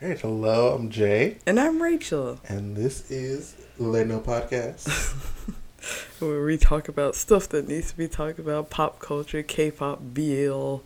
Hey, 0.00 0.16
hello, 0.20 0.74
I'm 0.74 0.90
Jay, 0.90 1.38
And 1.46 1.58
I'm 1.58 1.80
Rachel, 1.80 2.40
and 2.48 2.76
this 2.76 3.10
is 3.10 3.54
Leno 3.78 4.20
Podcast. 4.20 4.88
where 6.20 6.44
we 6.44 6.56
talk 6.58 6.88
about 6.88 7.14
stuff 7.14 7.48
that 7.50 7.68
needs 7.68 7.90
to 7.92 7.96
be 7.96 8.08
talked 8.08 8.38
about 8.38 8.70
pop 8.70 8.98
culture, 8.98 9.42
K 9.42 9.70
pop, 9.70 10.00
BL, 10.02 10.76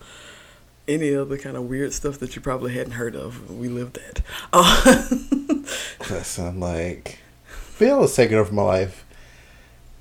any 0.86 1.14
other 1.14 1.38
kind 1.38 1.56
of 1.56 1.64
weird 1.64 1.92
stuff 1.92 2.18
that 2.18 2.36
you 2.36 2.42
probably 2.42 2.74
hadn't 2.74 2.92
heard 2.92 3.16
of. 3.16 3.50
We 3.50 3.68
live 3.68 3.94
that. 3.94 4.22
Uh, 4.53 5.09
Listen, 6.11 6.61
like, 6.61 7.19
BL 7.79 8.04
is 8.04 8.15
taking 8.15 8.37
over 8.37 8.53
my 8.53 8.63
life, 8.63 9.04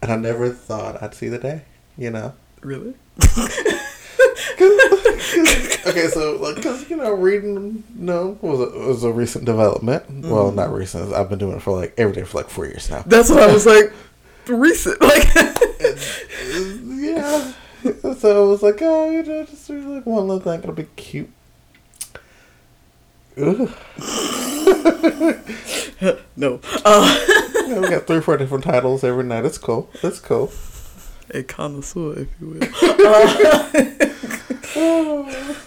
and 0.01 0.11
I 0.11 0.15
never 0.15 0.49
thought 0.49 1.01
I'd 1.01 1.15
see 1.15 1.27
the 1.27 1.39
day, 1.39 1.63
you 1.97 2.11
know? 2.11 2.33
really? 2.61 2.93
okay, 5.89 6.07
so, 6.07 6.37
like, 6.37 6.55
because, 6.55 6.89
you 6.89 6.95
know, 6.95 7.11
reading, 7.11 7.83
you 7.97 8.03
know, 8.03 8.37
was 8.41 8.59
a, 8.59 8.79
was 8.79 9.03
a 9.03 9.11
recent 9.11 9.45
development. 9.45 10.25
Well, 10.25 10.51
not 10.51 10.71
recent. 10.71 11.13
I've 11.13 11.29
been 11.29 11.39
doing 11.39 11.57
it 11.57 11.61
for, 11.61 11.79
like, 11.79 11.93
every 11.97 12.13
day 12.13 12.23
for, 12.23 12.37
like, 12.37 12.49
four 12.49 12.65
years 12.65 12.89
now. 12.89 13.03
That's 13.05 13.29
what 13.29 13.43
I 13.43 13.51
was 13.51 13.65
like, 13.65 13.91
recent. 14.47 15.01
Like, 15.01 15.27
yeah. 16.83 17.53
So 18.17 18.45
I 18.45 18.49
was 18.49 18.63
like, 18.63 18.79
oh, 18.81 19.09
you 19.11 19.23
know, 19.23 19.45
just 19.45 19.69
really 19.69 19.85
like 19.85 20.05
one 20.05 20.27
little 20.27 20.41
thing. 20.41 20.59
It'll 20.59 20.73
be 20.73 20.87
cute. 20.95 21.29
Ugh. 23.37 23.71
no. 26.35 26.59
Uh, 26.83 27.47
Yeah, 27.67 27.79
we 27.79 27.89
got 27.89 28.07
three, 28.07 28.21
four 28.21 28.37
different 28.37 28.63
titles 28.63 29.03
every 29.03 29.25
night. 29.25 29.43
It's 29.43 29.57
cool. 29.57 29.89
It's 30.01 30.21
cool. 30.21 30.53
a 31.31 31.43
connoisseur, 31.43 32.19
if 32.19 32.29
you 32.39 32.47
will. 32.47 32.59
Oh. 34.79 35.57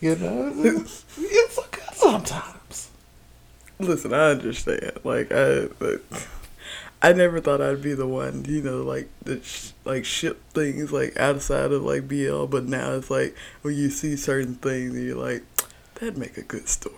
you 0.00 0.16
know, 0.16 0.52
it's, 0.56 1.04
it's 1.18 1.58
okay 1.58 1.82
sometimes. 1.94 2.90
Listen, 3.78 4.12
I 4.12 4.30
understand. 4.32 4.92
Like 5.04 5.32
I, 5.32 5.68
like, 5.80 6.02
I 7.02 7.12
never 7.14 7.40
thought 7.40 7.62
I'd 7.62 7.80
be 7.82 7.94
the 7.94 8.06
one, 8.06 8.44
you 8.46 8.62
know, 8.62 8.82
like 8.82 9.08
that, 9.24 9.44
sh- 9.44 9.70
like 9.84 10.04
ship 10.04 10.42
things 10.52 10.92
like 10.92 11.18
outside 11.18 11.72
of 11.72 11.82
like 11.82 12.06
BL. 12.08 12.44
But 12.46 12.64
now 12.66 12.92
it's 12.92 13.10
like 13.10 13.34
when 13.62 13.74
you 13.74 13.88
see 13.90 14.16
certain 14.16 14.56
things, 14.56 14.94
and 14.94 15.04
you're 15.06 15.16
like, 15.16 15.42
that'd 15.94 16.18
make 16.18 16.36
a 16.36 16.42
good 16.42 16.68
story. 16.68 16.96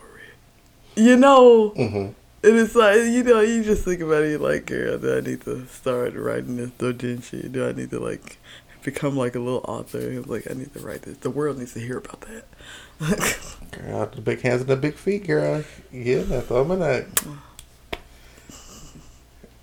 You 0.97 1.16
know, 1.16 1.70
Mm-hmm. 1.70 1.97
and 1.97 2.14
it's 2.59 2.75
like 2.75 2.97
you 2.98 3.22
know, 3.22 3.41
you 3.41 3.62
just 3.62 3.84
think 3.84 4.00
about 4.00 4.25
it. 4.25 4.41
Like, 4.41 4.66
girl, 4.66 4.98
do 4.98 5.16
I 5.16 5.20
need 5.20 5.42
to 5.42 5.66
start 5.66 6.14
writing 6.14 6.56
this 6.56 6.70
doujinshi? 6.70 7.50
Do 7.53 7.69
I 7.69 7.72
need 7.72 7.91
to 7.91 8.00
like 8.00 8.39
become 8.83 9.16
like 9.16 9.37
a 9.37 9.39
little 9.39 9.64
author? 9.69 9.98
And 10.00 10.27
like, 10.27 10.50
I 10.50 10.55
need 10.55 10.72
to 10.75 10.81
write 10.81 11.03
this. 11.03 11.19
The 11.19 11.31
world 11.31 11.59
needs 11.59 11.75
to 11.75 11.81
hear 11.81 11.98
about 11.98 12.22
that. 12.22 12.44
Girl, 13.70 14.06
the 14.06 14.20
big 14.20 14.41
hands 14.42 14.61
and 14.61 14.70
the 14.70 14.77
big 14.77 14.95
feet, 14.95 15.27
girl. 15.27 15.64
Yeah, 15.91 16.22
that's 16.22 16.50
all 16.50 16.70
I'm 16.70 16.78
that. 16.81 17.06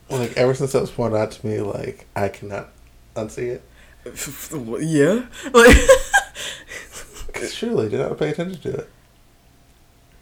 Like 0.09 0.35
ever 0.35 0.53
since 0.53 0.71
that 0.71 0.81
was 0.81 0.91
pointed 0.91 1.17
out 1.17 1.31
to 1.31 1.47
me, 1.47 1.61
like 1.61 2.07
I 2.15 2.29
cannot 2.29 2.69
unsee 3.15 3.59
it. 3.59 3.63
yeah, 4.81 5.25
like. 5.53 5.77
surely 7.59 7.89
did 7.89 7.99
not 7.99 8.17
pay 8.17 8.29
attention 8.29 8.61
to 8.61 8.79
it. 8.79 8.89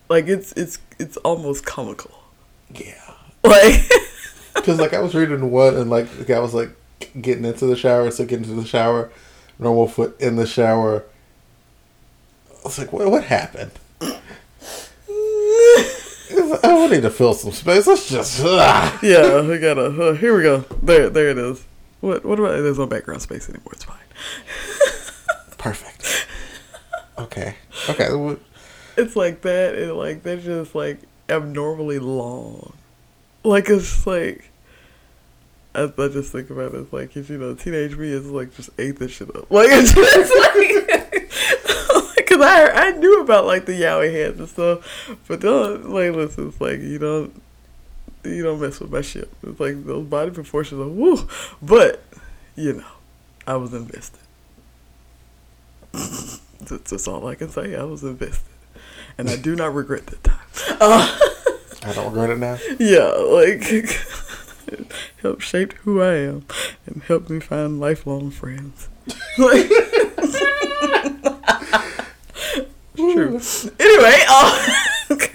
Like 0.09 0.27
it's 0.27 0.51
it's 0.53 0.79
it's 0.99 1.17
almost 1.17 1.65
comical. 1.65 2.11
Yeah. 2.73 3.13
Like 3.43 3.81
Because 4.55 4.79
like 4.79 4.93
I 4.93 4.99
was 4.99 5.13
reading 5.13 5.51
one 5.51 5.75
and 5.75 5.89
like 5.89 6.09
the 6.17 6.25
guy 6.25 6.39
was 6.39 6.53
like 6.53 6.71
getting 7.21 7.45
into 7.45 7.65
the 7.67 7.75
shower, 7.75 8.09
so 8.11 8.25
getting 8.25 8.45
into 8.45 8.59
the 8.59 8.67
shower, 8.67 9.11
normal 9.59 9.87
foot 9.87 10.19
in 10.19 10.35
the 10.35 10.47
shower. 10.47 11.05
Was 12.67 12.79
like, 12.79 12.91
what? 12.91 13.09
What 13.09 13.23
happened? 13.23 13.71
I 15.09 16.87
need 16.91 17.01
to 17.03 17.09
fill 17.09 17.33
some 17.33 17.51
space. 17.51 17.87
Let's 17.87 18.09
just. 18.09 18.41
ah. 18.43 18.99
yeah, 19.01 19.41
we 19.41 19.57
gotta. 19.59 19.85
Uh, 19.85 20.13
here 20.13 20.35
we 20.35 20.43
go. 20.43 20.59
There, 20.83 21.09
there 21.09 21.29
it 21.29 21.37
is. 21.37 21.63
What? 22.01 22.25
What 22.25 22.39
about? 22.39 22.61
There's 22.61 22.77
no 22.77 22.85
background 22.87 23.21
space 23.21 23.49
anymore. 23.49 23.71
It's 23.73 23.83
fine. 23.85 23.97
Perfect. 25.57 26.27
Okay. 27.17 27.55
Okay. 27.89 28.37
It's 28.97 29.15
like 29.15 29.41
that, 29.41 29.75
and 29.75 29.93
like 29.93 30.23
they're 30.23 30.37
just 30.37 30.75
like 30.75 30.99
abnormally 31.29 31.99
long. 31.99 32.73
Like 33.43 33.69
it's 33.69 34.05
like. 34.05 34.51
I, 35.75 35.83
I 35.83 36.07
just 36.07 36.31
think 36.31 36.49
about 36.49 36.73
it, 36.73 36.79
it's 36.79 36.91
like, 36.91 37.13
'cause, 37.13 37.29
you 37.29 37.37
know, 37.37 37.53
teenage 37.53 37.95
me 37.95 38.07
is 38.11 38.25
like 38.31 38.55
just 38.55 38.71
ate 38.79 38.97
this 38.97 39.11
shit 39.11 39.29
up. 39.35 39.51
Like, 39.51 39.67
it's 39.71 39.93
just 39.93 40.33
like, 41.13 41.26
I, 42.47 42.87
I 42.87 42.91
knew 42.91 43.21
about 43.21 43.45
like 43.45 43.65
the 43.65 43.73
yaoi 43.73 44.11
hands 44.11 44.39
and 44.39 44.49
stuff, 44.49 45.17
but 45.27 45.41
don't, 45.41 45.89
like, 45.89 46.13
listen, 46.13 46.49
it's 46.49 46.61
like, 46.61 46.79
you 46.79 46.97
don't, 46.97 47.41
you 48.23 48.43
don't 48.43 48.59
mess 48.59 48.79
with 48.79 48.91
my 48.91 49.01
shit. 49.01 49.31
It's 49.43 49.59
like 49.59 49.85
those 49.85 50.05
body 50.05 50.31
proportions 50.31 50.81
are 50.81 50.87
woo. 50.87 51.27
But, 51.61 52.03
you 52.55 52.73
know, 52.73 52.85
I 53.45 53.55
was 53.55 53.73
invested. 53.73 54.19
that's, 55.91 56.89
that's 56.89 57.07
all 57.07 57.27
I 57.27 57.35
can 57.35 57.49
say. 57.49 57.75
I 57.75 57.83
was 57.83 58.03
invested. 58.03 58.53
And 59.17 59.29
I 59.29 59.35
do 59.35 59.55
not 59.55 59.73
regret 59.73 60.05
that 60.07 60.23
time. 60.23 60.77
Uh, 60.79 61.19
I 61.83 61.93
don't 61.93 62.13
regret 62.13 62.29
it 62.29 62.39
now. 62.39 62.57
yeah, 62.79 63.07
like 63.07 63.61
it 64.67 64.91
helped 65.21 65.43
shape 65.43 65.73
who 65.73 66.01
I 66.01 66.15
am 66.15 66.45
and 66.85 67.01
helped 67.03 67.29
me 67.29 67.39
find 67.39 67.79
lifelong 67.79 68.31
friends. 68.31 68.89
Like 69.37 69.69
True. 73.17 73.71
Anyway, 73.79 74.15
uh, 74.29 74.75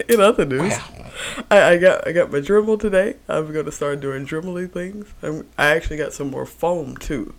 in 0.09 0.19
other 0.21 0.45
news, 0.45 0.71
Wow. 0.73 1.05
I, 1.49 1.63
I 1.71 1.77
got 1.77 2.07
I 2.07 2.11
got 2.11 2.31
my 2.31 2.39
Dremel 2.39 2.79
today. 2.79 3.15
I'm 3.27 3.51
gonna 3.53 3.71
start 3.71 3.99
doing 4.01 4.25
Dremely 4.25 4.69
things. 4.71 5.07
I'm, 5.21 5.47
I 5.57 5.67
actually 5.75 5.97
got 5.97 6.13
some 6.13 6.29
more 6.31 6.45
foam 6.45 6.95
too, 6.97 7.33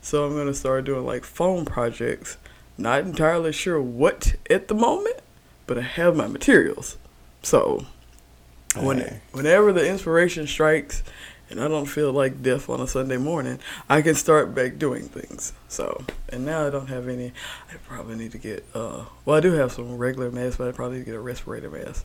so 0.00 0.24
I'm 0.26 0.36
gonna 0.36 0.54
start 0.54 0.84
doing 0.84 1.04
like 1.06 1.24
foam 1.24 1.64
projects. 1.64 2.38
Not 2.78 3.00
entirely 3.00 3.52
sure 3.52 3.80
what 3.80 4.34
at 4.50 4.68
the 4.68 4.74
moment, 4.74 5.20
but 5.66 5.78
I 5.78 5.82
have 5.82 6.14
my 6.16 6.26
materials. 6.26 6.96
So 7.42 7.86
when 8.78 8.98
Hey. 8.98 9.20
whenever 9.32 9.72
the 9.72 9.88
inspiration 9.88 10.46
strikes, 10.46 11.02
and 11.50 11.60
I 11.60 11.68
don't 11.68 11.86
feel 11.86 12.12
like 12.12 12.42
death 12.42 12.68
on 12.68 12.80
a 12.80 12.86
Sunday 12.86 13.16
morning, 13.16 13.58
I 13.88 14.02
can 14.02 14.14
start 14.14 14.54
back 14.54 14.78
doing 14.78 15.04
things. 15.08 15.52
So 15.68 16.04
and 16.28 16.44
now 16.44 16.66
I 16.66 16.70
don't 16.70 16.88
have 16.88 17.08
any. 17.08 17.32
I 17.70 17.76
probably 17.86 18.16
need 18.16 18.32
to 18.32 18.38
get. 18.38 18.64
uh 18.74 19.04
Well, 19.24 19.36
I 19.36 19.40
do 19.40 19.52
have 19.52 19.72
some 19.72 19.96
regular 19.96 20.30
masks, 20.30 20.56
but 20.56 20.68
I 20.68 20.72
probably 20.72 20.98
need 20.98 21.04
to 21.04 21.10
get 21.12 21.16
a 21.16 21.20
respirator 21.20 21.70
mask. 21.70 22.04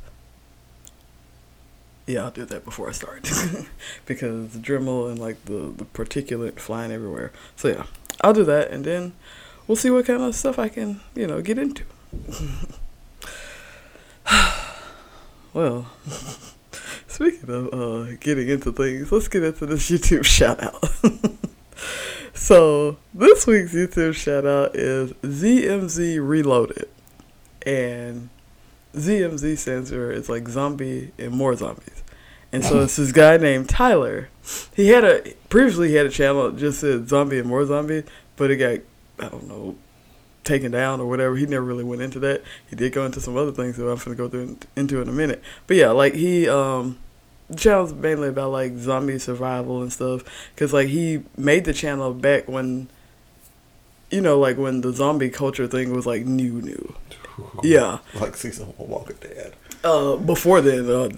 Yeah, 2.07 2.25
I'll 2.25 2.31
do 2.31 2.46
that 2.46 2.66
before 2.66 2.90
I 2.90 2.91
start 2.91 3.24
because 4.06 4.50
the 4.50 4.59
Dremel 4.59 5.09
and 5.09 5.19
like 5.19 5.46
the 5.46 5.73
the 5.75 5.85
particulate 5.85 6.59
flying 6.59 6.91
everywhere. 6.91 7.31
So 7.56 7.69
yeah, 7.69 7.85
I'll 8.22 8.34
do 8.34 8.44
that, 8.44 8.72
and 8.72 8.84
then 8.84 9.13
we'll 9.68 9.75
see 9.75 9.90
what 9.90 10.06
kind 10.06 10.22
of 10.22 10.35
stuff 10.35 10.59
I 10.59 10.69
can 10.69 11.02
you 11.16 11.28
know 11.28 11.41
get 11.41 11.58
into. 11.58 11.84
well, 15.53 15.88
speaking 17.11 17.49
of 17.49 17.73
uh, 17.73 18.16
getting 18.19 18.49
into 18.49 18.72
things, 18.72 19.11
let's 19.11 19.27
get 19.27 19.44
into 19.44 19.66
this 19.66 19.89
YouTube 19.89 20.25
shout 20.25 20.61
out. 20.63 20.83
so 22.33 22.97
this 23.13 23.45
week's 23.45 23.73
YouTube 23.73 24.16
shout 24.16 24.45
out 24.45 24.75
is 24.75 25.13
ZMZ 25.13 26.25
Reloaded, 26.25 26.89
and 27.66 28.29
ZMZ 28.94 29.57
stands 29.57 29.89
for 29.89 30.11
it's 30.11 30.29
like 30.29 30.47
zombie 30.47 31.11
and 31.17 31.31
more 31.31 31.55
zombies. 31.55 32.03
And 32.53 32.66
so 32.66 32.81
it's 32.81 32.97
this 32.97 33.13
guy 33.13 33.38
named 33.38 33.69
Tyler. 33.69 34.28
He 34.75 34.89
had 34.89 35.05
a 35.05 35.33
previously 35.47 35.88
he 35.89 35.95
had 35.95 36.05
a 36.05 36.09
channel 36.09 36.51
that 36.51 36.59
just 36.59 36.81
said 36.81 37.07
zombie 37.07 37.39
and 37.39 37.47
more 37.47 37.66
zombies, 37.66 38.03
but 38.35 38.51
it 38.51 38.57
got 38.57 39.25
I 39.25 39.29
don't 39.29 39.47
know 39.47 39.75
taken 40.44 40.72
down 40.72 41.00
or 41.00 41.06
whatever. 41.07 41.35
He 41.35 41.46
never 41.46 41.63
really 41.66 41.84
went 41.84 42.02
into 42.02 42.19
that. 42.19 42.41
He 42.69 42.75
did 42.75 42.94
go 42.94 43.06
into 43.06 43.22
some 43.22 43.38
other 43.38 43.52
things 43.52 43.78
that 43.78 43.90
I'm 43.90 43.97
gonna 43.97 44.16
go 44.16 44.28
through 44.29 44.57
into 44.75 45.02
in 45.02 45.07
a 45.09 45.12
minute. 45.12 45.41
But 45.67 45.78
yeah, 45.78 45.90
like 45.91 46.14
he 46.14 46.47
um 46.49 46.97
the 47.49 47.55
channel's 47.58 47.93
mainly 47.93 48.29
about 48.29 48.52
like 48.52 48.78
zombie 48.78 49.20
survival 49.20 49.82
and 49.82 49.91
stuff 49.91 50.23
because 50.55 50.72
like 50.73 50.88
he 50.88 51.23
made 51.38 51.66
the 51.66 51.73
channel 51.73 52.14
back 52.14 52.47
when 52.47 52.88
you 54.09 54.22
know 54.22 54.40
like 54.40 54.58
when 54.58 54.82
the 54.82 54.93
zombie 54.93 55.29
culture 55.29 55.67
thing 55.67 55.93
was 55.93 56.05
like 56.05 56.26
new 56.26 56.61
new 56.61 56.96
yeah 57.64 57.99
Like 58.20 58.35
season 58.35 58.67
one 58.78 58.90
Walking 58.90 59.17
Dead. 59.22 59.53
uh 59.84 60.16
before 60.17 60.61
then 60.61 60.90
uh 60.90 61.09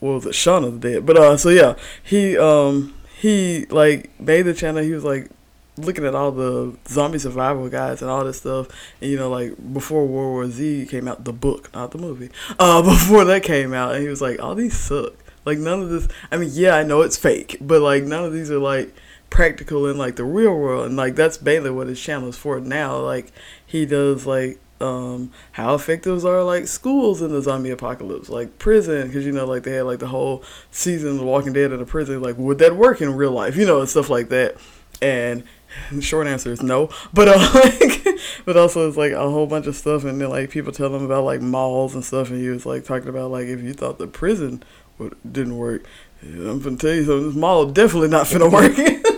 what 0.00 0.12
was 0.12 0.26
it 0.26 0.34
Shaun 0.34 0.64
of 0.64 0.80
the 0.80 0.92
Dead 0.92 1.06
but 1.06 1.16
uh 1.18 1.36
so 1.36 1.48
yeah 1.50 1.74
he 2.02 2.38
um 2.38 2.94
he 3.20 3.66
like 3.66 4.18
made 4.20 4.42
the 4.42 4.54
channel 4.54 4.82
he 4.82 4.92
was 4.92 5.04
like 5.04 5.30
looking 5.76 6.04
at 6.04 6.14
all 6.14 6.30
the 6.30 6.76
zombie 6.86 7.18
survival 7.18 7.68
guys 7.68 8.02
and 8.02 8.10
all 8.10 8.24
this 8.24 8.38
stuff 8.38 8.68
and 9.00 9.10
you 9.10 9.16
know 9.16 9.30
like 9.30 9.54
before 9.72 10.06
World 10.06 10.32
War 10.32 10.50
Z 10.50 10.86
came 10.90 11.08
out 11.08 11.24
the 11.24 11.32
book 11.32 11.72
not 11.72 11.92
the 11.92 11.98
movie 11.98 12.30
uh 12.58 12.82
before 12.90 13.24
that 13.24 13.42
came 13.42 13.72
out 13.72 13.94
and 13.94 14.02
he 14.02 14.08
was 14.08 14.20
like 14.20 14.40
all 14.40 14.54
these 14.54 14.78
suck 14.78 15.14
like 15.44 15.58
none 15.58 15.80
of 15.80 15.88
this 15.88 16.08
I 16.30 16.36
mean 16.36 16.50
yeah 16.52 16.76
I 16.76 16.82
know 16.82 17.00
it's 17.00 17.16
fake 17.16 17.56
but 17.60 17.80
like 17.80 18.04
none 18.04 18.24
of 18.24 18.32
these 18.32 18.50
are 18.50 18.58
like 18.58 18.94
practical 19.30 19.88
in 19.88 19.96
like 19.96 20.16
the 20.16 20.24
real 20.24 20.54
world 20.54 20.86
and 20.86 20.96
like 20.96 21.14
that's 21.14 21.40
mainly 21.40 21.70
what 21.70 21.86
his 21.86 22.00
channel 22.00 22.28
is 22.28 22.36
for 22.36 22.60
now 22.60 22.98
like 22.98 23.32
he 23.64 23.86
does 23.86 24.26
like 24.26 24.58
um, 24.82 25.30
how 25.52 25.74
effective 25.74 26.24
are 26.26 26.42
like 26.42 26.66
schools 26.66 27.22
in 27.22 27.30
the 27.30 27.40
zombie 27.40 27.70
apocalypse, 27.70 28.28
like 28.28 28.58
prison, 28.58 29.06
because 29.06 29.24
you 29.24 29.32
know, 29.32 29.46
like 29.46 29.62
they 29.62 29.72
had 29.72 29.86
like 29.86 30.00
the 30.00 30.08
whole 30.08 30.42
season 30.70 31.10
of 31.10 31.18
The 31.18 31.24
Walking 31.24 31.52
Dead 31.52 31.72
in 31.72 31.80
a 31.80 31.86
prison. 31.86 32.20
Like, 32.20 32.36
would 32.36 32.58
that 32.58 32.76
work 32.76 33.00
in 33.00 33.14
real 33.14 33.30
life? 33.30 33.56
You 33.56 33.64
know, 33.64 33.80
and 33.80 33.88
stuff 33.88 34.10
like 34.10 34.28
that. 34.30 34.56
And 35.00 35.44
short 36.00 36.26
answer 36.26 36.52
is 36.52 36.62
no, 36.62 36.90
but 37.12 37.28
uh, 37.28 37.50
like, 37.80 38.06
but 38.44 38.56
also 38.56 38.88
it's 38.88 38.96
like 38.96 39.12
a 39.12 39.30
whole 39.30 39.46
bunch 39.46 39.66
of 39.66 39.76
stuff, 39.76 40.04
and 40.04 40.20
then 40.20 40.28
like 40.28 40.50
people 40.50 40.72
tell 40.72 40.94
him 40.94 41.04
about 41.04 41.24
like 41.24 41.40
malls 41.40 41.94
and 41.94 42.04
stuff, 42.04 42.30
and 42.30 42.40
he 42.40 42.48
was 42.48 42.66
like 42.66 42.84
talking 42.84 43.08
about 43.08 43.30
like 43.30 43.46
if 43.46 43.62
you 43.62 43.72
thought 43.72 43.98
the 43.98 44.06
prison 44.06 44.62
would, 44.98 45.16
didn't 45.30 45.56
work, 45.56 45.84
yeah, 46.22 46.50
I'm 46.50 46.60
gonna 46.60 46.76
tell 46.76 46.94
you 46.94 47.04
something. 47.04 47.28
This 47.28 47.36
mall 47.36 47.66
definitely 47.66 48.08
not 48.08 48.26
finna 48.26 48.50
work. 48.50 48.76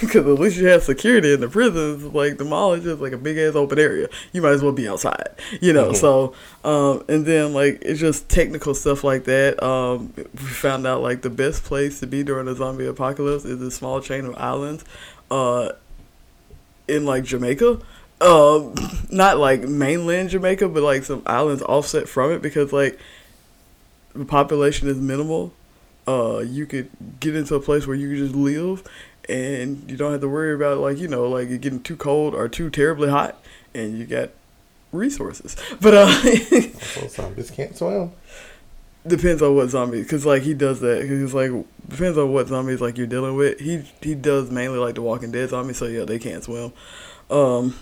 Because 0.00 0.26
at 0.26 0.40
least 0.40 0.58
you 0.58 0.66
have 0.66 0.82
security 0.82 1.32
in 1.32 1.40
the 1.40 1.48
prisons. 1.48 2.04
Like 2.04 2.38
the 2.38 2.44
mall 2.44 2.74
is 2.74 2.84
just 2.84 3.00
like 3.00 3.12
a 3.12 3.18
big 3.18 3.38
ass 3.38 3.54
open 3.54 3.78
area. 3.78 4.08
You 4.32 4.42
might 4.42 4.52
as 4.52 4.62
well 4.62 4.72
be 4.72 4.88
outside, 4.88 5.30
you 5.60 5.72
know. 5.72 5.86
Mm-hmm. 5.86 5.94
So, 5.94 6.34
um, 6.64 7.04
and 7.08 7.24
then 7.24 7.52
like 7.52 7.78
it's 7.82 7.98
just 7.98 8.28
technical 8.28 8.74
stuff 8.74 9.04
like 9.04 9.24
that. 9.24 9.62
Um, 9.62 10.12
we 10.16 10.46
found 10.46 10.86
out 10.86 11.02
like 11.02 11.22
the 11.22 11.30
best 11.30 11.64
place 11.64 12.00
to 12.00 12.06
be 12.06 12.22
during 12.22 12.46
a 12.48 12.54
zombie 12.54 12.86
apocalypse 12.86 13.44
is 13.44 13.60
a 13.60 13.70
small 13.70 14.00
chain 14.00 14.26
of 14.26 14.34
islands, 14.36 14.84
uh, 15.30 15.72
in 16.88 17.04
like 17.04 17.24
Jamaica. 17.24 17.80
Um, 18.20 18.74
not 19.10 19.38
like 19.38 19.62
mainland 19.62 20.30
Jamaica, 20.30 20.68
but 20.68 20.82
like 20.82 21.04
some 21.04 21.22
islands 21.26 21.62
offset 21.62 22.08
from 22.08 22.32
it 22.32 22.40
because 22.42 22.72
like 22.72 22.98
the 24.14 24.24
population 24.24 24.88
is 24.88 24.96
minimal. 24.96 25.52
Uh, 26.08 26.38
you 26.38 26.66
could 26.66 26.88
get 27.20 27.34
into 27.34 27.54
a 27.54 27.60
place 27.60 27.86
where 27.86 27.96
you 27.96 28.08
could 28.08 28.18
just 28.18 28.34
live 28.34 28.84
and 29.28 29.90
you 29.90 29.96
don't 29.96 30.12
have 30.12 30.20
to 30.20 30.28
worry 30.28 30.54
about 30.54 30.78
like 30.78 30.98
you 30.98 31.08
know 31.08 31.28
like 31.28 31.48
getting 31.60 31.82
too 31.82 31.96
cold 31.96 32.34
or 32.34 32.48
too 32.48 32.70
terribly 32.70 33.08
hot, 33.08 33.36
and 33.74 33.98
you 33.98 34.06
got 34.06 34.30
resources. 34.92 35.56
But 35.80 35.94
uh, 35.94 36.06
zombies 37.08 37.50
can't 37.50 37.76
swim. 37.76 38.12
Depends 39.06 39.42
on 39.42 39.54
what 39.54 39.68
zombies, 39.68 40.04
because 40.04 40.26
like 40.26 40.42
he 40.42 40.54
does 40.54 40.80
that. 40.80 41.00
Cause 41.00 41.08
he's 41.08 41.34
like 41.34 41.50
depends 41.88 42.18
on 42.18 42.32
what 42.32 42.48
zombies 42.48 42.80
like 42.80 42.98
you're 42.98 43.06
dealing 43.06 43.36
with. 43.36 43.60
He 43.60 43.84
he 44.00 44.14
does 44.14 44.50
mainly 44.50 44.78
like 44.78 44.94
the 44.94 45.02
Walking 45.02 45.30
Dead 45.30 45.48
zombies, 45.50 45.76
so 45.76 45.86
yeah, 45.86 46.04
they 46.04 46.18
can't 46.18 46.42
swim. 46.42 46.72
Um, 47.30 47.76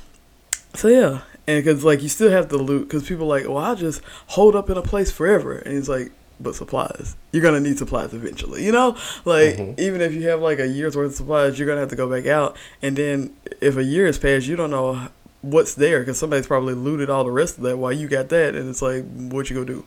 so 0.74 0.88
yeah, 0.88 1.22
and 1.46 1.64
because 1.64 1.84
like 1.84 2.02
you 2.02 2.08
still 2.08 2.30
have 2.30 2.48
to 2.48 2.56
loot, 2.56 2.88
because 2.88 3.08
people 3.08 3.26
like, 3.26 3.44
well, 3.44 3.58
I'll 3.58 3.76
just 3.76 4.02
hold 4.28 4.56
up 4.56 4.70
in 4.70 4.76
a 4.76 4.82
place 4.82 5.10
forever, 5.10 5.56
and 5.58 5.74
he's 5.74 5.88
like, 5.88 6.12
but 6.40 6.54
supplies. 6.54 7.16
You're 7.32 7.42
gonna 7.42 7.60
need 7.60 7.78
supplies 7.78 8.12
eventually. 8.12 8.64
You 8.64 8.72
know, 8.72 8.96
like 9.24 9.56
mm-hmm. 9.56 9.80
even 9.80 10.00
if 10.00 10.12
you 10.12 10.28
have 10.28 10.40
like 10.40 10.58
a 10.58 10.66
year's 10.66 10.96
worth 10.96 11.10
of 11.10 11.16
supplies, 11.16 11.58
you're 11.58 11.68
gonna 11.68 11.80
have 11.80 11.90
to 11.90 11.96
go 11.96 12.08
back 12.08 12.26
out. 12.26 12.56
And 12.82 12.96
then 12.96 13.34
if 13.60 13.76
a 13.76 13.84
year 13.84 14.06
has 14.06 14.18
passed, 14.18 14.46
you 14.46 14.56
don't 14.56 14.70
know 14.70 15.08
what's 15.42 15.74
there 15.74 16.00
because 16.00 16.18
somebody's 16.18 16.46
probably 16.46 16.74
looted 16.74 17.10
all 17.10 17.24
the 17.24 17.30
rest 17.30 17.58
of 17.58 17.64
that 17.64 17.76
while 17.76 17.92
you 17.92 18.08
got 18.08 18.28
that. 18.30 18.54
And 18.54 18.68
it's 18.68 18.82
like, 18.82 19.04
what 19.04 19.50
you 19.50 19.56
gonna 19.56 19.66
do? 19.66 19.84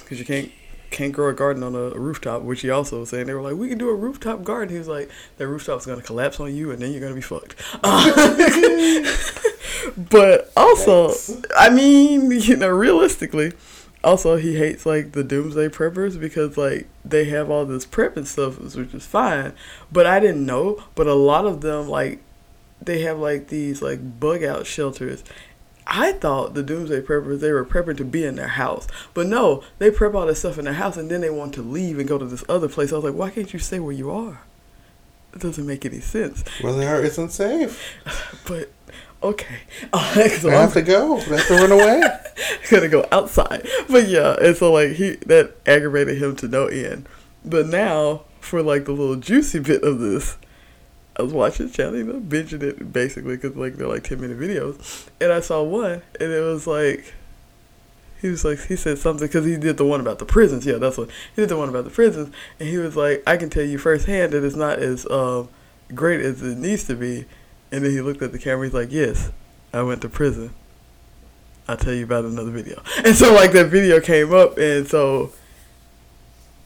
Because 0.00 0.18
you 0.18 0.24
can't 0.24 0.50
can't 0.94 1.12
grow 1.12 1.28
a 1.28 1.34
garden 1.34 1.62
on 1.62 1.74
a, 1.74 1.90
rooftop, 1.90 2.42
which 2.42 2.60
he 2.60 2.70
also 2.70 3.00
was 3.00 3.10
saying. 3.10 3.26
They 3.26 3.34
were 3.34 3.42
like, 3.42 3.56
we 3.56 3.68
can 3.68 3.78
do 3.78 3.90
a 3.90 3.94
rooftop 3.94 4.44
garden. 4.44 4.72
He 4.72 4.78
was 4.78 4.88
like, 4.88 5.10
that 5.36 5.48
rooftop's 5.48 5.86
gonna 5.86 6.00
collapse 6.00 6.40
on 6.40 6.54
you, 6.54 6.70
and 6.70 6.80
then 6.80 6.92
you're 6.92 7.00
gonna 7.00 7.14
be 7.14 7.20
fucked. 7.20 7.56
but 10.10 10.52
also, 10.56 11.12
I 11.56 11.70
mean, 11.70 12.30
you 12.40 12.56
know, 12.56 12.68
realistically 12.68 13.52
also 14.04 14.36
he 14.36 14.56
hates 14.56 14.84
like 14.84 15.12
the 15.12 15.24
doomsday 15.24 15.68
preppers 15.68 16.20
because 16.20 16.58
like 16.58 16.86
they 17.04 17.24
have 17.24 17.50
all 17.50 17.64
this 17.64 17.86
prep 17.86 18.18
and 18.18 18.28
stuff 18.28 18.58
which 18.58 18.92
is 18.92 19.06
fine 19.06 19.54
but 19.90 20.04
i 20.04 20.20
didn't 20.20 20.44
know 20.44 20.84
but 20.94 21.06
a 21.06 21.14
lot 21.14 21.46
of 21.46 21.62
them 21.62 21.88
like 21.88 22.20
they 22.82 23.00
have 23.00 23.18
like 23.18 23.48
these 23.48 23.80
like 23.80 24.20
bug 24.20 24.44
out 24.44 24.66
shelters 24.66 25.24
i 25.86 26.12
thought 26.12 26.54
the 26.54 26.62
doomsday 26.62 27.00
preppers 27.00 27.40
they 27.40 27.52
were 27.52 27.64
prepping 27.64 27.96
to 27.96 28.04
be 28.04 28.24
in 28.24 28.36
their 28.36 28.48
house 28.48 28.86
but 29.12 29.26
no 29.26 29.62
they 29.78 29.90
prep 29.90 30.14
all 30.14 30.26
this 30.26 30.40
stuff 30.40 30.58
in 30.58 30.64
their 30.64 30.74
house 30.74 30.96
and 30.96 31.10
then 31.10 31.20
they 31.20 31.30
want 31.30 31.54
to 31.54 31.62
leave 31.62 31.98
and 31.98 32.08
go 32.08 32.18
to 32.18 32.26
this 32.26 32.44
other 32.48 32.68
place 32.68 32.92
i 32.92 32.96
was 32.96 33.04
like 33.04 33.14
why 33.14 33.30
can't 33.30 33.52
you 33.52 33.58
stay 33.58 33.78
where 33.78 33.92
you 33.92 34.10
are 34.10 34.40
it 35.32 35.40
doesn't 35.40 35.66
make 35.66 35.84
any 35.84 36.00
sense 36.00 36.44
well 36.62 36.76
there 36.76 37.02
isn't 37.02 37.30
safe 37.30 37.96
but 38.46 38.70
okay. 39.24 39.60
Uh, 39.92 40.28
so 40.28 40.50
I 40.50 40.52
have 40.52 40.68
I'm, 40.68 40.72
to 40.74 40.82
go. 40.82 41.16
I 41.16 41.20
have 41.20 41.46
to 41.48 41.54
run 41.54 41.72
away. 41.72 42.02
I 42.04 42.70
gonna 42.70 42.88
go 42.88 43.06
outside. 43.10 43.66
But 43.88 44.08
yeah, 44.08 44.36
and 44.40 44.56
so 44.56 44.72
like 44.72 44.92
he 44.92 45.12
that 45.26 45.56
aggravated 45.66 46.22
him 46.22 46.36
to 46.36 46.48
no 46.48 46.66
end. 46.66 47.08
But 47.44 47.66
now 47.66 48.22
for 48.40 48.62
like 48.62 48.84
the 48.84 48.92
little 48.92 49.16
juicy 49.16 49.58
bit 49.58 49.82
of 49.82 49.98
this, 49.98 50.36
I 51.16 51.22
was 51.22 51.32
watching 51.32 51.70
channel, 51.70 51.96
you 51.96 52.04
know, 52.04 52.20
binging 52.20 52.62
it 52.62 52.92
basically 52.92 53.36
because 53.36 53.56
like 53.56 53.74
they're 53.74 53.88
like 53.88 54.04
ten 54.04 54.20
minute 54.20 54.38
videos, 54.38 55.08
and 55.20 55.32
I 55.32 55.40
saw 55.40 55.62
one, 55.62 56.02
and 56.20 56.32
it 56.32 56.40
was 56.40 56.66
like. 56.66 57.14
He 58.22 58.30
was 58.30 58.42
like, 58.42 58.58
he 58.58 58.76
said 58.76 58.96
something 58.96 59.26
because 59.26 59.44
he 59.44 59.58
did 59.58 59.76
the 59.76 59.84
one 59.84 60.00
about 60.00 60.18
the 60.18 60.24
prisons. 60.24 60.64
Yeah, 60.64 60.76
that's 60.76 60.96
what 60.96 61.10
he 61.36 61.42
did 61.42 61.50
the 61.50 61.58
one 61.58 61.68
about 61.68 61.84
the 61.84 61.90
prisons, 61.90 62.34
and 62.58 62.66
he 62.66 62.78
was 62.78 62.96
like, 62.96 63.22
I 63.26 63.36
can 63.36 63.50
tell 63.50 63.64
you 63.64 63.76
firsthand 63.76 64.32
that 64.32 64.42
it's 64.42 64.56
not 64.56 64.78
as 64.78 65.06
um, 65.10 65.50
great 65.94 66.22
as 66.22 66.42
it 66.42 66.56
needs 66.56 66.84
to 66.84 66.94
be 66.94 67.26
and 67.74 67.84
then 67.84 67.90
he 67.90 68.00
looked 68.00 68.22
at 68.22 68.30
the 68.30 68.38
camera. 68.38 68.66
He's 68.66 68.74
like, 68.74 68.92
"Yes, 68.92 69.32
I 69.72 69.82
went 69.82 70.00
to 70.02 70.08
prison. 70.08 70.54
I'll 71.66 71.76
tell 71.76 71.92
you 71.92 72.04
about 72.04 72.24
another 72.24 72.52
video." 72.52 72.80
And 73.04 73.16
so 73.16 73.34
like 73.34 73.50
that 73.52 73.66
video 73.66 74.00
came 74.00 74.32
up, 74.32 74.56
and 74.58 74.86
so 74.86 75.32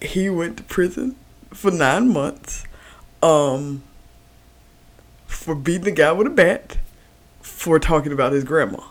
he 0.03 0.29
went 0.29 0.59
to 0.59 0.62
prison 0.65 1.17
for 1.50 1.71
nine 1.71 2.11
months, 2.12 2.65
um, 3.23 3.83
for 5.28 5.54
beating 5.54 5.84
the 5.84 5.92
guy 5.92 6.10
with 6.10 6.26
a 6.26 6.30
bat, 6.30 6.78
for 7.40 7.78
talking 7.78 8.12
about 8.12 8.32
his 8.32 8.42
grandma. 8.42 8.82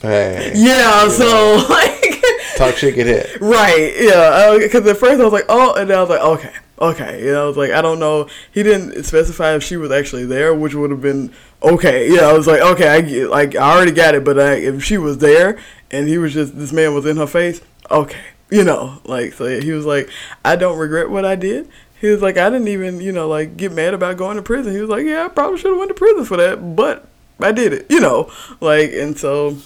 Hey. 0.00 0.52
Yeah. 0.54 1.08
So 1.08 1.66
like. 1.70 2.22
Talk 2.56 2.76
shit, 2.76 2.94
get 2.94 3.06
hit. 3.06 3.40
Right. 3.40 3.94
Yeah. 3.98 4.12
Uh, 4.12 4.58
because 4.58 4.86
at 4.86 4.98
first 4.98 5.20
I 5.20 5.24
was 5.24 5.32
like, 5.32 5.46
oh, 5.48 5.74
and 5.74 5.88
then 5.88 5.98
I 5.98 6.00
was 6.02 6.10
like, 6.10 6.20
okay 6.20 6.52
okay. 6.78 7.20
You 7.20 7.32
know, 7.32 7.44
I 7.44 7.46
was 7.46 7.56
like, 7.56 7.70
I 7.70 7.82
don't 7.82 7.98
know. 7.98 8.28
He 8.52 8.62
didn't 8.62 9.04
specify 9.04 9.54
if 9.54 9.62
she 9.62 9.76
was 9.76 9.90
actually 9.90 10.26
there, 10.26 10.54
which 10.54 10.74
would 10.74 10.90
have 10.90 11.02
been 11.02 11.32
okay. 11.62 12.12
Yeah, 12.12 12.22
I 12.22 12.32
was 12.32 12.46
like, 12.46 12.60
okay, 12.60 12.88
I 12.88 13.00
get, 13.00 13.30
like 13.30 13.54
I 13.56 13.74
already 13.74 13.92
got 13.92 14.14
it, 14.14 14.24
but 14.24 14.38
I, 14.38 14.54
if 14.54 14.82
she 14.84 14.98
was 14.98 15.18
there 15.18 15.58
and 15.90 16.08
he 16.08 16.18
was 16.18 16.32
just 16.32 16.56
this 16.56 16.72
man 16.72 16.94
was 16.94 17.06
in 17.06 17.16
her 17.16 17.26
face, 17.26 17.60
okay, 17.90 18.20
you 18.50 18.64
know, 18.64 19.00
like 19.04 19.32
so 19.34 19.60
he 19.60 19.72
was 19.72 19.86
like, 19.86 20.10
I 20.44 20.56
don't 20.56 20.78
regret 20.78 21.10
what 21.10 21.24
I 21.24 21.36
did. 21.36 21.68
He 22.04 22.10
was 22.10 22.20
like, 22.20 22.36
I 22.36 22.50
didn't 22.50 22.68
even, 22.68 23.00
you 23.00 23.12
know, 23.12 23.26
like 23.26 23.56
get 23.56 23.72
mad 23.72 23.94
about 23.94 24.18
going 24.18 24.36
to 24.36 24.42
prison. 24.42 24.74
He 24.74 24.80
was 24.82 24.90
like, 24.90 25.06
yeah, 25.06 25.24
I 25.24 25.28
probably 25.28 25.56
should 25.56 25.70
have 25.70 25.78
went 25.78 25.88
to 25.88 25.94
prison 25.94 26.26
for 26.26 26.36
that, 26.36 26.76
but 26.76 27.08
I 27.40 27.50
did 27.50 27.72
it, 27.72 27.86
you 27.88 27.98
know, 27.98 28.30
like 28.60 28.92
and 28.92 29.16
so. 29.16 29.56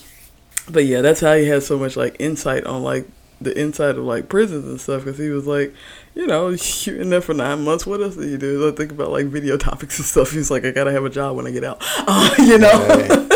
But 0.70 0.84
yeah, 0.84 1.00
that's 1.00 1.20
how 1.20 1.34
he 1.34 1.46
has 1.46 1.66
so 1.66 1.76
much 1.76 1.96
like 1.96 2.14
insight 2.20 2.64
on 2.64 2.84
like 2.84 3.08
the 3.40 3.60
inside 3.60 3.96
of 3.96 4.04
like 4.04 4.28
prisons 4.28 4.66
and 4.66 4.80
stuff 4.80 5.04
because 5.04 5.18
he 5.18 5.30
was 5.30 5.48
like, 5.48 5.74
you 6.14 6.28
know, 6.28 6.50
you're 6.82 7.00
in 7.00 7.10
there 7.10 7.20
for 7.20 7.34
nine 7.34 7.64
months. 7.64 7.84
What 7.84 8.00
else 8.00 8.14
do 8.14 8.28
you 8.28 8.38
do? 8.38 8.68
I 8.68 8.70
think 8.70 8.92
about 8.92 9.10
like 9.10 9.26
video 9.26 9.56
topics 9.56 9.98
and 9.98 10.06
stuff. 10.06 10.30
He's 10.30 10.48
like, 10.48 10.64
I 10.64 10.70
gotta 10.70 10.92
have 10.92 11.04
a 11.04 11.10
job 11.10 11.34
when 11.34 11.48
I 11.48 11.50
get 11.50 11.64
out, 11.64 11.78
uh, 12.06 12.34
you 12.38 12.58
know. 12.58 13.28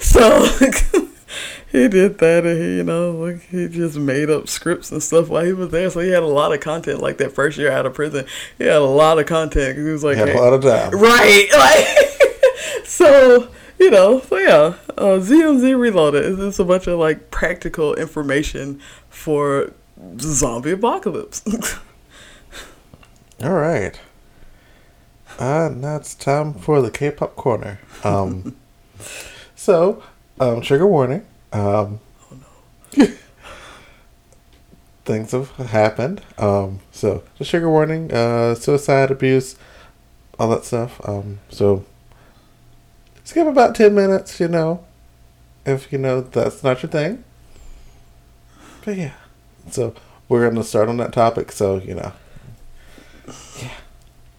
so 0.00 1.11
he 1.72 1.88
did 1.88 2.18
that, 2.18 2.44
and 2.44 2.62
he, 2.62 2.76
you 2.76 2.84
know, 2.84 3.12
like 3.12 3.40
he 3.48 3.66
just 3.66 3.96
made 3.96 4.28
up 4.28 4.46
scripts 4.46 4.92
and 4.92 5.02
stuff 5.02 5.28
while 5.28 5.44
he 5.44 5.54
was 5.54 5.70
there. 5.70 5.88
So 5.88 6.00
he 6.00 6.10
had 6.10 6.22
a 6.22 6.26
lot 6.26 6.52
of 6.52 6.60
content. 6.60 7.00
Like 7.00 7.16
that 7.16 7.32
first 7.32 7.56
year 7.56 7.72
out 7.72 7.86
of 7.86 7.94
prison, 7.94 8.26
he 8.58 8.64
had 8.64 8.76
a 8.76 8.80
lot 8.80 9.18
of 9.18 9.24
content. 9.26 9.78
He 9.78 9.84
was 9.84 10.04
like, 10.04 10.18
had 10.18 10.28
a 10.28 10.38
lot 10.38 10.52
of 10.52 10.62
time, 10.62 10.92
right? 10.92 11.48
Like, 11.62 12.86
so 12.86 13.48
you 13.78 13.90
know, 13.90 14.20
so 14.20 14.36
yeah, 14.36 14.74
uh, 14.98 15.18
ZMZ 15.18 15.78
Reloaded 15.78 16.24
is 16.24 16.36
just 16.36 16.58
a 16.60 16.64
bunch 16.64 16.86
of 16.86 16.98
like 16.98 17.30
practical 17.30 17.94
information 17.94 18.80
for 19.08 19.72
zombie 20.18 20.72
apocalypse. 20.72 21.42
All 23.42 23.54
right. 23.54 23.98
Uh, 25.38 25.70
now 25.74 25.96
it's 25.96 26.14
time 26.14 26.52
for 26.54 26.82
the 26.82 26.90
K-pop 26.90 27.34
corner. 27.34 27.80
Um, 28.04 28.56
so, 29.56 30.02
um, 30.38 30.60
trigger 30.60 30.86
warning. 30.86 31.26
Um, 31.52 32.00
oh 32.30 32.36
no. 32.96 33.06
things 35.04 35.32
have 35.32 35.50
happened. 35.56 36.22
Um, 36.38 36.80
so 36.90 37.22
the 37.38 37.44
trigger 37.44 37.70
warning. 37.70 38.12
Uh, 38.12 38.54
suicide, 38.54 39.10
abuse, 39.10 39.56
all 40.38 40.48
that 40.50 40.64
stuff. 40.64 41.00
Um, 41.06 41.40
so 41.48 41.84
skip 43.24 43.46
about 43.46 43.74
ten 43.74 43.94
minutes. 43.94 44.40
You 44.40 44.48
know, 44.48 44.84
if 45.66 45.92
you 45.92 45.98
know 45.98 46.20
that's 46.20 46.62
not 46.62 46.82
your 46.82 46.90
thing. 46.90 47.24
But 48.84 48.96
yeah, 48.96 49.12
so 49.70 49.94
we're 50.28 50.48
gonna 50.48 50.64
start 50.64 50.88
on 50.88 50.96
that 50.98 51.12
topic. 51.12 51.52
So 51.52 51.76
you 51.78 51.94
know. 51.94 52.12
Yeah. 53.60 53.74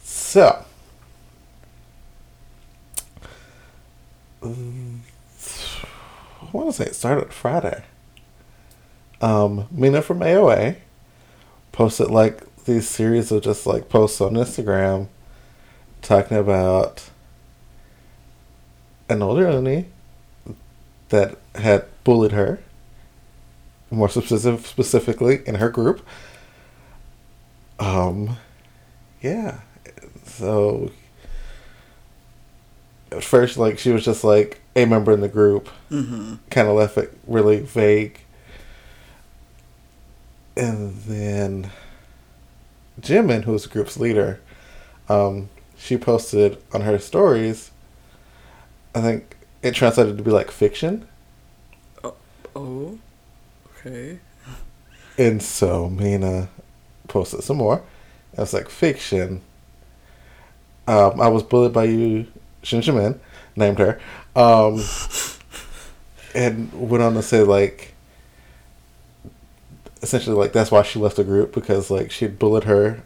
So. 0.01 0.65
I 6.53 6.57
want 6.57 6.69
to 6.69 6.73
say 6.73 6.85
it 6.85 6.95
started 6.95 7.33
Friday. 7.33 7.83
Um, 9.21 9.67
Mina 9.71 10.01
from 10.01 10.19
AOA 10.19 10.75
posted 11.71 12.11
like 12.11 12.43
these 12.65 12.87
series 12.87 13.31
of 13.31 13.41
just 13.41 13.65
like 13.65 13.89
posts 13.89 14.21
on 14.21 14.33
Instagram 14.33 15.07
talking 16.03 16.37
about 16.37 17.09
an 19.09 19.23
older 19.23 19.45
unnie 19.45 19.85
that 21.09 21.37
had 21.55 21.85
bullied 22.03 22.33
her, 22.33 22.59
more 23.89 24.09
specific, 24.09 24.65
specifically 24.65 25.41
in 25.47 25.55
her 25.55 25.69
group. 25.69 26.05
Um, 27.79 28.37
yeah. 29.21 29.61
So 30.25 30.91
at 33.11 33.23
first, 33.23 33.57
like 33.57 33.79
she 33.79 33.91
was 33.91 34.05
just 34.05 34.23
like 34.23 34.59
a 34.75 34.85
member 34.85 35.11
in 35.11 35.21
the 35.21 35.27
group, 35.29 35.69
Mm-hmm. 35.91 36.35
kind 36.49 36.67
of 36.67 36.75
left 36.75 36.97
it 36.97 37.15
really 37.27 37.59
vague. 37.61 38.19
And 40.55 40.95
then 41.03 41.71
Jimin, 43.01 43.43
who 43.43 43.53
was 43.53 43.63
the 43.63 43.69
group's 43.69 43.97
leader, 43.97 44.39
um, 45.09 45.49
she 45.77 45.97
posted 45.97 46.57
on 46.73 46.81
her 46.81 46.99
stories. 46.99 47.71
I 48.95 49.01
think 49.01 49.35
it 49.63 49.73
translated 49.73 50.17
to 50.17 50.23
be 50.23 50.31
like 50.31 50.51
fiction, 50.51 51.07
Oh, 52.55 52.99
okay. 53.79 54.19
and 55.17 55.41
so 55.41 55.89
Mina 55.89 56.49
posted 57.07 57.43
some 57.43 57.57
more. 57.57 57.81
It 58.33 58.39
was 58.39 58.53
like 58.53 58.69
fiction. 58.69 59.41
Um, 60.87 61.19
I 61.19 61.29
was 61.29 61.41
bullied 61.41 61.73
by 61.73 61.85
you, 61.85 62.27
Shin 62.61 62.81
Jimin, 62.81 63.17
named 63.55 63.79
her, 63.79 63.99
um, 64.35 64.83
and 66.35 66.71
went 66.73 67.03
on 67.03 67.13
to 67.15 67.21
say 67.23 67.41
like, 67.43 67.93
essentially 70.01 70.35
like 70.35 70.51
that's 70.53 70.71
why 70.71 70.81
she 70.83 70.99
left 70.99 71.15
the 71.15 71.23
group 71.23 71.53
because 71.53 71.89
like 71.89 72.11
she'd 72.11 72.37
bullied 72.39 72.65
her 72.65 73.03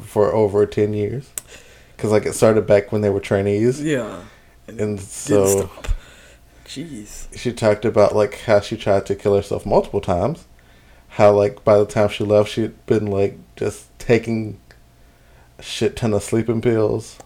for 0.00 0.32
over 0.32 0.64
ten 0.66 0.92
years, 0.94 1.30
because 1.96 2.10
like 2.10 2.26
it 2.26 2.34
started 2.34 2.66
back 2.66 2.92
when 2.92 3.00
they 3.02 3.10
were 3.10 3.20
trainees, 3.20 3.82
Yeah. 3.82 4.20
and 4.68 4.78
Didn't 4.78 5.00
so. 5.00 5.70
Jeez. 6.66 7.26
she 7.36 7.52
talked 7.52 7.84
about 7.84 8.14
like 8.14 8.40
how 8.42 8.60
she 8.60 8.76
tried 8.78 9.04
to 9.06 9.14
kill 9.14 9.36
herself 9.36 9.66
multiple 9.66 10.00
times. 10.00 10.46
How 11.08 11.30
like 11.32 11.62
by 11.64 11.76
the 11.78 11.84
time 11.84 12.08
she 12.08 12.24
left, 12.24 12.50
she'd 12.50 12.86
been 12.86 13.06
like 13.06 13.38
just 13.56 13.86
taking 13.98 14.58
a 15.58 15.62
shit 15.62 15.96
ton 15.96 16.14
of 16.14 16.22
sleeping 16.22 16.62
pills 16.62 17.18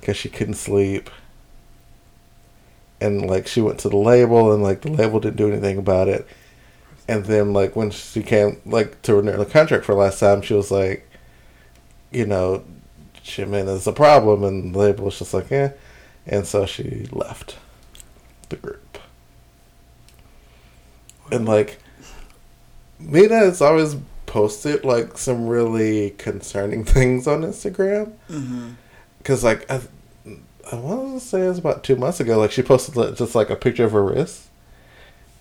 because 0.00 0.16
she 0.18 0.28
couldn't 0.28 0.54
sleep. 0.54 1.08
And 3.00 3.26
like 3.26 3.46
she 3.46 3.60
went 3.60 3.80
to 3.80 3.88
the 3.88 3.96
label, 3.96 4.52
and 4.52 4.62
like 4.62 4.82
the 4.82 4.90
label 4.90 5.20
didn't 5.20 5.36
do 5.36 5.48
anything 5.48 5.78
about 5.78 6.08
it. 6.08 6.26
And 7.08 7.24
then 7.24 7.52
like 7.52 7.74
when 7.74 7.90
she 7.90 8.22
came 8.22 8.60
like 8.66 9.00
to 9.02 9.16
renew 9.16 9.36
the 9.36 9.46
contract 9.46 9.84
for 9.84 9.92
the 9.92 10.00
last 10.00 10.20
time, 10.20 10.42
she 10.42 10.54
was 10.54 10.70
like, 10.70 11.08
you 12.10 12.26
know, 12.26 12.64
Jimin 13.24 13.68
is 13.68 13.86
a 13.86 13.92
problem, 13.92 14.44
and 14.44 14.74
the 14.74 14.78
label 14.78 15.06
was 15.06 15.18
just 15.18 15.34
like, 15.34 15.50
eh. 15.50 15.70
And 16.26 16.46
so 16.46 16.66
she 16.66 17.08
left 17.10 17.56
the 18.48 18.56
group. 18.56 18.98
And 21.32 21.46
like, 21.46 21.78
Mina 22.98 23.36
has 23.36 23.60
always 23.60 23.96
posted 24.26 24.84
like 24.84 25.18
some 25.18 25.46
really 25.46 26.10
concerning 26.10 26.84
things 26.96 27.26
on 27.26 27.42
Instagram. 27.42 28.12
Mm-hmm. 28.28 28.70
Cause 29.24 29.44
like 29.44 29.70
I, 29.70 29.80
I 30.72 30.76
want 30.76 31.20
to 31.20 31.26
say 31.26 31.44
it 31.44 31.48
was 31.48 31.58
about 31.58 31.82
two 31.82 31.96
months 31.96 32.20
ago. 32.20 32.38
Like 32.38 32.52
she 32.52 32.62
posted 32.62 33.16
just 33.16 33.34
like 33.34 33.50
a 33.50 33.56
picture 33.56 33.84
of 33.84 33.92
her 33.92 34.04
wrist. 34.04 34.48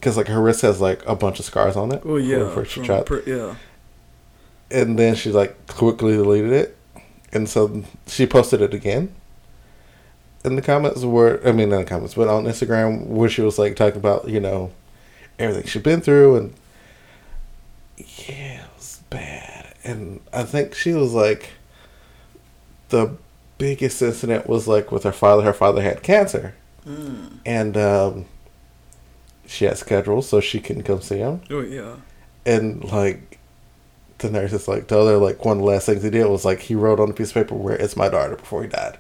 Cause 0.02 0.16
like 0.16 0.28
her 0.28 0.42
wrist 0.42 0.62
has 0.62 0.80
like 0.80 1.06
a 1.06 1.16
bunch 1.16 1.40
of 1.40 1.46
scars 1.46 1.76
on 1.76 1.92
it. 1.92 2.02
Oh 2.06 2.16
yeah. 2.16 2.50
For, 2.50 2.64
for 2.64 2.66
she 2.66 2.76
from 2.76 2.84
tried, 2.86 3.06
per- 3.06 3.24
yeah. 3.26 3.56
and 4.72 4.98
then 4.98 5.14
she 5.16 5.30
like 5.30 5.68
quickly 5.68 6.14
deleted 6.14 6.54
it, 6.54 6.78
and 7.34 7.50
so 7.50 7.84
she 8.08 8.26
posted 8.26 8.62
it 8.62 8.74
again. 8.74 9.14
In 10.46 10.56
the 10.56 10.62
comments 10.62 11.02
were, 11.04 11.42
I 11.46 11.52
mean, 11.52 11.68
not 11.68 11.80
in 11.80 11.84
the 11.84 11.90
comments, 11.90 12.14
but 12.14 12.30
on 12.30 12.46
Instagram, 12.46 13.08
where 13.08 13.28
she 13.28 13.42
was 13.42 13.60
like 13.60 13.76
talking 13.76 14.00
about, 14.00 14.30
you 14.30 14.40
know, 14.40 14.72
everything 15.38 15.66
she'd 15.66 15.84
been 15.84 16.00
through, 16.00 16.38
and 16.38 16.54
yeah, 17.98 18.64
it 18.64 18.70
was 18.78 19.02
bad. 19.10 19.74
And 19.84 20.22
I 20.32 20.44
think 20.44 20.76
she 20.76 20.94
was 20.94 21.12
like, 21.14 21.50
the 22.88 23.18
biggest 23.60 24.02
incident 24.02 24.48
was 24.50 24.68
like 24.68 24.92
with 24.92 25.04
her 25.04 25.12
father. 25.12 25.44
Her 25.44 25.54
father 25.54 25.84
had 25.84 26.02
cancer, 26.02 26.56
Mm. 26.88 27.40
and 27.46 27.78
um, 27.78 28.26
she 29.46 29.66
had 29.66 29.78
schedules 29.78 30.28
so 30.30 30.40
she 30.40 30.60
couldn't 30.60 30.84
come 30.84 31.02
see 31.02 31.18
him 31.18 31.42
Oh 31.52 31.60
yeah. 31.60 31.96
and 32.46 32.84
like 32.86 33.38
the 34.20 34.30
nurses 34.32 34.68
like 34.68 34.88
told 34.88 35.10
her 35.10 35.18
like 35.18 35.44
one 35.44 35.58
of 35.58 35.64
the 35.64 35.70
last 35.70 35.86
things 35.88 36.04
he 36.04 36.10
did 36.10 36.26
was 36.28 36.46
like 36.46 36.60
he 36.62 36.76
wrote 36.76 37.00
on 37.00 37.10
a 37.10 37.14
piece 37.14 37.30
of 37.30 37.34
paper 37.36 37.54
where 37.56 37.76
it's 37.76 37.98
my 37.98 38.08
daughter 38.10 38.36
before 38.38 38.64
he 38.64 38.70
died 38.70 38.98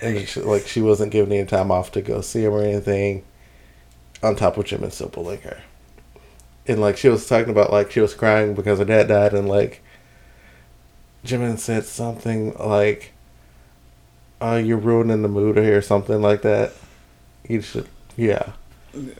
and 0.00 0.26
she, 0.28 0.40
like 0.40 0.66
she 0.66 0.80
wasn't 0.80 1.10
given 1.12 1.32
any 1.32 1.44
time 1.46 1.70
off 1.72 1.90
to 1.92 2.00
go 2.02 2.20
see 2.20 2.44
him 2.44 2.52
or 2.52 2.62
anything 2.62 3.24
on 4.22 4.36
top 4.36 4.56
of 4.56 4.64
Jimin 4.64 4.92
still 4.92 5.08
bullying 5.08 5.40
her 5.42 5.60
and 6.68 6.80
like 6.80 6.96
she 6.96 7.08
was 7.08 7.26
talking 7.26 7.50
about 7.50 7.72
like 7.72 7.90
she 7.90 8.00
was 8.00 8.14
crying 8.14 8.54
because 8.54 8.78
her 8.78 8.84
dad 8.84 9.08
died 9.08 9.32
and 9.34 9.48
like 9.48 9.82
Jimin 11.24 11.58
said 11.58 11.84
something 11.84 12.54
like 12.58 13.12
oh 14.40 14.56
you're 14.56 14.78
ruining 14.78 15.22
the 15.22 15.28
mood 15.28 15.56
here," 15.56 15.78
or 15.78 15.82
something 15.82 16.22
like 16.22 16.42
that 16.42 16.72
you 17.48 17.60
should 17.60 17.88
yeah 18.16 18.52
Yeah. 18.94 19.14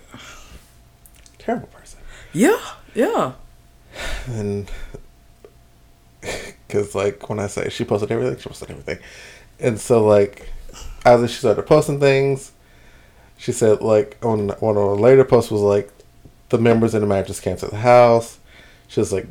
terrible 1.38 1.68
person 1.68 2.00
Yeah. 2.32 2.58
Yeah. 2.94 3.32
and 4.26 4.70
because 6.20 6.94
like 6.94 7.28
when 7.28 7.38
I 7.38 7.46
say 7.46 7.68
she 7.70 7.84
posted 7.84 8.10
everything, 8.10 8.38
she 8.38 8.48
posted 8.48 8.70
everything, 8.70 8.98
and 9.60 9.78
so 9.80 10.04
like 10.04 10.48
after 11.04 11.26
she 11.28 11.38
started 11.38 11.62
posting 11.66 12.00
things, 12.00 12.52
she 13.36 13.52
said 13.52 13.80
like 13.82 14.16
on 14.22 14.48
one 14.60 14.76
of 14.76 14.82
her 14.82 14.94
later 14.96 15.24
posts 15.24 15.50
was 15.50 15.60
like 15.62 15.90
the 16.48 16.58
members 16.58 16.94
in 16.94 17.00
the 17.02 17.06
mattress 17.06 17.40
came 17.40 17.56
to 17.58 17.66
the 17.66 17.76
house. 17.76 18.38
She 18.88 19.00
was 19.00 19.12
like 19.12 19.26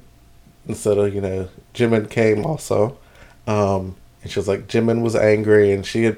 instead 0.67 0.97
of 0.97 1.13
you 1.13 1.21
know 1.21 1.49
Jimin 1.73 2.09
came 2.09 2.45
also, 2.45 2.97
um, 3.47 3.95
and 4.21 4.31
she 4.31 4.39
was 4.39 4.47
like 4.47 4.67
Jimin 4.67 5.01
was 5.01 5.15
angry 5.15 5.71
and 5.71 5.85
she 5.85 6.03
had 6.03 6.17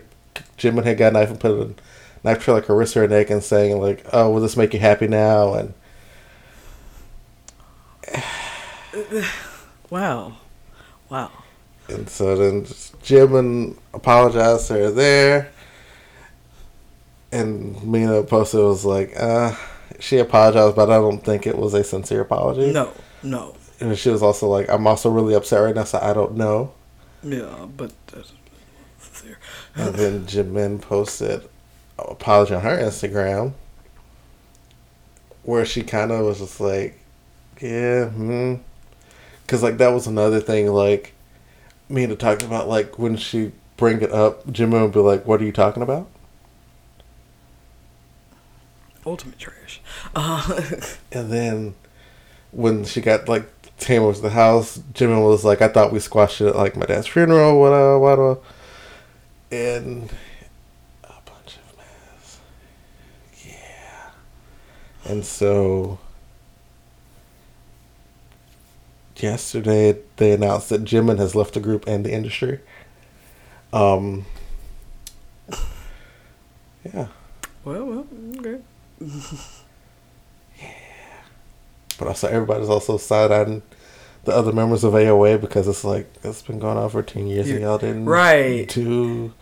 Jimin 0.58 0.84
had 0.84 0.98
got 0.98 1.12
a 1.12 1.14
knife 1.14 1.30
and 1.30 1.40
put 1.40 1.52
a 1.52 1.74
knife 2.24 2.44
to 2.46 2.54
like 2.54 2.66
her 2.66 2.76
wrist 2.76 2.98
or 2.98 3.02
her 3.02 3.08
neck 3.08 3.30
and 3.30 3.44
saying 3.44 3.80
like 3.80 4.06
oh 4.12 4.30
will 4.30 4.42
this 4.42 4.58
make 4.58 4.74
you 4.74 4.80
happy 4.80 5.08
now 5.08 5.54
and 5.54 5.74
Wow. 9.90 10.38
Wow. 11.10 11.32
And 11.88 12.08
so 12.10 12.36
then 12.36 12.64
Jimin 12.64 13.78
apologized 13.94 14.68
to 14.68 14.74
her 14.74 14.92
there. 14.92 15.52
And 17.32 17.84
Mina 17.84 18.24
posted 18.24 18.62
was 18.62 18.86
like, 18.86 19.14
uh, 19.18 19.56
she 20.00 20.18
apologized, 20.18 20.76
but 20.76 20.90
I 20.92 20.96
don't 20.96 21.24
think 21.24 21.48
it 21.48 21.58
was 21.58 21.74
a 21.74 21.84
sincere 21.84 22.22
apology. 22.22 22.72
No. 22.72 22.92
No. 23.24 23.56
And 23.80 23.98
she 23.98 24.10
was 24.10 24.22
also 24.22 24.48
like, 24.48 24.70
I'm 24.70 24.86
also 24.88 25.10
really 25.10 25.34
upset 25.34 25.62
right 25.64 25.76
now, 25.76 25.86
so 25.86 26.00
I 26.02 26.14
don't 26.14 26.36
know. 26.36 26.74
Yeah, 27.24 27.68
but 27.76 27.92
that's 28.08 28.34
sincere. 29.00 29.38
And 29.76 29.96
then 29.96 30.26
Jimin 30.28 30.82
posted 30.82 31.42
an 31.42 32.06
apology 32.10 32.54
on 32.54 32.62
her 32.62 32.78
Instagram 32.78 33.54
where 35.44 35.66
she 35.66 35.82
kind 35.82 36.12
of 36.12 36.26
was 36.26 36.40
just 36.40 36.60
like, 36.60 37.00
yeah, 37.62 38.06
hmm. 38.06 38.56
Because, 39.42 39.64
like, 39.64 39.78
that 39.78 39.90
was 39.90 40.08
another 40.08 40.40
thing, 40.40 40.68
like, 40.68 41.14
Mina 41.90 42.16
talked 42.16 42.44
about, 42.44 42.68
like, 42.68 43.00
when 43.00 43.18
she 43.18 43.52
bring 43.78 44.02
it 44.02 44.12
up, 44.12 44.46
Jimin 44.48 44.84
would 44.84 44.92
be 44.92 45.00
like, 45.00 45.26
what 45.26 45.42
are 45.42 45.46
you 45.46 45.52
talking 45.52 45.82
about? 45.82 46.08
Ultimate 49.06 49.40
trash. 49.40 49.82
Uh, 50.16 50.62
And 51.12 51.32
then 51.32 51.76
when 52.52 52.86
she 52.86 53.02
got, 53.02 53.28
like, 53.28 53.59
Tamer 53.80 54.08
was 54.08 54.22
the 54.22 54.30
house, 54.30 54.78
Jimin 54.94 55.24
was 55.26 55.44
like, 55.46 55.62
I 55.62 55.68
thought 55.70 55.92
we 55.92 56.00
squashed 56.00 56.42
it 56.42 56.48
at, 56.48 56.56
like, 56.56 56.76
my 56.76 56.86
dad's 56.86 57.08
funeral, 57.08 57.60
what, 57.60 57.74
uh, 57.74 57.98
what, 57.98 58.20
uh. 58.20 58.36
And 59.52 60.10
a 61.04 61.14
bunch 61.26 61.58
of 61.58 61.78
mess. 61.78 62.40
Yeah. 63.46 64.12
And 65.12 65.26
so 65.26 65.98
yesterday 69.18 69.98
they 70.18 70.32
announced 70.34 70.70
that 70.70 70.84
Jimin 70.84 71.18
has 71.18 71.36
left 71.36 71.54
the 71.56 71.60
group 71.60 71.86
and 71.88 72.06
the 72.06 72.12
industry. 72.14 72.60
Um 73.74 74.26
Yeah. 76.94 77.08
well, 77.66 77.86
well, 77.86 78.08
okay. 78.38 78.60
But 82.00 82.08
also 82.08 82.28
everybody's 82.28 82.70
also 82.70 82.98
side 82.98 83.32
eyeing 83.32 83.62
the 84.26 84.32
other 84.34 84.52
members 84.52 84.84
of 84.84 84.94
AOA 84.94 85.40
because 85.42 85.68
it's 85.68 85.84
like 85.84 86.12
it's 86.24 86.42
been 86.42 86.60
going 86.60 86.78
on 86.78 86.90
for 86.90 87.04
ten 87.04 87.28
years 87.28 87.50
and 87.50 87.60
You- 87.60 87.66
y'all 87.68 87.78
didn't 87.78 88.06
right. 88.06 88.68
do 88.68 89.34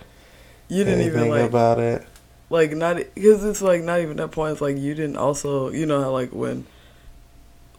You 0.67 0.83
didn't 0.83 1.01
even 1.07 1.29
like 1.29 1.49
about 1.49 1.79
it. 1.79 2.03
like 2.49 2.71
not 2.71 2.97
because 3.15 3.43
it's 3.45 3.61
like 3.61 3.83
not 3.83 3.99
even 4.01 4.17
that 4.17 4.31
point. 4.31 4.53
It's 4.53 4.61
like 4.61 4.77
you 4.77 4.93
didn't 4.95 5.17
also 5.17 5.69
you 5.69 5.85
know 5.85 6.01
how 6.01 6.11
like 6.11 6.31
when 6.31 6.65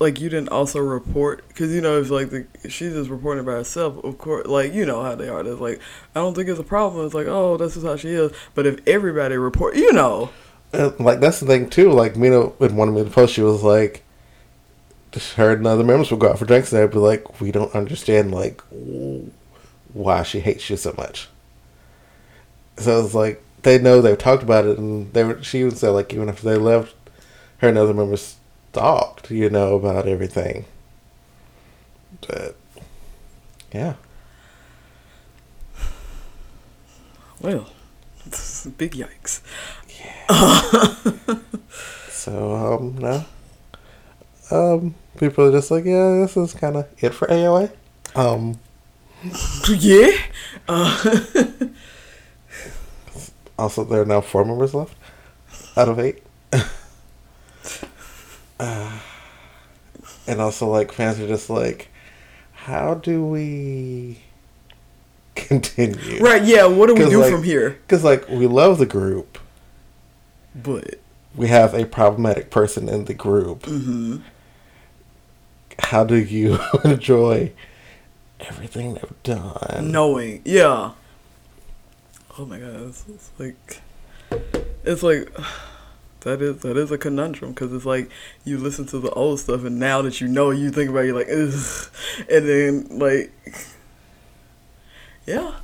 like 0.00 0.20
you 0.20 0.28
didn't 0.28 0.50
also 0.50 0.78
report 0.78 1.46
because 1.48 1.72
you 1.74 1.80
know 1.80 1.98
if 2.00 2.08
like 2.10 2.30
the 2.30 2.46
she's 2.68 2.92
just 2.92 3.10
reporting 3.10 3.44
by 3.44 3.52
herself 3.52 4.02
of 4.04 4.16
course 4.16 4.46
like 4.46 4.72
you 4.72 4.86
know 4.86 5.02
how 5.02 5.16
they 5.16 5.28
are 5.28 5.40
it's 5.44 5.60
like 5.60 5.80
i 6.14 6.20
don't 6.20 6.34
think 6.34 6.48
it's 6.48 6.60
a 6.60 6.62
problem 6.64 7.04
it's 7.04 7.14
like 7.14 7.26
oh 7.26 7.56
this 7.56 7.76
is 7.76 7.82
how 7.82 7.96
she 7.96 8.10
is 8.10 8.30
but 8.54 8.64
if 8.64 8.78
everybody 8.86 9.36
report 9.36 9.74
you 9.74 9.92
know 9.92 10.30
And, 10.72 10.98
like 11.00 11.18
that's 11.18 11.40
the 11.40 11.46
thing 11.46 11.68
too. 11.68 11.90
Like 11.90 12.14
Mina 12.14 12.50
in 12.60 12.76
one 12.76 12.94
me 12.94 13.02
to 13.02 13.10
post, 13.10 13.32
she 13.34 13.40
was 13.42 13.62
like, 13.64 14.04
her 15.34 15.52
and 15.52 15.66
other 15.66 15.84
members 15.84 16.10
would 16.10 16.20
go 16.20 16.30
out 16.30 16.38
for 16.38 16.44
drinks, 16.44 16.72
and 16.72 16.82
they'd 16.82 16.90
be 16.90 16.98
like, 16.98 17.40
"We 17.40 17.52
don't 17.52 17.74
understand 17.74 18.32
like 18.32 18.62
why 19.92 20.22
she 20.22 20.40
hates 20.40 20.68
you 20.70 20.76
so 20.76 20.94
much." 20.96 21.28
So 22.76 23.04
it's 23.04 23.14
like 23.14 23.42
they 23.62 23.78
know 23.78 24.00
they've 24.00 24.16
talked 24.18 24.42
about 24.42 24.66
it, 24.66 24.78
and 24.78 25.12
they 25.12 25.24
were. 25.24 25.42
She 25.42 25.60
even 25.60 25.74
said 25.74 25.90
like 25.90 26.12
even 26.12 26.28
after 26.28 26.44
they 26.48 26.56
left, 26.56 26.94
her 27.58 27.68
and 27.68 27.78
other 27.78 27.94
members 27.94 28.36
talked, 28.72 29.30
you 29.30 29.50
know, 29.50 29.76
about 29.76 30.06
everything. 30.08 30.64
But 32.26 32.56
yeah, 33.72 33.94
Well, 37.40 37.70
big 38.78 38.92
yikes. 38.92 39.40
Yeah. 40.00 41.38
so 42.10 42.54
um 42.54 42.98
no, 42.98 43.24
um 44.50 44.94
people 45.18 45.44
are 45.44 45.52
just 45.52 45.70
like 45.70 45.84
yeah, 45.84 46.20
this 46.20 46.36
is 46.36 46.54
kind 46.54 46.76
of 46.76 46.86
it 47.02 47.10
for 47.10 47.26
AOA. 47.28 47.70
Um, 48.14 48.58
yeah. 49.68 50.10
Uh, 50.68 51.24
also 53.58 53.84
there 53.84 54.02
are 54.02 54.06
now 54.06 54.20
four 54.20 54.44
members 54.44 54.74
left 54.74 54.94
out 55.76 55.88
of 55.88 55.98
eight. 55.98 56.22
uh, 58.60 58.98
and 60.26 60.40
also 60.40 60.68
like 60.68 60.92
fans 60.92 61.18
are 61.20 61.26
just 61.28 61.50
like, 61.50 61.88
how 62.52 62.94
do 62.94 63.24
we 63.24 64.18
continue? 65.34 66.20
right. 66.20 66.44
Yeah. 66.44 66.66
What 66.66 66.86
do 66.88 66.94
we 66.94 67.08
do 67.10 67.20
like- 67.20 67.32
from 67.32 67.42
here? 67.44 67.78
Because 67.86 68.04
like 68.04 68.28
we 68.28 68.46
love 68.46 68.78
the 68.78 68.86
group. 68.86 69.38
But 70.54 70.98
We 71.36 71.48
have 71.48 71.74
a 71.74 71.84
problematic 71.84 72.50
person 72.50 72.88
in 72.88 73.04
the 73.04 73.14
group. 73.14 73.66
hmm 73.66 74.18
How 75.78 76.04
do 76.04 76.16
you 76.16 76.58
enjoy 76.84 77.52
everything 78.40 78.94
they've 78.94 79.22
done? 79.22 79.90
knowing, 79.90 80.42
yeah. 80.44 80.92
Oh 82.38 82.44
my 82.46 82.58
god, 82.58 82.88
it's, 82.88 83.04
it's 83.08 83.30
like, 83.38 83.80
it's 84.84 85.02
like. 85.02 85.30
That 86.22 86.42
is 86.42 86.62
that 86.62 86.76
is 86.76 86.90
a 86.90 86.98
conundrum 86.98 87.52
because 87.52 87.72
it's 87.72 87.86
like 87.86 88.10
you 88.44 88.58
listen 88.58 88.86
to 88.86 88.98
the 88.98 89.10
old 89.10 89.38
stuff 89.38 89.62
and 89.62 89.78
now 89.78 90.02
that 90.02 90.20
you 90.20 90.26
know 90.26 90.50
you 90.50 90.72
think 90.72 90.90
about 90.90 91.04
it, 91.04 91.06
you're 91.06 91.14
like 91.14 91.28
Ugh. 91.30 91.90
and 92.28 92.48
then 92.48 92.98
like 92.98 93.32
yeah 95.26 95.54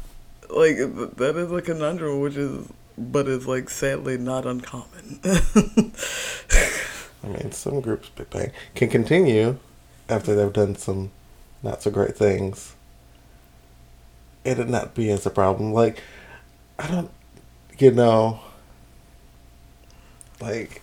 like 0.48 0.76
that 1.16 1.34
is 1.36 1.50
a 1.50 1.60
conundrum 1.60 2.20
which 2.20 2.36
is 2.36 2.68
but 2.96 3.26
it's 3.26 3.46
like 3.46 3.68
sadly 3.68 4.16
not 4.16 4.46
uncommon 4.46 5.20
I 7.24 7.28
mean, 7.28 7.52
some 7.52 7.80
groups, 7.80 8.10
can 8.74 8.88
continue 8.90 9.58
after 10.08 10.34
they've 10.34 10.52
done 10.52 10.76
some 10.76 11.10
not 11.62 11.82
so 11.82 11.90
great 11.90 12.16
things. 12.16 12.74
It'd 14.44 14.68
not 14.68 14.94
be 14.94 15.10
as 15.10 15.24
a 15.24 15.30
problem. 15.30 15.72
Like, 15.72 16.02
I 16.78 16.86
don't, 16.88 17.10
you 17.78 17.90
know, 17.90 18.40
like, 20.40 20.82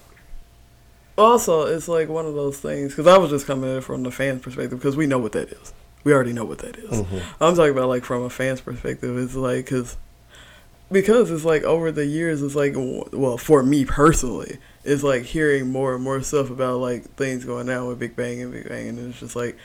Also, 1.18 1.64
it's 1.68 1.88
like 1.88 2.10
one 2.10 2.26
of 2.26 2.34
those 2.34 2.60
things 2.60 2.92
because 2.94 3.06
I 3.08 3.18
was 3.18 3.30
just 3.30 3.46
coming 3.46 3.70
at 3.70 3.78
it 3.78 3.84
from 3.84 4.04
the 4.04 4.12
fans' 4.12 4.42
perspective 4.42 4.80
because 4.80 4.98
we 4.98 5.06
know 5.06 5.20
what 5.20 5.34
that 5.34 5.50
is. 5.50 5.74
We 6.04 6.14
already 6.14 6.34
know 6.34 6.46
what 6.46 6.60
that 6.60 6.78
is. 6.78 6.90
mhm. 7.02 7.22
I'm 7.40 7.56
talking 7.56 7.72
about 7.74 7.90
like 7.90 8.04
from 8.04 8.24
a 8.24 8.30
fan's 8.30 8.62
perspective. 8.62 9.16
It's 9.18 9.36
like 9.36 9.66
because 9.66 9.98
because 10.92 11.32
it's 11.32 11.46
like 11.46 11.64
over 11.64 11.92
the 11.92 12.06
years, 12.06 12.42
it's 12.42 12.56
like 12.56 12.74
well 12.76 13.38
for 13.38 13.64
me 13.64 13.86
personally, 13.86 14.58
it's 14.84 15.04
like 15.04 15.24
hearing 15.24 15.72
more 15.72 15.96
and 15.96 16.04
more 16.04 16.22
stuff 16.22 16.50
about 16.50 16.80
like 16.80 17.04
things 17.16 17.46
going 17.46 17.68
down 17.68 17.88
with 17.88 18.00
Big 18.00 18.16
Bang 18.16 18.42
and 18.42 18.52
Big 18.52 18.68
Bang, 18.68 18.90
and 18.90 19.10
it's 19.10 19.20
just 19.20 19.36
like 19.36 19.58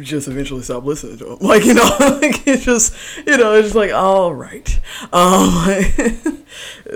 just 0.00 0.26
eventually 0.26 0.62
stop 0.62 0.84
listening 0.84 1.18
to 1.18 1.24
them. 1.24 1.38
Like 1.40 1.64
you 1.64 1.74
know, 1.74 1.82
like 2.00 2.46
it's 2.46 2.64
just 2.64 2.94
you 3.26 3.36
know, 3.36 3.54
it's 3.54 3.66
just 3.68 3.76
like 3.76 3.92
all 3.92 4.34
right, 4.34 4.80
um, 5.12 6.44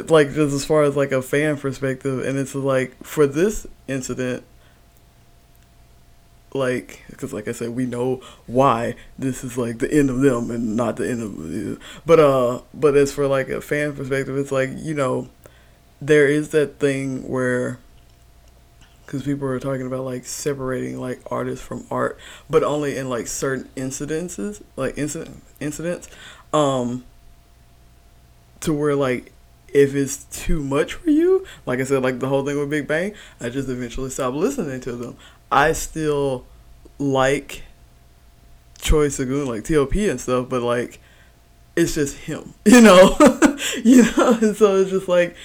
like 0.08 0.28
just 0.34 0.54
as 0.54 0.64
far 0.64 0.82
as 0.82 0.96
like 0.96 1.12
a 1.12 1.22
fan 1.22 1.56
perspective, 1.56 2.24
and 2.24 2.38
it's 2.38 2.54
like 2.54 2.96
for 3.04 3.26
this 3.26 3.66
incident 3.86 4.44
like 6.58 7.02
because 7.10 7.32
like 7.32 7.48
i 7.48 7.52
said 7.52 7.70
we 7.70 7.86
know 7.86 8.20
why 8.46 8.94
this 9.18 9.42
is 9.44 9.56
like 9.56 9.78
the 9.78 9.92
end 9.92 10.10
of 10.10 10.20
them 10.20 10.50
and 10.50 10.76
not 10.76 10.96
the 10.96 11.08
end 11.08 11.22
of 11.22 11.82
but 12.04 12.20
uh 12.20 12.60
but 12.74 12.96
as 12.96 13.12
for 13.12 13.26
like 13.26 13.48
a 13.48 13.60
fan 13.60 13.94
perspective 13.94 14.36
it's 14.36 14.52
like 14.52 14.70
you 14.76 14.94
know 14.94 15.28
there 16.00 16.26
is 16.26 16.50
that 16.50 16.78
thing 16.78 17.26
where 17.28 17.78
because 19.08 19.22
people 19.22 19.48
are 19.48 19.58
talking 19.58 19.86
about 19.86 20.04
like 20.04 20.26
separating 20.26 21.00
like 21.00 21.18
artists 21.30 21.64
from 21.64 21.84
art 21.90 22.18
but 22.50 22.62
only 22.62 22.96
in 22.96 23.08
like 23.08 23.26
certain 23.26 23.68
incidences 23.74 24.62
like 24.76 24.98
incident 24.98 25.42
incidents 25.60 26.08
um 26.52 27.04
to 28.60 28.72
where 28.72 28.94
like 28.94 29.32
if 29.72 29.94
it's 29.94 30.24
too 30.24 30.62
much 30.62 30.94
for 30.94 31.10
you 31.10 31.46
like 31.64 31.80
i 31.80 31.84
said 31.84 32.02
like 32.02 32.18
the 32.20 32.28
whole 32.28 32.44
thing 32.44 32.58
with 32.58 32.70
big 32.70 32.86
bang 32.86 33.14
i 33.40 33.48
just 33.48 33.68
eventually 33.68 34.10
stopped 34.10 34.36
listening 34.36 34.80
to 34.80 34.92
them 34.92 35.16
I 35.50 35.72
still 35.72 36.44
like 36.98 37.62
Troy 38.78 39.08
Sagoon, 39.08 39.46
like 39.46 39.64
TOP 39.64 39.94
and 39.94 40.20
stuff, 40.20 40.48
but 40.48 40.62
like 40.62 41.00
it's 41.76 41.94
just 41.94 42.16
him, 42.16 42.54
you 42.64 42.80
know, 42.80 43.16
you 43.84 44.02
know. 44.02 44.38
And 44.40 44.56
so 44.56 44.76
it's 44.76 44.90
just 44.90 45.08
like 45.08 45.36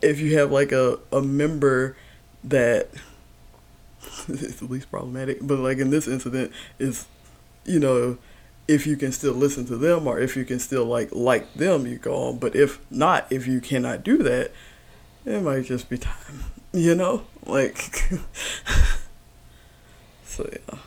if 0.00 0.20
you 0.20 0.38
have 0.38 0.50
like 0.50 0.72
a 0.72 0.98
a 1.12 1.22
member 1.22 1.96
that 2.44 2.88
is 4.28 4.56
the 4.56 4.66
least 4.66 4.90
problematic, 4.90 5.38
but 5.40 5.58
like 5.58 5.78
in 5.78 5.90
this 5.90 6.08
incident 6.08 6.52
is, 6.78 7.06
you 7.64 7.78
know, 7.78 8.18
if 8.68 8.86
you 8.86 8.96
can 8.96 9.12
still 9.12 9.34
listen 9.34 9.66
to 9.66 9.76
them 9.76 10.06
or 10.06 10.18
if 10.18 10.36
you 10.36 10.44
can 10.44 10.58
still 10.58 10.84
like 10.84 11.08
like 11.12 11.54
them, 11.54 11.86
you 11.86 11.98
go 11.98 12.14
on. 12.14 12.38
But 12.38 12.54
if 12.56 12.78
not, 12.90 13.30
if 13.30 13.46
you 13.46 13.60
cannot 13.60 14.04
do 14.04 14.18
that, 14.18 14.50
it 15.24 15.42
might 15.42 15.64
just 15.64 15.88
be 15.88 15.98
time, 15.98 16.44
you 16.72 16.94
know, 16.94 17.24
like. 17.46 17.76
so 20.24 20.48
yeah. 20.52 20.78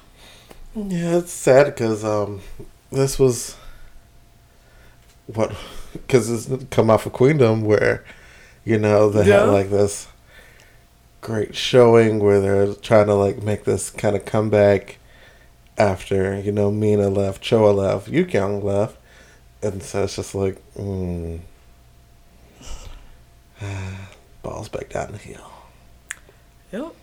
Yeah, 0.75 1.17
it's 1.19 1.31
sad 1.31 1.67
because 1.67 2.03
um, 2.03 2.41
this 2.91 3.17
was 3.17 3.55
what 5.27 5.55
because 5.93 6.29
it's 6.49 6.65
come 6.69 6.89
off 6.89 7.05
of 7.05 7.13
Queendom 7.13 7.63
where 7.63 8.03
you 8.65 8.77
know 8.77 9.09
they 9.09 9.27
Yeah. 9.27 9.41
had 9.41 9.49
like 9.49 9.69
this 9.69 10.07
great 11.21 11.55
showing 11.55 12.19
where 12.19 12.39
they're 12.41 12.73
trying 12.75 13.07
to 13.07 13.13
like 13.15 13.41
make 13.41 13.63
this 13.63 13.89
kind 13.89 14.15
of 14.15 14.25
comeback 14.25 14.97
after 15.77 16.37
you 16.39 16.51
know 16.51 16.71
Mina 16.71 17.09
left, 17.09 17.41
Choa 17.41 17.73
left, 17.73 18.11
Yukyung 18.11 18.61
left, 18.63 18.97
and 19.63 19.81
so 19.81 20.03
it's 20.03 20.17
just 20.17 20.35
like 20.35 20.61
mm, 20.75 21.39
balls 24.43 24.67
back 24.69 24.89
down 24.89 25.11
the 25.13 25.17
hill. 25.17 25.51
Yep. 26.75 26.93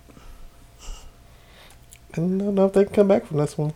I 2.13 2.17
don't 2.17 2.55
know 2.55 2.67
if 2.67 2.75
they 2.75 2.85
can 2.85 2.93
come 2.93 3.09
back 3.09 3.25
from 3.25 3.39
this 3.39 3.57
one. 3.57 3.73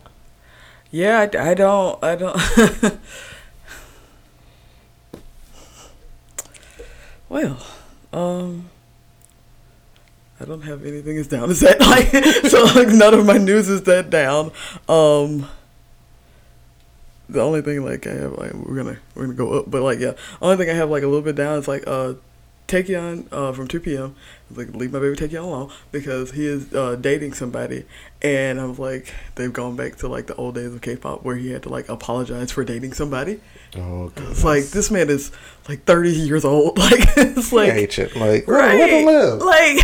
Yeah, 0.91 1.21
I, 1.21 1.49
I 1.49 1.53
don't. 1.55 2.03
I 2.03 2.15
don't. 2.15 2.39
well, 7.29 7.57
um, 8.13 8.69
I 10.39 10.45
don't 10.45 10.61
have 10.61 10.85
anything 10.85 11.17
as 11.17 11.25
down 11.25 11.49
as 11.49 11.59
that. 11.61 11.79
Like, 11.81 12.09
so 12.51 12.65
like 12.79 12.89
none 12.89 13.15
of 13.15 13.25
my 13.25 13.39
news 13.39 13.67
is 13.67 13.81
that 13.83 14.11
down. 14.11 14.51
Um, 14.87 15.49
the 17.27 17.41
only 17.41 17.61
thing 17.61 17.83
like 17.83 18.05
I 18.05 18.13
have, 18.13 18.33
like, 18.33 18.53
we're 18.53 18.75
gonna 18.75 18.99
we're 19.15 19.23
gonna 19.23 19.33
go 19.33 19.53
up, 19.59 19.71
but 19.71 19.81
like 19.81 19.97
yeah, 19.97 20.13
only 20.43 20.57
thing 20.57 20.69
I 20.69 20.73
have 20.73 20.91
like 20.91 21.01
a 21.01 21.07
little 21.07 21.23
bit 21.23 21.35
down 21.35 21.57
is 21.57 21.67
like 21.67 21.85
uh, 21.87 22.13
Taecyeon 22.67 23.27
uh 23.31 23.53
from 23.53 23.67
two 23.67 23.79
p.m. 23.79 24.15
I 24.15 24.53
was 24.53 24.57
Like 24.57 24.75
leave 24.75 24.91
my 24.91 24.99
baby 24.99 25.15
Taecyeon 25.15 25.43
alone 25.43 25.71
because 25.91 26.31
he 26.31 26.45
is 26.45 26.73
uh 26.73 26.95
dating 26.95 27.33
somebody, 27.33 27.85
and 28.21 28.59
I 28.59 28.65
was 28.65 28.77
like 28.79 29.13
they've 29.35 29.51
gone 29.53 29.75
back 29.75 29.95
to 29.97 30.07
like 30.07 30.27
the 30.27 30.35
old 30.35 30.55
days 30.55 30.73
of 30.73 30.81
K-pop 30.81 31.23
where 31.23 31.35
he 31.37 31.51
had 31.51 31.63
to 31.63 31.69
like 31.69 31.87
apologize 31.89 32.51
for 32.51 32.63
dating 32.63 32.93
somebody. 32.93 33.39
Oh, 33.77 34.11
It's 34.17 34.43
like 34.43 34.65
this 34.65 34.89
man 34.91 35.09
is 35.09 35.31
like 35.69 35.83
thirty 35.85 36.11
years 36.11 36.43
old. 36.45 36.77
Like 36.87 36.99
it's 37.17 37.51
like, 37.51 37.97
it. 37.99 38.15
Like, 38.15 38.47
Right. 38.47 38.77
let 38.79 38.89
him 38.89 39.05
live. 39.05 39.41
like, 39.41 39.77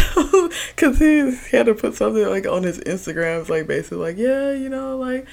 cause 0.78 0.98
he, 1.00 1.32
he 1.50 1.58
had 1.58 1.66
to 1.68 1.74
put 1.74 1.96
something 1.96 2.26
like 2.28 2.46
on 2.48 2.64
his 2.64 2.80
Instagram, 2.80 3.42
it's 3.42 3.50
like 3.50 3.68
basically 3.68 3.98
like, 3.98 4.18
yeah, 4.18 4.52
you 4.52 4.70
know, 4.70 4.98
like, 4.98 5.26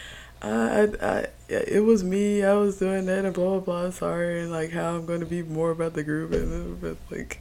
I, 0.42 0.88
I, 1.02 1.26
it 1.48 1.84
was 1.84 2.02
me, 2.02 2.42
I 2.42 2.54
was 2.54 2.78
doing 2.78 3.06
that, 3.06 3.24
and 3.24 3.34
blah 3.34 3.58
blah 3.58 3.60
blah. 3.60 3.90
Sorry, 3.90 4.40
and 4.40 4.50
like 4.50 4.70
how 4.70 4.94
I'm 4.96 5.04
going 5.06 5.20
to 5.20 5.26
be 5.26 5.42
more 5.42 5.70
about 5.70 5.92
the 5.94 6.02
group, 6.02 6.32
and 6.32 6.80
but 6.80 6.96
like, 7.10 7.40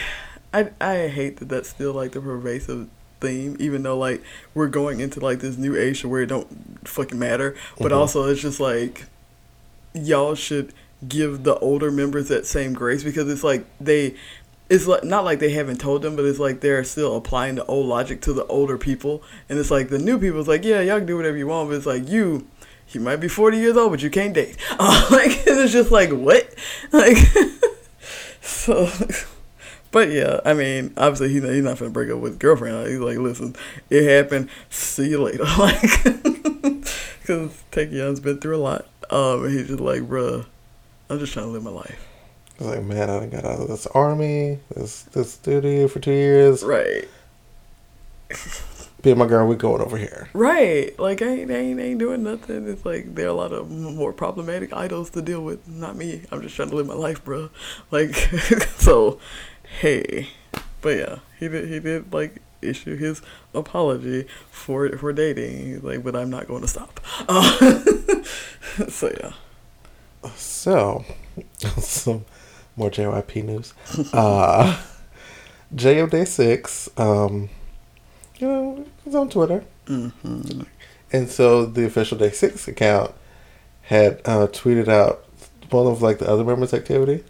I, 0.55 0.71
I 0.81 1.09
hate 1.09 1.39
that 1.39 1.49
that's 1.49 1.69
still 1.69 1.93
like 1.93 2.13
the 2.13 2.21
pervasive 2.21 2.89
theme, 3.21 3.57
even 3.59 3.83
though 3.85 3.97
like 3.97 4.23
we're 4.55 4.69
going 4.69 5.01
into 5.01 5.21
like 5.21 5.39
this 5.41 5.57
new 5.57 5.77
age 5.77 6.05
where 6.05 6.23
it 6.23 6.27
don't 6.27 6.87
fucking 6.87 7.19
matter, 7.19 7.55
but 7.79 7.93
Mhm. 7.93 7.97
also 7.97 8.25
it's 8.29 8.43
just 8.43 8.61
like, 8.61 9.05
y'all 9.95 10.35
should 10.35 10.73
give 11.09 11.43
the 11.45 11.57
older 11.59 11.91
members 11.91 12.29
that 12.29 12.47
same 12.47 12.73
grace 12.75 13.03
because 13.03 13.29
it's 13.29 13.43
like 13.45 13.65
they 13.81 14.15
it's 14.73 14.87
like 14.87 15.05
not 15.05 15.25
like 15.25 15.39
they 15.39 15.51
haven't 15.51 15.83
told 15.83 16.01
them, 16.01 16.17
but 16.17 16.25
it's 16.25 16.39
like 16.39 16.61
they're 16.61 16.83
still 16.83 17.15
applying 17.15 17.57
the 17.57 17.65
old 17.67 17.87
logic 17.87 18.23
to 18.23 18.33
the 18.33 18.47
older 18.47 18.79
people, 18.79 19.23
and 19.51 19.59
it's 19.59 19.71
like 19.71 19.91
the 19.91 19.99
new 19.99 20.19
people's 20.19 20.49
like, 20.49 20.65
yeah, 20.65 20.81
y'all 20.81 20.97
can 20.97 21.07
do 21.07 21.15
whatever 21.15 21.37
you 21.37 21.47
want, 21.47 21.69
but 21.69 21.77
it's 21.77 21.85
like 21.85 22.09
you, 22.09 22.47
you 22.89 23.01
might 23.01 23.17
be 23.17 23.29
forty 23.29 23.59
years 23.59 23.77
old, 23.77 23.93
but 23.93 24.03
you 24.03 24.09
can't 24.09 24.33
date. 24.33 24.57
Uh, 24.79 25.09
like 25.11 25.43
it's 25.47 25.73
just 25.73 25.91
like 25.91 26.09
what, 26.11 26.49
like 26.93 27.19
so. 28.41 28.91
But 29.91 30.11
yeah, 30.11 30.41
I 30.47 30.55
mean, 30.55 30.95
obviously 30.97 31.29
he's 31.29 31.43
not, 31.43 31.53
he's 31.53 31.63
not 31.63 31.79
gonna 31.79 31.91
break 31.91 32.11
up 32.11 32.21
with 32.21 32.39
girlfriend. 32.39 32.89
He's 32.89 32.99
like, 32.99 33.19
listen, 33.19 33.55
it 33.91 34.09
happened. 34.09 34.49
See 34.71 35.11
you 35.11 35.23
later. 35.23 35.45
Like, 35.59 35.83
because 37.21 37.63
Taecyeon's 37.73 38.21
been 38.21 38.41
through 38.41 38.57
a 38.57 38.59
lot. 38.59 38.87
Um, 39.11 39.45
and 39.45 39.53
he's 39.53 39.69
just 39.69 39.81
like, 39.81 40.01
bruh, 40.05 40.47
I'm 41.11 41.19
just 41.19 41.35
trying 41.35 41.45
to 41.45 41.53
live 41.53 41.63
my 41.63 41.71
life. 41.71 42.09
He's 42.59 42.67
like, 42.67 42.83
man, 42.83 43.11
I 43.11 43.21
done 43.21 43.31
got 43.31 43.45
out 43.45 43.61
of 43.61 43.69
this 43.69 43.87
army, 43.89 44.59
this 44.75 45.03
this 45.05 45.33
studio 45.33 45.89
for 45.89 46.01
two 46.01 46.13
years. 46.13 46.63
Right. 46.63 47.09
Be 49.03 49.15
my 49.15 49.27
girl, 49.27 49.49
we 49.49 49.57
going 49.57 49.83
over 49.83 49.97
here. 49.97 50.29
Right. 50.33 50.97
Like 50.99 51.23
I 51.23 51.27
ain't, 51.27 51.51
I 51.51 51.57
ain't, 51.57 51.81
I 51.81 51.83
ain't 51.83 51.99
doing 51.99 52.23
nothing. 52.23 52.69
It's 52.69 52.85
like 52.85 53.15
there 53.15 53.27
are 53.27 53.31
a 53.31 53.35
lot 53.35 53.53
of 53.53 53.69
more 53.71 54.13
problematic 54.13 54.73
idols 54.73 55.11
to 55.11 55.23
deal 55.23 55.43
with. 55.43 55.67
Not 55.67 55.97
me. 55.97 56.23
I'm 56.31 56.41
just 56.41 56.55
trying 56.55 56.71
to 56.71 56.77
live 56.77 56.87
my 56.87 56.95
life, 56.95 57.25
bro. 57.25 57.51
Like 57.91 58.15
so, 58.77 59.19
hey. 59.81 60.29
But 60.81 60.97
yeah, 60.97 61.19
he 61.39 61.49
did. 61.49 61.69
He 61.69 61.81
did 61.81 62.13
like 62.13 62.41
issue 62.63 62.97
his 62.97 63.23
apology 63.55 64.27
for 64.51 64.89
for 64.97 65.13
dating. 65.13 65.67
He's 65.67 65.83
like, 65.83 66.05
but 66.05 66.15
I'm 66.15 66.31
not 66.31 66.47
going 66.47 66.63
to 66.63 66.69
stop. 66.69 67.01
Uh, 67.29 67.83
so 68.89 69.13
yeah. 69.21 69.33
So, 70.37 71.05
some 71.79 72.25
more 72.77 72.91
JYP 72.91 73.45
news. 73.45 73.75
Uh, 74.13 74.81
JO 75.75 76.07
Day 76.07 76.25
Six, 76.27 76.91
um, 76.99 77.49
you 78.39 78.47
know, 78.47 78.85
he's 79.05 79.15
on 79.15 79.29
Twitter, 79.31 79.65
Mm-hmm. 79.87 80.63
and 81.13 81.29
so 81.31 81.65
the 81.67 81.85
official 81.87 82.17
Day 82.19 82.31
Six 82.31 82.69
account 82.69 83.13
had 83.83 84.21
uh, 84.25 84.47
tweeted 84.49 84.89
out 84.89 85.25
one 85.71 85.87
of 85.87 86.03
like 86.03 86.19
the 86.19 86.29
other 86.29 86.45
members' 86.45 86.73
activity. 86.75 87.25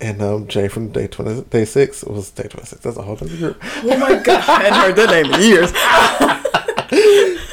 And 0.00 0.20
um, 0.22 0.46
Jae 0.46 0.70
from 0.70 0.88
Day 0.90 1.06
Twenty 1.06 1.42
Day 1.42 1.64
Six 1.64 2.02
was 2.04 2.30
Day 2.30 2.44
Twenty 2.48 2.66
Six. 2.66 2.82
That's 2.82 2.96
a 2.96 3.02
whole 3.02 3.14
other 3.16 3.28
group. 3.28 3.58
Oh 3.62 3.96
my 3.98 4.14
god, 4.22 4.48
I 4.48 4.62
hadn't 4.62 4.78
heard 4.80 4.96
that 4.96 5.10
name 5.10 5.32
in 5.34 5.40
years. 5.40 5.70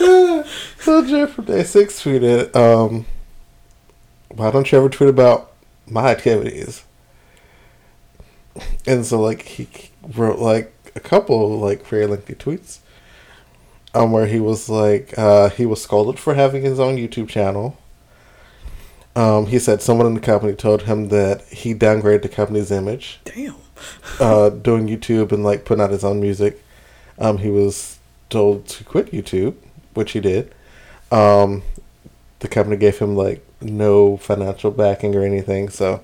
so 0.80 1.04
Jae 1.04 1.30
from 1.30 1.46
Day 1.46 1.64
Six 1.64 2.04
tweeted, 2.04 2.56
um, 2.56 3.06
"Why 4.30 4.52
don't 4.52 4.72
you 4.72 4.78
ever 4.78 4.90
tweet 4.90 5.10
about 5.10 5.51
my 5.92 6.10
activities?" 6.12 6.84
And 8.86 9.06
so, 9.06 9.20
like, 9.22 9.44
he 9.44 9.68
wrote 10.16 10.40
like 10.40 10.74
a 10.96 11.00
couple 11.00 11.58
like 11.60 11.86
very 11.86 12.06
lengthy 12.06 12.36
tweets, 12.36 12.80
um, 13.94 14.12
where 14.12 14.28
he 14.28 14.40
was 14.40 14.70
like, 14.70 15.18
uh, 15.18 15.50
he 15.50 15.66
was 15.66 15.82
scolded 15.82 16.20
for 16.20 16.34
having 16.34 16.64
his 16.64 16.80
own 16.80 16.98
YouTube 16.98 17.30
channel. 17.30 17.78
Um, 19.16 19.48
he 19.48 19.60
said 19.60 19.82
someone 19.82 20.08
in 20.08 20.14
the 20.14 20.22
company 20.22 20.54
told 20.54 20.84
him 20.84 21.10
that 21.10 21.44
he 21.48 21.74
downgraded 21.76 22.22
the 22.22 22.30
company's 22.30 22.72
image 22.72 23.20
Damn. 23.26 23.56
uh, 24.22 24.50
doing 24.50 24.88
YouTube 24.88 25.34
and 25.34 25.44
like 25.44 25.66
putting 25.66 25.84
out 25.84 25.92
his 25.92 26.06
own 26.06 26.22
music. 26.22 26.64
Um, 27.20 27.40
he 27.40 27.50
was 27.50 28.00
told 28.30 28.68
to 28.68 28.84
quit 28.86 29.12
YouTube, 29.12 29.56
which 29.94 30.14
he 30.14 30.22
did. 30.22 30.54
Um, 31.12 31.64
the 32.40 32.48
company 32.48 32.78
gave 32.78 33.00
him 33.00 33.16
like 33.16 33.46
no 33.62 34.18
financial 34.18 34.72
backing 34.72 35.16
or 35.16 35.24
anything, 35.24 35.70
so 35.70 36.04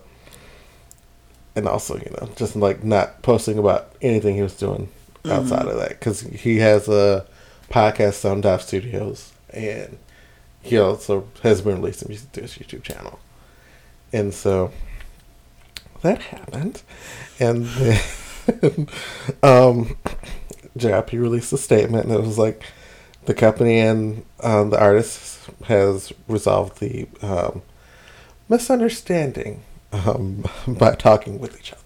and 1.56 1.68
also 1.68 1.98
you 1.98 2.12
know 2.12 2.30
just 2.36 2.56
like 2.56 2.84
not 2.84 3.22
posting 3.22 3.58
about 3.58 3.92
anything 4.02 4.36
he 4.36 4.42
was 4.42 4.56
doing 4.56 4.90
outside 5.26 5.66
of 5.66 5.78
that 5.78 5.90
because 5.90 6.22
he 6.22 6.58
has 6.58 6.88
a 6.88 7.26
podcast 7.70 8.30
on 8.30 8.40
Dive 8.42 8.62
Studios 8.62 9.34
and 9.50 9.98
he 10.62 10.78
also 10.78 11.28
has 11.44 11.62
been 11.62 11.82
releasing 11.82 12.10
music 12.10 12.32
to 12.34 12.42
his 12.42 12.54
YouTube 12.54 12.84
channel, 12.84 13.20
and 14.14 14.34
so 14.34 14.72
that 16.02 16.22
happened, 16.22 16.82
and 17.40 17.66
then 17.66 18.08
um, 19.44 19.98
JYP 20.78 21.14
released 21.14 21.54
a 21.54 21.58
statement, 21.58 22.06
and 22.06 22.14
it 22.14 22.22
was 22.22 22.38
like 22.38 22.64
the 23.26 23.34
company 23.34 23.80
and 23.80 24.26
um, 24.42 24.70
the 24.70 24.80
has 25.66 26.14
resolved 26.28 26.80
the 26.80 27.08
um, 27.22 27.62
misunderstanding 28.50 29.64
um, 29.92 30.46
by 30.68 30.96
talking 30.96 31.40
with 31.40 31.58
each 31.60 31.74
other. 31.74 31.82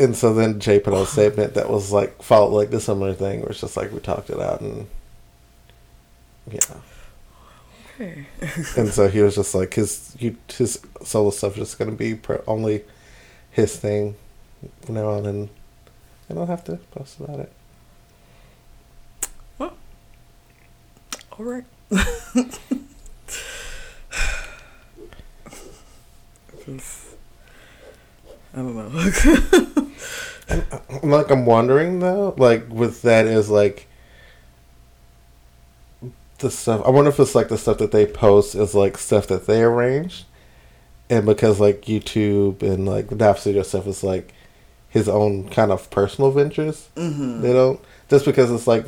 And 0.00 0.16
so 0.16 0.32
then 0.32 0.60
Jae 0.60 0.82
put 0.82 0.94
out 0.94 1.02
a 1.02 1.06
statement 1.06 1.54
that 1.54 1.68
was 1.68 1.90
like 1.90 2.22
followed 2.22 2.54
like 2.54 2.70
the 2.70 2.80
similar 2.80 3.14
thing, 3.14 3.40
where 3.40 3.50
it's 3.50 3.60
just 3.60 3.76
like 3.76 3.92
we 3.92 3.98
talked 3.98 4.30
it 4.30 4.38
out 4.38 4.60
and 4.60 4.86
yeah. 6.50 6.60
Okay. 8.00 8.26
And 8.76 8.90
so 8.90 9.08
he 9.08 9.20
was 9.20 9.34
just 9.34 9.54
like 9.56 9.74
his 9.74 10.14
he, 10.18 10.36
his 10.56 10.80
solo 11.02 11.30
stuff 11.30 11.52
is 11.52 11.58
just 11.58 11.78
gonna 11.78 11.92
be 11.92 12.14
per, 12.14 12.42
only 12.46 12.84
his 13.50 13.76
thing 13.76 14.14
from 14.82 14.94
now 14.94 15.08
on, 15.08 15.26
and 15.26 15.48
I 16.30 16.34
don't 16.34 16.46
have 16.46 16.64
to 16.64 16.76
post 16.92 17.18
about 17.18 17.40
it. 17.40 17.52
All 21.38 21.44
right. 21.44 21.64
Just- 26.66 27.04
I 28.54 28.56
don't 28.56 28.74
know. 28.76 29.92
I'm 31.02 31.10
like 31.10 31.30
I'm 31.30 31.44
wondering 31.46 32.00
though, 32.00 32.34
like 32.38 32.68
with 32.70 33.02
that 33.02 33.26
is 33.26 33.50
like 33.50 33.86
the 36.38 36.50
stuff. 36.50 36.82
I 36.86 36.90
wonder 36.90 37.10
if 37.10 37.20
it's 37.20 37.34
like 37.34 37.48
the 37.48 37.58
stuff 37.58 37.78
that 37.78 37.92
they 37.92 38.06
post 38.06 38.54
is 38.54 38.74
like 38.74 38.96
stuff 38.96 39.26
that 39.28 39.46
they 39.46 39.62
arranged, 39.62 40.24
and 41.10 41.26
because 41.26 41.60
like 41.60 41.82
YouTube 41.82 42.62
and 42.62 42.86
like 42.86 43.08
the 43.08 43.16
Dap 43.16 43.38
Studio 43.38 43.62
stuff 43.62 43.86
is 43.86 44.02
like 44.02 44.32
his 44.88 45.08
own 45.08 45.48
kind 45.50 45.70
of 45.70 45.90
personal 45.90 46.30
ventures. 46.30 46.88
mm-hmm. 46.96 47.42
They 47.42 47.52
don't 47.52 47.78
just 48.08 48.24
because 48.24 48.50
it's 48.50 48.66
like 48.66 48.86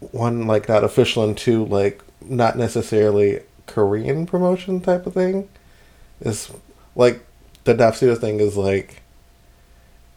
one 0.00 0.46
like 0.46 0.68
not 0.68 0.84
official 0.84 1.24
and 1.24 1.36
two 1.36 1.64
like 1.66 2.02
not 2.20 2.56
necessarily 2.56 3.40
Korean 3.66 4.26
promotion 4.26 4.80
type 4.80 5.06
of 5.06 5.14
thing. 5.14 5.48
Is 6.20 6.50
like 6.94 7.24
the 7.64 7.74
Dap 7.74 7.94
Studio 7.94 8.14
thing 8.14 8.40
is 8.40 8.56
like 8.56 9.02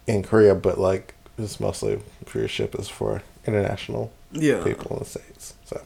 in 0.07 0.23
Korea, 0.23 0.55
but 0.55 0.77
like 0.79 1.13
it's 1.37 1.59
mostly 1.59 2.01
viewership 2.25 2.77
is 2.79 2.89
for 2.89 3.21
international 3.45 4.11
Yeah. 4.31 4.63
people 4.63 4.93
in 4.93 4.99
the 4.99 5.05
states. 5.05 5.53
So 5.65 5.81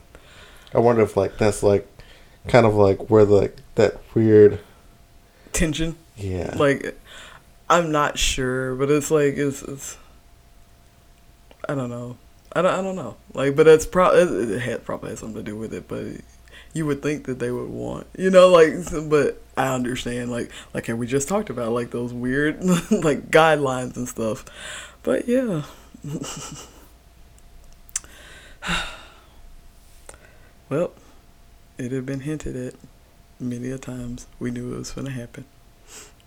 I 0.74 0.78
wonder 0.78 1.02
if 1.02 1.16
like 1.16 1.38
that's 1.38 1.62
like 1.62 1.86
kind 2.48 2.66
of 2.66 2.74
like 2.74 3.10
where 3.10 3.24
the 3.24 3.52
that 3.76 3.96
weird 4.14 4.60
Tension. 5.52 5.94
yeah 6.16 6.54
Like, 6.56 6.98
I'm 7.70 7.92
not 7.92 8.18
sure, 8.18 8.74
but 8.74 8.90
it's 8.90 9.10
like 9.10 9.34
it's. 9.36 9.62
it's 9.62 9.96
I 11.68 11.74
don't 11.74 11.88
know. 11.90 12.16
I 12.54 12.62
don't. 12.62 12.72
I 12.72 12.82
don't 12.82 12.96
know. 12.96 13.16
Like, 13.32 13.56
but 13.56 13.66
it's 13.66 13.86
pro. 13.86 14.10
It, 14.14 14.50
it 14.50 14.60
had 14.60 14.84
probably 14.84 15.10
had 15.10 15.18
something 15.18 15.42
to 15.42 15.50
do 15.50 15.56
with 15.56 15.74
it, 15.74 15.88
but 15.88 16.04
you 16.72 16.86
would 16.86 17.02
think 17.02 17.24
that 17.26 17.38
they 17.38 17.50
would 17.50 17.68
want, 17.68 18.06
you 18.16 18.30
know, 18.30 18.48
like. 18.48 18.74
But 19.08 19.42
I 19.56 19.74
understand, 19.74 20.30
like, 20.30 20.50
like 20.72 20.88
we 20.88 21.06
just 21.06 21.28
talked 21.28 21.50
about, 21.50 21.72
like 21.72 21.90
those 21.90 22.12
weird, 22.12 22.62
like 22.90 23.30
guidelines 23.30 23.96
and 23.96 24.08
stuff. 24.08 24.44
But 25.02 25.26
yeah. 25.28 25.62
well, 30.68 30.92
it 31.78 31.92
had 31.92 32.06
been 32.06 32.20
hinted 32.20 32.56
at 32.56 32.74
many 33.40 33.70
a 33.70 33.78
times. 33.78 34.26
We 34.38 34.50
knew 34.50 34.74
it 34.74 34.78
was 34.78 34.92
going 34.92 35.06
to 35.06 35.12
happen. 35.12 35.44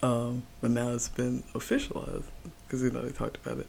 Um, 0.04 0.44
but 0.62 0.72
now 0.72 0.90
it's 0.92 1.10
been 1.10 1.44
officialized 1.54 2.26
because 2.66 2.84
you 2.84 2.92
know 2.92 3.02
they 3.02 3.12
talked 3.12 3.38
about 3.38 3.60
it, 3.60 3.68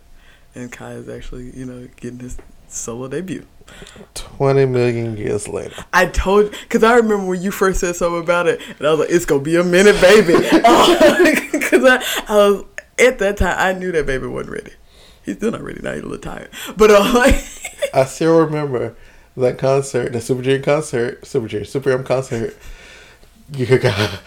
and 0.54 0.70
Kai 0.72 0.92
is 0.92 1.08
actually 1.08 1.50
you 1.56 1.64
know 1.64 1.88
getting 1.96 2.20
his 2.20 2.38
solo 2.68 3.08
debut. 3.08 3.46
twenty 4.14 4.66
million 4.66 5.16
years 5.16 5.48
later. 5.48 5.84
I 5.92 6.06
told 6.06 6.50
because 6.50 6.82
I 6.82 6.96
remember 6.96 7.26
when 7.26 7.42
you 7.42 7.50
first 7.50 7.80
said 7.80 7.96
something 7.96 8.22
about 8.22 8.46
it, 8.46 8.60
and 8.78 8.86
I 8.86 8.90
was 8.90 9.00
like, 9.00 9.10
"It's 9.10 9.24
gonna 9.24 9.42
be 9.42 9.56
a 9.56 9.64
minute, 9.64 10.00
baby," 10.00 10.34
because 11.52 11.84
I, 11.84 12.02
I 12.28 12.34
was 12.48 12.64
at 12.98 13.18
that 13.18 13.36
time 13.36 13.54
I 13.58 13.72
knew 13.78 13.92
that 13.92 14.06
baby 14.06 14.26
wasn't 14.26 14.52
ready. 14.52 14.72
He's 15.24 15.36
still 15.36 15.50
not 15.50 15.62
ready 15.62 15.80
now. 15.82 15.92
He's 15.92 16.02
a 16.02 16.06
little 16.06 16.18
tired, 16.18 16.50
but 16.76 16.90
uh, 16.90 17.12
like, 17.14 17.34
I 17.94 18.04
still 18.04 18.38
remember 18.40 18.96
that 19.36 19.58
concert, 19.58 20.12
the 20.12 20.20
Super 20.20 20.42
Junior 20.42 20.62
concert, 20.62 21.26
Super 21.26 21.48
Junior, 21.48 21.66
Super 21.66 21.90
M 21.90 22.04
concert. 22.04 22.56
You 23.52 23.66
got 23.78 24.20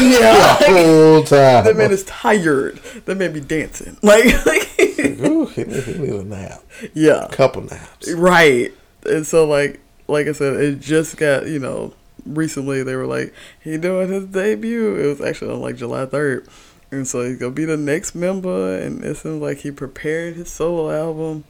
yeah, 0.00 0.58
the 0.58 0.66
whole 0.68 1.22
time. 1.22 1.64
that 1.64 1.76
man 1.76 1.90
is 1.90 2.04
tired. 2.04 2.76
That 3.06 3.16
man 3.16 3.32
be 3.32 3.40
dancing 3.40 3.96
like, 4.02 4.46
like 4.46 4.75
Ooh, 5.20 5.46
he 5.46 5.64
he 5.64 5.98
need 5.98 6.10
a 6.10 6.24
nap, 6.24 6.62
yeah. 6.94 7.24
a 7.24 7.28
couple 7.28 7.62
naps. 7.62 8.12
Right. 8.12 8.72
And 9.04 9.26
so 9.26 9.46
like 9.46 9.80
like 10.08 10.26
I 10.26 10.32
said, 10.32 10.56
it 10.56 10.80
just 10.80 11.16
got, 11.16 11.46
you 11.46 11.58
know, 11.58 11.94
recently 12.24 12.82
they 12.82 12.96
were 12.96 13.06
like 13.06 13.32
he 13.60 13.76
doing 13.76 14.12
his 14.12 14.26
debut. 14.26 14.96
It 14.96 15.06
was 15.06 15.20
actually 15.20 15.52
on 15.52 15.60
like 15.60 15.76
July 15.76 16.06
third, 16.06 16.46
and 16.90 17.06
so 17.06 17.24
he's 17.26 17.38
gonna 17.38 17.52
be 17.52 17.64
the 17.64 17.76
next 17.76 18.14
member. 18.14 18.78
And 18.78 19.04
it 19.04 19.16
seems 19.16 19.40
like 19.40 19.58
he 19.58 19.70
prepared 19.70 20.36
his 20.36 20.50
solo 20.50 20.90
album, 20.90 21.44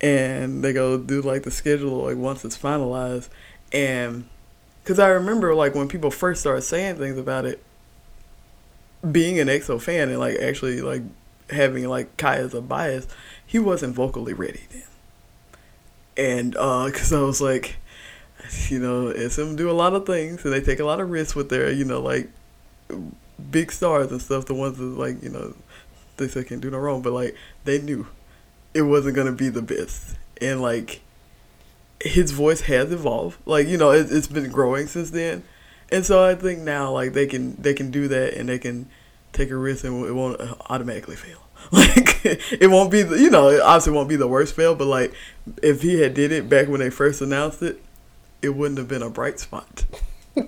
and 0.00 0.64
they 0.64 0.72
go 0.72 0.98
do 0.98 1.22
like 1.22 1.42
the 1.42 1.50
schedule 1.50 2.04
like 2.04 2.16
once 2.16 2.44
it's 2.44 2.58
finalized. 2.58 3.28
And 3.72 4.28
because 4.82 4.98
I 4.98 5.08
remember 5.08 5.54
like 5.54 5.74
when 5.74 5.88
people 5.88 6.10
first 6.10 6.40
started 6.40 6.62
saying 6.62 6.96
things 6.96 7.18
about 7.18 7.44
it, 7.44 7.62
being 9.10 9.38
an 9.38 9.48
EXO 9.48 9.80
fan 9.80 10.08
and 10.08 10.18
like 10.18 10.36
actually 10.36 10.80
like 10.80 11.02
having 11.50 11.88
like 11.88 12.16
Kai 12.16 12.36
as 12.36 12.54
a 12.54 12.60
bias, 12.60 13.06
he 13.44 13.58
wasn't 13.58 13.94
vocally 13.94 14.32
ready 14.32 14.62
then. 14.70 14.82
And 16.16 16.56
uh, 16.56 16.90
cause 16.92 17.12
I 17.12 17.20
was 17.20 17.40
like, 17.40 17.76
you 18.68 18.78
know, 18.78 19.12
SM 19.12 19.56
do 19.56 19.70
a 19.70 19.72
lot 19.72 19.94
of 19.94 20.06
things 20.06 20.44
and 20.44 20.52
they 20.52 20.60
take 20.60 20.80
a 20.80 20.84
lot 20.84 21.00
of 21.00 21.10
risks 21.10 21.34
with 21.34 21.48
their, 21.48 21.70
you 21.70 21.84
know, 21.84 22.00
like 22.00 22.30
big 23.50 23.72
stars 23.72 24.10
and 24.10 24.20
stuff. 24.20 24.46
The 24.46 24.54
ones 24.54 24.78
that 24.78 24.84
like, 24.84 25.22
you 25.22 25.30
know, 25.30 25.54
they 26.16 26.28
say 26.28 26.44
can 26.44 26.60
do 26.60 26.70
no 26.70 26.78
wrong, 26.78 27.02
but 27.02 27.12
like 27.12 27.36
they 27.64 27.80
knew 27.80 28.06
it 28.74 28.82
wasn't 28.82 29.16
gonna 29.16 29.32
be 29.32 29.48
the 29.48 29.62
best. 29.62 30.16
And 30.40 30.60
like 30.60 31.00
his 32.00 32.30
voice 32.30 32.62
has 32.62 32.92
evolved. 32.92 33.38
Like 33.46 33.68
you 33.68 33.76
know, 33.76 33.90
it, 33.90 34.08
it's 34.10 34.28
been 34.28 34.50
growing 34.50 34.86
since 34.86 35.10
then. 35.10 35.44
And 35.90 36.04
so 36.04 36.24
I 36.24 36.34
think 36.34 36.60
now 36.60 36.90
like 36.92 37.12
they 37.12 37.26
can 37.26 37.56
they 37.56 37.74
can 37.74 37.90
do 37.90 38.08
that 38.08 38.34
and 38.34 38.48
they 38.48 38.58
can 38.58 38.88
take 39.36 39.50
a 39.50 39.56
risk 39.56 39.84
and 39.84 40.04
it 40.06 40.12
won't 40.12 40.40
uh, 40.40 40.54
automatically 40.68 41.16
fail. 41.16 41.38
Like 41.72 42.24
it 42.24 42.70
won't 42.70 42.92
be 42.92 43.02
the 43.02 43.18
you 43.18 43.30
know 43.30 43.48
it 43.48 43.60
obviously 43.60 43.92
won't 43.92 44.08
be 44.08 44.14
the 44.16 44.28
worst 44.28 44.54
fail, 44.54 44.74
but 44.76 44.86
like 44.86 45.12
if 45.62 45.82
he 45.82 46.00
had 46.00 46.14
did 46.14 46.30
it 46.30 46.48
back 46.48 46.68
when 46.68 46.78
they 46.80 46.90
first 46.90 47.20
announced 47.20 47.60
it, 47.62 47.82
it 48.40 48.50
wouldn't 48.50 48.78
have 48.78 48.86
been 48.86 49.02
a 49.02 49.10
bright 49.10 49.40
spot. 49.40 49.84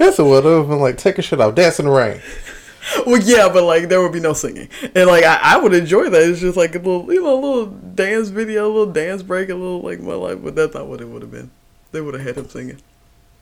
Yes, 0.00 0.18
it 0.18 0.22
would 0.22 0.46
have 0.46 0.66
been 0.66 0.80
like 0.80 0.96
take 0.96 1.18
a 1.18 1.22
shit 1.22 1.42
off, 1.42 1.54
dance 1.54 1.78
in 1.78 1.84
the 1.84 1.90
rain. 1.90 2.22
well, 3.06 3.20
yeah, 3.20 3.50
but 3.52 3.64
like 3.64 3.90
there 3.90 4.00
would 4.00 4.12
be 4.12 4.20
no 4.20 4.32
singing, 4.32 4.70
and 4.94 5.06
like 5.06 5.24
I, 5.24 5.38
I 5.42 5.56
would 5.58 5.74
enjoy 5.74 6.08
that. 6.08 6.22
It's 6.22 6.40
just 6.40 6.56
like 6.56 6.74
a 6.74 6.78
little, 6.78 7.12
you 7.12 7.22
know, 7.22 7.34
a 7.34 7.40
little 7.40 7.66
dance 7.66 8.30
video, 8.30 8.66
a 8.66 8.72
little 8.72 8.92
dance 8.94 9.22
break, 9.22 9.50
a 9.50 9.54
little 9.54 9.82
like 9.82 10.00
my 10.00 10.14
life. 10.14 10.38
But 10.42 10.56
that's 10.56 10.72
not 10.72 10.86
what 10.86 11.02
it 11.02 11.08
would 11.08 11.20
have 11.20 11.30
been. 11.30 11.50
They 11.92 12.00
would 12.00 12.14
have 12.14 12.22
had 12.22 12.38
him 12.38 12.48
singing. 12.48 12.80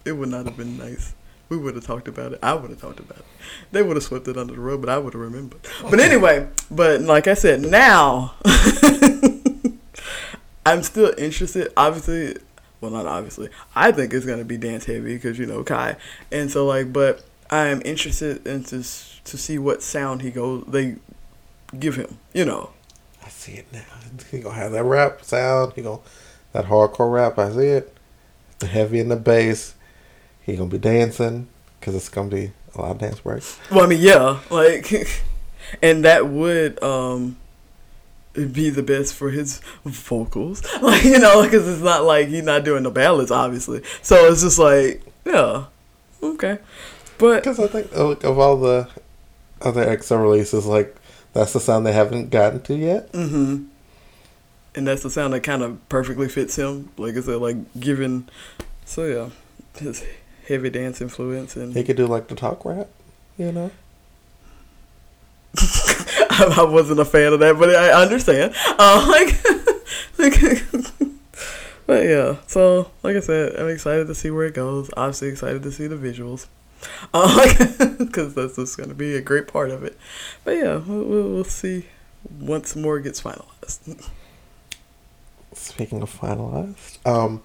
It 0.04 0.12
would 0.12 0.30
not 0.30 0.46
have 0.46 0.56
been 0.56 0.78
nice. 0.78 1.14
We 1.48 1.56
would 1.56 1.74
have 1.74 1.84
talked 1.84 2.08
about 2.08 2.32
it. 2.32 2.38
I 2.42 2.54
would 2.54 2.70
have 2.70 2.80
talked 2.80 3.00
about 3.00 3.18
it. 3.18 3.24
They 3.72 3.82
would 3.82 3.96
have 3.96 4.04
swept 4.04 4.28
it 4.28 4.36
under 4.36 4.54
the 4.54 4.60
rug, 4.60 4.80
but 4.80 4.90
I 4.90 4.98
would 4.98 5.14
have 5.14 5.22
remembered. 5.22 5.60
But 5.82 6.00
anyway, 6.00 6.48
but 6.70 7.00
like 7.00 7.26
I 7.26 7.34
said, 7.34 7.62
now 7.62 8.34
I'm 10.66 10.82
still 10.82 11.14
interested. 11.16 11.72
Obviously, 11.76 12.36
well, 12.80 12.90
not 12.90 13.06
obviously. 13.06 13.48
I 13.74 13.92
think 13.92 14.12
it's 14.12 14.26
gonna 14.26 14.44
be 14.44 14.58
dance 14.58 14.84
heavy 14.84 15.14
because 15.14 15.38
you 15.38 15.46
know 15.46 15.64
Kai, 15.64 15.96
and 16.30 16.50
so 16.50 16.66
like, 16.66 16.92
but 16.92 17.24
I 17.50 17.68
am 17.68 17.80
interested 17.84 18.46
in 18.46 18.64
to 18.64 18.78
to 18.78 19.38
see 19.38 19.58
what 19.58 19.82
sound 19.82 20.22
he 20.22 20.30
goes. 20.30 20.64
They 20.68 20.96
give 21.78 21.96
him. 21.96 22.18
You 22.34 22.44
know. 22.44 22.70
I 23.24 23.30
see 23.30 23.52
it 23.52 23.72
now. 23.72 23.80
He 24.30 24.40
gonna 24.40 24.54
have 24.54 24.72
that 24.72 24.84
rap 24.84 25.24
sound. 25.24 25.72
He 25.74 25.82
gonna 25.82 26.00
that 26.52 26.66
hardcore 26.66 27.12
rap. 27.12 27.38
I 27.38 27.50
see 27.50 27.66
it. 27.66 27.96
The 28.58 28.66
heavy 28.66 29.00
in 29.00 29.08
the 29.08 29.16
bass. 29.16 29.74
He 30.48 30.56
gonna 30.56 30.70
be 30.70 30.78
dancing 30.78 31.46
because 31.78 31.94
it's 31.94 32.08
gonna 32.08 32.30
be 32.30 32.52
a 32.74 32.80
lot 32.80 32.92
of 32.92 32.98
dance 32.98 33.20
breaks. 33.20 33.58
Well, 33.70 33.84
I 33.84 33.86
mean, 33.86 34.00
yeah, 34.00 34.40
like, 34.50 34.90
and 35.82 36.04
that 36.04 36.26
would 36.28 36.82
um 36.82 37.36
be 38.32 38.70
the 38.70 38.82
best 38.82 39.14
for 39.14 39.30
his 39.30 39.60
vocals, 39.84 40.62
like 40.82 41.04
you 41.04 41.18
know, 41.18 41.42
because 41.42 41.68
it's 41.68 41.82
not 41.82 42.04
like 42.04 42.28
he's 42.28 42.44
not 42.44 42.64
doing 42.64 42.82
the 42.82 42.90
ballads, 42.90 43.30
obviously. 43.30 43.82
So 44.00 44.30
it's 44.32 44.40
just 44.42 44.58
like, 44.58 45.02
yeah, 45.26 45.64
okay, 46.22 46.58
but 47.18 47.42
Because 47.42 47.60
I 47.60 47.66
think 47.66 47.94
like, 47.94 48.24
of 48.24 48.38
all 48.38 48.56
the 48.56 48.88
other 49.60 49.84
EXO 49.84 50.18
releases, 50.22 50.64
like 50.64 50.96
that's 51.34 51.52
the 51.52 51.60
sound 51.60 51.84
they 51.84 51.92
haven't 51.92 52.30
gotten 52.30 52.62
to 52.62 52.74
yet. 52.74 53.10
hmm 53.12 53.64
and 54.74 54.86
that's 54.86 55.02
the 55.02 55.10
sound 55.10 55.32
that 55.32 55.40
kind 55.40 55.62
of 55.62 55.88
perfectly 55.88 56.28
fits 56.28 56.54
him. 56.56 56.88
Like 56.96 57.16
I 57.16 57.20
said, 57.20 57.36
like 57.36 57.56
given, 57.80 58.28
so 58.84 59.04
yeah, 59.06 59.30
his 59.80 60.04
heavy 60.48 60.70
dance 60.70 61.00
influence 61.00 61.56
and 61.56 61.74
He 61.74 61.84
could 61.84 61.96
do 61.96 62.06
like 62.06 62.28
the 62.28 62.34
talk 62.34 62.64
rap, 62.64 62.88
you 63.36 63.52
know. 63.52 63.70
I, 65.58 66.54
I 66.58 66.62
wasn't 66.64 67.00
a 67.00 67.04
fan 67.04 67.32
of 67.32 67.40
that, 67.40 67.58
but 67.58 67.74
I 67.74 67.90
understand. 68.02 68.54
Uh, 68.78 69.06
like, 69.08 69.44
like, 70.18 71.10
but 71.86 72.04
yeah. 72.06 72.36
So, 72.46 72.90
like 73.02 73.16
I 73.16 73.20
said, 73.20 73.56
I'm 73.56 73.68
excited 73.68 74.06
to 74.06 74.14
see 74.14 74.30
where 74.30 74.46
it 74.46 74.54
goes. 74.54 74.90
Obviously, 74.96 75.28
excited 75.28 75.62
to 75.62 75.72
see 75.72 75.86
the 75.86 75.96
visuals, 75.96 76.46
because 77.98 78.34
that's 78.34 78.56
just 78.56 78.76
going 78.76 78.88
to 78.88 78.94
be 78.94 79.16
a 79.16 79.20
great 79.20 79.48
part 79.48 79.70
of 79.70 79.84
it. 79.84 79.98
But 80.44 80.52
yeah, 80.56 80.76
we'll, 80.76 81.04
we'll, 81.04 81.28
we'll 81.30 81.44
see 81.44 81.86
once 82.38 82.76
more 82.76 83.00
gets 83.00 83.20
finalized. 83.20 84.08
Speaking 85.54 86.02
of 86.02 86.16
finalized, 86.16 87.04
um, 87.06 87.42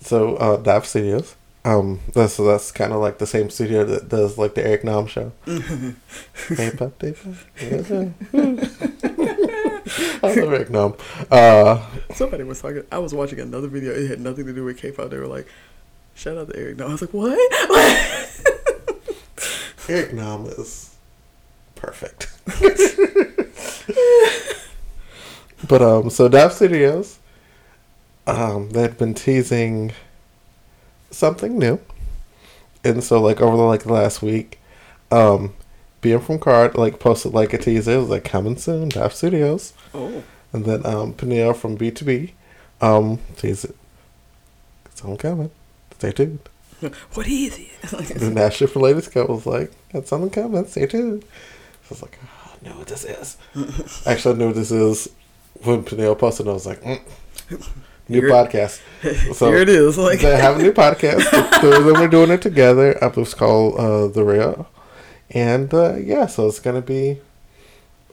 so 0.00 0.36
uh, 0.36 0.56
Dive 0.56 0.86
Studios, 0.86 1.36
um, 1.64 2.00
that's 2.12 2.38
that's 2.38 2.72
kind 2.72 2.92
of 2.92 3.00
like 3.00 3.18
the 3.18 3.26
same 3.26 3.48
studio 3.48 3.84
that 3.84 4.08
does 4.08 4.36
like 4.36 4.54
the 4.54 4.66
Eric 4.66 4.82
Nam 4.84 5.06
show. 5.06 5.30
hey, 5.46 6.72
pop, 6.76 7.00
hey, 7.00 7.12
pop. 7.12 7.34
I 10.22 10.22
love 10.22 10.36
Eric 10.52 10.70
Nam. 10.70 10.94
Uh, 11.30 11.86
Somebody 12.14 12.42
was 12.44 12.60
talking. 12.60 12.82
I 12.90 12.98
was 12.98 13.14
watching 13.14 13.38
another 13.38 13.68
video. 13.68 13.92
It 13.92 14.08
had 14.08 14.20
nothing 14.20 14.46
to 14.46 14.52
do 14.52 14.64
with 14.64 14.78
K-pop. 14.78 15.10
They 15.10 15.18
were 15.18 15.26
like, 15.28 15.46
"Shout 16.14 16.36
out 16.36 16.48
to 16.48 16.56
Eric." 16.56 16.78
No, 16.78 16.88
I 16.88 16.92
was 16.92 17.00
like, 17.00 17.12
"What?" 17.12 17.38
Eric 19.88 20.12
Nam 20.14 20.46
is 20.46 20.96
perfect. 21.76 22.32
but 25.68 25.82
um, 25.82 26.10
so 26.10 26.28
Dive 26.28 26.52
Studios, 26.52 27.18
um, 28.26 28.70
they've 28.70 28.96
been 28.98 29.14
teasing 29.14 29.92
something 31.12 31.58
new, 31.58 31.80
and 32.84 33.02
so 33.02 33.20
like 33.20 33.40
over 33.40 33.56
the 33.56 33.62
like 33.62 33.86
last 33.86 34.22
week, 34.22 34.58
um, 35.10 35.54
BM 36.00 36.22
from 36.22 36.38
KARD 36.38 36.76
like 36.76 36.98
posted 36.98 37.32
like 37.32 37.52
a 37.52 37.58
teaser, 37.58 37.92
it 37.92 37.98
was 37.98 38.08
like 38.08 38.24
coming 38.24 38.56
soon, 38.56 38.88
Dive 38.88 39.14
Studios, 39.14 39.72
oh, 39.94 40.22
and 40.52 40.64
then 40.64 40.84
um, 40.84 41.14
Peniel 41.14 41.54
from 41.54 41.78
BTOB, 41.78 42.32
um, 42.80 43.18
teased 43.36 43.66
it. 43.66 43.76
It's 44.86 45.04
all 45.04 45.16
coming. 45.16 45.50
Stay 45.98 46.12
tuned. 46.12 46.48
what 47.14 47.28
is 47.28 47.58
it? 47.58 48.18
The 48.18 48.30
National 48.30 48.68
for 48.68 48.80
Latest 48.80 49.12
Cup 49.12 49.28
was 49.28 49.46
like, 49.46 49.70
got 49.92 50.08
something 50.08 50.30
coming, 50.30 50.66
stay 50.66 50.86
tuned. 50.86 51.22
So 51.22 51.28
I 51.28 51.88
was 51.90 52.02
like, 52.02 52.18
oh, 52.22 52.54
I 52.54 52.68
know 52.68 52.78
what 52.78 52.88
this 52.88 53.04
is. 53.04 53.36
Actually, 54.06 54.34
I 54.34 54.38
knew 54.38 54.46
what 54.46 54.56
this 54.56 54.72
is 54.72 55.08
when 55.62 55.84
Peniel 55.84 56.16
posted, 56.16 56.48
I 56.48 56.52
was 56.52 56.66
like, 56.66 56.82
mm, 56.82 57.00
new 58.12 58.20
Here- 58.20 58.30
podcast. 58.30 58.80
So 59.34 59.48
Here 59.48 59.58
it 59.62 59.68
is. 59.68 59.98
Like, 59.98 60.20
they 60.20 60.36
have 60.36 60.58
a 60.60 60.62
new 60.62 60.72
podcast. 60.72 61.28
The 61.30 61.58
two 61.60 61.72
of 61.72 61.84
them 61.84 61.96
are 61.96 62.08
doing 62.08 62.30
it 62.30 62.40
together. 62.42 63.02
Uh, 63.02 63.10
It's 63.16 63.34
called 63.34 63.78
uh, 63.78 64.06
The 64.08 64.22
Real. 64.24 64.68
And 65.30 65.72
uh, 65.74 65.94
yeah, 65.96 66.26
so 66.26 66.46
it's 66.46 66.60
going 66.60 66.76
to 66.80 66.86
be 66.86 67.20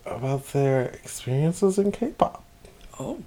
about 0.05 0.47
their 0.47 0.85
experiences 1.03 1.77
in 1.77 1.91
K 1.91 2.07
pop. 2.17 2.43
Oh. 2.99 3.19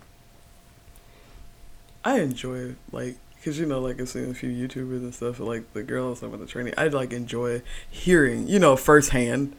I 2.04 2.18
enjoy 2.20 2.74
like 2.90 3.16
because 3.37 3.58
you 3.58 3.66
know 3.66 3.80
like 3.80 4.00
I've 4.00 4.08
seen 4.08 4.30
a 4.30 4.35
few 4.35 4.50
YouTubers 4.50 4.98
and 4.98 5.14
stuff 5.14 5.38
like 5.40 5.72
the 5.72 5.82
girls 5.82 6.18
some 6.20 6.35
of 6.35 6.40
the 6.40 6.46
training. 6.46 6.74
I 6.76 6.88
like 6.88 7.12
enjoy 7.12 7.62
hearing 7.90 8.48
you 8.48 8.58
know 8.58 8.76
firsthand 8.76 9.54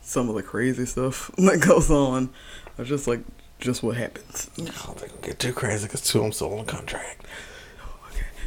some 0.00 0.28
of 0.28 0.34
the 0.36 0.42
crazy 0.42 0.86
stuff 0.86 1.30
that 1.38 1.60
goes 1.60 1.90
on. 1.90 2.30
Or 2.78 2.84
just 2.84 3.08
like 3.08 3.20
just 3.58 3.82
what 3.82 3.96
happens. 3.96 4.50
I 4.58 4.62
don't 4.62 4.98
think 4.98 5.12
I'll 5.12 5.20
get 5.20 5.38
too 5.38 5.52
crazy 5.52 5.86
because 5.86 6.00
two 6.02 6.18
of 6.18 6.24
them 6.24 6.32
still 6.32 6.58
on 6.58 6.66
contract. 6.66 7.26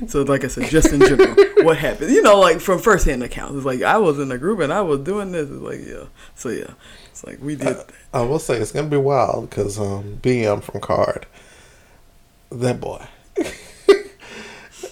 So 0.08 0.24
like 0.24 0.43
I 0.43 0.47
said, 0.47 0.69
just 0.69 0.91
in 0.91 1.00
general, 1.00 1.36
what 1.63 1.78
happened? 1.78 2.12
You 2.12 2.21
know, 2.24 2.39
like 2.39 2.60
from 2.60 2.80
firsthand 2.80 3.21
accounts. 3.21 3.56
It's 3.58 3.65
like 3.65 3.84
I 3.84 3.97
was 3.97 4.17
in 4.19 4.32
a 4.32 4.38
group 4.38 4.60
and 4.60 4.74
I 4.74 4.82
was 4.82 5.02
doing 5.02 5.32
this. 5.32 5.50
It's 5.50 5.62
like 5.62 5.86
yeah. 5.86 6.06
So 6.36 6.50
yeah, 6.50 6.71
it's 7.12 7.24
like 7.24 7.39
we 7.41 7.56
did. 7.56 7.78
Uh, 7.78 7.84
I 8.13 8.21
will 8.21 8.39
say 8.39 8.58
it's 8.58 8.71
gonna 8.71 8.88
be 8.88 8.97
wild 8.97 9.50
because 9.50 9.78
um, 9.80 10.17
BM 10.24 10.63
from 10.63 10.82
KARD, 10.82 11.26
that 12.52 12.80
boy, 12.80 13.06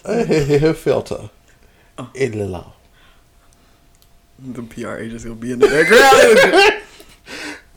his 0.06 0.78
filter, 0.78 1.30
Oh. 1.98 2.10
it 2.14 2.32
the 4.42 4.64
PR 4.64 4.96
agent's 4.96 5.26
gonna 5.26 5.36
be 5.36 5.52
in 5.52 5.60
the 5.60 5.68
background. 5.68 6.82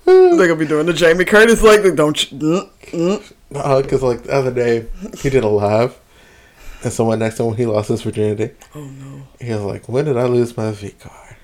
They're 0.36 0.36
gonna 0.48 0.56
be 0.56 0.66
doing 0.66 0.86
the 0.86 0.92
Jamie 0.92 1.24
Curtis 1.24 1.62
like 1.62 1.82
don't 1.94 2.32
you, 2.32 2.38
mm, 2.38 3.32
mm. 3.50 3.82
Because 3.82 4.02
like 4.02 4.22
the 4.24 4.32
other 4.32 4.52
day 4.52 4.86
he 5.18 5.30
did 5.30 5.44
a 5.44 5.48
live, 5.48 5.98
and 6.82 6.92
someone 6.92 7.18
next 7.20 7.36
to 7.36 7.44
him 7.44 7.56
he 7.56 7.66
lost 7.66 7.88
his 7.88 8.02
virginity. 8.02 8.54
Oh 8.74 8.84
no. 8.84 9.22
He 9.40 9.50
was 9.52 9.62
like, 9.62 9.88
"When 9.88 10.04
did 10.06 10.16
I 10.16 10.24
lose 10.24 10.56
my 10.56 10.70
V 10.72 10.90
card?" 10.90 11.36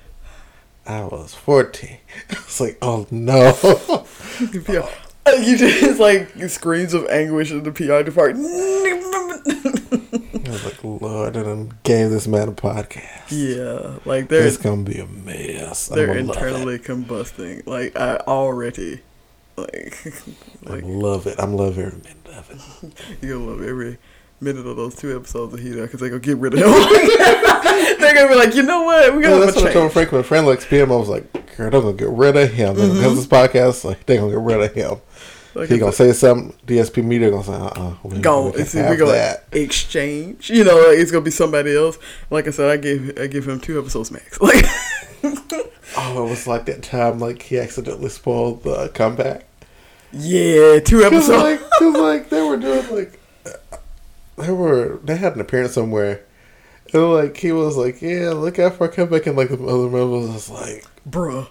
I 0.87 1.05
was 1.05 1.35
fourteen. 1.35 1.99
I 2.31 2.35
was 2.35 2.61
like, 2.61 2.79
"Oh 2.83 3.07
no!" 3.11 3.55
Uh, 5.27 5.33
You 5.33 5.59
just 5.59 6.01
like 6.01 6.31
screams 6.49 6.95
of 6.95 7.07
anguish 7.09 7.51
in 7.51 7.63
the 7.63 7.71
PR 7.71 8.03
department. 8.03 8.49
Like, 10.95 11.03
Lord, 11.03 11.37
and 11.37 11.47
then 11.47 11.79
gave 11.83 12.11
this 12.11 12.27
man 12.27 12.49
a 12.49 12.53
podcast. 12.53 13.31
Yeah, 13.31 13.99
like 14.05 14.29
they're 14.29 14.47
It's 14.47 14.57
gonna 14.57 14.83
be 14.83 14.99
a 15.01 15.07
mess. 15.07 15.89
They're 15.89 16.07
gonna 16.09 16.23
love 16.23 16.37
it. 16.37 16.43
internally 16.43 16.79
combusting. 16.79 17.67
Like 17.67 17.97
I 17.97 18.17
already, 18.19 19.01
like, 19.57 19.97
I 20.67 20.81
love 20.81 21.27
it. 21.27 21.37
I'm 21.39 21.55
love 21.55 21.79
every 21.79 21.99
minute 21.99 22.29
of 22.37 22.51
it. 22.51 22.93
You're 23.23 23.39
gonna 23.39 23.51
love 23.51 23.63
every 23.63 23.99
minute 24.41 24.67
of 24.67 24.77
those 24.77 24.95
two 24.95 25.15
episodes 25.17 25.53
of 25.55 25.61
Heat 25.61 25.75
because 25.75 26.01
they 26.01 26.09
gonna 26.09 26.21
get 26.21 26.37
rid 26.39 26.55
of 26.55 26.61
him. 26.61 26.67
they're 27.99 28.15
gonna 28.15 28.29
be 28.29 28.35
like, 28.37 28.55
you 28.55 28.63
know 28.63 28.83
what, 28.83 29.15
we 29.17 29.23
Yeah, 29.23 29.31
gonna 29.31 29.45
that's 29.47 29.55
have 29.57 29.65
what 29.65 29.67
I 29.69 29.71
a 29.71 29.75
told. 29.75 29.93
Frank 29.93 30.13
when 30.13 30.23
Friend 30.23 30.47
Lex 30.47 30.65
PM. 30.67 30.93
I 30.93 30.97
was 30.97 31.09
like, 31.09 31.33
girl, 31.57 31.71
they're 31.71 31.81
gonna 31.81 31.93
get 31.95 32.09
rid 32.11 32.37
of 32.37 32.53
him. 32.53 32.75
Mm-hmm. 32.77 32.95
Because 32.95 33.17
this 33.17 33.27
podcast, 33.27 33.85
like, 33.85 34.07
they're 34.07 34.19
gonna 34.19 34.31
get 34.33 34.41
rid 34.41 34.61
of 34.63 34.73
him. 34.75 35.01
Like 35.59 35.69
he 35.69 35.79
gonna 35.79 35.93
say 35.93 36.13
something. 36.13 36.57
DSP 36.67 37.05
Media 37.05 37.31
gonna 37.31 37.43
say, 37.45 37.53
uh, 37.53 37.67
uh 37.67 37.95
we, 38.05 38.19
Go, 38.21 38.51
we 38.51 38.63
see, 38.65 38.81
we 38.89 38.97
gonna 38.97 39.13
that. 39.13 39.45
exchange. 39.53 40.51
You 40.51 40.63
know, 40.65 40.77
like, 40.77 40.99
it's 40.99 41.11
gonna 41.11 41.25
be 41.25 41.31
somebody 41.33 41.77
else. 41.77 41.99
Like 42.31 42.47
I 42.47 42.51
said, 42.51 42.71
I 42.71 42.77
gave 42.77 43.19
I 43.19 43.27
give 43.27 43.47
him 43.49 43.59
two 43.61 43.79
episodes 43.79 44.11
max. 44.11 44.39
Like, 44.49 44.65
Oh, 45.97 46.25
it 46.27 46.31
was 46.31 46.47
like 46.47 46.67
that 46.67 46.83
time, 46.83 47.19
like 47.19 47.43
he 47.43 47.59
accidentally 47.59 48.09
spoiled 48.09 48.63
the 48.63 48.89
comeback. 48.95 49.47
yeah, 50.13 50.79
two 50.79 51.03
episodes. 51.03 51.43
like, 51.43 51.61
cause 51.79 51.95
like 51.97 52.29
they 52.31 52.41
were 52.43 52.57
doing 52.57 52.89
like, 52.95 53.19
they 54.37 54.53
were 54.53 55.01
they 55.03 55.17
had 55.17 55.35
an 55.35 55.41
appearance 55.41 55.73
somewhere. 55.73 56.21
And 56.93 57.13
like 57.13 57.37
he 57.37 57.51
was 57.53 57.77
like, 57.77 58.01
yeah, 58.01 58.31
look 58.31 58.59
out 58.61 58.75
for 58.77 58.87
a 58.87 58.89
comeback, 58.89 59.27
and 59.27 59.37
like 59.37 59.49
the 59.49 59.55
other 59.55 59.89
members 59.91 60.29
was 60.31 60.49
like, 60.51 60.85
Bruh. 61.09 61.49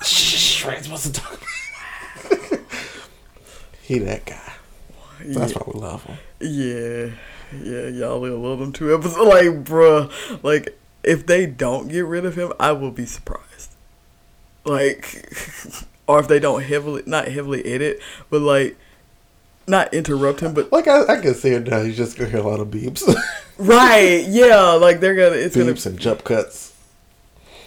shh, 0.04 0.64
we 0.64 0.72
ain't 0.72 0.84
supposed 0.84 1.06
to 1.06 1.12
talk. 1.20 1.42
He 3.86 4.00
that 4.00 4.24
guy. 4.24 4.52
That's 5.20 5.52
yeah. 5.52 5.58
why 5.58 5.72
we 5.72 5.80
love 5.80 6.02
him. 6.02 6.18
Yeah, 6.40 7.10
yeah, 7.62 7.86
y'all 7.86 8.20
will 8.20 8.38
love 8.38 8.60
him 8.60 8.72
too. 8.72 8.92
episodes. 8.92 9.16
Like, 9.18 9.64
bruh, 9.64 10.10
like 10.42 10.76
if 11.04 11.24
they 11.24 11.46
don't 11.46 11.86
get 11.86 12.04
rid 12.04 12.24
of 12.24 12.36
him, 12.36 12.52
I 12.58 12.72
will 12.72 12.90
be 12.90 13.06
surprised. 13.06 13.70
Like, 14.64 15.30
or 16.08 16.18
if 16.18 16.26
they 16.26 16.40
don't 16.40 16.64
heavily, 16.64 17.04
not 17.06 17.28
heavily 17.28 17.64
edit, 17.64 18.00
but 18.28 18.42
like, 18.42 18.76
not 19.68 19.94
interrupt 19.94 20.40
him, 20.40 20.52
but 20.52 20.72
Like 20.72 20.88
I, 20.88 21.02
I 21.06 21.20
can 21.20 21.34
see 21.34 21.50
it 21.50 21.68
now. 21.68 21.82
He's 21.82 21.96
just 21.96 22.18
gonna 22.18 22.30
hear 22.30 22.40
a 22.40 22.42
lot 22.42 22.58
of 22.58 22.68
beeps, 22.68 23.02
right, 23.58 24.24
yeah, 24.26 24.72
like 24.72 24.98
they're 24.98 25.14
gonna, 25.14 25.36
it's 25.36 25.56
gonna, 25.56 25.72
beeps 25.72 25.86
and 25.86 25.98
jump 25.98 26.24
cuts. 26.24 26.74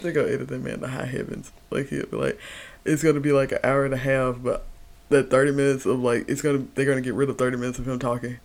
they're 0.02 0.12
gonna 0.12 0.28
edit 0.28 0.48
that 0.48 0.62
man 0.62 0.80
to 0.80 0.88
high 0.88 1.06
heavens. 1.06 1.50
Like 1.70 1.88
he'll 1.88 2.04
be 2.04 2.16
like, 2.18 2.38
it's 2.84 3.02
gonna 3.02 3.20
be 3.20 3.32
like 3.32 3.52
an 3.52 3.60
hour 3.64 3.86
and 3.86 3.94
a 3.94 3.98
half, 3.98 4.36
but 4.42 4.66
that 5.10 5.30
thirty 5.30 5.52
minutes 5.52 5.86
of 5.86 6.00
like, 6.00 6.28
it's 6.28 6.42
gonna, 6.42 6.64
they're 6.74 6.86
gonna 6.86 7.00
get 7.00 7.14
rid 7.14 7.28
of 7.28 7.38
thirty 7.38 7.56
minutes 7.56 7.78
of 7.78 7.86
him 7.86 7.98
talking. 7.98 8.38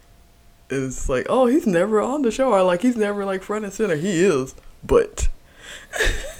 It's 0.69 1.08
like, 1.08 1.28
oh, 1.30 1.45
he's 1.45 1.65
never 1.67 2.01
on 2.01 2.23
the 2.23 2.32
show, 2.32 2.51
or 2.51 2.63
like 2.63 2.82
he's 2.82 2.97
never 2.97 3.23
like 3.23 3.43
front 3.43 3.65
and 3.65 3.73
center. 3.73 3.95
He 3.95 4.23
is, 4.23 4.56
but, 4.84 5.30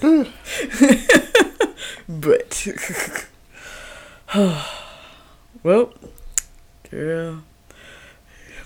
but, 2.08 2.66
well, 5.62 5.94
girl. 6.90 7.42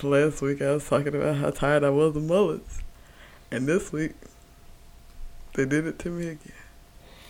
Last 0.03 0.41
week 0.41 0.63
I 0.63 0.71
was 0.73 0.89
talking 0.89 1.13
about 1.13 1.35
how 1.35 1.51
tired 1.51 1.83
I 1.83 1.91
was 1.91 2.15
of 2.15 2.23
mullets, 2.23 2.79
and 3.51 3.67
this 3.67 3.91
week 3.91 4.13
they 5.53 5.65
did 5.65 5.85
it 5.85 5.99
to 5.99 6.09
me 6.09 6.29
again. 6.29 6.53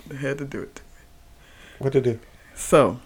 They 0.08 0.16
had 0.16 0.38
to 0.38 0.46
do 0.46 0.62
it 0.62 0.76
to 0.76 0.82
me. 0.84 0.88
What 1.80 1.94
to 1.94 2.02
do? 2.02 2.20
So, 2.56 3.02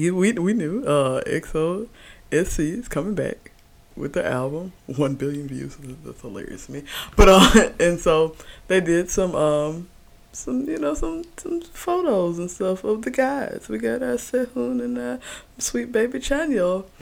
you, 0.00 0.16
we 0.16 0.32
we 0.32 0.52
knew 0.54 0.84
uh, 0.84 1.22
EXO 1.24 1.88
SC 2.32 2.60
is 2.60 2.88
coming 2.88 3.14
back 3.14 3.52
with 3.96 4.14
the 4.14 4.26
album. 4.26 4.72
One 4.86 5.14
billion 5.14 5.48
views. 5.48 5.76
That's 6.04 6.20
hilarious 6.20 6.66
to 6.66 6.72
me. 6.72 6.84
But 7.16 7.28
uh, 7.28 7.70
and 7.80 7.98
so 7.98 8.34
they 8.68 8.80
did 8.80 9.10
some 9.10 9.34
um 9.34 9.88
some 10.32 10.68
you 10.68 10.78
know 10.78 10.94
some 10.94 11.24
some 11.36 11.60
photos 11.60 12.38
and 12.38 12.50
stuff 12.50 12.84
of 12.84 13.02
the 13.02 13.10
guys. 13.10 13.66
We 13.68 13.78
got 13.78 14.02
our 14.02 14.14
Sehun 14.14 14.82
and 14.82 14.98
uh, 14.98 15.18
sweet 15.58 15.92
baby 15.92 16.18
Chanyeol. 16.18 16.86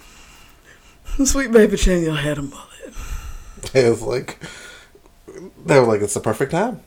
Sweet 1.24 1.50
baby 1.50 1.76
Chanyeol 1.76 2.18
had 2.18 2.38
a 2.38 2.42
mullet. 2.42 2.94
It 3.74 3.88
was 3.88 4.02
like 4.02 4.38
they 5.64 5.80
were 5.80 5.86
like, 5.86 6.02
it's 6.02 6.14
the 6.14 6.20
perfect 6.20 6.52
time. 6.52 6.80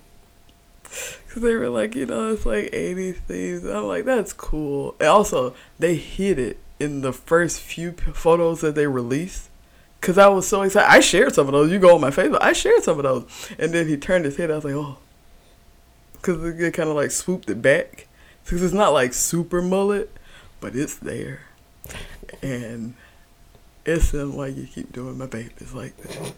Cause 1.31 1.43
they 1.43 1.55
were 1.55 1.69
like, 1.69 1.95
you 1.95 2.05
know, 2.05 2.33
it's 2.33 2.45
like 2.45 2.71
80s 2.71 3.15
themes. 3.19 3.63
I'm 3.63 3.85
like, 3.85 4.03
that's 4.03 4.33
cool. 4.33 4.95
And 4.99 5.07
also, 5.07 5.55
they 5.79 5.95
hid 5.95 6.37
it 6.37 6.59
in 6.77 6.99
the 6.99 7.13
first 7.13 7.61
few 7.61 7.93
photos 7.93 8.59
that 8.59 8.75
they 8.75 8.85
released. 8.85 9.49
Cause 10.01 10.17
I 10.17 10.27
was 10.27 10.45
so 10.45 10.61
excited. 10.63 10.91
I 10.91 10.99
shared 10.99 11.33
some 11.33 11.47
of 11.47 11.53
those. 11.53 11.71
You 11.71 11.79
go 11.79 11.95
on 11.95 12.01
my 12.01 12.09
Facebook. 12.09 12.39
I 12.41 12.51
shared 12.51 12.83
some 12.83 12.97
of 12.97 13.03
those. 13.03 13.49
And 13.57 13.71
then 13.71 13.87
he 13.87 13.95
turned 13.95 14.25
his 14.25 14.35
head. 14.35 14.51
I 14.51 14.55
was 14.55 14.65
like, 14.65 14.73
oh. 14.73 14.97
Cause 16.21 16.43
it 16.43 16.73
kind 16.73 16.89
of 16.89 16.97
like 16.97 17.11
swooped 17.11 17.49
it 17.49 17.61
back. 17.61 18.07
Cause 18.45 18.61
it's 18.61 18.73
not 18.73 18.91
like 18.91 19.13
super 19.13 19.61
mullet, 19.61 20.11
but 20.59 20.75
it's 20.75 20.95
there. 20.95 21.43
And 22.41 22.95
it's 23.85 24.13
in 24.13 24.33
why 24.33 24.47
you 24.47 24.67
keep 24.67 24.91
doing 24.91 25.17
my 25.17 25.27
babies 25.27 25.73
like 25.73 25.95
that. 25.95 26.33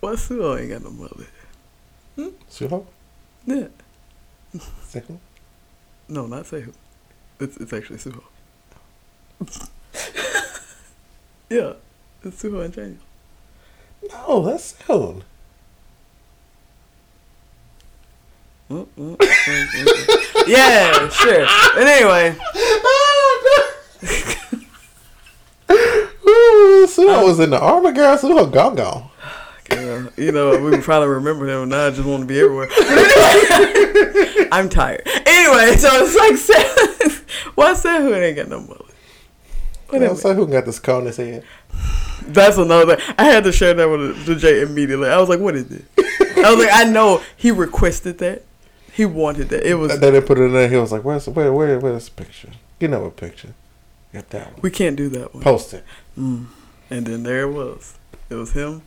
What's 0.00 0.26
Suho 0.26 0.58
ain't 0.58 0.70
got 0.70 0.82
no 0.84 0.90
mullet? 0.90 1.28
Hmm? 2.14 2.28
Suho? 2.50 2.86
Yeah. 3.46 3.68
Second? 4.82 5.20
No, 6.08 6.26
not 6.26 6.44
Sehu. 6.44 6.72
It's 7.38 7.56
it's 7.56 7.72
actually 7.72 7.98
Suho. 7.98 8.22
yeah, 11.50 11.74
it's 12.22 12.42
Suho 12.42 12.64
and 12.64 12.74
Chanyeol. 12.74 12.96
No, 14.10 14.42
that's. 14.42 14.74
Mm, 14.88 15.22
mm, 18.70 18.86
mm, 18.96 19.16
mm, 19.16 19.16
mm. 19.16 20.48
yeah, 20.48 21.08
sure. 21.08 21.46
And 21.76 21.88
anyway, 21.88 22.36
Suho 26.86 27.24
was 27.24 27.38
in 27.40 27.50
the 27.50 27.60
armor, 27.60 27.92
girl. 27.92 28.16
Suho 28.16 28.50
gone 28.50 28.74
gone. 28.74 29.10
Girl, 29.68 30.08
you 30.16 30.32
know 30.32 30.50
we 30.60 30.70
would 30.70 30.82
probably 30.82 31.08
remember 31.08 31.48
him. 31.48 31.68
Now 31.68 31.86
I 31.86 31.90
just 31.90 32.04
want 32.04 32.20
to 32.22 32.26
be 32.26 32.40
everywhere. 32.40 32.68
Anyway, 32.70 34.48
I'm 34.52 34.68
tired. 34.68 35.02
Anyway, 35.06 35.76
so 35.76 35.88
it's 35.92 36.16
like 36.16 36.34
Sehu. 36.34 37.52
Why 37.54 37.72
Sehu 37.72 38.14
ain't 38.14 38.36
got 38.36 38.48
no 38.48 38.60
mullet? 38.60 38.82
Whatever. 39.88 40.14
Whatever. 40.14 40.34
Suho 40.34 40.50
got 40.50 40.64
this 40.64 40.78
cone 40.78 41.02
in 41.02 41.06
his 41.06 41.16
head. 41.16 41.44
That's 42.26 42.58
another. 42.58 43.00
I 43.18 43.24
had 43.24 43.44
to 43.44 43.52
share 43.52 43.74
that 43.74 43.88
with 43.88 44.26
the 44.26 44.34
Jay 44.34 44.62
immediately. 44.62 45.08
I 45.08 45.18
was 45.18 45.28
like, 45.28 45.40
"What 45.40 45.54
is 45.54 45.68
this?" 45.68 45.82
I 45.98 46.50
was 46.50 46.64
like, 46.64 46.74
"I 46.74 46.84
know 46.84 47.22
he 47.36 47.50
requested 47.50 48.18
that. 48.18 48.42
He 48.96 49.04
wanted 49.04 49.50
that. 49.50 49.62
It 49.62 49.74
was 49.74 49.92
And 49.92 50.02
then 50.02 50.14
they 50.14 50.22
put 50.22 50.38
it 50.38 50.44
in 50.44 50.54
there. 50.54 50.70
He 50.70 50.76
was 50.76 50.90
like, 50.90 51.04
where's, 51.04 51.28
where, 51.28 51.52
where, 51.52 51.78
where's 51.78 52.08
the 52.08 52.12
picture? 52.12 52.48
You 52.80 52.88
know 52.88 53.00
what 53.00 53.16
picture. 53.16 53.52
Got 54.14 54.30
that 54.30 54.52
one. 54.52 54.60
We 54.62 54.70
can't 54.70 54.96
do 54.96 55.10
that 55.10 55.34
one. 55.34 55.42
Post 55.42 55.74
it. 55.74 55.84
Mm. 56.18 56.46
And 56.88 57.06
then 57.06 57.22
there 57.22 57.42
it 57.42 57.52
was. 57.52 57.98
It 58.30 58.36
was 58.36 58.52
him 58.52 58.80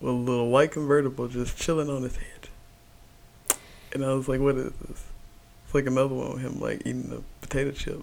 with 0.00 0.10
a 0.10 0.16
little 0.16 0.50
white 0.50 0.72
convertible 0.72 1.28
just 1.28 1.56
chilling 1.56 1.90
on 1.90 2.02
his 2.02 2.16
head. 2.16 2.48
And 3.92 4.04
I 4.04 4.12
was 4.12 4.28
like, 4.28 4.40
what 4.40 4.56
is 4.56 4.72
this? 4.72 5.04
It's 5.64 5.74
like 5.74 5.86
another 5.86 6.14
one 6.14 6.32
with 6.34 6.42
him 6.42 6.60
like 6.60 6.80
eating 6.80 7.12
a 7.12 7.46
potato 7.46 7.72
chip. 7.72 8.02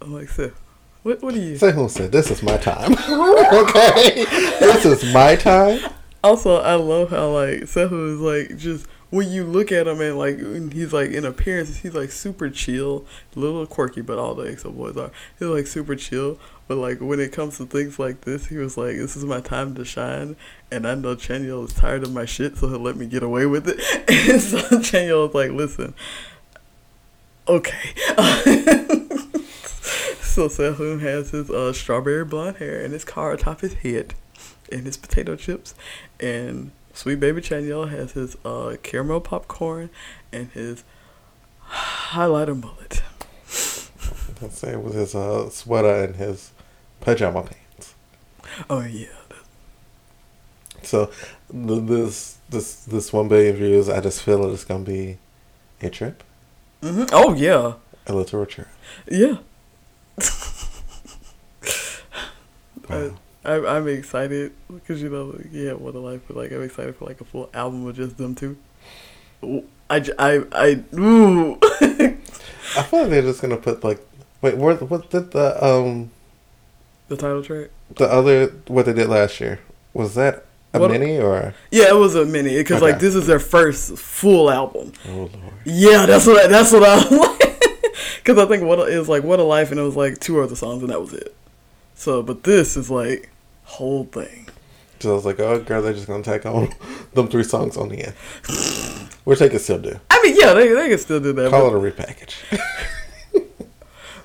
I'm 0.00 0.12
like, 0.12 0.28
Seth, 0.28 0.60
what 1.02 1.22
what 1.22 1.34
are 1.34 1.38
you? 1.38 1.54
Sehun 1.54 1.90
said, 1.90 2.12
this 2.12 2.30
is 2.30 2.42
my 2.42 2.56
time. 2.56 2.92
okay? 3.08 4.24
This 4.60 4.84
is 4.84 5.12
my 5.12 5.36
time. 5.36 5.80
Also, 6.22 6.60
I 6.60 6.74
love 6.74 7.10
how 7.10 7.30
like 7.30 7.60
Sehu 7.62 8.14
is 8.14 8.20
like 8.20 8.58
just 8.58 8.86
when 9.10 9.28
you 9.28 9.44
look 9.44 9.70
at 9.70 9.86
him 9.86 10.00
and 10.00 10.18
like 10.18 10.38
he's 10.72 10.92
like 10.92 11.10
in 11.10 11.24
appearance, 11.24 11.78
he's 11.78 11.94
like 11.94 12.10
super 12.10 12.50
chill, 12.50 13.06
a 13.34 13.38
little 13.38 13.66
quirky, 13.66 14.00
but 14.00 14.18
all 14.18 14.34
the 14.34 14.44
EXO 14.44 14.76
boys 14.76 14.96
are. 14.96 15.10
He's 15.38 15.48
like 15.48 15.66
super 15.66 15.94
chill, 15.94 16.38
but 16.68 16.76
like 16.76 17.00
when 17.00 17.20
it 17.20 17.32
comes 17.32 17.58
to 17.58 17.66
things 17.66 17.98
like 17.98 18.22
this, 18.22 18.46
he 18.46 18.56
was 18.56 18.76
like, 18.76 18.96
"This 18.96 19.16
is 19.16 19.24
my 19.24 19.40
time 19.40 19.74
to 19.76 19.84
shine," 19.84 20.36
and 20.70 20.86
I 20.86 20.94
know 20.94 21.14
Chanyeol 21.14 21.66
is 21.66 21.74
tired 21.74 22.02
of 22.02 22.12
my 22.12 22.24
shit, 22.24 22.56
so 22.56 22.68
he'll 22.68 22.80
let 22.80 22.96
me 22.96 23.06
get 23.06 23.22
away 23.22 23.46
with 23.46 23.68
it. 23.68 23.80
And 24.08 24.40
so 24.40 24.58
Chanyeol 24.58 25.26
was 25.26 25.34
like, 25.34 25.50
"Listen, 25.52 25.94
okay." 27.46 27.94
so 30.20 30.48
Sehun 30.48 31.00
has 31.00 31.30
his 31.30 31.50
uh, 31.50 31.72
strawberry 31.72 32.24
blonde 32.24 32.56
hair 32.56 32.82
and 32.82 32.92
his 32.92 33.04
car 33.04 33.32
atop 33.32 33.60
his 33.60 33.74
head 33.74 34.14
and 34.70 34.84
his 34.84 34.96
potato 34.96 35.36
chips. 35.36 35.74
And 36.18 36.72
Sweet 36.92 37.20
Baby 37.20 37.40
Chanyeol 37.40 37.90
has 37.90 38.12
his 38.12 38.36
uh, 38.44 38.76
caramel 38.82 39.20
popcorn 39.20 39.90
and 40.32 40.50
his 40.50 40.82
highlighter 41.68 42.60
mullet. 42.60 43.02
It 44.38 44.82
was 44.82 44.94
his 44.94 45.14
uh, 45.14 45.48
sweater 45.48 46.04
and 46.04 46.16
his 46.16 46.52
pajama 47.06 47.42
pants. 47.42 47.94
Oh, 48.68 48.80
yeah. 48.82 49.06
So 50.82 51.06
th- 51.52 51.82
this 51.86 52.38
this 52.48 52.84
this 52.84 53.12
one 53.12 53.28
billion 53.28 53.56
views, 53.56 53.88
I 53.88 54.00
just 54.00 54.22
feel 54.22 54.52
it's 54.52 54.64
gonna 54.64 54.84
be 54.84 55.18
a 55.80 55.88
trip, 55.88 56.22
hmm 56.82 57.04
Oh, 57.12 57.34
yeah. 57.34 57.74
a 58.06 58.12
little 58.12 58.44
trip. 58.46 58.68
Yeah. 59.08 59.38
Wow. 62.88 63.16
I, 63.44 63.54
I'm 63.54 63.66
I'm 63.66 63.88
excited 63.88 64.52
because 64.72 65.02
you 65.02 65.08
know 65.08 65.36
yeah, 65.50 65.72
what 65.72 65.96
a 65.96 65.98
life, 65.98 66.20
but 66.28 66.36
like 66.36 66.52
I'm 66.52 66.62
excited 66.62 66.94
for 66.94 67.04
like 67.06 67.20
a 67.20 67.24
full 67.24 67.50
album 67.52 67.84
of 67.84 67.96
just 67.96 68.16
them 68.16 68.36
two. 68.36 68.56
Ooh, 69.42 69.64
I 69.90 69.98
ooh. 70.94 71.58
I 71.80 72.82
feel 72.82 73.00
like 73.00 73.10
they're 73.10 73.22
just 73.22 73.42
gonna 73.42 73.56
put 73.56 73.82
like 73.82 73.98
wait, 74.40 74.56
what 74.56 74.88
what 74.88 75.10
did 75.10 75.32
the 75.32 75.64
um 75.64 76.10
the 77.08 77.16
title 77.16 77.42
track. 77.42 77.68
the 77.96 78.06
other 78.10 78.46
what 78.68 78.86
they 78.86 78.92
did 78.92 79.08
last 79.08 79.40
year 79.40 79.60
was 79.94 80.14
that 80.14 80.44
a 80.74 80.78
What- 80.80 80.90
mini 80.90 81.18
or 81.18 81.54
Yeah, 81.70 81.88
it 81.90 81.96
was 81.96 82.14
a 82.14 82.24
mini 82.24 82.56
because 82.56 82.82
like 82.82 82.98
this 82.98 83.14
is 83.14 83.26
their 83.26 83.38
first 83.38 83.96
full 83.98 84.50
album. 84.50 84.92
oh 85.08 85.12
lord 85.12 85.30
Yeah, 85.64 86.06
that's 86.06 86.26
what 86.26 86.44
I, 86.44 86.46
that's 86.48 86.72
what 86.72 86.82
I 86.82 86.96
like. 87.16 87.42
Because 88.18 88.38
I 88.38 88.46
think 88.46 88.64
what 88.64 88.78
a- 88.80 88.94
it 88.94 88.98
was 88.98 89.08
like 89.08 89.22
what 89.22 89.38
a 89.38 89.44
life, 89.44 89.70
and 89.70 89.78
it 89.80 89.84
was 89.84 89.96
like 89.96 90.18
two 90.18 90.40
other 90.40 90.56
songs, 90.56 90.82
and 90.82 90.90
that 90.90 91.00
was 91.00 91.12
it. 91.12 91.34
So, 91.94 92.22
but 92.22 92.42
this 92.42 92.76
is 92.76 92.90
like 92.90 93.30
whole 93.64 94.04
thing. 94.04 94.48
so 95.00 95.12
I 95.12 95.14
was 95.14 95.24
like 95.24 95.40
oh 95.40 95.60
girl 95.60 95.80
they're 95.82 95.92
just 95.92 96.06
gonna 96.08 96.22
tack 96.22 96.44
on 96.46 96.68
them 97.14 97.28
three 97.28 97.42
songs 97.44 97.76
on 97.76 97.88
the 97.88 98.04
end 98.06 98.14
which 99.24 99.38
they 99.40 99.48
can 99.48 99.58
still 99.58 99.78
do 99.78 99.98
I 100.10 100.20
mean, 100.22 100.36
yeah, 100.38 100.52
they 100.54 100.68
they 100.68 100.88
can 100.88 100.98
still 100.98 101.20
do 101.20 101.32
that, 101.34 101.50
call 101.50 101.66
it 101.68 101.72
a 101.74 101.90
repackage 101.90 102.34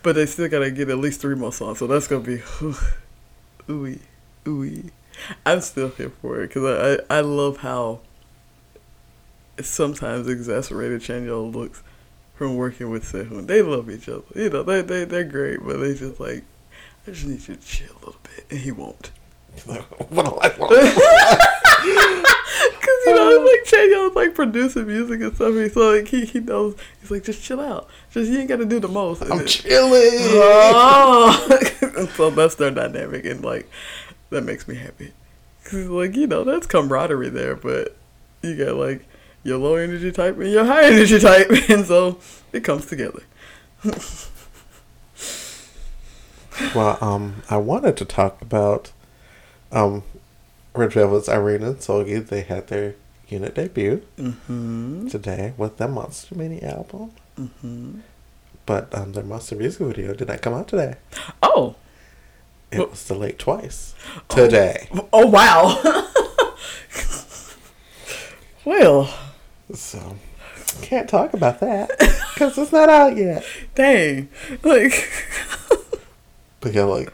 but 0.04 0.16
they 0.16 0.26
still 0.26 0.50
gotta 0.50 0.72
get 0.72 0.90
at 0.90 0.98
least 0.98 1.22
three 1.22 1.36
more 1.36 1.54
songs. 1.54 1.80
So 1.80 1.88
that's 1.88 2.08
gonna 2.08 2.24
be 2.24 2.38
ooey 3.68 4.00
ooey. 4.46 4.90
I'm 5.46 5.62
still 5.62 5.90
here 5.90 6.12
for 6.22 6.42
it 6.42 6.48
because 6.48 7.00
I, 7.10 7.16
I 7.16 7.20
I 7.20 7.22
love 7.22 7.58
how 7.58 8.00
sometimes 9.62 10.28
exasperated 10.28 11.02
Chanyeol 11.02 11.54
looks 11.54 11.84
from 12.36 12.56
working 12.56 12.90
with 12.90 13.04
Sehun. 13.04 13.48
They 13.48 13.62
love 13.62 13.90
each 13.90 14.10
other, 14.10 14.24
you 14.36 14.50
know. 14.50 14.64
They 14.64 14.82
they 14.82 15.06
they're 15.06 15.24
great, 15.24 15.64
but 15.64 15.78
they 15.78 15.94
just 15.94 16.20
like 16.20 16.44
I 17.08 17.12
just 17.12 17.26
need 17.26 17.48
you 17.48 17.56
to 17.56 17.62
chill 17.62 17.92
a 17.92 18.06
little 18.06 18.22
bit, 18.24 18.46
and 18.50 18.60
he 18.60 18.72
won't. 18.72 19.12
what 19.66 20.26
a 20.26 20.30
life 20.30 20.58
You 23.06 23.16
know, 23.16 23.50
like 23.50 23.66
Chanyeol's 23.66 24.16
like 24.16 24.36
producing 24.36 24.88
music 24.88 25.22
and 25.22 25.36
stuff. 25.36 25.56
And 25.56 25.72
so 25.72 25.92
like 25.92 26.08
he 26.08 26.26
he 26.26 26.40
knows 26.40 26.76
he's 27.00 27.10
like 27.10 27.24
just 27.24 27.44
chill 27.44 27.60
out. 27.60 27.88
Just 28.12 28.32
you 28.32 28.40
ain't 28.40 28.50
got 28.50 28.58
to 28.58 28.66
do 28.66 28.80
the 28.80 28.88
most. 28.88 29.24
I'm 29.24 29.46
chilling 29.46 29.92
Oh, 29.94 32.08
so 32.16 32.30
that's 32.30 32.56
their 32.56 32.72
dynamic, 32.72 33.26
and 33.26 33.44
like 33.44 33.70
that 34.30 34.44
makes 34.44 34.68
me 34.68 34.76
happy. 34.76 35.14
Cause 35.64 35.88
like 35.88 36.16
you 36.16 36.28
know 36.28 36.44
that's 36.44 36.68
camaraderie 36.68 37.30
there, 37.30 37.56
but 37.56 37.96
you 38.42 38.58
got 38.58 38.76
like 38.76 39.06
your 39.44 39.58
low 39.58 39.76
energy 39.76 40.12
type 40.12 40.38
and 40.38 40.52
your 40.52 40.66
high 40.66 40.86
energy 40.86 41.20
type, 41.20 41.48
and 41.70 41.86
so 41.86 42.20
it 42.54 42.64
comes 42.64 42.86
together. 42.86 43.24
well 46.76 46.98
um 47.02 47.42
I 47.50 47.58
wanted 47.58 47.98
to 47.98 48.06
talk 48.06 48.42
about 48.42 48.92
um 49.72 50.04
Red 50.74 50.94
Velvet's 50.94 51.28
Irene 51.30 51.64
and 51.64 51.78
Seulgi 51.78 52.26
they 52.26 52.42
had 52.42 52.68
their 52.68 52.96
unit 53.28 53.56
debut 53.56 54.04
Mm-hmm. 54.18 55.08
today 55.08 55.54
with 55.58 55.78
their 55.78 55.88
Monster 55.88 56.36
Mini 56.36 56.62
album 56.64 57.12
Mm-hmm. 57.40 58.00
but 58.66 58.94
um 58.94 59.14
their 59.14 59.24
Monster 59.24 59.56
music 59.56 59.86
video 59.88 60.14
did 60.14 60.28
not 60.28 60.42
come 60.42 60.54
out 60.54 60.68
today 60.68 60.96
Oh. 61.42 61.76
it 62.72 62.80
Well- 62.80 62.90
was 62.90 63.06
delayed 63.08 63.40
twice 63.40 63.94
today 64.30 64.88
Oh 65.14 65.28
wow. 65.28 65.78
well, 68.66 69.14
so 69.74 70.16
can't 70.82 71.10
talk 71.10 71.34
about 71.34 71.60
that 71.60 71.90
because 72.34 72.58
it's 72.58 72.72
not 72.72 72.90
out 72.90 73.18
yet 73.18 73.44
dang. 73.76 74.30
Like 74.64 75.10
But 76.60 76.74
yeah, 76.74 76.84
like, 76.84 77.12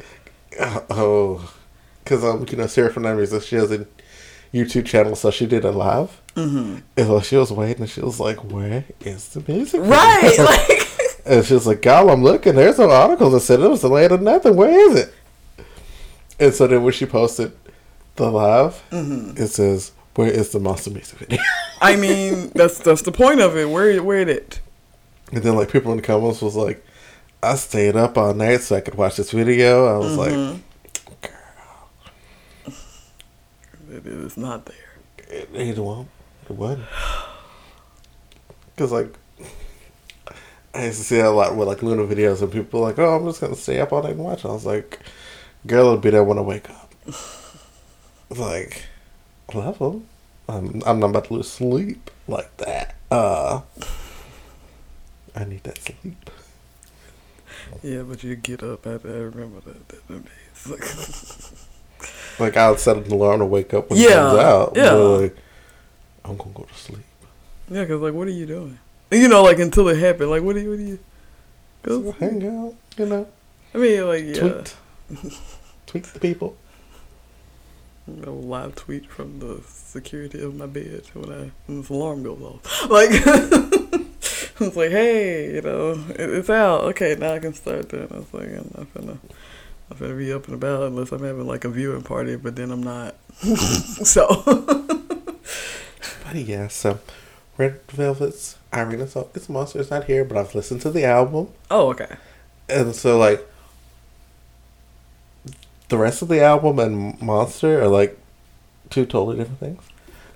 oh, 0.90 1.54
because 2.08 2.24
um, 2.24 2.46
you 2.50 2.58
know, 2.58 2.68
Sarah 2.68 2.92
Fernandez, 2.92 3.46
she 3.46 3.56
has 3.58 3.72
a 3.72 3.86
YouTube 4.54 4.86
channel, 4.86 5.16
so 5.16 5.30
she 5.30 5.46
did 5.46 5.66
a 5.66 5.72
live, 5.72 6.22
mm-hmm. 6.36 6.78
and 6.96 7.10
like, 7.10 7.24
she 7.26 7.36
was 7.36 7.52
waiting, 7.52 7.82
and 7.82 7.90
she 7.90 8.02
was 8.02 8.20
like, 8.20 8.38
"Where 8.52 8.86
is 9.02 9.30
the 9.30 9.44
music?" 9.52 9.82
Right. 9.82 10.36
Like 10.40 10.88
and 11.26 11.44
she 11.46 11.54
was 11.56 11.68
like, 11.68 11.82
"Gal, 11.82 12.10
I'm 12.10 12.24
looking. 12.24 12.56
There's 12.56 12.80
no 12.80 12.90
article 12.90 13.30
that 13.32 13.42
said 13.42 13.60
it 13.60 13.70
was 13.70 13.82
delayed 13.82 14.14
or 14.14 14.18
nothing. 14.18 14.56
Where 14.56 14.72
is 14.90 14.96
it?" 15.04 15.14
And 16.40 16.54
so 16.54 16.68
then 16.68 16.84
when 16.84 16.94
she 16.94 17.06
posted 17.06 17.52
the 18.16 18.32
live, 18.32 18.82
Mm-hmm. 18.92 19.42
it 19.42 19.48
says, 19.48 19.92
"Where 20.16 20.32
is 20.32 20.52
the 20.52 20.60
monster 20.62 20.90
music 20.92 21.20
video?" 21.20 21.42
I 21.82 21.98
mean, 21.98 22.52
that's 22.56 22.80
that's 22.80 23.02
the 23.02 23.12
point 23.12 23.42
of 23.42 23.58
it. 23.58 23.70
Where 23.70 24.02
where 24.02 24.22
it? 24.22 24.62
and 25.34 25.44
then 25.44 25.58
like 25.58 25.70
people 25.70 25.92
in 25.92 25.98
the 25.98 26.04
comments 26.04 26.42
was 26.42 26.56
like, 26.56 26.82
"I 27.44 27.56
stayed 27.56 27.98
up 27.98 28.18
all 28.18 28.34
night 28.34 28.62
so 28.62 28.78
I 28.78 28.80
could 28.82 28.96
watch 28.96 29.18
this 29.18 29.32
video." 29.32 29.86
I 29.94 29.98
was 29.98 30.16
like, 30.16 30.32
Mhm. 30.32 30.60
"Girl, 33.90 33.97
It 34.08 34.14
is 34.14 34.38
not 34.38 34.66
there. 34.66 34.76
It, 35.28 35.50
it 35.54 35.78
won't. 35.78 36.08
It. 36.50 36.80
Because, 38.74 38.94
like, 38.94 39.14
I 40.74 40.86
used 40.86 41.00
to 41.00 41.04
see 41.04 41.18
that 41.18 41.26
a 41.26 41.30
lot 41.32 41.58
with, 41.58 41.68
like, 41.68 41.84
Luna 41.84 42.04
videos, 42.04 42.42
and 42.42 42.50
people 42.50 42.80
like, 42.80 42.98
oh, 43.00 43.18
I'm 43.18 43.26
just 43.26 43.42
going 43.42 43.54
to 43.54 43.60
stay 43.60 43.82
up 43.82 43.92
all 43.92 44.02
night 44.02 44.14
and 44.14 44.24
watch. 44.24 44.46
I 44.46 44.48
was 44.48 44.66
like, 44.66 45.00
girl 45.66 45.90
will 45.90 45.98
be 45.98 46.10
there 46.10 46.24
when 46.24 46.38
I 46.38 46.42
wake 46.42 46.70
up. 46.70 46.94
Like, 48.30 48.84
love 49.54 49.80
them. 49.80 50.06
I'm, 50.50 50.84
I'm 50.86 51.00
not 51.00 51.12
about 51.12 51.26
to 51.26 51.36
lose 51.36 51.50
sleep 51.50 52.12
like 52.28 52.58
that. 52.58 52.96
Uh, 53.10 53.62
I 55.34 55.46
need 55.46 55.64
that 55.64 55.78
sleep. 55.78 56.30
Yeah, 57.82 58.02
but 58.02 58.22
you 58.26 58.36
get 58.36 58.64
up. 58.64 58.86
I, 58.86 58.92
I 58.92 58.96
remember 58.96 59.62
that, 59.62 59.88
that 59.88 60.26
days. 60.26 61.64
Like, 62.40 62.56
I'll 62.58 62.78
set 62.78 62.98
an 62.98 63.12
alarm 63.12 63.40
to 63.40 63.46
wake 63.46 63.74
up 63.74 63.90
when 63.90 64.00
Yeah, 64.00 64.08
it 64.08 64.14
comes 64.16 64.40
out. 64.40 64.72
yeah. 64.76 64.90
But, 64.92 65.22
like, 65.22 65.38
I'm 66.26 66.38
going 66.38 66.54
to 66.54 66.60
go 66.60 66.64
to 66.66 66.74
sleep. 66.74 67.06
yeah, 67.70 67.86
cause 67.86 68.02
like, 68.02 68.14
what 68.14 68.28
are 68.28 68.32
you 68.32 68.46
doing? 68.46 68.80
You 69.12 69.28
know, 69.30 69.42
like 69.44 69.60
until 69.60 69.88
it 69.88 69.98
happened. 69.98 70.30
Like, 70.30 70.44
what 70.44 70.56
are 70.56 70.60
you? 70.60 70.70
What 70.72 70.80
are 70.80 70.82
you? 70.84 71.00
So 71.86 72.02
Go. 72.02 72.12
hang 72.14 72.46
out, 72.46 72.74
you 72.98 73.06
know, 73.06 73.28
I 73.74 73.78
mean, 73.78 74.06
like, 74.08 74.24
yeah. 74.26 74.34
tweet. 74.40 74.76
tweet 75.86 76.04
the 76.04 76.20
people. 76.20 76.58
A 78.26 78.30
live 78.30 78.76
tweet 78.76 79.06
from 79.10 79.40
the 79.40 79.62
security 79.68 80.42
of 80.42 80.56
my 80.56 80.66
bed 80.66 81.04
when 81.14 81.30
I 81.32 81.52
when 81.66 81.80
this 81.82 81.90
alarm 81.90 82.24
goes 82.24 82.42
off. 82.42 82.90
Like, 82.90 83.10
it's 84.60 84.76
like, 84.76 84.92
hey, 84.92 85.56
you 85.56 85.62
know, 85.62 85.92
it, 86.10 86.20
it's 86.30 86.50
out. 86.50 86.82
Okay, 86.86 87.16
now 87.20 87.34
I 87.34 87.40
can 87.40 87.54
start 87.54 87.90
doing. 87.90 88.08
I 88.12 88.18
was 88.18 88.34
like, 88.34 88.48
I'm 88.50 88.72
not 88.78 88.94
gonna, 88.94 89.18
I'm 89.90 89.98
gonna 89.98 90.16
be 90.16 90.34
up 90.34 90.46
and 90.48 90.56
about 90.56 90.84
unless 90.84 91.12
I'm 91.12 91.24
having 91.24 91.48
like 91.48 91.64
a 91.66 91.70
viewing 91.70 92.02
party, 92.04 92.36
but 92.36 92.56
then 92.56 92.72
I'm 92.72 92.84
not. 92.84 93.16
so, 94.04 94.28
But 96.26 96.36
yeah, 96.36 96.68
so 96.68 97.00
Red 97.58 97.80
Velvet's 97.88 98.58
Irina 98.74 99.08
so 99.08 99.30
it's 99.34 99.48
Monster 99.48 99.80
is 99.80 99.90
not 99.90 100.04
here, 100.06 100.26
but 100.26 100.38
I've 100.38 100.54
listened 100.54 100.82
to 100.82 100.92
the 100.92 101.06
album. 101.06 101.48
oh, 101.72 101.90
okay. 101.92 102.16
And 102.70 102.94
so 102.94 103.18
like 103.18 103.48
the 105.90 105.98
rest 105.98 106.22
of 106.22 106.28
the 106.28 106.42
album 106.42 106.80
and 106.80 107.22
Monster 107.22 107.82
are 107.82 107.88
like 107.88 108.18
two 108.90 109.06
totally 109.06 109.38
different 109.38 109.60
things. 109.60 109.84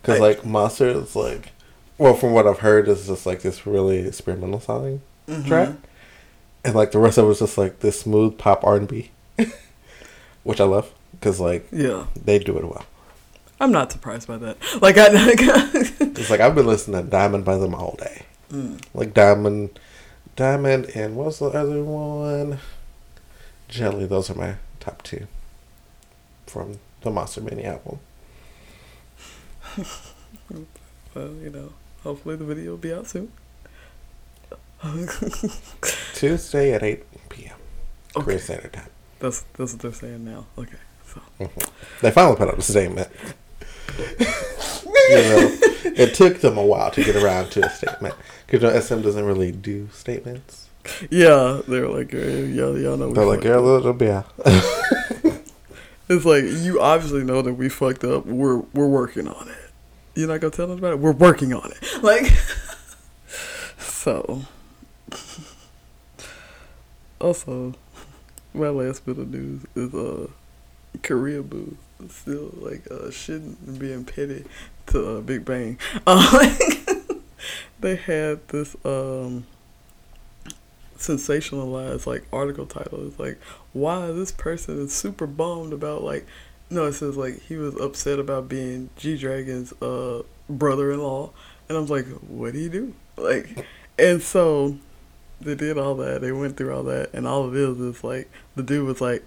Cuz 0.03 0.13
Right. 0.19 0.21
like 0.37 0.45
Monster 0.45 0.87
is 0.87 1.15
like 1.15 1.49
well 1.97 2.13
from 2.13 2.31
what 2.31 2.47
I've 2.47 2.59
heard 2.59 2.87
is 2.87 3.07
just 3.07 3.25
like 3.25 3.41
this 3.41 3.67
really 3.67 4.07
experimental 4.07 4.61
sounding 4.61 5.01
Mhm. 5.27 5.45
track. 5.47 5.69
And 6.63 6.73
like 6.75 6.91
the 6.91 6.99
rest 6.99 7.17
of 7.17 7.25
it 7.25 7.27
was 7.27 7.39
just 7.39 7.57
like 7.57 7.79
this 7.79 7.99
smooth 7.99 8.37
pop 8.37 8.63
R&B. 8.63 9.11
Which 10.43 10.59
I 10.59 10.65
love 10.65 10.91
cuz 11.21 11.39
like 11.39 11.67
Yeah, 11.71 12.07
they 12.23 12.39
do 12.39 12.57
it 12.57 12.63
well. 12.63 12.85
I'm 13.59 13.71
not 13.71 13.91
surprised 13.91 14.27
by 14.27 14.37
that. 14.37 14.57
Like, 14.81 14.97
I, 14.97 15.09
It's 15.11 16.31
like 16.31 16.39
I've 16.39 16.55
been 16.55 16.65
listening 16.65 17.03
to 17.03 17.07
Diamond 17.07 17.45
by 17.45 17.57
them 17.57 17.75
all 17.75 17.95
day. 17.99 18.23
Mm. 18.51 18.83
Like 18.95 19.13
Diamond, 19.13 19.79
Diamond, 20.35 20.89
and 20.95 21.15
what's 21.15 21.37
the 21.37 21.45
other 21.45 21.83
one? 21.83 22.57
Jelly. 23.67 24.07
Those 24.07 24.31
are 24.31 24.35
my 24.35 24.55
top 24.79 25.03
two 25.03 25.27
from 26.47 26.79
the 27.01 27.11
Monster 27.11 27.41
Mini 27.41 27.63
album. 27.63 27.99
well, 31.13 31.33
you 31.41 31.51
know, 31.51 31.73
hopefully 32.03 32.35
the 32.35 32.45
video 32.45 32.71
will 32.71 32.77
be 32.77 32.93
out 32.93 33.07
soon. 33.07 33.31
Tuesday 36.15 36.73
at 36.73 36.81
eight 36.81 37.03
p.m. 37.29 37.53
Okay. 38.15 38.23
Korean 38.25 38.39
Standard 38.41 38.73
Time. 38.73 38.89
That's 39.21 39.41
that's 39.53 39.73
what 39.73 39.81
they're 39.81 39.93
saying 39.93 40.25
now. 40.25 40.45
Okay, 40.57 40.77
so 41.05 41.21
mm-hmm. 41.39 41.59
They 42.01 42.11
finally 42.11 42.35
put 42.35 42.47
out 42.49 42.57
a 42.57 42.61
statement. 42.61 43.07
you 43.97 44.25
know, 45.15 45.57
it 45.95 46.13
took 46.13 46.39
them 46.41 46.57
a 46.57 46.65
while 46.65 46.91
to 46.91 47.03
get 47.03 47.15
around 47.15 47.51
to 47.51 47.65
a 47.65 47.69
statement 47.69 48.15
because 48.45 48.61
you 48.61 48.69
know, 48.69 48.79
SM 48.79 49.01
doesn't 49.01 49.25
really 49.25 49.51
do 49.51 49.89
statements. 49.93 50.69
yeah, 51.09 51.61
they 51.67 51.79
were 51.79 51.87
like, 51.89 52.11
"Hey, 52.11 52.47
y'all, 52.47 52.77
y'all 52.77 52.97
know 52.97 53.13
They're 53.13 53.25
like, 53.25 53.39
fucked 53.39 53.47
girl, 53.47 53.75
up." 53.75 53.79
it'll 53.81 53.93
be 53.93 54.09
out. 54.09 54.27
It's 56.11 56.25
like 56.25 56.43
you 56.43 56.81
obviously 56.81 57.23
know 57.23 57.41
that 57.41 57.53
we 57.53 57.69
fucked 57.69 58.03
up. 58.03 58.25
We're 58.25 58.57
we're 58.73 58.87
working 58.87 59.29
on 59.29 59.47
it. 59.47 59.71
You're 60.13 60.27
not 60.27 60.41
gonna 60.41 60.51
tell 60.51 60.69
us 60.69 60.77
about 60.77 60.91
it. 60.91 60.99
We're 60.99 61.13
working 61.13 61.53
on 61.53 61.71
it. 61.71 61.77
Like 62.03 62.25
so. 63.79 64.41
Also, 67.21 67.75
my 68.53 68.69
last 68.69 69.05
bit 69.05 69.17
of 69.17 69.29
news 69.29 69.65
is 69.75 69.93
uh 69.93 70.27
Koreaboo 70.99 71.75
still 72.09 72.51
like 72.55 72.85
uh, 72.89 73.09
shitting 73.09 73.79
being 73.79 74.05
petty 74.05 74.45
to 74.87 75.17
uh, 75.17 75.21
Big 75.21 75.45
Bang. 75.45 75.77
Uh, 76.07 76.57
they 77.79 77.95
had 77.95 78.47
this 78.49 78.75
um 78.85 79.45
sensationalized 80.97 82.05
like 82.05 82.23
article 82.31 82.65
title. 82.65 83.07
It's 83.07 83.19
like 83.19 83.39
why 83.73 84.07
this 84.11 84.31
person 84.31 84.79
is 84.79 84.93
super 84.93 85.27
bummed 85.27 85.73
about 85.73 86.03
like 86.03 86.25
no, 86.69 86.85
it 86.85 86.93
says 86.93 87.17
like 87.17 87.41
he 87.41 87.55
was 87.55 87.75
upset 87.79 88.19
about 88.19 88.47
being 88.47 88.89
G 88.95 89.17
Dragon's 89.17 89.73
uh 89.81 90.23
brother 90.49 90.91
in 90.91 91.01
law 91.01 91.31
and 91.69 91.77
I'm 91.77 91.87
like, 91.87 92.05
what 92.19 92.53
do 92.53 92.59
you 92.59 92.69
do? 92.69 92.93
Like 93.17 93.65
and 93.97 94.21
so 94.21 94.77
they 95.43 95.55
did 95.55 95.77
all 95.77 95.95
that, 95.95 96.21
they 96.21 96.31
went 96.31 96.57
through 96.57 96.75
all 96.75 96.83
that 96.83 97.09
and 97.13 97.27
all 97.27 97.49
it 97.49 97.55
is 97.55 97.79
is 97.79 98.03
like 98.03 98.29
the 98.55 98.63
dude 98.63 98.85
was 98.85 99.01
like 99.01 99.23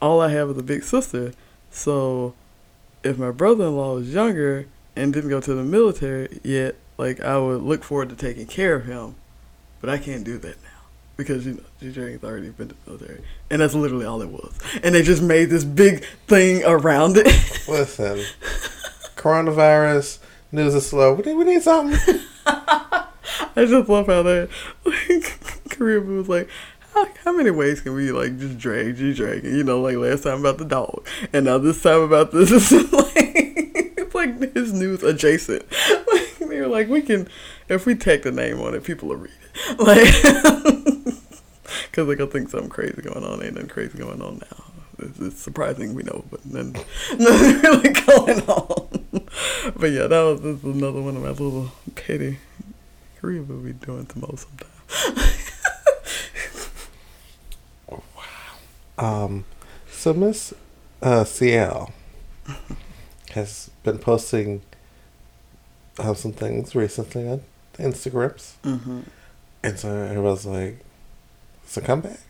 all 0.00 0.20
I 0.20 0.30
have 0.30 0.50
is 0.50 0.58
a 0.58 0.62
big 0.62 0.82
sister, 0.84 1.32
so 1.70 2.34
if 3.04 3.18
my 3.18 3.30
brother 3.30 3.66
in 3.66 3.76
law 3.76 3.94
was 3.94 4.12
younger 4.12 4.66
and 4.96 5.12
didn't 5.12 5.30
go 5.30 5.40
to 5.40 5.54
the 5.54 5.62
military 5.62 6.40
yet, 6.42 6.76
like 6.96 7.20
I 7.20 7.38
would 7.38 7.62
look 7.62 7.84
forward 7.84 8.08
to 8.08 8.16
taking 8.16 8.46
care 8.46 8.74
of 8.74 8.86
him. 8.86 9.14
But 9.80 9.90
I 9.90 9.98
can't 9.98 10.24
do 10.24 10.38
that 10.38 10.62
now. 10.62 10.68
Because 11.16 11.46
you 11.46 11.54
know, 11.54 11.62
G 11.80 11.92
Dragon's 11.92 12.24
already 12.24 12.50
been 12.50 12.68
to 12.68 12.74
the 12.74 12.90
military. 12.90 13.22
And 13.50 13.60
that's 13.60 13.74
literally 13.74 14.06
all 14.06 14.22
it 14.22 14.30
was. 14.30 14.58
And 14.82 14.94
they 14.94 15.02
just 15.02 15.22
made 15.22 15.50
this 15.50 15.64
big 15.64 16.04
thing 16.26 16.64
around 16.64 17.16
it. 17.16 17.26
Listen, 17.68 18.24
coronavirus, 19.14 20.18
news 20.50 20.74
is 20.74 20.88
slow. 20.88 21.12
We 21.14 21.22
need, 21.22 21.34
we 21.34 21.44
need 21.44 21.62
something. 21.62 22.20
I 22.46 23.66
just 23.66 23.88
love 23.88 24.06
how 24.06 24.22
that 24.22 24.48
Korea 25.76 26.00
was 26.00 26.28
like, 26.28 26.48
how, 26.94 27.06
how 27.24 27.32
many 27.32 27.50
ways 27.50 27.80
can 27.80 27.94
we 27.94 28.12
like 28.12 28.38
just 28.38 28.58
drag 28.58 28.96
G 28.96 29.12
Dragon? 29.12 29.54
You 29.54 29.64
know, 29.64 29.80
like 29.80 29.96
last 29.96 30.22
time 30.22 30.40
about 30.40 30.58
the 30.58 30.64
dog, 30.64 31.06
and 31.32 31.44
now 31.44 31.58
this 31.58 31.82
time 31.82 32.02
about 32.02 32.30
this. 32.30 32.50
It's 32.52 32.72
like 32.92 33.12
it's 33.16 34.14
like 34.14 34.54
his 34.54 34.72
news 34.72 35.02
adjacent. 35.02 35.64
Like 36.14 36.50
they 36.50 36.60
were 36.60 36.68
like, 36.68 36.88
we 36.88 37.02
can 37.02 37.28
if 37.68 37.86
we 37.86 37.96
take 37.96 38.22
the 38.22 38.30
name 38.30 38.60
on 38.60 38.74
it, 38.74 38.84
people 38.84 39.08
will 39.08 39.16
read 39.16 39.32
it. 39.32 39.78
Like, 39.78 40.04
because 41.90 42.06
like 42.06 42.20
I 42.20 42.26
think 42.26 42.50
something 42.50 42.68
crazy 42.68 43.02
going 43.02 43.24
on. 43.24 43.42
Ain't 43.42 43.54
nothing 43.54 43.68
crazy 43.68 43.98
going 43.98 44.22
on 44.22 44.38
now. 44.38 44.64
It's, 44.98 45.18
it's 45.18 45.40
surprising 45.40 45.94
we 45.94 46.04
know, 46.04 46.24
but 46.30 46.40
then 46.44 46.72
nothing 47.18 47.60
really 47.62 47.92
going 47.92 48.40
on. 48.42 49.00
But 49.76 49.90
yeah, 49.90 50.06
that 50.06 50.22
was 50.22 50.44
is 50.44 50.62
another 50.62 51.00
one 51.02 51.16
of 51.16 51.22
my 51.22 51.30
little 51.30 51.72
petty 51.96 52.38
Koreaboo 53.20 53.80
doing 53.80 54.06
to 54.06 54.18
most 54.18 54.46
sometimes. 54.46 55.60
Um, 58.98 59.44
so 59.90 60.12
Miss 60.12 60.54
uh, 61.02 61.24
CL 61.24 61.92
has 63.30 63.70
been 63.82 63.98
posting 63.98 64.62
uh, 65.98 66.14
some 66.14 66.32
things 66.32 66.74
recently 66.74 67.28
on 67.28 67.42
Instagrams, 67.74 68.54
mm-hmm. 68.62 69.00
and 69.62 69.78
so 69.78 69.90
I 69.90 70.18
was 70.18 70.46
like, 70.46 70.84
"It's 71.64 71.76
a 71.76 71.80
comeback." 71.80 72.20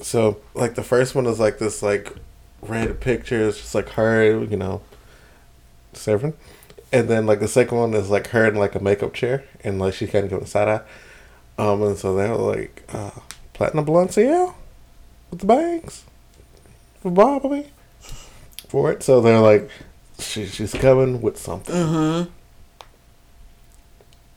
So, 0.00 0.40
like 0.54 0.74
the 0.74 0.82
first 0.82 1.14
one 1.14 1.26
is 1.26 1.38
like 1.38 1.58
this, 1.58 1.82
like 1.82 2.14
red 2.60 3.00
picture. 3.00 3.48
It's 3.48 3.58
just 3.58 3.74
like 3.74 3.90
her, 3.90 4.42
you 4.44 4.56
know, 4.56 4.82
serving, 5.92 6.34
and 6.92 7.08
then 7.08 7.26
like 7.26 7.40
the 7.40 7.48
second 7.48 7.78
one 7.78 7.94
is 7.94 8.10
like 8.10 8.28
her 8.28 8.46
in 8.46 8.54
like 8.56 8.74
a 8.74 8.80
makeup 8.80 9.14
chair, 9.14 9.44
and 9.64 9.78
like 9.78 9.94
she 9.94 10.06
kind 10.06 10.24
of 10.24 10.30
giving 10.30 10.44
a 10.44 10.48
side 10.48 10.68
eye. 10.68 10.80
Um, 11.58 11.82
and 11.82 11.98
so 11.98 12.14
they're 12.16 12.34
like, 12.34 12.82
uh, 12.92 13.10
platinum 13.62 13.84
blonde 13.84 14.12
CL 14.12 14.56
with 15.30 15.38
the 15.38 15.46
bangs 15.46 16.02
for 17.00 17.12
Bobby 17.12 17.68
for 18.66 18.90
it. 18.90 19.04
So 19.04 19.20
they're 19.20 19.38
like, 19.38 19.70
she, 20.18 20.46
she's 20.46 20.72
coming 20.72 21.22
with 21.22 21.38
something. 21.38 21.72
Uh 21.72 21.86
huh. 21.86 22.26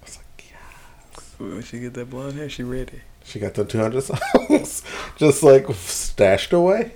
I 0.04 0.06
was 0.06 0.18
like, 0.18 0.52
yeah. 0.52 1.44
When 1.44 1.64
she 1.64 1.80
get 1.80 1.96
that 1.96 2.08
blonde 2.08 2.36
hair, 2.36 2.50
she 2.50 2.62
ready. 2.62 3.02
She 3.24 3.40
got 3.40 3.56
the 3.56 3.66
200 3.66 4.04
songs 4.04 4.84
just 5.18 5.42
like 5.42 5.66
stashed 5.74 6.54
away. 6.54 6.92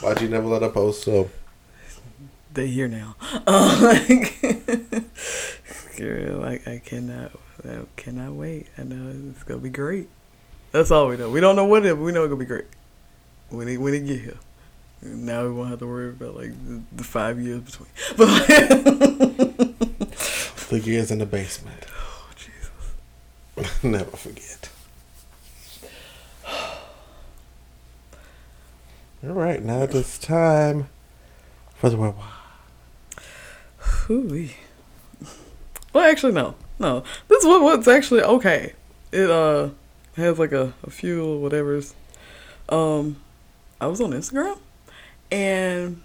Why'd 0.00 0.22
you 0.22 0.28
never 0.28 0.46
let 0.46 0.62
her 0.62 0.68
post? 0.68 1.02
So 1.02 1.30
They 2.54 2.68
here 2.68 2.86
now. 2.86 3.16
Uh, 3.44 3.96
like, 4.08 4.40
girl, 5.96 6.38
like 6.38 6.68
I 6.68 6.78
cannot, 6.78 7.32
I 7.68 7.80
cannot 7.96 8.34
wait. 8.34 8.68
I 8.78 8.84
know 8.84 9.32
it's 9.32 9.42
gonna 9.42 9.58
be 9.58 9.70
great. 9.70 10.08
That's 10.76 10.90
all 10.90 11.08
we 11.08 11.16
know. 11.16 11.30
We 11.30 11.40
don't 11.40 11.56
know 11.56 11.64
what 11.64 11.86
it, 11.86 11.96
but 11.96 12.02
we 12.02 12.12
know 12.12 12.24
it's 12.24 12.28
gonna 12.28 12.38
be 12.38 12.44
great 12.44 12.66
when 13.48 13.66
it 13.66 13.78
when 13.78 13.94
it 13.94 14.00
get 14.00 14.20
here. 14.20 14.36
Now 15.00 15.44
we 15.44 15.52
won't 15.52 15.70
have 15.70 15.78
to 15.78 15.86
worry 15.86 16.10
about 16.10 16.36
like 16.36 16.50
the, 16.66 16.82
the 16.92 17.02
five 17.02 17.40
years 17.40 17.62
between. 17.62 17.88
But 18.18 18.46
the 20.68 20.82
years 20.84 21.10
in 21.10 21.18
the 21.18 21.24
basement. 21.24 21.86
oh 21.98 22.28
Jesus. 22.36 22.70
never 23.82 24.14
forget. 24.18 24.68
All 29.26 29.32
right, 29.32 29.62
now 29.62 29.84
it's 29.84 30.18
time 30.18 30.90
for 31.76 31.88
the 31.88 31.96
worldwide. 31.96 32.28
Hooey. 33.78 34.56
Well, 35.94 36.04
actually, 36.04 36.32
no, 36.32 36.54
no. 36.78 37.02
This 37.28 37.44
is 37.44 37.46
what 37.46 37.62
what's 37.62 37.88
actually 37.88 38.20
okay. 38.20 38.74
It 39.10 39.30
uh 39.30 39.70
has 40.16 40.38
like 40.38 40.52
a, 40.52 40.74
a 40.82 40.90
few 40.90 41.36
whatever's. 41.38 41.94
Um, 42.68 43.16
I 43.80 43.86
was 43.86 44.00
on 44.00 44.10
Instagram, 44.10 44.58
and 45.30 46.02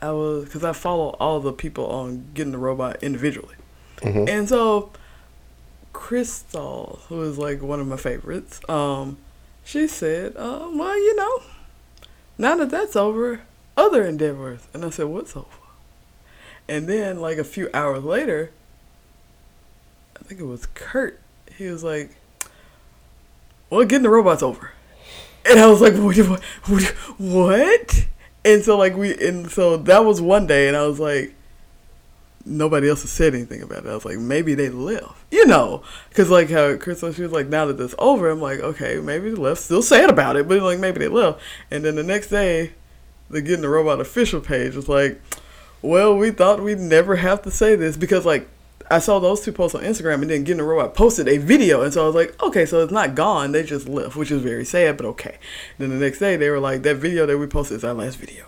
I 0.00 0.12
was 0.12 0.44
because 0.44 0.64
I 0.64 0.72
follow 0.72 1.10
all 1.20 1.40
the 1.40 1.52
people 1.52 1.86
on 1.86 2.26
getting 2.34 2.52
the 2.52 2.58
robot 2.58 3.02
individually, 3.02 3.54
Mhm. 3.98 4.28
and 4.28 4.48
so 4.48 4.90
Crystal, 5.92 7.00
who 7.08 7.22
is 7.22 7.38
like 7.38 7.62
one 7.62 7.80
of 7.80 7.86
my 7.86 7.96
favorites, 7.96 8.60
um, 8.68 9.18
she 9.64 9.86
said, 9.86 10.34
uh, 10.36 10.68
"Well, 10.72 10.96
you 10.96 11.16
know, 11.16 11.42
now 12.38 12.56
that 12.56 12.70
that's 12.70 12.94
over, 12.96 13.40
other 13.76 14.04
endeavors," 14.04 14.60
and 14.72 14.84
I 14.84 14.90
said, 14.90 15.06
"What's 15.06 15.36
over?" 15.36 15.46
And 16.68 16.86
then, 16.88 17.20
like 17.20 17.38
a 17.38 17.44
few 17.44 17.68
hours 17.74 18.04
later, 18.04 18.50
I 20.18 20.22
think 20.22 20.40
it 20.40 20.44
was 20.46 20.66
Kurt. 20.74 21.18
He 21.56 21.66
was 21.66 21.82
like, 21.82 22.10
"Well, 23.70 23.84
getting 23.86 24.02
the 24.02 24.10
robots 24.10 24.42
over," 24.42 24.72
and 25.48 25.58
I 25.58 25.66
was 25.66 25.80
like, 25.80 25.94
"What? 25.94 26.16
What? 26.66 26.82
What?" 27.18 28.06
And 28.44 28.62
so, 28.62 28.76
like 28.76 28.96
we, 28.96 29.16
and 29.26 29.50
so 29.50 29.76
that 29.76 30.04
was 30.04 30.20
one 30.20 30.46
day, 30.46 30.68
and 30.68 30.76
I 30.76 30.86
was 30.86 30.98
like, 30.98 31.34
nobody 32.44 32.88
else 32.88 33.02
has 33.02 33.10
said 33.10 33.34
anything 33.34 33.62
about 33.62 33.84
it. 33.84 33.90
I 33.90 33.94
was 33.94 34.04
like, 34.04 34.18
maybe 34.18 34.54
they 34.54 34.68
left, 34.68 35.14
you 35.30 35.46
know, 35.46 35.82
because 36.08 36.30
like 36.30 36.50
how 36.50 36.76
Crystal, 36.76 37.12
she 37.12 37.22
was 37.22 37.32
like, 37.32 37.48
now 37.48 37.66
that 37.66 37.78
this 37.78 37.94
over, 37.98 38.30
I'm 38.30 38.40
like, 38.40 38.60
okay, 38.60 38.98
maybe 38.98 39.30
they 39.30 39.36
left. 39.36 39.60
Still 39.60 39.82
sad 39.82 40.10
about 40.10 40.36
it, 40.36 40.48
but 40.48 40.60
like 40.62 40.78
maybe 40.78 40.98
they 40.98 41.08
left. 41.08 41.40
And 41.70 41.84
then 41.84 41.96
the 41.96 42.02
next 42.02 42.28
day, 42.28 42.72
the 43.28 43.42
getting 43.42 43.62
the 43.62 43.68
robot 43.68 44.00
official 44.00 44.40
page 44.40 44.74
was 44.74 44.88
like, 44.88 45.20
well, 45.82 46.16
we 46.16 46.30
thought 46.30 46.62
we'd 46.62 46.78
never 46.78 47.16
have 47.16 47.42
to 47.42 47.50
say 47.50 47.74
this 47.76 47.96
because 47.96 48.26
like 48.26 48.48
I 48.90 48.98
saw 48.98 49.18
those 49.18 49.40
two 49.40 49.52
posts 49.52 49.74
on 49.74 49.82
Instagram 49.82 50.22
and 50.22 50.30
then 50.30 50.44
getting 50.44 50.58
the 50.58 50.64
robot 50.64 50.94
posted 50.94 51.28
a 51.28 51.38
video 51.38 51.82
and 51.82 51.92
so 51.92 52.02
I 52.02 52.06
was 52.06 52.14
like, 52.14 52.42
okay, 52.42 52.66
so 52.66 52.82
it's 52.82 52.92
not 52.92 53.14
gone, 53.14 53.52
they 53.52 53.62
just 53.62 53.88
left, 53.88 54.16
which 54.16 54.30
is 54.30 54.42
very 54.42 54.64
sad, 54.64 54.96
but 54.96 55.06
okay. 55.06 55.38
Then 55.78 55.90
the 55.90 55.96
next 55.96 56.18
day 56.18 56.36
they 56.36 56.50
were 56.50 56.58
like, 56.58 56.82
that 56.82 56.96
video 56.96 57.24
that 57.26 57.38
we 57.38 57.46
posted 57.46 57.76
is 57.78 57.84
our 57.84 57.94
last 57.94 58.16
video. 58.16 58.46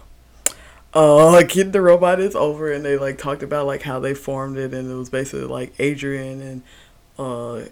Uh, 0.93 1.43
Kid 1.49 1.73
the 1.73 1.81
Robot 1.81 2.21
is 2.21 2.35
over 2.35 2.73
and 2.73 2.85
they 2.85 2.97
like 2.97 3.19
talked 3.19 3.43
about 3.43 3.67
like 3.67 3.83
how 3.83 4.01
they 4.01 4.15
formed 4.15 4.59
it 4.59 4.75
and 4.75 4.91
it 4.91 4.95
was 4.95 5.11
basically 5.11 5.47
like 5.47 5.73
Adrian 5.79 6.41
and 6.41 6.63
uh 7.19 7.63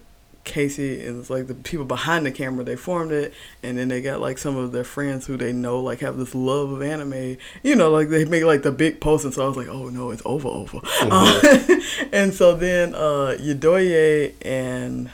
Casey 0.45 1.05
and 1.05 1.21
it's 1.21 1.31
like 1.31 1.47
the 1.47 1.55
people 1.55 1.85
behind 1.85 2.25
the 2.25 2.31
camera 2.33 2.65
they 2.65 2.77
formed 2.77 3.13
it 3.13 3.33
and 3.63 3.77
then 3.77 3.89
they 3.89 4.01
got 4.01 4.21
like 4.21 4.39
some 4.39 4.57
of 4.57 4.73
their 4.73 4.85
friends 4.85 5.27
who 5.27 5.37
they 5.37 5.53
know 5.53 5.81
like 5.81 6.01
have 6.01 6.17
this 6.17 6.35
love 6.35 6.71
of 6.71 6.83
anime. 6.83 7.37
You 7.63 7.77
know 7.77 7.91
like 7.91 8.09
they 8.09 8.25
make 8.25 8.45
like 8.45 8.63
the 8.63 8.73
big 8.73 9.01
post 9.01 9.25
and 9.25 9.35
so 9.35 9.45
I 9.45 9.49
was 9.49 9.57
like 9.57 9.69
oh 9.69 9.89
no 9.89 10.11
it's 10.11 10.23
over 10.25 10.49
over. 10.49 10.81
Uh, 11.03 11.61
and 12.13 12.33
so 12.33 12.57
then 12.57 12.95
uh 12.95 13.37
Yodoye 13.39 14.35
and 14.43 15.11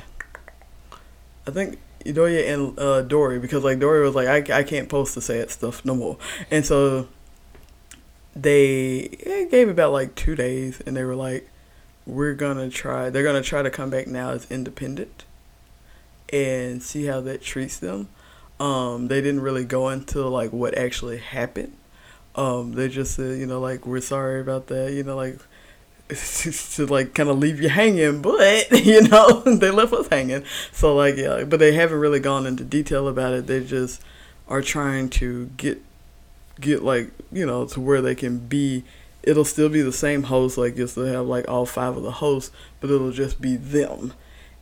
I 1.46 1.50
think 1.50 1.78
Yodoye 2.04 2.52
and 2.52 2.78
uh 2.78 3.02
Dory 3.02 3.38
because 3.38 3.64
like 3.64 3.78
Dory 3.80 4.02
was 4.02 4.14
like 4.14 4.28
I, 4.28 4.58
I 4.58 4.62
can't 4.62 4.88
post 4.88 5.14
the 5.14 5.20
sad 5.20 5.50
stuff 5.50 5.84
no 5.84 5.94
more. 5.94 6.18
And 6.50 6.64
so 6.64 7.08
they 8.34 8.98
it 8.98 9.50
gave 9.50 9.68
about 9.68 9.92
like 9.92 10.14
two 10.14 10.36
days 10.36 10.80
and 10.86 10.96
they 10.96 11.04
were 11.04 11.16
like 11.16 11.48
we're 12.06 12.34
gonna 12.34 12.70
try 12.70 13.10
they're 13.10 13.24
gonna 13.24 13.42
try 13.42 13.62
to 13.62 13.70
come 13.70 13.90
back 13.90 14.06
now 14.06 14.30
as 14.30 14.50
independent 14.50 15.24
and 16.32 16.82
see 16.82 17.04
how 17.06 17.20
that 17.20 17.42
treats 17.42 17.78
them. 17.78 18.08
Um 18.60 19.08
they 19.08 19.20
didn't 19.20 19.40
really 19.40 19.64
go 19.64 19.88
into 19.88 20.26
like 20.28 20.52
what 20.52 20.78
actually 20.78 21.18
happened. 21.18 21.76
Um 22.36 22.72
they 22.72 22.88
just 22.88 23.14
said 23.16 23.38
you 23.38 23.46
know 23.46 23.60
like 23.60 23.86
we're 23.86 24.00
sorry 24.00 24.40
about 24.40 24.68
that 24.68 24.92
you 24.92 25.02
know 25.02 25.16
like 25.16 25.38
to 26.08 26.86
like 26.86 27.14
kind 27.14 27.28
of 27.28 27.38
leave 27.38 27.60
you 27.60 27.68
hanging 27.68 28.22
but 28.22 28.70
you 28.84 29.02
know 29.08 29.40
they 29.56 29.70
left 29.70 29.92
us 29.92 30.08
hanging. 30.08 30.44
So 30.72 30.94
like 30.94 31.16
yeah 31.16 31.42
but 31.44 31.58
they 31.58 31.72
haven't 31.72 31.98
really 31.98 32.20
gone 32.20 32.46
into 32.46 32.62
detail 32.64 33.08
about 33.08 33.34
it. 33.34 33.46
They 33.48 33.64
just 33.64 34.00
are 34.48 34.62
trying 34.62 35.08
to 35.08 35.46
get 35.56 35.82
get 36.60 36.84
like 36.84 37.10
you 37.32 37.44
know 37.44 37.66
to 37.66 37.80
where 37.80 38.00
they 38.00 38.14
can 38.14 38.38
be 38.38 38.84
it'll 39.26 39.44
still 39.44 39.68
be 39.68 39.82
the 39.82 39.92
same 39.92 40.22
host 40.24 40.56
like 40.56 40.76
you'll 40.76 40.88
still 40.88 41.04
have 41.04 41.26
like 41.26 41.46
all 41.48 41.66
five 41.66 41.96
of 41.96 42.02
the 42.04 42.12
hosts 42.12 42.54
but 42.80 42.88
it'll 42.88 43.12
just 43.12 43.40
be 43.40 43.56
them. 43.56 44.14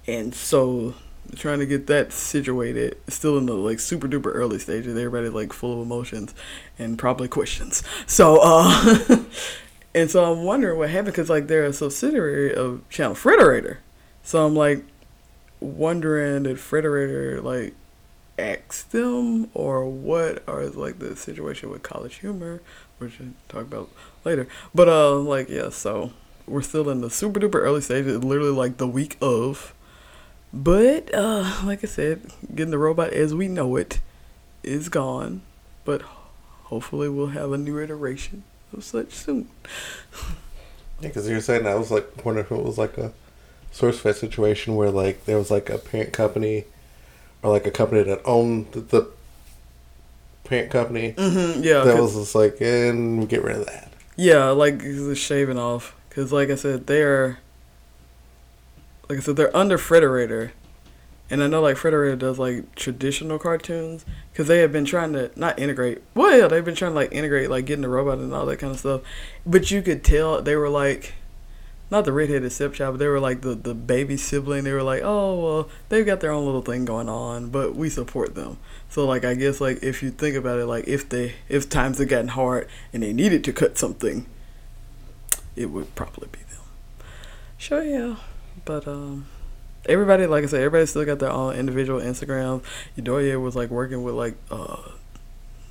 And 0.06 0.34
so 0.34 0.94
trying 1.36 1.58
to 1.58 1.66
get 1.66 1.86
that 1.86 2.12
situated 2.12 2.96
still 3.08 3.38
in 3.38 3.46
the 3.46 3.54
like 3.54 3.80
super 3.80 4.08
duper 4.08 4.30
early 4.34 4.58
stages 4.58 4.96
everybody 4.96 5.28
like 5.28 5.52
full 5.52 5.74
of 5.74 5.86
emotions 5.86 6.34
and 6.78 6.98
probably 6.98 7.28
questions. 7.28 7.82
So 8.06 8.40
uh 8.42 9.24
and 9.94 10.10
so 10.10 10.32
i'm 10.32 10.44
wondering 10.44 10.78
what 10.78 10.90
happened 10.90 11.12
because 11.12 11.30
like 11.30 11.46
they're 11.46 11.64
a 11.64 11.72
subsidiary 11.72 12.54
of 12.54 12.88
channel 12.88 13.14
frederator. 13.14 13.78
So 14.22 14.46
i'm 14.46 14.54
like 14.54 14.84
wondering 15.60 16.44
did 16.44 16.56
frederator 16.56 17.42
like 17.42 17.74
ask 18.38 18.90
them 18.90 19.48
or 19.54 19.88
what 19.88 20.42
is 20.48 20.74
like 20.74 20.98
the 20.98 21.16
situation 21.16 21.70
with 21.70 21.82
college 21.82 22.16
humor 22.16 22.60
which 22.98 23.18
we'll 23.18 23.30
talk 23.48 23.62
about 23.62 23.88
later 24.25 24.47
but 24.75 24.89
uh 24.89 25.14
like 25.14 25.49
yeah 25.49 25.68
so 25.68 26.12
we're 26.47 26.62
still 26.62 26.89
in 26.91 27.01
the 27.01 27.11
super 27.11 27.41
duper 27.41 27.57
early 27.57 27.81
stages 27.81 28.22
literally 28.22 28.51
like 28.51 28.77
the 28.77 28.87
week 28.87 29.16
of 29.20 29.75
but 30.55 31.12
uh, 31.12 31.62
like 31.64 31.83
I 31.83 31.89
said, 31.89 32.31
getting 32.55 32.70
the 32.70 32.79
robot 32.79 33.12
as 33.12 33.35
we 33.35 33.49
know 33.49 33.75
it 33.75 33.99
is 34.62 34.89
gone. 34.89 35.43
But 35.85 36.03
hopefully, 36.03 37.09
we'll 37.09 37.29
have 37.29 37.51
a 37.51 37.59
new 37.59 37.79
iteration 37.81 38.45
of 38.72 38.85
such 38.85 39.12
soon. 39.12 39.49
Yeah, 41.01 41.09
because 41.09 41.29
you're 41.29 41.41
saying 41.41 41.64
that 41.64 41.72
I 41.72 41.75
was 41.75 41.91
like 41.91 42.25
wondering 42.25 42.47
if 42.47 42.53
it 42.53 42.62
was 42.62 42.79
like 42.79 42.97
a 42.97 43.12
source 43.72 44.01
SourceFed 44.01 44.14
situation 44.14 44.77
where 44.77 44.93
like 44.93 45.25
there 45.25 45.37
was 45.37 45.51
like 45.51 45.68
a 45.68 45.77
parent 45.77 46.12
company 46.12 46.66
or 47.43 47.51
like 47.51 47.66
a 47.66 47.72
company 47.72 48.05
that 48.05 48.22
owned 48.25 48.70
the, 48.70 48.81
the 48.81 49.11
parent 50.45 50.70
company. 50.70 51.14
Mm-hmm, 51.14 51.64
yeah, 51.64 51.83
that 51.83 52.01
was 52.01 52.14
just 52.14 52.37
like, 52.37 52.61
and 52.61 53.18
we 53.18 53.27
get 53.27 53.43
rid 53.43 53.57
of 53.57 53.66
that. 53.66 53.91
Yeah, 54.16 54.50
like 54.50 54.78
the 54.78 55.14
shaving 55.14 55.58
off. 55.58 55.96
Because, 56.08 56.32
like 56.32 56.50
I 56.50 56.54
said, 56.54 56.86
they're. 56.86 57.38
Like 59.08 59.18
I 59.18 59.20
said, 59.20 59.36
they're 59.36 59.54
under 59.56 59.76
Frederator. 59.76 60.52
And 61.30 61.42
I 61.42 61.46
know, 61.46 61.60
like, 61.60 61.76
Frederator 61.76 62.18
does, 62.18 62.38
like, 62.38 62.74
traditional 62.74 63.38
cartoons. 63.38 64.04
Because 64.30 64.46
they 64.46 64.58
have 64.60 64.72
been 64.72 64.84
trying 64.84 65.12
to, 65.14 65.30
not 65.36 65.58
integrate. 65.58 66.02
Well, 66.14 66.38
yeah, 66.38 66.46
they've 66.48 66.64
been 66.64 66.74
trying 66.74 66.92
to, 66.92 66.96
like, 66.96 67.12
integrate, 67.12 67.50
like, 67.50 67.66
getting 67.66 67.82
the 67.82 67.88
robot 67.88 68.18
and 68.18 68.32
all 68.32 68.46
that 68.46 68.58
kind 68.58 68.72
of 68.72 68.78
stuff. 68.78 69.00
But 69.44 69.70
you 69.70 69.82
could 69.82 70.04
tell 70.04 70.40
they 70.40 70.56
were, 70.56 70.68
like. 70.68 71.14
Not 71.91 72.05
the 72.05 72.12
redheaded 72.12 72.51
stepchild, 72.51 72.95
but 72.95 72.99
they 72.99 73.07
were 73.07 73.20
like 73.20 73.43
the, 73.43 73.55
the 73.55 73.74
baby 73.74 74.16
sibling. 74.16 74.64
They 74.64 74.72
were 74.72 74.82
like, 74.82 75.03
oh, 75.05 75.39
well, 75.39 75.68
they've 75.91 76.07
got 76.07 76.20
their 76.20 76.32
own 76.32 76.45
little 76.47 76.62
thing 76.62 76.85
going 76.85 77.09
on, 77.09 77.51
but 77.51 77.76
we 77.76 77.91
support 77.91 78.35
them. 78.35 78.59
So 78.89 79.07
like 79.07 79.24
I 79.24 79.35
guess 79.35 79.61
like 79.61 79.82
if 79.82 80.03
you 80.03 80.11
think 80.11 80.37
about 80.37 80.59
it, 80.59 80.66
like 80.66 80.87
if 80.89 81.09
they 81.09 81.35
if 81.49 81.68
times 81.68 81.99
had 81.99 82.09
gotten 82.09 82.28
hard 82.28 82.68
and 82.93 83.03
they 83.03 83.12
needed 83.12 83.45
to 83.45 83.53
cut 83.53 83.76
something, 83.76 84.26
it 85.57 85.66
would 85.66 85.95
probably 85.95 86.28
be 86.32 86.39
them. 86.39 86.62
Sure, 87.59 87.82
yeah, 87.82 88.16
but 88.64 88.87
um, 88.87 89.26
everybody 89.87 90.26
like 90.26 90.45
I 90.45 90.47
said, 90.47 90.62
everybody 90.62 90.87
still 90.87 91.05
got 91.05 91.18
their 91.18 91.30
own 91.30 91.57
individual 91.57 92.01
Instagrams. 92.01 92.62
Edoya 92.97 93.41
was 93.41 93.57
like 93.57 93.70
working 93.70 94.03
with 94.03 94.14
like 94.14 94.37
uh, 94.51 94.76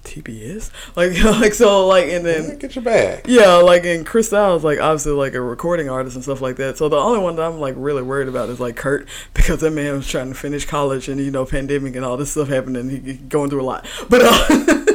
TBS, 0.04 0.72
like 0.96 1.22
like 1.42 1.54
so 1.54 1.88
like 1.88 2.08
and 2.08 2.26
then. 2.26 2.58
get 2.58 2.76
your 2.76 2.84
bag. 2.84 3.26
Yeah, 3.28 3.56
like 3.56 3.86
and 3.86 4.06
Chris 4.06 4.28
Styles, 4.28 4.64
like 4.64 4.80
obviously 4.80 5.14
like 5.14 5.34
a 5.34 5.42
recording 5.42 5.90
artist 5.90 6.16
and 6.16 6.24
stuff 6.24 6.42
like 6.42 6.58
that. 6.58 6.78
So 6.78 6.90
the 6.90 6.98
only 6.98 7.20
one 7.20 7.36
that 7.38 7.44
I'm 7.44 7.60
like 7.60 7.76
really 7.78 8.02
worried 8.02 8.28
about 8.28 8.50
is 8.50 8.60
like 8.60 8.76
Kurt 8.76 9.08
because 9.34 9.62
that 9.62 9.72
man 9.72 9.96
was 9.96 10.08
trying 10.08 10.30
to 10.30 10.36
finish 10.36 10.66
college 10.66 11.10
and 11.10 11.20
you 11.20 11.32
know 11.32 11.46
pandemic 11.46 11.96
and 11.96 12.06
all 12.06 12.18
this 12.18 12.32
stuff 12.32 12.50
happened 12.50 12.78
and 12.78 12.92
he, 12.92 13.14
going 13.14 13.50
through 13.50 13.62
a 13.62 13.64
lot. 13.64 13.86
But 14.10 14.22
uh, 14.24 14.86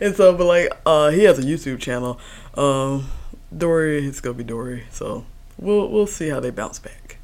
and 0.00 0.16
so 0.16 0.36
but 0.36 0.44
like 0.44 0.72
uh 0.84 1.10
he 1.10 1.24
has 1.24 1.38
a 1.38 1.42
YouTube 1.42 1.78
channel. 1.78 2.18
Um, 2.54 3.08
Dory, 3.56 4.06
it's 4.06 4.20
gonna 4.20 4.34
be 4.34 4.44
Dory. 4.44 4.84
So 4.90 5.24
we'll 5.58 5.88
we'll 5.88 6.06
see 6.06 6.28
how 6.28 6.40
they 6.40 6.50
bounce 6.50 6.78
back. 6.78 7.18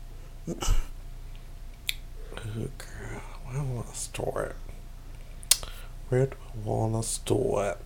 Oh, 0.48 0.54
girl, 2.78 3.22
I 3.50 3.62
want 3.62 3.88
to 3.88 3.96
store 3.96 4.42
it? 4.42 4.56
Where 6.08 6.26
do 6.26 6.36
To 6.54 7.02
store 7.02 7.70
it? 7.70 7.78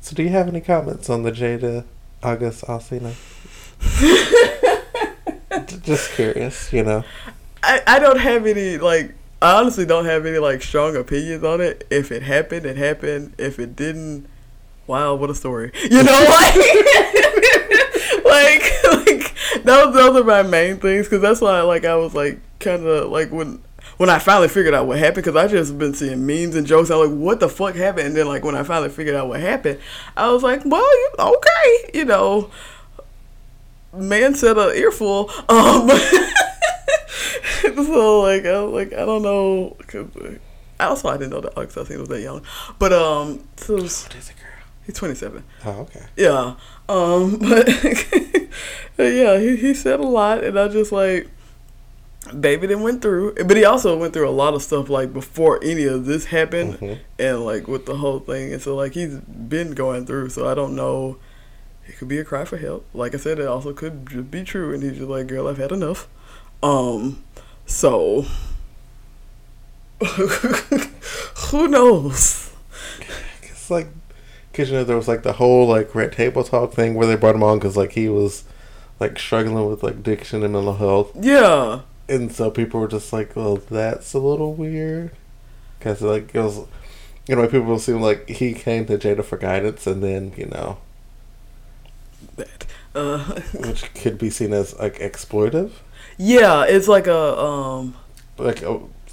So, 0.00 0.16
do 0.16 0.22
you 0.22 0.30
have 0.30 0.48
any 0.48 0.60
comments 0.60 1.10
on 1.10 1.22
the 1.22 1.30
Jada 1.30 1.84
August 2.22 2.64
Alsina? 2.64 3.14
Just 5.82 6.12
curious, 6.12 6.72
you 6.72 6.82
know. 6.82 7.04
I, 7.62 7.82
I 7.86 7.98
don't 7.98 8.18
have 8.18 8.46
any 8.46 8.78
like 8.78 9.14
I 9.40 9.60
honestly 9.60 9.84
don't 9.84 10.06
have 10.06 10.24
any 10.24 10.38
like 10.38 10.62
strong 10.62 10.96
opinions 10.96 11.44
on 11.44 11.60
it. 11.60 11.86
If 11.90 12.10
it 12.10 12.22
happened, 12.22 12.64
it 12.64 12.76
happened. 12.76 13.34
If 13.38 13.58
it 13.58 13.76
didn't, 13.76 14.26
wow, 14.86 15.14
what 15.14 15.30
a 15.30 15.34
story. 15.34 15.72
You 15.82 16.02
know, 16.02 16.12
like 16.28 16.54
like 18.24 18.72
like 18.84 19.34
those 19.64 19.94
those 19.94 20.20
are 20.20 20.24
my 20.24 20.42
main 20.42 20.78
things 20.78 21.06
because 21.06 21.20
that's 21.20 21.40
why 21.40 21.60
like 21.62 21.84
I 21.84 21.96
was 21.96 22.14
like 22.14 22.40
kind 22.60 22.86
of 22.86 23.10
like 23.10 23.30
when 23.30 23.62
when 24.02 24.10
I 24.10 24.18
finally 24.18 24.48
figured 24.48 24.74
out 24.74 24.88
what 24.88 24.98
happened 24.98 25.24
because 25.24 25.36
I 25.36 25.46
just 25.46 25.78
been 25.78 25.94
seeing 25.94 26.26
memes 26.26 26.56
and 26.56 26.66
jokes. 26.66 26.90
I 26.90 26.96
was 26.96 27.08
like, 27.08 27.16
what 27.16 27.38
the 27.38 27.48
fuck 27.48 27.76
happened? 27.76 28.08
And 28.08 28.16
then 28.16 28.26
like 28.26 28.42
when 28.42 28.56
I 28.56 28.64
finally 28.64 28.88
figured 28.88 29.14
out 29.14 29.28
what 29.28 29.38
happened, 29.40 29.78
I 30.16 30.28
was 30.32 30.42
like, 30.42 30.62
well, 30.64 30.80
you- 30.82 31.14
okay, 31.20 31.90
you 31.94 32.04
know. 32.04 32.50
Man 33.96 34.34
said 34.34 34.58
a 34.58 34.72
earful. 34.76 35.30
Um, 35.48 35.88
so 37.86 38.20
like 38.22 38.44
I 38.44 38.58
like 38.58 38.92
I 38.92 39.04
don't 39.04 39.22
know. 39.22 39.76
'cause, 39.86 40.06
uh, 40.16 40.34
also, 40.80 41.08
I 41.08 41.16
didn't 41.16 41.30
know 41.30 41.40
that 41.42 41.52
Alex 41.56 41.76
was 41.76 41.86
that 42.08 42.20
young, 42.20 42.42
but 42.80 42.92
um, 42.92 43.44
so 43.56 43.74
What 43.76 43.84
is 43.84 44.08
it, 44.30 44.36
girl? 44.36 44.64
he's 44.84 44.96
twenty 44.96 45.14
seven. 45.14 45.44
Oh, 45.64 45.82
okay. 45.82 46.02
Yeah. 46.16 46.54
Um, 46.88 47.36
but 48.96 49.12
yeah, 49.12 49.38
he 49.38 49.56
he 49.56 49.74
said 49.74 50.00
a 50.00 50.06
lot, 50.06 50.42
and 50.42 50.58
I 50.58 50.66
just 50.68 50.90
like. 50.90 51.28
Baby 52.38 52.68
then 52.68 52.82
went 52.82 53.02
through, 53.02 53.34
but 53.34 53.56
he 53.56 53.64
also 53.64 53.96
went 53.96 54.12
through 54.12 54.28
a 54.28 54.30
lot 54.30 54.54
of 54.54 54.62
stuff 54.62 54.88
like 54.88 55.12
before 55.12 55.58
any 55.62 55.84
of 55.84 56.06
this 56.06 56.26
happened, 56.26 56.78
Mhm. 56.78 56.98
and 57.18 57.44
like 57.44 57.66
with 57.66 57.84
the 57.86 57.96
whole 57.96 58.20
thing, 58.20 58.52
and 58.52 58.62
so 58.62 58.76
like 58.76 58.92
he's 58.94 59.16
been 59.16 59.72
going 59.72 60.06
through. 60.06 60.28
So 60.28 60.46
I 60.48 60.54
don't 60.54 60.76
know. 60.76 61.16
It 61.88 61.98
could 61.98 62.06
be 62.06 62.18
a 62.18 62.24
cry 62.24 62.44
for 62.44 62.58
help. 62.58 62.84
Like 62.94 63.12
I 63.12 63.18
said, 63.18 63.40
it 63.40 63.46
also 63.48 63.72
could 63.72 64.06
just 64.08 64.30
be 64.30 64.44
true, 64.44 64.72
and 64.72 64.82
he's 64.84 64.98
just 64.98 65.08
like, 65.08 65.26
"Girl, 65.26 65.48
I've 65.48 65.58
had 65.58 65.72
enough." 65.72 66.06
Um, 66.62 67.24
so 67.66 68.24
who 71.50 71.68
knows? 71.68 72.50
It's 73.42 73.70
like, 73.70 73.88
because, 74.50 74.70
you 74.70 74.76
know, 74.76 74.84
there 74.84 74.96
was 74.96 75.08
like 75.08 75.22
the 75.22 75.34
whole 75.34 75.66
like 75.66 75.94
Red 75.94 76.12
Table 76.12 76.44
Talk 76.44 76.72
thing 76.72 76.94
where 76.94 77.06
they 77.06 77.16
brought 77.16 77.34
him 77.34 77.42
on 77.42 77.58
because 77.58 77.76
like 77.76 77.92
he 77.92 78.08
was 78.08 78.44
like 79.00 79.18
struggling 79.18 79.68
with 79.68 79.82
like 79.82 79.94
addiction 79.94 80.42
and 80.42 80.52
mental 80.52 80.74
health. 80.76 81.10
Yeah, 81.20 81.80
And 82.08 82.32
so 82.32 82.50
people 82.50 82.80
were 82.80 82.88
just 82.88 83.12
like, 83.12 83.34
well, 83.36 83.56
that's 83.56 84.12
a 84.14 84.18
little 84.18 84.54
weird. 84.54 85.12
Because, 85.78 86.02
like, 86.02 86.34
it 86.34 86.40
was, 86.40 86.60
you 87.28 87.36
know, 87.36 87.48
people 87.48 87.78
seem 87.78 88.00
like 88.02 88.28
he 88.28 88.54
came 88.54 88.86
to 88.86 88.98
Jada 88.98 89.24
for 89.24 89.38
guidance 89.38 89.86
and 89.86 90.02
then, 90.02 90.32
you 90.36 90.46
know, 90.46 90.78
that. 92.36 92.66
Uh, 92.94 93.40
which 93.54 93.92
could 93.94 94.18
be 94.18 94.30
seen 94.30 94.52
as, 94.52 94.78
like, 94.78 94.98
exploitive. 94.98 95.72
yeah, 96.18 96.64
it's 96.64 96.88
like 96.88 97.06
a 97.06 97.38
um, 97.38 97.94
Like, 98.38 98.62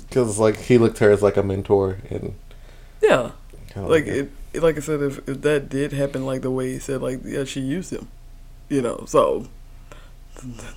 because, 0.09 0.39
like, 0.39 0.57
he 0.57 0.77
looked 0.77 0.97
at 0.97 1.05
her 1.05 1.11
as, 1.11 1.21
like, 1.21 1.37
a 1.37 1.43
mentor 1.43 1.97
and 2.09 2.33
yeah, 3.01 3.31
kind 3.69 3.85
of 3.85 3.91
like 3.91 4.05
it, 4.07 4.31
it- 4.53 4.63
Like 4.63 4.77
I 4.77 4.79
said, 4.79 5.01
if, 5.01 5.27
if 5.29 5.41
that 5.41 5.69
did 5.69 5.93
happen, 5.93 6.25
like 6.25 6.41
the 6.41 6.51
way 6.51 6.73
he 6.73 6.79
said, 6.79 7.01
like 7.01 7.19
yeah, 7.23 7.43
she 7.43 7.61
used 7.61 7.91
him, 7.93 8.07
you 8.69 8.81
know, 8.81 9.05
so 9.07 9.47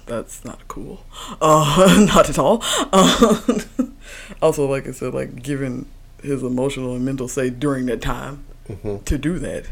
that's 0.06 0.44
not 0.44 0.66
cool. 0.68 1.04
Uh, 1.40 2.04
not 2.14 2.28
at 2.28 2.38
all. 2.38 2.60
Uh, 2.92 3.60
also, 4.42 4.66
like 4.66 4.86
I 4.86 4.92
said, 4.92 5.14
like 5.14 5.42
given 5.42 5.86
his 6.22 6.42
emotional 6.42 6.94
and 6.94 7.04
mental 7.04 7.26
state 7.28 7.58
during 7.58 7.86
that 7.86 8.00
time 8.00 8.44
hmm 8.68 8.98
to 8.98 9.18
do 9.18 9.38
that, 9.40 9.66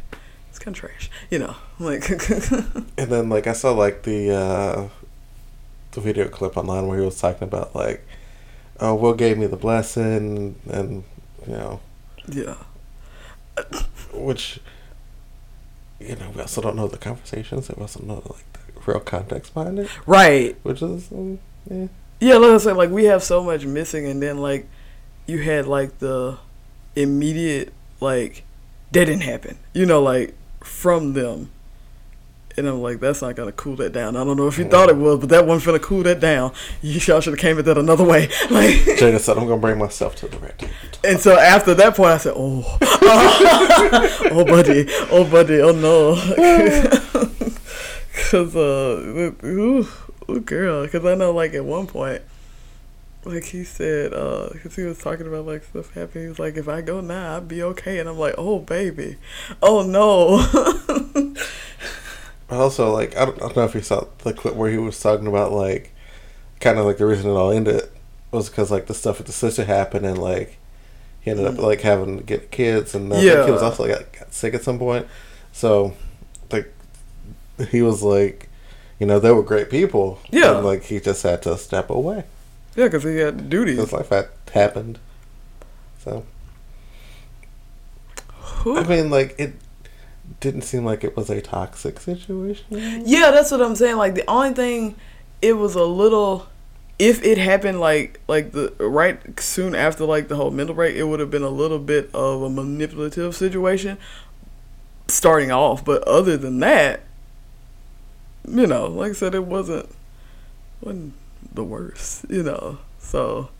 it's 0.48 0.58
kind 0.58 0.74
of 0.74 0.80
trash, 0.80 1.10
you 1.30 1.38
know. 1.38 1.54
Like, 1.78 2.08
And 2.10 3.08
then, 3.10 3.28
like, 3.28 3.46
I 3.46 3.52
saw, 3.52 3.72
like, 3.72 4.02
the, 4.02 4.30
uh, 4.34 4.88
the 5.92 6.00
video 6.00 6.28
clip 6.28 6.56
online 6.56 6.86
where 6.86 6.98
he 6.98 7.04
was 7.04 7.20
talking 7.20 7.44
about, 7.44 7.74
like, 7.74 8.06
oh, 8.80 8.94
Will 8.94 9.14
gave 9.14 9.38
me 9.38 9.46
the 9.46 9.56
blessing 9.56 10.56
and, 10.70 11.04
you 11.46 11.52
know, 11.52 11.80
yeah, 12.28 12.56
which 14.12 14.60
you 15.98 16.16
know 16.16 16.30
we 16.34 16.40
also 16.40 16.60
don't 16.60 16.76
know 16.76 16.88
the 16.88 16.98
conversations 16.98 17.68
we 17.68 17.80
also 17.80 18.00
know 18.02 18.22
like 18.26 18.59
real 18.90 19.00
context 19.00 19.54
behind 19.54 19.78
it 19.78 19.88
right. 20.06 20.56
which 20.62 20.82
is 20.82 21.10
um, 21.12 21.38
yeah. 21.70 21.86
Yeah, 22.20 22.34
like 22.34 22.50
I 22.50 22.58
said, 22.58 22.76
like 22.76 22.90
we 22.90 23.04
have 23.04 23.22
so 23.22 23.42
much 23.42 23.64
missing, 23.64 24.06
and 24.06 24.22
then 24.22 24.38
like 24.38 24.68
you 25.26 25.38
had 25.38 25.66
like 25.66 25.98
the 26.00 26.36
immediate 26.94 27.72
like 28.00 28.44
that 28.92 29.06
didn't 29.06 29.22
happen, 29.22 29.58
you 29.72 29.86
know, 29.86 30.02
like 30.02 30.34
from 30.62 31.14
them, 31.14 31.50
And 32.58 32.66
I'm 32.66 32.82
like, 32.82 33.00
that's 33.00 33.22
not 33.22 33.36
gonna 33.36 33.52
cool 33.52 33.76
that 33.76 33.92
down. 33.92 34.16
I 34.16 34.24
don't 34.24 34.36
know 34.36 34.48
if 34.48 34.58
you 34.58 34.66
thought 34.66 34.90
it 34.90 34.96
was, 34.96 35.20
but 35.20 35.30
that 35.30 35.46
wasn't 35.46 35.76
finna 35.76 35.82
cool 35.82 36.02
that 36.02 36.20
down. 36.20 36.52
You 36.82 37.00
y'all 37.00 37.20
should 37.22 37.32
have 37.32 37.38
came 37.38 37.58
at 37.58 37.64
that 37.64 37.78
another 37.78 38.04
way. 38.04 38.28
Like, 38.50 38.74
Jada 38.98 39.18
said, 39.18 39.38
"I'm 39.38 39.46
gonna 39.46 39.60
bring 39.60 39.78
myself 39.78 40.16
to 40.16 40.28
the 40.28 40.38
red 40.38 40.58
table." 40.58 40.74
and 41.04 41.18
so 41.18 41.38
after 41.38 41.72
that 41.74 41.94
point, 41.96 42.10
I 42.10 42.18
said, 42.18 42.34
oh, 42.36 42.78
oh 42.82 44.44
buddy, 44.44 44.86
oh 45.10 45.24
buddy, 45.24 45.60
oh 45.60 45.72
no, 45.72 46.14
because 48.24 48.56
uh, 48.56 49.32
ooh, 49.44 49.86
ooh, 50.28 50.40
girl, 50.40 50.84
because 50.84 51.04
I 51.04 51.14
know 51.14 51.32
like 51.32 51.54
at 51.54 51.64
one 51.64 51.86
point. 51.86 52.22
Like 53.22 53.44
he 53.44 53.64
said, 53.64 54.14
uh, 54.14 54.48
because 54.50 54.74
he 54.76 54.82
was 54.84 54.96
talking 54.96 55.26
about 55.26 55.44
like 55.44 55.62
stuff 55.64 55.92
happening. 55.92 56.24
He 56.24 56.28
was 56.30 56.38
like, 56.38 56.56
"If 56.56 56.68
I 56.68 56.80
go 56.80 57.02
now, 57.02 57.36
I'd 57.36 57.48
be 57.48 57.62
okay." 57.62 57.98
And 57.98 58.08
I'm 58.08 58.18
like, 58.18 58.34
"Oh 58.38 58.60
baby, 58.60 59.16
oh 59.62 59.82
no." 59.82 61.34
But 62.48 62.58
also, 62.58 62.90
like, 62.92 63.16
I 63.16 63.24
don't, 63.26 63.36
I 63.36 63.46
don't 63.46 63.56
know 63.56 63.64
if 63.64 63.74
you 63.74 63.80
saw 63.80 64.06
the 64.24 64.32
clip 64.32 64.54
where 64.56 64.70
he 64.70 64.78
was 64.78 64.98
talking 65.00 65.26
about 65.26 65.52
like, 65.52 65.94
kind 66.60 66.78
of 66.78 66.84
like 66.86 66.98
the 66.98 67.06
reason 67.06 67.30
it 67.30 67.34
all 67.34 67.52
ended 67.52 67.82
was 68.32 68.48
because 68.48 68.70
like 68.70 68.86
the 68.86 68.94
stuff 68.94 69.18
with 69.18 69.26
the 69.28 69.32
sister 69.32 69.64
happened 69.64 70.06
and 70.06 70.18
like 70.18 70.58
he 71.20 71.30
ended 71.30 71.46
up 71.46 71.58
like 71.58 71.82
having 71.82 72.18
to 72.18 72.24
get 72.24 72.50
kids 72.50 72.94
and 72.94 73.12
I 73.12 73.20
think 73.20 73.44
he 73.46 73.50
was 73.52 73.60
Yeah. 73.60 73.66
also 73.68 73.86
got, 73.86 74.12
got 74.12 74.32
sick 74.34 74.54
at 74.54 74.62
some 74.64 74.78
point. 74.78 75.06
So, 75.52 75.84
like, 75.84 75.94
he 77.70 77.82
was 77.82 78.02
like, 78.02 78.48
you 78.98 79.06
know, 79.06 79.18
they 79.18 79.32
were 79.32 79.42
great 79.42 79.70
people. 79.70 80.20
Yeah. 80.30 80.56
And, 80.56 80.66
like 80.66 80.84
he 80.84 81.00
just 81.00 81.22
had 81.22 81.42
to 81.42 81.56
step 81.56 81.90
away 81.90 82.24
yeah, 82.76 82.84
because 82.84 83.02
he 83.02 83.16
had 83.16 83.50
duties. 83.50 83.76
because 83.76 83.92
life 83.92 84.08
had 84.08 84.28
happened. 84.52 84.98
So 85.98 86.24
I 88.64 88.84
mean, 88.84 89.10
like 89.10 89.34
it 89.38 89.54
didn't 90.40 90.62
seem 90.62 90.84
like 90.84 91.04
it 91.04 91.16
was 91.16 91.30
a 91.30 91.40
toxic 91.40 92.00
situation. 92.00 92.66
Yeah, 93.04 93.30
that's 93.30 93.50
what 93.50 93.60
I'm 93.60 93.76
saying. 93.76 93.96
Like 93.96 94.14
the 94.14 94.28
only 94.28 94.54
thing, 94.54 94.96
it 95.42 95.54
was 95.54 95.74
a 95.74 95.84
little. 95.84 96.46
If 96.98 97.24
it 97.24 97.38
happened 97.38 97.80
like 97.80 98.20
like 98.28 98.52
the 98.52 98.74
right 98.78 99.40
soon 99.40 99.74
after 99.74 100.04
like 100.04 100.28
the 100.28 100.36
whole 100.36 100.50
mental 100.50 100.74
break, 100.74 100.96
it 100.96 101.04
would 101.04 101.18
have 101.18 101.30
been 101.30 101.42
a 101.42 101.50
little 101.50 101.78
bit 101.78 102.10
of 102.14 102.42
a 102.42 102.50
manipulative 102.50 103.34
situation 103.34 103.96
starting 105.08 105.50
off. 105.50 105.82
But 105.84 106.02
other 106.04 106.36
than 106.36 106.60
that, 106.60 107.00
you 108.50 108.66
know, 108.66 108.86
like 108.86 109.10
I 109.10 109.14
said, 109.14 109.34
it 109.34 109.44
wasn't 109.44 109.88
wasn't 110.80 111.14
the 111.52 111.64
worst. 111.64 112.26
You 112.28 112.42
know, 112.42 112.78
so 112.98 113.50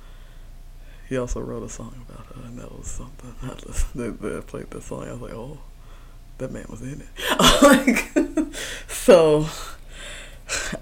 he 1.09 1.17
also 1.17 1.41
wrote 1.41 1.63
a 1.63 1.69
song 1.69 2.05
about 2.09 2.27
her, 2.27 2.43
and 2.47 2.59
that 2.59 2.77
was 2.77 2.87
something. 2.87 3.35
I 3.43 3.49
listened, 3.67 4.21
they 4.21 4.41
played 4.43 4.71
the 4.71 4.81
song. 4.81 5.09
I 5.09 5.13
was 5.13 5.21
like, 5.21 5.33
oh, 5.33 5.59
that 6.39 6.53
man 6.53 6.67
was 6.69 6.83
in 6.83 7.03
it. 7.03 7.63
like, 7.63 8.57
so 8.89 9.47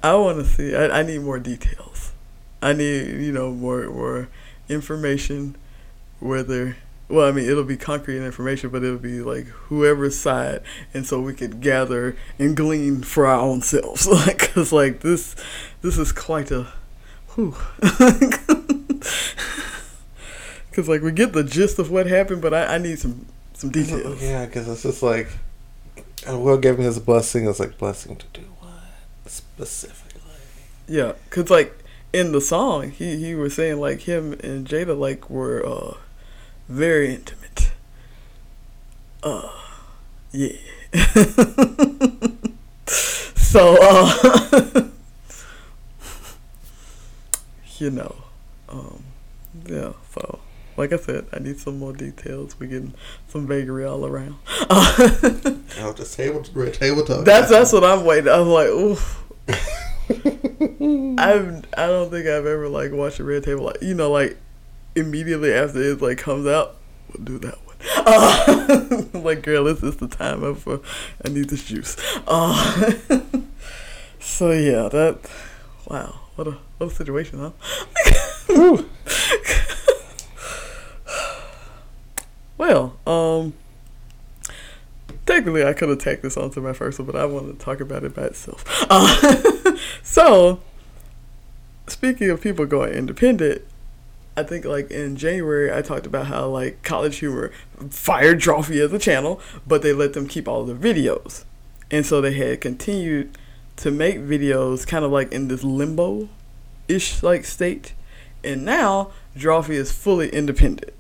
I 0.03 0.15
want 0.15 0.39
to 0.39 0.45
see. 0.45 0.75
I, 0.75 1.01
I 1.01 1.03
need 1.03 1.23
more 1.23 1.39
details. 1.39 2.13
I 2.61 2.73
need 2.73 3.21
you 3.21 3.33
know 3.33 3.53
more 3.53 3.89
more 3.89 4.29
information. 4.69 5.57
Whether 6.21 6.77
well, 7.09 7.27
I 7.27 7.33
mean 7.33 7.49
it'll 7.49 7.65
be 7.65 7.77
concrete 7.77 8.25
information, 8.25 8.71
but 8.71 8.85
it'll 8.85 8.99
be 8.99 9.21
like 9.21 9.47
whoever's 9.47 10.19
side, 10.19 10.63
and 10.93 11.07
so 11.07 11.21
we 11.21 11.33
could 11.33 11.61
gather 11.61 12.17
and 12.39 12.57
glean 12.57 13.03
for 13.03 13.27
our 13.27 13.41
own 13.41 13.63
selves. 13.63 14.07
Like, 14.19 14.53
cause 14.53 14.73
like 14.73 15.01
this, 15.01 15.35
this 15.81 15.97
is 15.97 16.13
quite 16.13 16.51
a. 16.51 16.67
Whew. 17.35 17.55
Cause 20.73 20.89
like 20.89 21.03
we 21.03 21.11
get 21.11 21.33
the 21.33 21.43
gist 21.43 21.79
of 21.81 21.91
what 21.91 22.07
happened, 22.07 22.41
but 22.41 22.55
I, 22.55 22.77
I 22.77 22.79
need 22.79 23.01
some 23.01 23.27
some 23.53 23.71
details. 23.71 24.23
Yeah, 24.23 24.47
because 24.47 24.69
it's 24.69 24.83
just 24.83 25.03
like, 25.03 25.29
uh, 26.29 26.39
Will 26.39 26.59
gave 26.59 26.79
me 26.79 26.85
his 26.85 27.01
blessing. 27.01 27.49
It's 27.49 27.59
like 27.59 27.79
blessing 27.79 28.15
to 28.17 28.27
do 28.33 28.43
what 28.61 28.71
specifically? 29.27 30.21
Yeah, 30.87 31.15
cause 31.31 31.51
like 31.51 31.77
in 32.13 32.31
the 32.33 32.41
song, 32.41 32.93
he 32.93 33.17
he 33.17 33.35
was 33.35 33.55
saying 33.55 33.81
like 33.81 34.03
him 34.03 34.35
and 34.35 34.67
Jada 34.67 34.97
like 34.97 35.29
were 35.29 35.67
uh 35.67 35.95
very 36.69 37.15
intimate. 37.15 37.73
Uh, 39.23 39.51
yeah. 40.33 40.53
so 42.87 43.77
uh, 43.81 44.89
you 47.79 47.91
know, 47.91 48.15
um, 48.69 49.03
yeah. 49.67 49.93
So 50.13 50.39
like 50.77 50.93
I 50.93 50.97
said, 50.97 51.27
I 51.33 51.41
need 51.41 51.59
some 51.59 51.79
more 51.79 51.93
details. 51.93 52.59
We 52.61 52.69
getting 52.69 52.95
some 53.29 53.47
vagary 53.47 53.85
all 53.85 54.07
around. 54.07 54.37
Oh, 54.71 55.95
just 55.97 56.15
table, 56.15 56.45
red 56.55 56.75
table 56.75 57.05
talk. 57.05 57.25
That's 57.25 57.51
that's 57.51 57.73
what 57.73 57.85
I'm 57.85 58.05
waiting. 58.05 58.33
I'm 58.33 58.49
like, 58.49 58.69
oof. 58.69 59.25
I've 60.11 61.65
I 61.77 61.87
don't 61.87 62.11
think 62.11 62.27
I've 62.27 62.47
ever 62.47 62.69
like 62.69 62.93
watched 62.93 63.19
a 63.19 63.25
red 63.25 63.45
table 63.45 63.65
like 63.65 63.83
you 63.83 63.95
know 63.95 64.11
like 64.11 64.39
immediately 64.95 65.53
after 65.53 65.81
it 65.81 66.03
like 66.03 66.19
comes 66.19 66.47
out 66.47 66.77
we'll 67.13 67.25
do 67.25 67.39
that 67.39 67.59
one. 67.65 67.77
Uh, 67.97 69.07
like 69.21 69.43
girl, 69.43 69.65
this 69.65 69.83
is 69.83 69.97
the 69.97 70.09
time 70.09 70.43
of 70.43 70.67
uh, 70.67 70.79
I 71.25 71.29
need 71.29 71.49
this 71.49 71.65
juice. 71.65 71.97
Uh, 72.27 72.93
so 74.21 74.51
yeah, 74.51 74.89
that 74.89 75.19
wow, 75.87 76.21
what 76.37 76.49
a 76.49 76.59
what 76.79 76.91
a 76.91 76.95
situation, 76.95 77.39
huh? 77.39 77.53
well, 82.59 82.97
um. 83.07 83.55
Technically, 85.27 85.63
I 85.63 85.75
could 85.75 85.91
have 85.91 85.99
tacked 85.99 86.23
this 86.23 86.39
onto 86.39 86.63
my 86.63 86.73
first 86.73 86.99
one, 86.99 87.05
but 87.05 87.15
I 87.15 87.27
wanted 87.27 87.59
to 87.59 87.63
talk 87.63 87.81
about 87.81 88.03
it 88.03 88.15
by 88.15 88.23
itself. 88.23 88.65
Uh, 88.89 89.77
so, 90.03 90.61
speaking 91.87 92.31
of 92.31 92.41
people 92.41 92.65
going 92.65 92.95
independent, 92.95 93.61
I 94.39 94.45
think 94.45 94.65
like 94.65 94.91
in 94.91 95.17
January 95.17 95.73
I 95.73 95.83
talked 95.83 96.07
about 96.07 96.27
how 96.27 96.49
like 96.49 96.83
College 96.83 97.17
Humor 97.19 97.51
fired 97.91 98.41
Drawfee 98.41 98.85
as 98.85 98.93
a 98.93 98.99
channel, 98.99 99.41
but 99.67 99.83
they 99.83 99.93
let 99.93 100.13
them 100.13 100.29
keep 100.29 100.47
all 100.47 100.65
the 100.65 100.75
videos, 100.75 101.45
and 101.91 102.07
so 102.07 102.21
they 102.21 102.35
had 102.35 102.61
continued 102.61 103.37
to 103.77 103.91
make 103.91 104.19
videos 104.19 104.87
kind 104.87 105.05
of 105.05 105.11
like 105.11 105.33
in 105.33 105.49
this 105.49 105.65
limbo 105.65 106.29
ish 106.87 107.23
like 107.23 107.45
state, 107.45 107.95
and 108.45 108.65
now 108.65 109.11
Drawfee 109.37 109.71
is 109.71 109.93
fully 109.93 110.29
independent. 110.31 110.93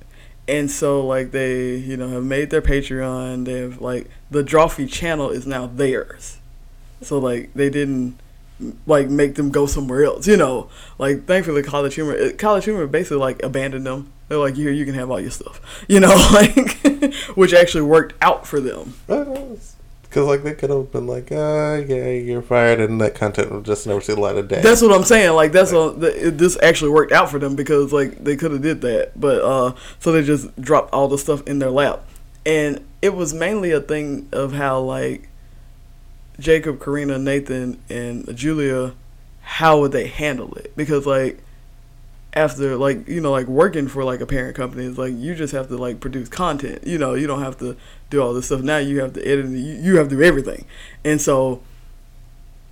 And 0.47 0.71
so, 0.71 1.07
like, 1.07 1.33
they, 1.33 1.77
you 1.77 1.99
know, 1.99 2.09
have 2.09 2.25
made 2.25 2.49
their 2.49 2.63
Patreon. 2.63 3.45
They've, 3.45 3.79
like, 3.79 4.09
the 4.31 4.43
Drawfee 4.43 4.91
channel 4.91 5.29
is 5.29 5.47
now 5.47 5.67
theirs. 5.67 6.39
So, 7.03 7.19
like, 7.19 7.53
they 7.53 7.69
didn't, 7.69 8.19
like, 8.87 9.09
make 9.09 9.35
them 9.37 9.51
go 9.51 9.67
somewhere 9.67 10.05
else, 10.05 10.27
you 10.27 10.37
know. 10.37 10.69
Like, 10.99 11.27
thankfully, 11.27 11.63
College 11.63 11.95
Humor, 11.95 12.33
College 12.33 12.65
Humor 12.65 12.87
basically, 12.87 13.19
like, 13.19 13.43
abandoned 13.43 13.87
them. 13.87 14.13
They're 14.29 14.39
like, 14.39 14.57
here, 14.57 14.71
you 14.71 14.85
can 14.85 14.95
have 14.95 15.11
all 15.11 15.21
your 15.21 15.31
stuff, 15.31 15.85
you 15.89 16.01
know, 16.01 16.15
like, 16.33 16.79
which 17.35 17.53
actually 17.53 17.83
worked 17.83 18.15
out 18.23 18.47
for 18.47 18.61
them. 18.61 18.95
Because 19.07 20.27
like 20.27 20.43
they 20.43 20.55
could 20.55 20.71
have 20.71 20.91
been 20.91 21.07
like, 21.07 21.31
uh, 21.31 21.83
yeah, 21.87 22.09
you're 22.09 22.41
fired, 22.41 22.81
and 22.81 23.01
that 23.01 23.15
content 23.15 23.53
will 23.53 23.61
just 23.61 23.87
never 23.87 24.01
see 24.01 24.15
the 24.15 24.21
light 24.21 24.37
of 24.37 24.49
day. 24.49 24.63
That's 24.63 24.81
what 24.81 24.93
I'm 24.93 25.05
saying. 25.05 25.35
Like 25.35 25.53
that's 25.53 25.71
what 25.71 26.01
th- 26.01 26.35
this 26.35 26.57
actually 26.63 26.93
worked 26.93 27.13
out 27.13 27.31
for 27.31 27.39
them 27.39 27.55
because 27.57 27.93
like 27.93 28.25
they 28.25 28.35
could 28.35 28.53
have 28.53 28.63
did 28.63 28.81
that, 28.81 29.13
but 29.21 29.43
uh, 29.43 29.75
so 29.99 30.13
they 30.13 30.23
just 30.23 30.59
dropped 30.61 30.95
all 30.95 31.09
the 31.09 31.19
stuff 31.19 31.47
in 31.47 31.59
their 31.59 31.71
lap, 31.71 32.05
and 32.47 32.83
it 33.03 33.15
was 33.15 33.35
mainly 33.35 33.71
a 33.71 33.81
thing 33.81 34.29
of 34.33 34.55
how 34.55 34.81
like 34.81 35.29
Jacob, 36.39 36.81
Karina, 36.81 37.19
Nathan, 37.19 37.83
and 37.89 38.37
Julia, 38.37 38.95
how 39.41 39.81
would 39.81 39.93
they 39.93 40.07
handle 40.07 40.55
it? 40.55 40.73
Because 40.77 41.07
like 41.07 41.43
after 42.35 42.77
like 42.77 43.09
you 43.09 43.21
know 43.21 43.33
like 43.33 43.47
working 43.47 43.89
for 43.89 44.05
like 44.05 44.21
a 44.21 44.27
parent 44.27 44.55
company 44.55 44.85
is 44.85 44.99
like 44.99 45.13
you 45.17 45.35
just 45.35 45.53
have 45.53 45.69
to 45.69 45.77
like 45.77 46.01
produce 46.01 46.29
content. 46.29 46.87
You 46.87 46.99
know 46.99 47.15
you 47.15 47.27
don't 47.27 47.43
have 47.43 47.59
to 47.59 47.77
do 48.11 48.23
all 48.23 48.33
this 48.33 48.47
stuff. 48.47 48.61
Now 48.61 48.79
you 48.79 49.01
have 49.01 49.15
to 49.15 49.27
edit. 49.27 49.47
You, 49.51 49.97
have 49.97 50.09
to 50.09 50.17
do 50.17 50.23
everything, 50.23 50.65
and 51.05 51.21
so 51.21 51.63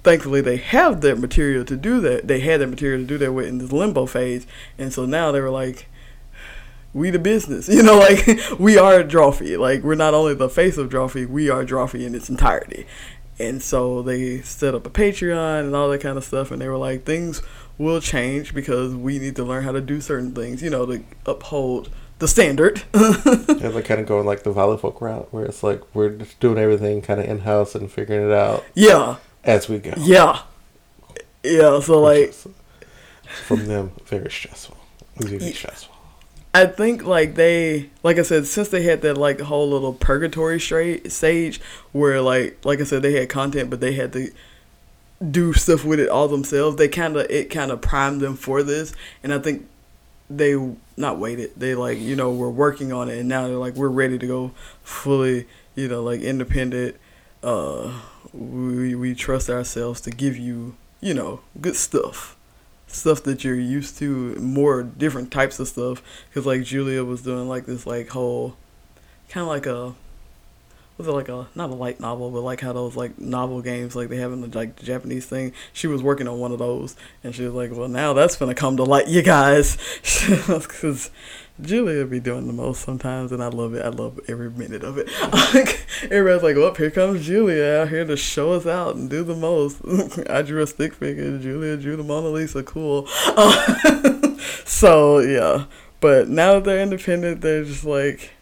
thankfully 0.03 0.41
they 0.41 0.57
have 0.57 1.01
their 1.01 1.17
material 1.17 1.65
to 1.65 1.77
do 1.77 2.01
that. 2.01 2.29
They 2.29 2.41
had 2.41 2.61
their 2.61 2.69
material 2.69 3.01
to 3.01 3.07
do 3.07 3.19
that 3.19 3.33
with 3.33 3.47
in 3.47 3.59
this 3.59 3.73
limbo 3.73 4.07
phase, 4.07 4.47
and 4.79 4.93
so 4.93 5.05
now 5.07 5.33
they 5.33 5.41
were 5.41 5.51
like, 5.51 5.89
"We 6.93 7.11
the 7.11 7.19
business," 7.19 7.69
you 7.71 7.83
know, 7.83 7.99
like 7.99 8.27
we 8.59 8.79
are 8.79 9.03
Drawfee. 9.03 9.59
Like 9.59 9.83
we're 9.83 9.95
not 9.95 10.15
only 10.15 10.35
the 10.35 10.49
face 10.49 10.77
of 10.77 10.91
Drawfee, 10.91 11.29
we 11.29 11.51
are 11.51 11.65
Drawfee 11.65 12.05
in 12.07 12.15
its 12.15 12.29
entirety. 12.29 12.87
And 13.39 13.63
so 13.63 14.03
they 14.03 14.41
set 14.41 14.75
up 14.75 14.87
a 14.87 14.91
Patreon 14.91 15.61
and 15.61 15.77
all 15.77 15.91
that 15.91 16.01
kind 16.01 16.17
of 16.17 16.25
stuff, 16.25 16.51
and 16.51 16.61
they 16.61 16.69
were 16.69 16.79
like, 16.79 17.05
things 17.05 17.43
will 17.79 18.01
change 18.01 18.55
because 18.55 18.95
we 18.95 19.19
need 19.19 19.37
to 19.37 19.45
learn 19.45 19.65
how 19.65 19.73
to 19.73 19.81
do 19.81 20.01
certain 20.01 20.35
things, 20.35 20.63
you 20.63 20.71
know, 20.71 20.87
to 20.87 21.03
uphold 21.27 21.91
the 22.19 22.29
standard. 22.29 22.83
Yeah, 23.57 23.71
they're 23.71 23.83
kind 23.83 24.01
of 24.01 24.07
going 24.07 24.27
like 24.27 24.43
the 24.43 24.53
Valley 24.53 24.77
Folk 24.77 25.01
route, 25.01 25.33
where 25.33 25.45
it's 25.45 25.63
like 25.63 25.83
we're 25.95 26.11
just 26.11 26.39
doing 26.41 26.59
everything 26.59 27.03
kind 27.03 27.19
of 27.19 27.27
in 27.27 27.41
house 27.41 27.75
and 27.75 27.91
figuring 27.91 28.27
it 28.29 28.33
out 28.33 28.65
yeah, 28.75 29.17
as 29.45 29.69
we 29.69 29.79
go. 29.79 29.93
yeah, 29.97 30.43
yeah. 31.43 31.81
So 31.81 32.05
Which 32.05 32.21
like, 32.21 32.29
is, 32.29 32.49
from 33.47 33.67
them 33.67 33.93
very 34.05 34.31
stressful. 34.31 34.77
Really 35.21 35.53
stressful. 35.53 35.96
I 36.57 36.65
think 36.65 37.05
like 37.05 37.35
they, 37.35 37.91
like 38.03 38.19
I 38.19 38.23
said, 38.23 38.47
since 38.47 38.71
they 38.71 38.83
had 38.83 39.03
that 39.03 39.19
like 39.19 39.41
whole 39.41 39.69
little 39.69 39.93
purgatory 39.93 40.59
straight 40.59 41.13
stage 41.13 41.61
where 41.93 42.23
like, 42.23 42.65
like 42.65 42.81
I 42.81 42.85
said, 42.85 43.03
they 43.03 43.13
had 43.13 43.29
content, 43.29 43.69
but 43.69 43.81
they 43.81 43.93
had 43.93 44.15
to 44.15 44.31
do 45.31 45.53
stuff 45.53 45.85
with 45.85 46.01
it 46.01 46.09
all 46.09 46.29
themselves. 46.29 46.77
They 46.77 46.89
kind 46.89 47.15
of 47.15 47.27
it 47.31 47.51
kind 47.51 47.71
of 47.71 47.83
primed 47.83 48.23
them 48.23 48.37
for 48.37 48.63
this, 48.63 48.95
and 49.23 49.35
I 49.35 49.39
think 49.39 49.69
they 50.31 50.55
not 50.97 51.19
waited. 51.19 51.51
They 51.59 51.75
like 51.75 51.99
you 51.99 52.17
know 52.17 52.33
were 52.33 52.51
working 52.51 52.91
on 52.91 53.11
it, 53.11 53.19
and 53.19 53.29
now 53.29 53.47
they're 53.49 53.57
like 53.57 53.75
we're 53.75 53.89
ready 53.89 54.17
to 54.17 54.27
go 54.27 54.53
fully, 54.83 55.47
you 55.75 55.89
know, 55.89 56.03
like 56.03 56.23
independent. 56.23 56.97
Uh, 57.43 58.01
we 58.33 58.95
we 58.95 59.15
trust 59.15 59.51
ourselves 59.51 60.01
to 60.03 60.11
give 60.11 60.39
you 60.39 60.77
you 61.03 61.13
know 61.13 61.41
good 61.61 61.77
stuff, 61.77 62.36
stuff 62.87 63.23
that 63.25 63.45
you're 63.45 63.55
used 63.55 63.99
to, 63.99 64.35
more 64.37 64.83
different 64.83 65.31
types 65.31 65.59
of 65.59 65.69
stuff. 65.69 66.03
Cause 66.33 66.47
like 66.47 66.63
Julia 66.65 67.05
was 67.05 67.23
doing 67.23 67.49
like 67.49 67.67
this 67.67 67.87
like 67.87 68.09
whole, 68.09 68.57
kind 69.29 69.43
of 69.43 69.49
like 69.49 69.67
a 69.67 69.95
was 70.99 71.07
it 71.07 71.13
like 71.13 71.29
a 71.29 71.47
not 71.55 71.71
a 71.71 71.75
light 71.75 72.01
novel, 72.01 72.31
but 72.31 72.41
like 72.41 72.61
how 72.61 72.73
those 72.73 72.97
like 72.97 73.19
novel 73.19 73.61
games 73.61 73.95
like 73.95 74.09
they 74.09 74.17
have 74.17 74.33
in 74.33 74.41
the 74.41 74.59
like 74.59 74.77
the 74.77 74.87
Japanese 74.87 75.27
thing. 75.27 75.53
She 75.73 75.87
was 75.87 76.03
working 76.03 76.27
on 76.27 76.39
one 76.39 76.53
of 76.53 76.59
those, 76.59 76.97
and 77.23 77.35
she 77.35 77.45
was 77.45 77.53
like, 77.53 77.71
"Well, 77.71 77.89
now 77.89 78.15
that's 78.15 78.37
gonna 78.37 78.55
come 78.55 78.79
to 78.79 78.85
light, 78.85 79.09
you 79.09 79.23
guys," 79.23 79.77
because 80.47 81.11
Julia 81.61 82.05
be 82.05 82.21
doing 82.21 82.47
the 82.47 82.53
most 82.53 82.83
sometimes, 82.83 83.33
and 83.33 83.43
I 83.43 83.49
love 83.49 83.75
it. 83.75 83.85
I 83.85 83.89
love 83.89 84.21
every 84.29 84.51
minute 84.51 84.85
of 84.85 84.99
it. 84.99 85.09
Everybody's 86.11 86.43
like, 86.43 86.57
"Well, 86.57 86.75
here 86.75 86.91
comes 86.91 87.27
Julia 87.27 87.81
out 87.81 87.89
here 87.89 88.05
to 88.05 88.17
show 88.17 88.53
us 88.53 88.67
out 88.67 88.97
and 88.97 89.09
do 89.09 89.25
the 89.25 89.35
most." 89.35 89.81
I 90.31 90.43
drew 90.43 90.63
a 90.63 90.67
stick 90.67 90.93
figure. 90.93 91.39
Julia 91.39 91.77
drew 91.77 91.97
the 91.97 92.03
Mona 92.03 92.29
Lisa. 92.29 92.63
Cool. 92.63 93.07
so 94.67 95.21
yeah, 95.21 95.65
but 96.01 96.29
now 96.29 96.55
that 96.55 96.65
they're 96.65 96.83
independent, 96.83 97.41
they're 97.41 97.65
just 97.65 97.85
like 97.85 98.33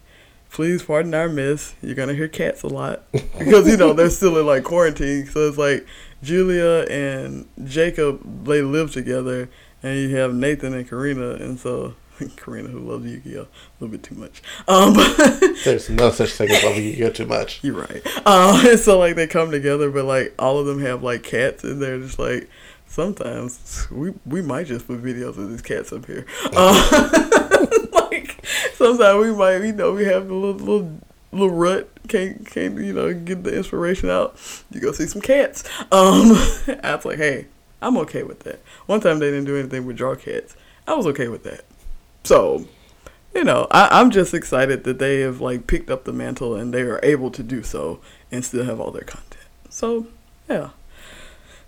please 0.54 0.84
pardon 0.84 1.12
our 1.14 1.28
miss. 1.28 1.74
You're 1.82 1.96
gonna 1.96 2.14
hear 2.14 2.28
cats 2.28 2.62
a 2.62 2.68
lot 2.68 3.02
because 3.12 3.66
you 3.68 3.76
know 3.76 3.92
they're 3.92 4.08
still 4.08 4.38
in 4.38 4.46
like 4.46 4.62
quarantine. 4.64 5.26
So 5.26 5.48
it's 5.48 5.58
like 5.58 5.86
Julia 6.22 6.86
and 6.88 7.46
Jacob 7.64 8.44
they 8.44 8.62
live 8.62 8.92
together, 8.92 9.48
and 9.82 9.98
you 9.98 10.16
have 10.16 10.32
Nathan 10.32 10.72
and 10.74 10.88
Karina, 10.88 11.32
and 11.34 11.58
so 11.58 11.94
Karina 12.36 12.68
who 12.68 12.80
loves 12.80 13.06
Yu-Gi-Oh 13.06 13.42
a 13.42 13.46
little 13.80 13.88
bit 13.88 14.02
too 14.02 14.14
much. 14.14 14.42
Um, 14.68 14.94
There's 15.64 15.90
no 15.90 16.10
such 16.10 16.32
thing 16.32 16.50
as 16.50 16.62
loving 16.62 16.84
Yu-Gi-Oh 16.84 17.10
too 17.10 17.26
much. 17.26 17.60
You're 17.64 17.80
right. 17.80 18.26
Um, 18.26 18.76
so 18.76 18.98
like 18.98 19.16
they 19.16 19.26
come 19.26 19.50
together, 19.50 19.90
but 19.90 20.04
like 20.04 20.34
all 20.38 20.58
of 20.58 20.66
them 20.66 20.80
have 20.80 21.02
like 21.02 21.22
cats, 21.22 21.64
and 21.64 21.80
they're 21.80 21.98
just 21.98 22.18
like 22.18 22.48
sometimes 22.86 23.88
we 23.90 24.14
we 24.26 24.42
might 24.42 24.66
just 24.66 24.86
put 24.86 25.02
videos 25.02 25.36
of 25.38 25.50
these 25.50 25.62
cats 25.62 25.92
up 25.92 26.06
here. 26.06 26.26
Um, 26.56 26.76
like 27.92 28.44
sometimes 28.74 29.24
we 29.24 29.32
might, 29.32 29.62
you 29.62 29.72
know, 29.72 29.92
we 29.92 30.04
have 30.04 30.30
a 30.30 30.34
little 30.34 30.60
little 30.60 31.00
little 31.32 31.50
rut 31.50 31.90
can't 32.06 32.46
can't 32.46 32.78
you 32.78 32.92
know 32.92 33.12
get 33.12 33.42
the 33.44 33.54
inspiration 33.54 34.10
out. 34.10 34.36
You 34.70 34.80
go 34.80 34.92
see 34.92 35.06
some 35.06 35.22
cats. 35.22 35.64
Um, 35.90 36.32
I 36.82 36.94
was 36.94 37.04
like, 37.04 37.18
hey, 37.18 37.46
I'm 37.82 37.96
okay 37.98 38.22
with 38.22 38.40
that. 38.40 38.60
One 38.86 39.00
time 39.00 39.18
they 39.18 39.30
didn't 39.30 39.46
do 39.46 39.56
anything 39.56 39.86
with 39.86 39.96
draw 39.96 40.14
cats. 40.14 40.56
I 40.86 40.94
was 40.94 41.06
okay 41.08 41.28
with 41.28 41.44
that. 41.44 41.64
So, 42.24 42.66
you 43.34 43.44
know, 43.44 43.66
I, 43.70 44.00
I'm 44.00 44.10
just 44.10 44.34
excited 44.34 44.84
that 44.84 44.98
they 44.98 45.20
have 45.20 45.40
like 45.40 45.66
picked 45.66 45.90
up 45.90 46.04
the 46.04 46.12
mantle 46.12 46.54
and 46.54 46.72
they 46.72 46.82
are 46.82 47.00
able 47.02 47.30
to 47.30 47.42
do 47.42 47.62
so 47.62 48.00
and 48.32 48.44
still 48.44 48.64
have 48.64 48.80
all 48.80 48.90
their 48.90 49.02
content. 49.02 49.44
So, 49.68 50.06
yeah. 50.48 50.70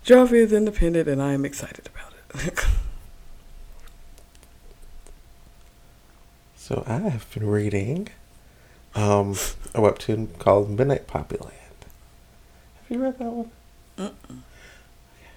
Drawfee 0.05 0.33
is 0.33 0.53
independent 0.53 1.07
and 1.07 1.21
I 1.21 1.33
am 1.33 1.45
excited 1.45 1.89
about 1.93 2.13
it. 2.45 2.65
So 6.67 6.83
I 6.85 6.97
have 6.97 7.33
been 7.33 7.47
reading 7.47 8.09
um, 8.93 9.31
a 9.73 9.79
webtoon 9.79 10.37
called 10.37 10.69
Midnight 10.69 11.07
Poppyland. 11.07 11.53
Have 11.53 12.89
you 12.89 13.01
read 13.01 13.17
that 13.19 13.31
one? 13.31 13.51
Mm-mm. 13.97 14.39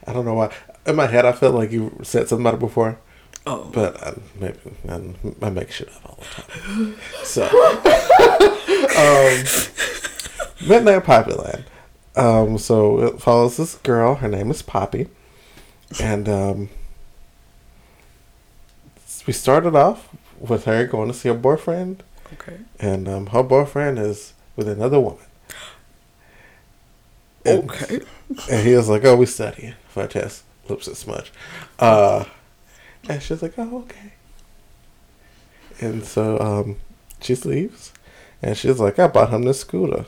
I 0.05 0.13
don't 0.13 0.25
know 0.25 0.35
why. 0.35 0.53
In 0.87 0.97
my 0.97 1.07
head, 1.07 1.25
I 1.25 1.31
felt 1.31 1.55
like 1.55 1.71
you 1.71 1.97
said 2.03 2.27
something 2.27 2.45
about 2.45 2.55
it 2.55 2.59
before, 2.59 2.99
Oh, 3.47 3.71
but 3.73 3.97
I, 4.03 4.15
maybe 4.39 4.59
I 5.41 5.51
make 5.51 5.71
shit 5.71 5.89
up 5.89 6.05
all 6.05 6.19
the 6.19 6.43
time. 6.43 6.97
So, 7.25 7.45
um, 8.97 10.69
Midnight 10.69 11.05
Poppyland. 11.05 11.65
Um, 12.17 12.59
so 12.59 13.01
it 13.03 13.21
follows 13.21 13.57
this 13.57 13.77
girl. 13.77 14.17
Her 14.17 14.29
name 14.29 14.51
is 14.51 14.63
Poppy, 14.63 15.09
and 16.01 16.29
um, 16.29 16.69
we 19.27 19.33
started 19.33 19.75
off 19.75 20.09
with 20.39 20.65
her 20.65 20.87
going 20.87 21.09
to 21.09 21.15
see 21.15 21.29
her 21.29 21.35
boyfriend, 21.35 22.03
okay. 22.35 22.59
and 22.79 23.09
um, 23.09 23.27
her 23.29 23.43
boyfriend 23.43 23.99
is 23.99 24.33
with 24.57 24.69
another 24.69 25.01
woman. 25.01 25.25
And, 27.45 27.71
Okay. 27.71 28.01
and 28.51 28.67
he 28.67 28.75
was 28.75 28.89
like, 28.89 29.05
"Oh, 29.05 29.17
we 29.17 29.25
studying 29.27 29.75
for 29.89 30.03
a 30.05 30.09
test, 30.09 30.43
lips 30.69 30.87
and 30.89 30.97
smudge," 30.97 31.33
uh, 31.79 32.25
and 33.09 33.23
she's 33.23 33.43
like, 33.43 33.55
"Oh, 33.59 33.79
okay." 33.79 34.13
And 35.81 36.05
so 36.05 36.39
um, 36.39 36.77
she 37.21 37.35
leaves, 37.37 37.93
and 38.43 38.57
she's 38.57 38.79
like, 38.79 38.99
"I 38.99 39.07
bought 39.09 39.31
him 39.31 39.43
this 39.43 39.61
scooter. 39.61 40.07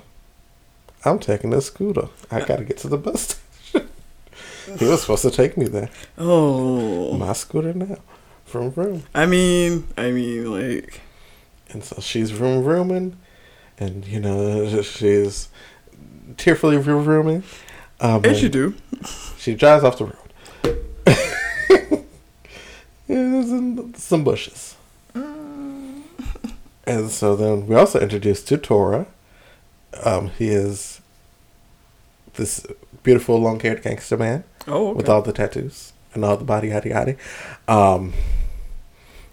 I'm 1.05 1.19
taking 1.19 1.51
this 1.51 1.67
scooter. 1.67 2.09
I 2.31 2.45
gotta 2.45 2.65
get 2.65 2.79
to 2.79 2.89
the 2.89 2.99
bus 2.99 3.39
station." 3.71 3.89
he 4.79 4.85
was 4.87 5.01
supposed 5.01 5.23
to 5.23 5.31
take 5.31 5.57
me 5.57 5.67
there. 5.67 5.91
Oh. 6.19 7.17
My 7.17 7.33
scooter 7.33 7.75
now, 7.75 7.99
vroom 8.47 8.71
vroom. 8.71 9.03
I 9.15 9.27
mean, 9.27 9.89
I 9.97 10.11
mean, 10.11 10.51
like, 10.51 11.01
And 11.71 11.83
so 11.83 12.01
she's 12.01 12.31
vroom 12.31 12.63
vrooming, 12.63 13.15
and 13.79 14.07
you 14.07 14.21
know 14.21 14.83
she's 14.83 15.49
tearfully 16.37 16.77
vroom 16.77 17.05
vrooming. 17.05 17.43
Um, 18.01 18.25
as 18.25 18.43
you 18.43 18.49
do. 18.49 18.75
She 19.39 19.55
drives 19.55 19.85
off 19.85 19.99
the 19.99 20.07
road. 20.07 20.17
in 23.13 23.95
some 23.95 24.25
bushes. 24.25 24.77
And 26.85 27.11
so 27.11 27.37
then 27.37 27.67
we 27.67 27.77
also 27.77 28.01
introduced 28.01 28.49
to 28.49 28.59
Tora. 28.59 29.07
Um, 30.05 30.31
he 30.39 30.49
is 30.49 31.01
this 32.35 32.67
beautiful 33.03 33.39
long 33.41 33.61
haired 33.61 33.83
gangster 33.83 34.17
man 34.17 34.43
Oh, 34.67 34.89
okay. 34.89 34.97
with 34.97 35.09
all 35.09 35.23
the 35.23 35.33
tattoos 35.33 35.93
and 36.15 36.25
all 36.25 36.37
the 36.37 36.45
body 36.45 36.69
yada 36.69 36.89
yada. 36.89 37.17
Um, 37.69 38.13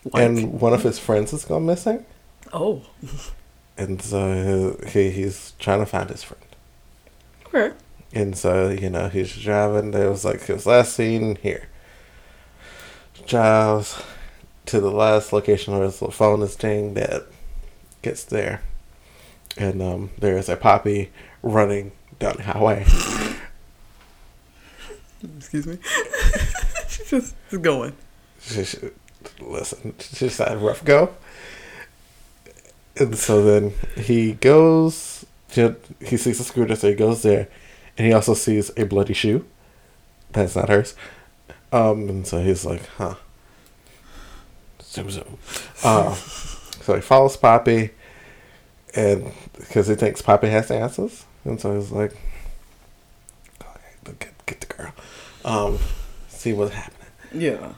Like- 0.05 0.23
and 0.23 0.59
one 0.61 0.73
of 0.73 0.83
his 0.83 0.99
friends 0.99 1.31
has 1.31 1.45
gone 1.45 1.65
missing. 1.65 2.05
oh, 2.53 2.81
And 3.77 4.01
so 4.01 4.77
he, 4.87 5.09
he's 5.09 5.53
trying 5.57 5.79
to 5.79 5.85
find 5.85 6.09
his 6.09 6.21
friend. 6.23 6.43
okay. 7.47 7.73
And 8.13 8.37
so, 8.37 8.69
you 8.69 8.89
know, 8.89 9.07
he's 9.07 9.35
driving. 9.37 9.91
There 9.91 10.09
was 10.09 10.25
like 10.25 10.41
his 10.41 10.65
last 10.65 10.93
scene 10.93 11.37
here. 11.41 11.69
Drives 13.29 14.01
to 14.65 14.81
the 14.81 14.89
last 14.89 15.31
location 15.31 15.75
where 15.75 15.83
his 15.83 15.99
phone 15.99 16.41
is 16.41 16.55
dinged 16.55 16.95
that 16.97 17.27
gets 18.01 18.23
there. 18.23 18.63
And 19.55 19.83
um, 19.83 20.09
there's 20.17 20.49
a 20.49 20.55
poppy 20.55 21.11
running 21.43 21.91
down 22.17 22.37
the 22.37 22.43
highway. 22.43 22.87
Excuse 25.37 25.67
me. 25.67 25.77
She's 26.87 27.07
just 27.09 27.35
just 27.51 27.61
going. 27.61 27.95
She, 28.41 28.63
she, 28.63 28.77
listen, 29.39 29.93
she 29.99 30.15
just 30.15 30.39
had 30.39 30.53
a 30.53 30.57
rough 30.57 30.83
go. 30.83 31.13
And 32.97 33.15
so 33.15 33.43
then 33.43 33.73
he 33.95 34.33
goes, 34.33 35.23
he 35.51 36.17
sees 36.17 36.39
a 36.39 36.43
scooter, 36.43 36.75
so 36.75 36.89
he 36.89 36.95
goes 36.95 37.21
there. 37.21 37.47
And 37.95 38.07
he 38.07 38.13
also 38.13 38.33
sees 38.33 38.71
a 38.75 38.85
bloody 38.85 39.13
shoe. 39.13 39.45
That's 40.31 40.55
not 40.55 40.69
hers. 40.69 40.95
Um, 41.71 42.09
and 42.09 42.25
so 42.25 42.41
he's 42.41 42.65
like, 42.65 42.85
huh. 42.97 43.15
Zoom, 44.81 45.09
zoom. 45.11 45.37
Uh, 45.83 46.13
so 46.15 46.95
he 46.95 47.01
follows 47.01 47.37
Poppy, 47.37 47.91
and 48.95 49.31
because 49.57 49.87
he 49.87 49.95
thinks 49.95 50.21
Poppy 50.21 50.47
has 50.49 50.71
answers. 50.71 51.25
And 51.45 51.59
so 51.59 51.75
he's 51.75 51.91
like, 51.91 52.15
okay, 53.61 54.15
get, 54.19 54.45
get 54.45 54.61
the 54.61 54.67
girl. 54.67 54.93
Um, 55.45 55.79
see 56.27 56.53
what's 56.53 56.73
happening. 56.73 57.07
Yeah. 57.33 57.73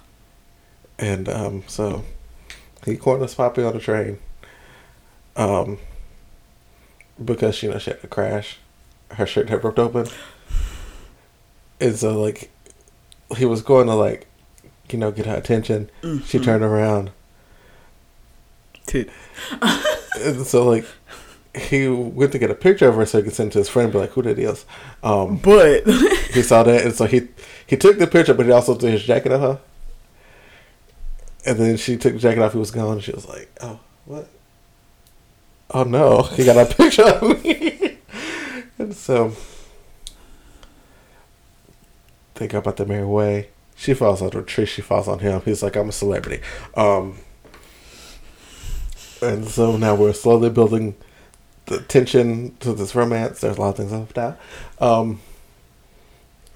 And 0.97 1.27
um, 1.29 1.63
so 1.67 2.03
he 2.85 2.95
corners 2.95 3.35
Poppy 3.35 3.63
on 3.63 3.73
the 3.73 3.79
train. 3.79 4.19
Um, 5.35 5.79
because 7.23 7.61
you 7.63 7.69
know 7.69 7.77
she 7.77 7.91
had 7.91 8.01
to 8.01 8.07
crash, 8.07 8.57
her 9.11 9.25
shirt 9.25 9.49
had 9.49 9.63
ripped 9.63 9.79
open, 9.79 10.07
and 11.79 11.95
so 11.95 12.21
like 12.21 12.49
he 13.37 13.45
was 13.45 13.61
going 13.61 13.87
to 13.87 13.95
like 13.95 14.27
you 14.89 14.97
know 14.99 15.11
get 15.11 15.25
her 15.25 15.35
attention. 15.35 15.89
She 16.25 16.39
turned 16.39 16.63
around, 16.63 17.11
and 18.93 20.45
so 20.45 20.65
like 20.67 20.85
he 21.55 21.87
went 21.87 22.31
to 22.31 22.39
get 22.39 22.49
a 22.49 22.55
picture 22.55 22.87
of 22.87 22.95
her 22.95 23.05
so 23.05 23.17
he 23.17 23.23
could 23.25 23.33
send 23.33 23.49
it 23.49 23.53
to 23.53 23.59
his 23.59 23.69
friend, 23.69 23.91
be 23.91 23.97
like, 23.97 24.11
"Who 24.11 24.21
that 24.23 24.39
is?" 24.39 24.65
Um, 25.03 25.37
But 25.37 25.85
he 26.33 26.41
saw 26.41 26.63
that, 26.63 26.85
and 26.85 26.93
so 26.93 27.05
he 27.05 27.27
he 27.67 27.77
took 27.77 27.97
the 27.97 28.07
picture, 28.07 28.33
but 28.33 28.45
he 28.45 28.51
also 28.51 28.75
threw 28.75 28.91
his 28.91 29.03
jacket 29.03 29.31
at 29.31 29.39
her. 29.39 29.59
And 31.45 31.57
then 31.57 31.77
she 31.77 31.97
took 31.97 32.13
the 32.13 32.19
jacket 32.19 32.41
off. 32.43 32.53
He 32.53 32.59
was 32.59 32.69
gone. 32.71 32.93
And 32.93 33.03
she 33.03 33.11
was 33.11 33.27
like, 33.27 33.49
"Oh, 33.61 33.79
what? 34.05 34.27
Oh 35.71 35.83
no, 35.83 36.23
he 36.23 36.45
got 36.45 36.57
a 36.71 36.73
picture 36.73 37.03
of 37.03 37.43
me." 37.43 37.97
and 38.77 38.95
so 38.95 39.33
they 42.41 42.47
go 42.47 42.57
about 42.57 42.77
their 42.77 42.87
merry 42.87 43.05
way. 43.05 43.49
She 43.75 43.93
falls 43.93 44.21
out 44.21 44.33
of 44.33 44.41
a 44.41 44.45
tree. 44.45 44.65
She 44.65 44.81
falls 44.81 45.07
on 45.07 45.19
him. 45.19 45.41
He's 45.45 45.61
like, 45.61 45.75
"I'm 45.75 45.89
a 45.89 45.91
celebrity." 45.91 46.41
Um, 46.75 47.19
and 49.21 49.47
so 49.47 49.77
now 49.77 49.93
we're 49.93 50.13
slowly 50.13 50.49
building 50.49 50.95
the 51.67 51.81
tension 51.81 52.55
to 52.61 52.73
this 52.73 52.95
romance. 52.95 53.41
There's 53.41 53.57
a 53.57 53.61
lot 53.61 53.69
of 53.69 53.77
things 53.77 53.91
left 53.91 54.17
out. 54.17 54.39
Um, 54.79 55.21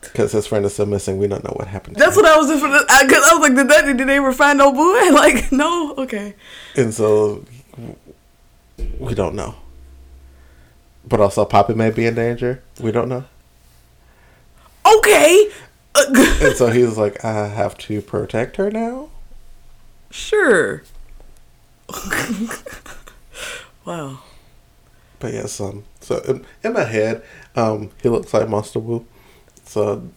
because 0.01 0.31
his 0.31 0.47
friend 0.47 0.65
is 0.65 0.73
still 0.73 0.88
missing. 0.88 1.19
We 1.19 1.27
don't 1.27 1.43
know 1.43 1.53
what 1.55 1.67
happened. 1.67 1.97
to 1.97 2.03
That's 2.03 2.15
what 2.15 2.25
I 2.25 2.36
was 2.36 2.47
just 2.47 2.63
because 2.63 2.86
I, 2.89 3.01
I 3.03 3.33
was 3.36 3.41
like, 3.41 3.55
did 3.55 3.69
that? 3.69 3.97
Did 3.97 4.07
they 4.07 4.17
ever 4.17 4.33
find 4.33 4.57
no 4.57 4.71
boy? 4.71 5.11
Like, 5.13 5.51
no. 5.51 5.93
Okay. 5.99 6.33
And 6.75 6.93
so 6.93 7.45
we 8.97 9.13
don't 9.13 9.36
know. 9.36 9.55
But 11.07 11.19
also, 11.19 11.45
Poppy 11.45 11.75
may 11.75 11.91
be 11.91 12.07
in 12.07 12.15
danger. 12.15 12.63
We 12.79 12.91
don't 12.91 13.07
know. 13.07 13.25
Okay. 14.97 15.51
And 16.41 16.55
so 16.55 16.67
he's 16.67 16.97
like, 16.97 17.23
I 17.23 17.47
have 17.47 17.77
to 17.79 18.01
protect 18.01 18.57
her 18.57 18.69
now. 18.69 19.09
sure. 20.11 20.83
wow. 23.85 24.19
But 25.19 25.33
yes, 25.33 25.59
um, 25.61 25.83
so 26.01 26.17
in, 26.27 26.45
in 26.63 26.73
my 26.73 26.83
head, 26.83 27.23
um, 27.55 27.91
he 28.01 28.09
looks 28.09 28.33
like 28.33 28.49
Monster 28.49 28.79
Wu. 28.79 29.05
So 29.65 30.09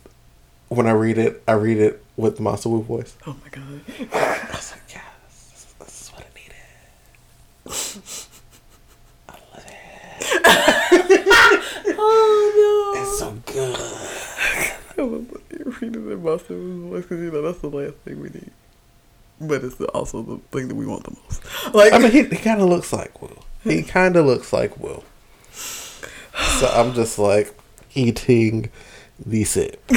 when 0.68 0.86
I 0.86 0.92
read 0.92 1.18
it, 1.18 1.42
I 1.46 1.52
read 1.52 1.78
it 1.78 2.02
with 2.16 2.36
the 2.36 2.42
Monster 2.42 2.68
Wu 2.70 2.82
voice. 2.82 3.16
Oh 3.26 3.36
my 3.42 3.48
god. 3.50 3.80
I 4.12 4.48
was 4.50 4.72
like, 4.72 4.82
yes, 4.88 5.02
this 5.28 5.54
is, 5.54 5.74
this 5.78 6.00
is 6.02 6.08
what 6.12 6.24
I 6.26 6.30
needed. 6.34 6.56
I 9.28 9.32
love 9.54 9.64
it. 9.68 11.24
Oh 12.00 12.92
no. 12.94 13.02
It's 13.02 13.18
so 13.18 13.30
good. 13.52 13.78
I 15.68 15.70
was 15.70 15.82
like, 15.82 15.94
reading 15.94 16.12
it 16.12 16.24
Buster 16.24 16.54
because 16.54 17.18
you 17.20 17.30
know 17.30 17.42
that's 17.42 17.58
the 17.58 17.68
last 17.68 17.94
thing 17.96 18.20
we 18.20 18.30
need. 18.30 18.50
But 19.40 19.62
it's 19.62 19.80
also 19.80 20.22
the 20.22 20.38
thing 20.50 20.68
that 20.68 20.74
we 20.74 20.86
want 20.86 21.04
the 21.04 21.16
most. 21.22 21.74
Like, 21.74 21.92
I 21.92 21.98
mean, 21.98 22.10
he, 22.10 22.24
he 22.24 22.36
kind 22.36 22.60
of 22.60 22.68
looks 22.68 22.92
like 22.92 23.20
Wu. 23.20 23.38
He 23.62 23.82
kind 23.84 24.16
of 24.16 24.26
looks 24.26 24.52
like 24.52 24.78
Wu. 24.78 25.02
So 25.52 26.66
I'm 26.68 26.94
just 26.94 27.18
like 27.18 27.54
eating 27.94 28.70
the 29.24 29.44
sip. 29.44 29.82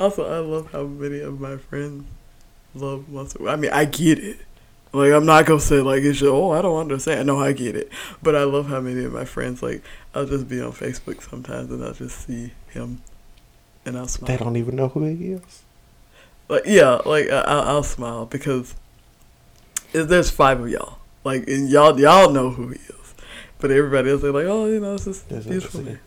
also, 0.00 0.30
I 0.30 0.38
love 0.38 0.70
how 0.70 0.84
many 0.84 1.20
of 1.20 1.40
my 1.40 1.56
friends 1.56 2.04
love 2.74 3.08
Monster. 3.08 3.48
I 3.48 3.56
mean, 3.56 3.72
I 3.72 3.86
get 3.86 4.18
it. 4.18 4.38
Like, 4.92 5.12
I'm 5.12 5.26
not 5.26 5.46
gonna 5.46 5.58
say 5.58 5.80
like 5.80 6.02
it's 6.02 6.20
just, 6.20 6.30
oh, 6.30 6.52
I 6.52 6.62
don't 6.62 6.78
understand. 6.78 7.26
No, 7.26 7.40
I 7.40 7.52
get 7.52 7.74
it. 7.74 7.90
But 8.22 8.36
I 8.36 8.44
love 8.44 8.68
how 8.68 8.80
many 8.80 9.04
of 9.04 9.12
my 9.12 9.24
friends 9.24 9.62
like 9.62 9.82
I'll 10.14 10.26
just 10.26 10.48
be 10.48 10.60
on 10.60 10.72
Facebook 10.72 11.28
sometimes 11.28 11.70
and 11.70 11.82
I'll 11.82 11.94
just 11.94 12.26
see 12.26 12.52
him, 12.68 13.02
and 13.84 13.96
I'll 13.98 14.08
smile. 14.08 14.28
They 14.28 14.36
don't 14.42 14.56
even 14.56 14.76
know 14.76 14.88
who 14.88 15.04
he 15.04 15.32
is. 15.32 15.62
like 16.48 16.62
yeah, 16.66 17.00
like 17.06 17.28
I- 17.30 17.40
I'll, 17.42 17.62
I'll 17.62 17.82
smile 17.82 18.26
because 18.26 18.74
there's 19.92 20.30
five 20.30 20.60
of 20.60 20.68
y'all, 20.68 20.98
like 21.24 21.46
and 21.48 21.68
y'all 21.68 21.98
y'all 22.00 22.30
know 22.30 22.50
who 22.50 22.68
he 22.68 22.76
is, 22.80 23.14
but 23.58 23.70
everybody 23.70 24.10
else 24.10 24.22
they're 24.22 24.32
like, 24.32 24.46
oh, 24.46 24.66
you 24.66 24.80
know, 24.80 24.94
it's 24.94 25.04
just 25.04 25.24
Yes, 25.30 25.44
beautiful 25.46 25.82
man. 25.82 26.00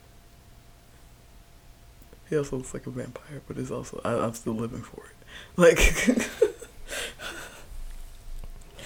He 2.29 2.37
also 2.37 2.57
looks 2.57 2.73
like 2.73 2.85
a 2.87 2.89
vampire, 2.89 3.41
but 3.47 3.57
it's 3.57 3.71
also 3.71 4.01
I, 4.03 4.13
I'm 4.15 4.33
still 4.33 4.53
living 4.53 4.81
for 4.81 5.03
it. 5.05 5.15
Like 5.55 5.79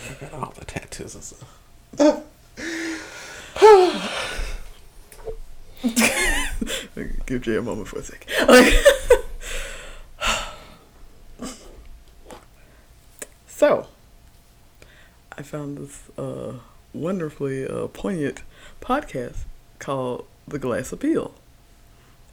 I 0.09 0.13
got 0.25 0.33
all 0.33 0.53
the 0.57 0.65
tattoos 0.65 1.15
and 1.15 1.23
stuff. 1.23 1.57
give 7.25 7.41
Jay 7.41 7.55
a 7.55 7.61
moment 7.61 7.87
for 7.87 7.99
a 7.99 8.03
sec. 8.03 8.27
Like 8.47 8.73
so, 13.47 13.87
I 15.37 15.41
found 15.41 15.77
this 15.77 16.09
uh, 16.17 16.53
wonderfully 16.93 17.65
uh, 17.67 17.87
poignant 17.87 18.43
podcast 18.81 19.45
called 19.79 20.25
The 20.47 20.59
Glass 20.59 20.91
Appeal. 20.91 21.33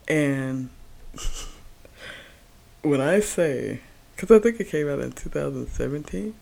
And 0.08 0.70
when 2.82 3.00
I 3.00 3.20
say, 3.20 3.80
because 4.16 4.30
I 4.36 4.40
think 4.40 4.58
it 4.60 4.68
came 4.68 4.88
out 4.88 5.00
in 5.00 5.12
2017, 5.12 6.34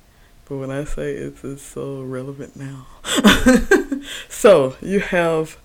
but 0.48 0.56
when 0.56 0.70
I 0.70 0.84
say 0.84 1.12
it's, 1.12 1.42
it's 1.44 1.62
so 1.62 2.02
relevant 2.02 2.56
now. 2.56 2.86
so, 4.28 4.76
you 4.80 5.00
have 5.00 5.58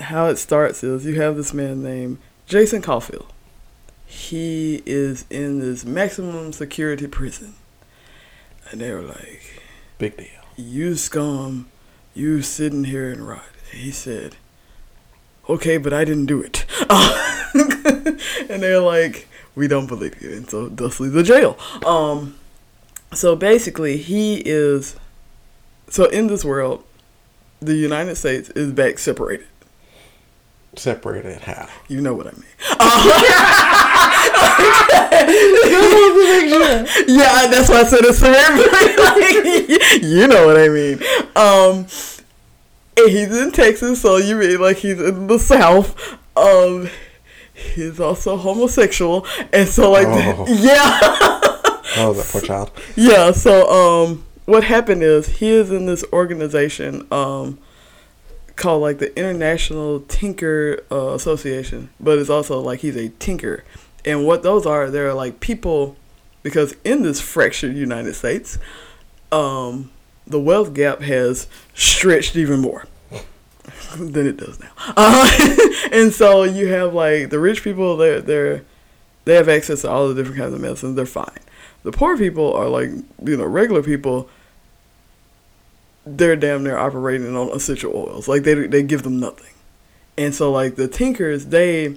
how 0.00 0.26
it 0.26 0.36
starts 0.36 0.82
is 0.82 1.04
you 1.04 1.20
have 1.20 1.36
this 1.36 1.54
man 1.54 1.82
named 1.82 2.18
Jason 2.46 2.82
Caulfield. 2.82 3.32
He 4.06 4.82
is 4.86 5.24
in 5.30 5.58
this 5.60 5.84
maximum 5.84 6.52
security 6.52 7.06
prison. 7.06 7.54
And 8.70 8.80
they 8.80 8.92
were 8.92 9.02
like, 9.02 9.62
Big 9.98 10.16
deal. 10.16 10.26
you 10.56 10.96
scum, 10.96 11.68
you 12.14 12.42
sitting 12.42 12.84
here 12.84 13.10
and 13.10 13.26
rot. 13.26 13.44
And 13.72 13.80
he 13.80 13.90
said, 13.90 14.36
okay, 15.48 15.76
but 15.76 15.92
I 15.92 16.04
didn't 16.04 16.26
do 16.26 16.40
it. 16.42 16.64
and 18.50 18.62
they're 18.62 18.80
like, 18.80 19.28
we 19.54 19.68
don't 19.68 19.86
believe 19.86 20.20
you. 20.22 20.32
And 20.32 20.48
so 20.48 20.68
thus 20.68 21.00
leaves 21.00 21.14
the 21.14 21.22
jail. 21.22 21.58
Um, 21.84 22.36
so 23.12 23.36
basically, 23.36 23.96
he 23.98 24.42
is, 24.44 24.96
so 25.88 26.06
in 26.06 26.26
this 26.26 26.44
world, 26.44 26.84
the 27.60 27.74
United 27.74 28.16
States 28.16 28.50
is 28.50 28.72
back 28.72 28.98
separated. 28.98 29.46
Separated 30.76 31.40
how? 31.42 31.68
You 31.88 32.00
know 32.00 32.14
what 32.14 32.26
I 32.26 32.32
mean. 32.32 32.44
yeah, 37.08 37.46
that's 37.48 37.68
why 37.68 37.80
I 37.80 37.84
said 37.84 38.00
it's 38.02 38.22
like, 39.94 40.02
you 40.02 40.26
know 40.26 40.46
what 40.46 40.56
I 40.56 40.68
mean. 40.68 40.98
Um, 41.36 41.86
and 42.96 43.10
he's 43.10 43.36
in 43.36 43.52
Texas, 43.52 44.00
so 44.00 44.16
you 44.16 44.36
mean 44.36 44.60
like 44.60 44.78
he's 44.78 45.00
in 45.00 45.26
the 45.26 45.38
South. 45.38 45.96
Um, 46.36 46.88
he's 47.52 48.00
also 48.00 48.36
homosexual, 48.36 49.26
and 49.52 49.68
so 49.68 49.90
like, 49.92 50.06
Oh. 50.08 50.46
yeah. 50.48 50.98
Oh, 51.96 52.12
that 52.12 52.26
poor 52.30 52.40
child. 52.40 52.70
Yeah, 52.96 53.32
so 53.32 53.68
um 53.70 54.24
what 54.46 54.64
happened 54.64 55.02
is 55.02 55.38
he 55.38 55.48
is 55.48 55.70
in 55.70 55.86
this 55.86 56.04
organization 56.12 57.06
um 57.12 57.58
called 58.56 58.82
like 58.82 58.98
the 58.98 59.16
International 59.18 60.00
Tinker 60.00 60.80
uh, 60.90 61.14
Association, 61.14 61.90
but 62.00 62.18
it's 62.18 62.30
also 62.30 62.60
like 62.60 62.80
he's 62.80 62.96
a 62.96 63.08
tinker. 63.10 63.64
And 64.04 64.26
what 64.26 64.42
those 64.42 64.66
are, 64.66 64.90
they're 64.90 65.14
like 65.14 65.40
people 65.40 65.96
because 66.42 66.74
in 66.84 67.02
this 67.02 67.20
fractured 67.20 67.74
United 67.74 68.14
States, 68.14 68.58
um 69.32 69.90
the 70.26 70.40
wealth 70.40 70.72
gap 70.72 71.02
has 71.02 71.46
stretched 71.74 72.34
even 72.34 72.60
more 72.60 72.86
than 73.96 74.26
it 74.26 74.38
does 74.38 74.58
now. 74.58 74.70
Uh, 74.96 75.28
and 75.92 76.12
so 76.12 76.44
you 76.44 76.68
have 76.68 76.94
like 76.94 77.30
the 77.30 77.38
rich 77.38 77.62
people 77.62 77.96
they're 77.96 78.20
they're 78.20 78.64
they 79.24 79.34
have 79.34 79.48
access 79.48 79.82
to 79.82 79.90
all 79.90 80.08
the 80.08 80.14
different 80.14 80.38
kinds 80.38 80.54
of 80.54 80.60
medicines, 80.60 80.96
they're 80.96 81.06
fine 81.06 81.38
the 81.84 81.92
poor 81.92 82.18
people 82.18 82.52
are 82.52 82.68
like 82.68 82.90
you 83.22 83.36
know 83.36 83.44
regular 83.44 83.82
people 83.82 84.28
they're 86.06 86.36
damn 86.36 86.62
near 86.64 86.76
operating 86.78 87.34
on 87.36 87.50
essential 87.50 87.94
oils. 87.94 88.28
Like 88.28 88.42
they 88.42 88.54
they 88.66 88.82
give 88.82 89.02
them 89.02 89.18
nothing. 89.18 89.52
And 90.16 90.34
so 90.34 90.50
like 90.52 90.76
the 90.76 90.88
tinkers 90.88 91.46
they 91.46 91.96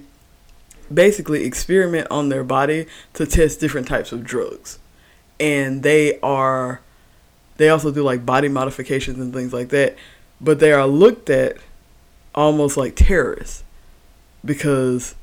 basically 0.92 1.44
experiment 1.44 2.06
on 2.10 2.30
their 2.30 2.44
body 2.44 2.86
to 3.14 3.26
test 3.26 3.60
different 3.60 3.86
types 3.86 4.12
of 4.12 4.24
drugs. 4.24 4.78
And 5.38 5.82
they 5.82 6.18
are 6.20 6.80
they 7.58 7.68
also 7.68 7.90
do 7.90 8.02
like 8.02 8.24
body 8.24 8.48
modifications 8.48 9.18
and 9.18 9.32
things 9.32 9.52
like 9.52 9.68
that. 9.70 9.96
But 10.40 10.60
they 10.60 10.72
are 10.72 10.86
looked 10.86 11.28
at 11.30 11.56
almost 12.34 12.76
like 12.76 12.94
terrorists 12.96 13.64
because 14.44 15.14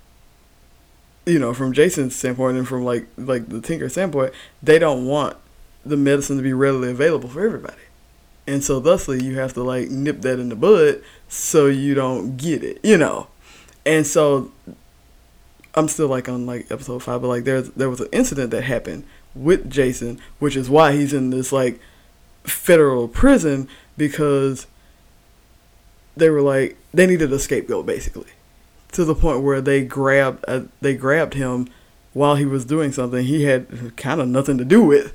you 1.25 1.39
know, 1.39 1.53
from 1.53 1.73
Jason's 1.73 2.15
standpoint 2.15 2.57
and 2.57 2.67
from 2.67 2.83
like 2.83 3.07
like 3.17 3.49
the 3.49 3.61
Tinker 3.61 3.89
standpoint, 3.89 4.33
they 4.61 4.77
don't 4.77 5.05
want 5.05 5.37
the 5.83 5.97
medicine 5.97 6.37
to 6.37 6.43
be 6.43 6.53
readily 6.53 6.91
available 6.91 7.29
for 7.29 7.43
everybody. 7.45 7.81
And 8.47 8.63
so 8.63 8.79
thusly 8.79 9.23
you 9.23 9.39
have 9.39 9.53
to 9.53 9.63
like 9.63 9.89
nip 9.89 10.21
that 10.21 10.39
in 10.39 10.49
the 10.49 10.55
bud 10.55 11.01
so 11.27 11.65
you 11.65 11.95
don't 11.95 12.37
get 12.37 12.63
it, 12.63 12.79
you 12.83 12.97
know. 12.97 13.27
And 13.85 14.05
so 14.05 14.51
I'm 15.73 15.87
still 15.87 16.07
like 16.07 16.29
on 16.29 16.45
like 16.45 16.71
episode 16.71 17.03
five, 17.03 17.21
but 17.21 17.27
like 17.27 17.43
there's 17.43 17.69
there 17.71 17.89
was 17.89 18.01
an 18.01 18.09
incident 18.11 18.51
that 18.51 18.63
happened 18.63 19.05
with 19.33 19.69
Jason, 19.69 20.19
which 20.39 20.55
is 20.55 20.69
why 20.69 20.93
he's 20.93 21.13
in 21.13 21.31
this 21.31 21.51
like 21.51 21.79
federal 22.43 23.07
prison 23.07 23.67
because 23.97 24.67
they 26.15 26.29
were 26.29 26.41
like 26.41 26.77
they 26.93 27.05
needed 27.05 27.31
a 27.33 27.39
scapegoat 27.39 27.85
basically 27.85 28.29
to 28.91 29.03
the 29.03 29.15
point 29.15 29.41
where 29.41 29.61
they 29.61 29.83
grabbed 29.83 30.45
uh, 30.47 30.61
they 30.81 30.93
grabbed 30.93 31.33
him 31.33 31.67
while 32.13 32.35
he 32.35 32.45
was 32.45 32.63
doing 32.63 32.91
something 32.91 33.25
he 33.25 33.43
had 33.43 33.97
kind 33.97 34.21
of 34.21 34.27
nothing 34.27 34.57
to 34.57 34.63
do 34.65 34.81
with 34.81 35.13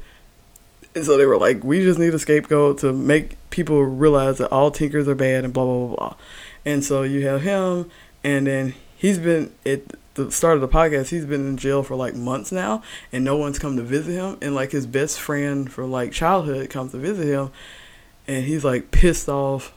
And 0.95 1.05
so 1.05 1.16
they 1.16 1.26
were 1.26 1.38
like, 1.38 1.62
we 1.62 1.80
just 1.80 1.99
need 1.99 2.14
a 2.14 2.18
scapegoat 2.18 2.78
to 2.78 2.93
make 2.93 3.36
people 3.51 3.82
realize 3.84 4.38
that 4.38 4.51
all 4.51 4.70
tinkers 4.70 5.07
are 5.09 5.14
bad 5.14 5.45
and 5.45 5.53
blah, 5.53 5.64
blah, 5.64 5.86
blah, 5.86 5.97
blah. 5.97 6.16
And 6.64 6.84
so 6.84 7.03
you 7.03 7.26
have 7.26 7.43
him, 7.43 7.91
and 8.24 8.47
then 8.47 8.74
he's 8.97 9.18
been 9.18 9.53
at 9.64 9.82
the 10.14 10.30
start 10.30 10.57
of 10.57 10.61
the 10.61 10.68
podcast, 10.68 11.09
he's 11.09 11.24
been 11.24 11.47
in 11.47 11.57
jail 11.57 11.82
for 11.82 11.95
like 11.95 12.14
months 12.14 12.51
now, 12.53 12.82
and 13.12 13.24
no 13.24 13.36
one's 13.36 13.59
come 13.59 13.76
to 13.76 13.82
visit 13.82 14.12
him. 14.12 14.36
And 14.43 14.55
like 14.55 14.72
his 14.72 14.86
best 14.86 15.20
friend 15.20 15.72
from 15.72 15.91
like 15.91 16.12
childhood 16.12 16.68
comes 16.70 16.93
to 16.93 16.99
visit 16.99 17.26
him, 17.26 17.51
and 18.26 18.45
he's 18.45 18.64
like 18.64 18.91
pissed 18.91 19.28
off, 19.28 19.72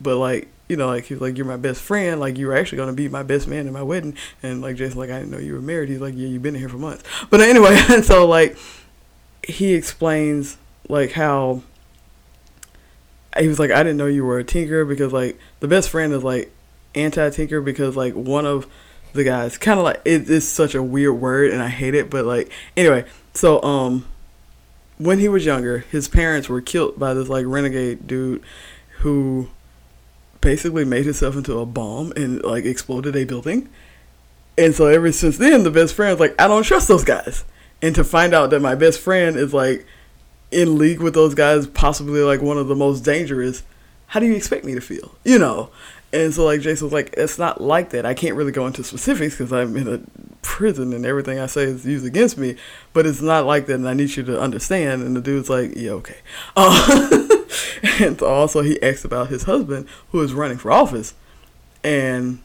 but 0.00 0.16
like 0.16 0.48
you 0.68 0.76
know, 0.76 0.86
like 0.86 1.04
he's 1.04 1.20
like, 1.20 1.36
"You're 1.36 1.46
my 1.46 1.58
best 1.58 1.82
friend. 1.82 2.20
Like 2.20 2.38
you 2.38 2.46
were 2.46 2.56
actually 2.56 2.78
gonna 2.78 2.94
be 2.94 3.08
my 3.08 3.22
best 3.22 3.46
man 3.46 3.66
in 3.66 3.72
my 3.72 3.82
wedding." 3.82 4.16
And 4.42 4.62
like 4.62 4.76
Jason, 4.76 4.98
like 4.98 5.10
I 5.10 5.18
didn't 5.18 5.30
know 5.30 5.38
you 5.38 5.52
were 5.52 5.60
married. 5.60 5.90
He's 5.90 6.00
like, 6.00 6.14
"Yeah, 6.16 6.26
you've 6.26 6.42
been 6.42 6.54
here 6.54 6.70
for 6.70 6.78
months." 6.78 7.04
But 7.28 7.40
anyway, 7.42 7.78
and 7.90 8.04
so 8.12 8.26
like 8.26 8.56
he 9.48 9.74
explains 9.74 10.58
like 10.88 11.12
how 11.12 11.62
he 13.38 13.48
was 13.48 13.58
like, 13.58 13.70
"I 13.70 13.82
didn't 13.82 13.96
know 13.96 14.06
you 14.06 14.24
were 14.24 14.38
a 14.38 14.44
tinker 14.44 14.84
because 14.84 15.12
like 15.12 15.38
the 15.60 15.68
best 15.68 15.90
friend 15.90 16.12
is 16.12 16.22
like 16.22 16.52
anti 16.94 17.30
tinker 17.30 17.60
because 17.60 17.96
like 17.96 18.14
one 18.14 18.46
of 18.46 18.66
the 19.12 19.24
guys 19.24 19.58
kind 19.58 19.78
of 19.78 19.84
like 19.84 20.00
it 20.04 20.28
is 20.28 20.46
such 20.46 20.74
a 20.74 20.82
weird 20.82 21.20
word 21.20 21.50
and 21.50 21.62
I 21.62 21.68
hate 21.68 21.94
it, 21.94 22.10
but 22.10 22.24
like 22.24 22.50
anyway, 22.76 23.04
so 23.32 23.62
um." 23.62 24.06
When 24.96 25.18
he 25.18 25.28
was 25.28 25.44
younger, 25.44 25.78
his 25.78 26.06
parents 26.06 26.48
were 26.48 26.60
killed 26.60 27.00
by 27.00 27.14
this 27.14 27.28
like 27.28 27.46
renegade 27.48 28.06
dude 28.06 28.44
who 28.98 29.48
basically 30.40 30.84
made 30.84 31.04
himself 31.04 31.34
into 31.34 31.58
a 31.58 31.66
bomb 31.66 32.12
and 32.16 32.42
like 32.44 32.64
exploded 32.64 33.16
a 33.16 33.24
building. 33.24 33.68
And 34.56 34.74
so 34.74 34.86
ever 34.86 35.10
since 35.10 35.38
then, 35.38 35.64
the 35.64 35.70
best 35.70 35.94
friend's 35.94 36.20
like, 36.20 36.40
I 36.40 36.46
don't 36.46 36.62
trust 36.62 36.86
those 36.86 37.02
guys. 37.02 37.44
And 37.84 37.94
to 37.96 38.02
find 38.02 38.32
out 38.32 38.48
that 38.48 38.60
my 38.60 38.74
best 38.74 38.98
friend 38.98 39.36
is 39.36 39.52
like 39.52 39.84
in 40.50 40.78
league 40.78 41.00
with 41.00 41.12
those 41.12 41.34
guys, 41.34 41.66
possibly 41.66 42.22
like 42.22 42.40
one 42.40 42.56
of 42.56 42.66
the 42.66 42.74
most 42.74 43.02
dangerous, 43.02 43.62
how 44.06 44.20
do 44.20 44.26
you 44.26 44.34
expect 44.34 44.64
me 44.64 44.72
to 44.72 44.80
feel? 44.80 45.14
You 45.22 45.38
know? 45.38 45.68
And 46.10 46.32
so 46.32 46.46
like 46.46 46.62
Jason 46.62 46.86
was 46.86 46.94
like, 46.94 47.12
it's 47.18 47.38
not 47.38 47.60
like 47.60 47.90
that. 47.90 48.06
I 48.06 48.14
can't 48.14 48.36
really 48.36 48.52
go 48.52 48.66
into 48.66 48.82
specifics 48.82 49.36
because 49.36 49.52
I'm 49.52 49.76
in 49.76 49.86
a 49.86 50.00
prison 50.40 50.94
and 50.94 51.04
everything 51.04 51.38
I 51.38 51.44
say 51.44 51.64
is 51.64 51.84
used 51.84 52.06
against 52.06 52.38
me. 52.38 52.56
But 52.94 53.04
it's 53.04 53.20
not 53.20 53.44
like 53.44 53.66
that, 53.66 53.74
and 53.74 53.86
I 53.86 53.92
need 53.92 54.16
you 54.16 54.22
to 54.22 54.40
understand. 54.40 55.02
And 55.02 55.14
the 55.14 55.20
dude's 55.20 55.50
like, 55.50 55.74
yeah, 55.76 55.90
okay. 55.90 56.16
Uh, 56.56 57.28
and 58.00 58.18
so 58.18 58.26
also 58.26 58.62
he 58.62 58.82
asked 58.82 59.04
about 59.04 59.28
his 59.28 59.42
husband 59.42 59.88
who 60.08 60.22
is 60.22 60.32
running 60.32 60.56
for 60.56 60.72
office, 60.72 61.12
and 61.82 62.40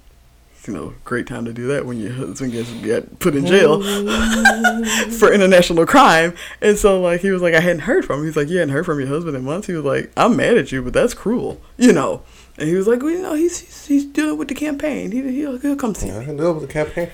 you 0.68 0.74
know, 0.74 0.94
great 1.04 1.26
time 1.26 1.46
to 1.46 1.54
do 1.54 1.68
that 1.68 1.86
when 1.86 2.00
your 2.00 2.12
husband 2.12 2.52
gets 2.52 2.72
get 2.82 3.20
put 3.20 3.36
in 3.36 3.46
jail 3.46 3.82
for 5.20 5.34
international 5.34 5.86
crime. 5.86 6.36
And 6.62 6.78
so 6.78 7.02
like 7.02 7.22
he 7.22 7.32
was 7.32 7.42
like, 7.42 7.54
I 7.54 7.60
hadn't 7.60 7.82
heard 7.82 8.06
from 8.06 8.20
him. 8.20 8.26
He's 8.26 8.36
like, 8.36 8.50
you 8.50 8.58
hadn't 8.58 8.74
heard 8.74 8.86
from 8.86 9.00
your 9.00 9.08
husband 9.08 9.36
in 9.38 9.44
months. 9.44 9.68
He 9.68 9.74
was 9.74 9.86
like, 9.86 10.12
I'm 10.18 10.36
mad 10.36 10.58
at 10.58 10.72
you, 10.72 10.82
but 10.82 10.94
that's 10.94 11.14
cruel, 11.14 11.62
you 11.78 11.94
know. 11.94 12.24
And 12.58 12.68
he 12.68 12.76
was 12.76 12.88
like, 12.88 13.02
well, 13.02 13.12
you 13.12 13.22
know, 13.22 13.36
he's 13.36 13.60
he's, 13.60 13.86
he's 13.86 14.06
dealing 14.06 14.38
with 14.38 14.50
the 14.50 14.54
campaign. 14.54 15.12
He 15.12 15.22
he'll, 15.22 15.58
he'll 15.58 15.78
come 15.78 15.96
see 15.96 16.12
I 16.12 16.20
me. 16.20 16.38
deal 16.38 16.54
with 16.54 16.68
the 16.68 16.74
campaign. 16.74 17.10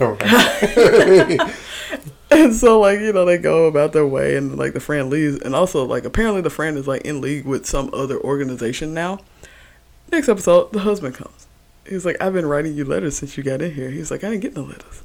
And 2.31 2.53
so 2.55 2.79
like 2.79 2.99
you 2.99 3.13
know 3.13 3.23
they 3.23 3.37
go 3.37 3.65
about 3.65 3.93
their 3.93 4.05
way, 4.05 4.35
and 4.35 4.57
like 4.57 4.73
the 4.73 4.79
friend 4.79 5.09
leaves, 5.09 5.39
and 5.41 5.55
also 5.55 5.85
like 5.85 6.03
apparently 6.03 6.41
the 6.41 6.49
friend 6.49 6.77
is 6.77 6.87
like 6.87 7.01
in 7.03 7.21
league 7.21 7.45
with 7.45 7.65
some 7.65 7.89
other 7.93 8.19
organization 8.19 8.93
now. 8.93 9.19
Next 10.11 10.27
episode, 10.27 10.73
the 10.73 10.79
husband 10.79 11.15
comes. 11.15 11.44
He's 11.87 12.05
like, 12.05 12.17
I've 12.19 12.33
been 12.33 12.45
writing 12.45 12.73
you 12.73 12.85
letters 12.85 13.17
since 13.17 13.37
you 13.37 13.43
got 13.43 13.61
in 13.61 13.73
here. 13.73 13.89
He's 13.89 14.09
like, 14.09 14.23
I 14.23 14.29
didn't 14.29 14.41
get 14.41 14.55
no 14.55 14.63
letters. 14.63 15.03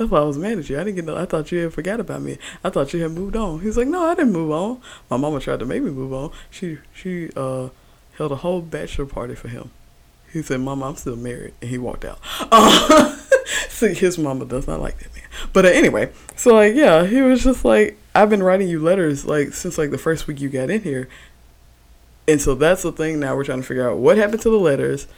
That's 0.00 0.10
why 0.10 0.20
I 0.20 0.24
was 0.24 0.38
mad 0.38 0.58
at 0.58 0.70
you. 0.70 0.80
I 0.80 0.84
didn't 0.84 0.96
get 0.96 1.04
no. 1.04 1.14
I 1.14 1.26
thought 1.26 1.52
you 1.52 1.58
had 1.58 1.74
forgot 1.74 2.00
about 2.00 2.22
me. 2.22 2.38
I 2.64 2.70
thought 2.70 2.94
you 2.94 3.02
had 3.02 3.10
moved 3.10 3.36
on. 3.36 3.60
He's 3.60 3.76
like, 3.76 3.86
No, 3.86 4.04
I 4.04 4.14
didn't 4.14 4.32
move 4.32 4.50
on. 4.50 4.80
My 5.10 5.18
mama 5.18 5.40
tried 5.40 5.58
to 5.58 5.66
make 5.66 5.82
me 5.82 5.90
move 5.90 6.14
on. 6.14 6.30
She 6.50 6.78
she 6.94 7.28
uh 7.36 7.68
held 8.16 8.32
a 8.32 8.36
whole 8.36 8.62
bachelor 8.62 9.04
party 9.04 9.34
for 9.34 9.48
him. 9.48 9.70
He 10.32 10.40
said, 10.40 10.60
Mama, 10.60 10.88
I'm 10.88 10.96
still 10.96 11.16
married. 11.16 11.52
And 11.60 11.68
he 11.68 11.76
walked 11.76 12.06
out. 12.06 12.18
See, 13.68 13.92
his 13.92 14.16
mama 14.16 14.46
does 14.46 14.66
not 14.66 14.80
like 14.80 14.98
that 15.00 15.14
man. 15.14 15.24
But 15.52 15.66
uh, 15.66 15.68
anyway, 15.68 16.12
so 16.34 16.54
like, 16.54 16.74
yeah, 16.74 17.04
he 17.04 17.20
was 17.20 17.44
just 17.44 17.64
like, 17.64 17.98
I've 18.14 18.30
been 18.30 18.42
writing 18.42 18.68
you 18.68 18.80
letters 18.80 19.26
like 19.26 19.52
since 19.52 19.76
like 19.76 19.90
the 19.90 19.98
first 19.98 20.26
week 20.26 20.40
you 20.40 20.48
got 20.48 20.70
in 20.70 20.82
here. 20.82 21.08
And 22.26 22.40
so 22.40 22.54
that's 22.54 22.82
the 22.82 22.92
thing 22.92 23.20
now 23.20 23.36
we're 23.36 23.44
trying 23.44 23.60
to 23.60 23.66
figure 23.66 23.90
out 23.90 23.98
what 23.98 24.16
happened 24.16 24.40
to 24.42 24.50
the 24.50 24.58
letters. 24.58 25.08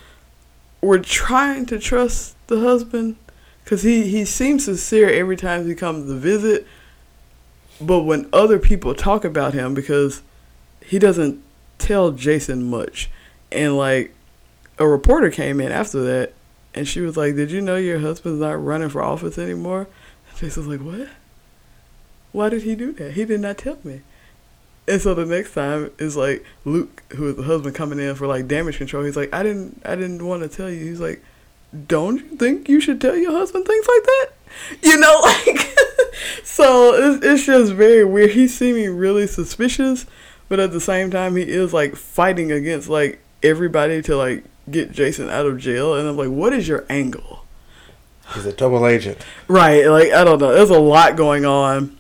We're 0.83 0.99
trying 0.99 1.65
to 1.67 1.79
trust 1.79 2.37
the 2.49 2.61
husband 2.61 3.17
because 3.65 3.83
he, 3.83 4.09
he 4.09 4.25
seems 4.25 4.67
sincere 4.67 5.09
every 5.09 5.37
time 5.37 5.67
he 5.67 5.75
comes 5.75 6.09
to 6.09 6.15
visit. 6.15 6.67
But 7.81 8.03
when 8.03 8.29
other 8.33 8.59
people 8.59 8.95
talk 8.95 9.25
about 9.25 9.55
him, 9.55 9.73
because 9.73 10.23
he 10.85 10.99
doesn't 10.99 11.43
tell 11.79 12.11
Jason 12.11 12.65
much. 12.65 13.11
And 13.51 13.77
like 13.77 14.15
a 14.79 14.87
reporter 14.87 15.31
came 15.31 15.61
in 15.61 15.73
after 15.73 16.03
that 16.03 16.33
and 16.75 16.89
she 16.89 17.01
was 17.01 17.17
like, 17.17 17.37
Did 17.37 17.51
you 17.51 17.61
know 17.61 17.77
your 17.77 17.99
husband's 17.99 18.41
not 18.41 18.63
running 18.63 18.89
for 18.89 19.03
office 19.03 19.39
anymore? 19.39 19.89
And 20.29 20.39
Jason's 20.39 20.67
like, 20.67 20.81
What? 20.81 21.09
Why 22.33 22.49
did 22.49 22.63
he 22.63 22.75
do 22.75 22.93
that? 22.93 23.13
He 23.13 23.25
did 23.25 23.41
not 23.41 23.59
tell 23.59 23.79
me. 23.85 24.01
And 24.89 25.01
so 25.01 25.15
the 25.15 25.25
next 25.25 25.55
time 25.55 25.91
is 25.99 26.17
like 26.17 26.45
Luke, 26.65 27.03
who 27.15 27.29
is 27.29 27.37
the 27.37 27.45
husband 27.45 27.75
coming 27.75 28.01
in 28.01 28.15
for 28.15 28.27
like 28.27 28.49
damage 28.49 28.79
control. 28.79 29.05
He's 29.05 29.17
like, 29.17 29.33
I 29.33 29.43
didn't, 29.43 29.81
I 29.85 29.95
didn't 29.95 30.27
want 30.27 30.43
to 30.43 30.49
tell 30.49 30.69
you. 30.69 30.85
He's 30.85 31.01
like, 31.01 31.23
don't 31.87 32.17
you 32.17 32.37
think 32.37 32.69
you 32.69 32.81
should 32.81 33.01
tell 33.01 33.17
your 33.17 33.33
husband 33.33 33.65
things 33.65 33.87
like 33.87 34.03
that? 34.05 34.29
You 34.83 34.99
know, 34.99 35.21
like, 35.23 35.79
so 36.45 36.95
it's, 36.95 37.25
it's 37.25 37.47
just 37.47 37.73
very 37.73 38.05
weird. 38.05 38.31
He's 38.31 38.57
seeming 38.57 38.97
really 38.97 39.27
suspicious, 39.27 40.05
but 40.49 40.61
at 40.61 40.73
the 40.73 40.81
same 40.81 41.11
time, 41.11 41.37
he 41.37 41.43
is 41.43 41.73
like 41.73 41.97
fighting 41.97 42.51
against 42.51 42.89
like 42.89 43.21
everybody 43.43 44.03
to 44.03 44.17
like 44.17 44.45
get 44.71 44.93
Jason 44.93 45.31
out 45.31 45.47
of 45.47 45.59
jail. 45.59 45.95
And 45.95 46.09
I'm 46.09 46.17
like, 46.17 46.29
what 46.29 46.53
is 46.53 46.69
your 46.69 46.85
angle? 46.89 47.47
He's 48.35 48.47
a 48.47 48.53
double 48.53 48.87
agent. 48.87 49.19
Right. 49.49 49.87
Like, 49.87 50.13
I 50.13 50.25
don't 50.25 50.41
know. 50.41 50.53
There's 50.53 50.71
a 50.71 50.81
lot 50.81 51.17
going 51.17 51.45
on. 51.45 51.97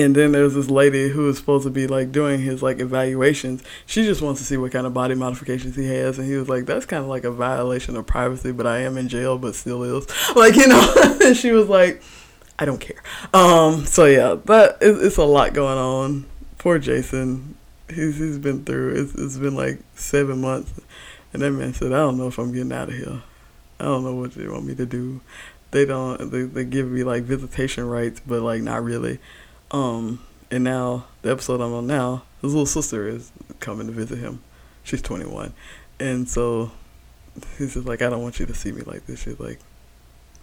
And 0.00 0.14
then 0.14 0.32
there's 0.32 0.54
this 0.54 0.70
lady 0.70 1.10
who 1.10 1.28
is 1.28 1.36
supposed 1.36 1.64
to 1.64 1.70
be 1.70 1.86
like 1.86 2.10
doing 2.10 2.40
his 2.40 2.62
like 2.62 2.80
evaluations. 2.80 3.62
She 3.86 4.04
just 4.04 4.22
wants 4.22 4.40
to 4.40 4.46
see 4.46 4.56
what 4.56 4.72
kind 4.72 4.86
of 4.86 4.94
body 4.94 5.14
modifications 5.14 5.76
he 5.76 5.86
has, 5.88 6.18
and 6.18 6.26
he 6.26 6.36
was 6.36 6.48
like, 6.48 6.66
"That's 6.66 6.86
kind 6.86 7.02
of 7.02 7.08
like 7.08 7.24
a 7.24 7.30
violation 7.30 7.96
of 7.96 8.06
privacy, 8.06 8.52
but 8.52 8.66
I 8.66 8.78
am 8.78 8.96
in 8.96 9.08
jail, 9.08 9.36
but 9.38 9.54
still 9.54 9.82
is." 9.82 10.06
Like 10.36 10.56
you 10.56 10.68
know, 10.68 11.18
and 11.24 11.36
she 11.36 11.50
was 11.50 11.68
like, 11.68 12.02
"I 12.58 12.64
don't 12.64 12.80
care." 12.80 13.02
Um. 13.34 13.84
So 13.84 14.06
yeah, 14.06 14.36
that 14.46 14.78
it's, 14.80 15.02
it's 15.02 15.16
a 15.16 15.24
lot 15.24 15.52
going 15.52 15.78
on. 15.78 16.26
Poor 16.58 16.78
Jason. 16.78 17.56
He's 17.88 18.18
he's 18.18 18.38
been 18.38 18.64
through. 18.64 18.94
It's 18.94 19.14
it's 19.14 19.36
been 19.36 19.54
like 19.54 19.80
seven 19.96 20.40
months, 20.40 20.72
and 21.32 21.42
that 21.42 21.50
man 21.50 21.74
said, 21.74 21.92
"I 21.92 21.96
don't 21.96 22.16
know 22.16 22.28
if 22.28 22.38
I'm 22.38 22.52
getting 22.52 22.72
out 22.72 22.88
of 22.88 22.94
here. 22.94 23.22
I 23.78 23.84
don't 23.84 24.04
know 24.04 24.14
what 24.14 24.34
they 24.34 24.48
want 24.48 24.64
me 24.64 24.74
to 24.76 24.86
do." 24.86 25.20
They 25.72 25.84
don't. 25.84 26.30
They 26.30 26.42
they 26.42 26.64
give 26.64 26.88
me 26.88 27.04
like 27.04 27.24
visitation 27.24 27.86
rights, 27.86 28.20
but 28.26 28.42
like 28.42 28.62
not 28.62 28.82
really. 28.82 29.18
Um, 29.70 30.24
and 30.50 30.64
now 30.64 31.06
the 31.22 31.30
episode 31.30 31.60
I'm 31.60 31.72
on 31.72 31.86
now, 31.86 32.24
his 32.42 32.52
little 32.52 32.66
sister 32.66 33.06
is 33.08 33.32
coming 33.60 33.86
to 33.86 33.92
visit 33.92 34.18
him. 34.18 34.42
She's 34.82 35.02
21, 35.02 35.52
and 36.00 36.28
so 36.28 36.72
he's 37.58 37.74
just 37.74 37.86
like, 37.86 38.02
I 38.02 38.10
don't 38.10 38.22
want 38.22 38.40
you 38.40 38.46
to 38.46 38.54
see 38.54 38.72
me 38.72 38.82
like 38.82 39.06
this. 39.06 39.22
She's 39.22 39.38
like, 39.38 39.60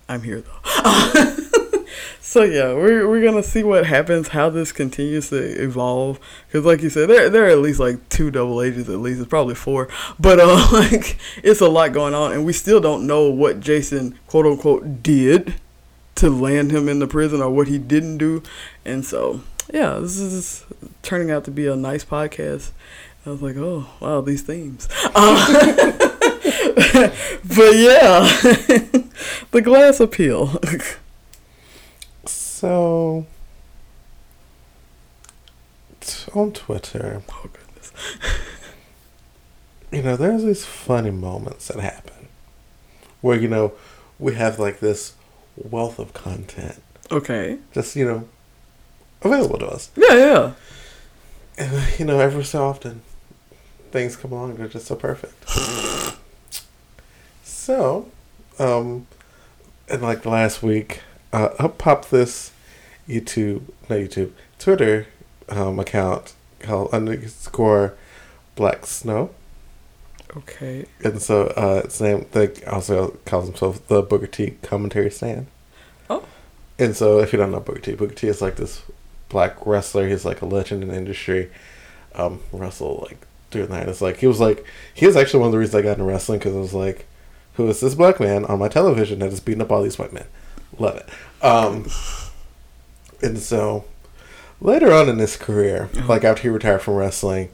I'm 0.08 0.22
here 0.22 0.42
though. 0.42 1.38
so 2.22 2.44
yeah, 2.44 2.74
we're 2.74 3.08
we're 3.08 3.24
gonna 3.24 3.44
see 3.44 3.64
what 3.64 3.86
happens, 3.86 4.30
how 4.30 4.50
this 4.50 4.72
continues 4.72 5.30
to 5.30 5.38
evolve. 5.38 6.20
Because 6.48 6.66
like 6.66 6.82
you 6.82 6.90
said, 6.90 7.10
there 7.10 7.30
there 7.30 7.46
are 7.48 7.50
at 7.50 7.60
least 7.60 7.80
like 7.80 8.08
two 8.10 8.32
double 8.32 8.62
agents, 8.62 8.90
at 8.90 9.00
least 9.00 9.20
it's 9.20 9.30
probably 9.30 9.56
four. 9.56 9.90
But 10.20 10.40
uh, 10.40 10.68
like 10.72 11.18
it's 11.44 11.62
a 11.62 11.68
lot 11.68 11.92
going 11.92 12.14
on, 12.14 12.32
and 12.32 12.46
we 12.46 12.54
still 12.54 12.80
don't 12.80 13.06
know 13.06 13.30
what 13.30 13.60
Jason 13.60 14.18
quote 14.28 14.46
unquote 14.46 15.04
did 15.04 15.56
to 16.16 16.30
land 16.30 16.72
him 16.72 16.90
in 16.90 17.00
the 17.00 17.08
prison 17.08 17.42
or 17.42 17.50
what 17.50 17.68
he 17.68 17.78
didn't 17.78 18.18
do. 18.18 18.42
And 18.88 19.06
so, 19.06 19.42
yeah, 19.74 20.00
this 20.00 20.18
is 20.18 20.66
turning 21.04 21.30
out 21.30 21.44
to 21.44 21.52
be 21.52 21.68
a 21.68 21.76
nice 21.76 22.06
podcast. 22.06 22.72
I 23.26 23.32
was 23.32 23.42
like, 23.42 23.58
oh, 23.58 23.86
wow, 24.00 24.22
these 24.22 24.42
themes. 24.44 24.88
Uh, 25.14 25.92
but 26.74 27.76
yeah, 27.76 28.22
the 29.52 29.62
glass 29.62 30.00
appeal. 30.00 30.58
So, 32.26 33.26
on 36.34 36.54
Twitter, 36.54 37.22
oh, 37.30 37.50
goodness. 37.52 37.92
you 39.92 40.02
know, 40.02 40.16
there's 40.16 40.44
these 40.44 40.66
funny 40.66 41.12
moments 41.12 41.68
that 41.68 41.82
happen 41.82 42.30
where, 43.20 43.38
you 43.38 43.50
know, 43.50 43.74
we 44.18 44.36
have 44.36 44.60
like 44.60 44.80
this 44.80 45.14
wealth 45.58 46.00
of 46.00 46.14
content 46.14 46.82
Okay. 47.12 47.58
just, 47.74 47.96
you 47.98 48.06
know, 48.06 48.28
available 49.28 49.60
to 49.60 49.68
us. 49.68 49.92
Yeah, 49.96 50.16
yeah. 50.16 50.54
And, 51.58 52.00
you 52.00 52.06
know, 52.06 52.20
every 52.20 52.44
so 52.44 52.64
often, 52.66 53.02
things 53.92 54.16
come 54.16 54.32
along 54.32 54.52
and 54.52 54.60
they're 54.60 54.68
just 54.68 54.88
so 54.88 54.96
perfect. 54.96 55.48
so, 57.44 58.10
um, 58.60 59.08
and 59.90 60.02
like 60.02 60.26
last 60.26 60.62
week, 60.62 61.02
uh, 61.34 61.50
up 61.60 61.78
popped 61.78 62.12
this 62.12 62.52
YouTube, 63.08 63.64
not 63.90 64.00
YouTube, 64.00 64.32
Twitter 64.60 65.08
um, 65.50 65.80
account 65.80 66.34
called 66.60 66.90
underscore 66.92 67.96
Black 68.56 68.86
Snow. 68.86 69.32
Okay. 70.36 70.86
And 71.04 71.22
so 71.22 71.48
uh, 71.48 71.82
it's 71.86 72.02
named, 72.02 72.28
they 72.32 72.54
also 72.66 73.18
calls 73.26 73.48
himself 73.48 73.86
the 73.88 74.02
Booker 74.02 74.28
T 74.28 74.58
commentary 74.62 75.10
stand. 75.10 75.48
Oh. 76.10 76.26
And 76.78 76.96
so 76.96 77.20
if 77.20 77.32
you 77.34 77.40
don't 77.40 77.52
know 77.52 77.60
Booker 77.60 77.80
T, 77.80 77.96
Booker 77.96 78.14
T 78.14 78.28
is 78.28 78.42
like 78.42 78.58
this 78.58 78.82
black 79.30 79.66
wrestler. 79.66 80.08
He's 80.08 80.26
like 80.26 80.42
a 80.42 80.46
legend 80.46 80.84
in 80.84 80.90
the 80.90 80.96
industry. 80.96 81.50
Um, 82.16 82.42
wrestle 82.52 83.06
like 83.10 83.26
doing 83.52 83.68
that. 83.70 83.88
It's 83.90 84.02
like 84.02 84.18
he 84.18 84.28
was 84.28 84.40
like 84.40 84.66
he 84.94 85.06
was 85.06 85.16
actually 85.16 85.40
one 85.42 85.48
of 85.48 85.52
the 85.54 85.60
reasons 85.60 85.76
I 85.76 85.82
got 85.84 85.92
into 85.94 86.04
wrestling 86.06 86.40
because 86.40 86.56
it 86.56 86.60
was 86.60 86.74
like, 86.74 87.06
who 87.54 87.68
is 87.68 87.80
this 87.80 87.96
black 87.96 88.20
man 88.20 88.46
on 88.46 88.60
my 88.60 88.68
television 88.68 89.20
that 89.20 89.32
is 89.32 89.40
beating 89.40 89.62
up 89.62 89.72
all 89.72 89.84
these 89.84 90.00
white 90.00 90.14
men? 90.14 90.26
Love 90.80 90.98
it. 90.98 91.10
Um, 91.44 91.86
and 93.22 93.38
so 93.40 93.86
later 94.62 94.92
on 94.92 95.10
in 95.10 95.18
his 95.20 95.38
career, 95.38 95.90
like 96.08 96.24
after 96.24 96.44
he 96.44 96.50
retired 96.50 96.82
from 96.82 96.96
wrestling, 96.96 97.50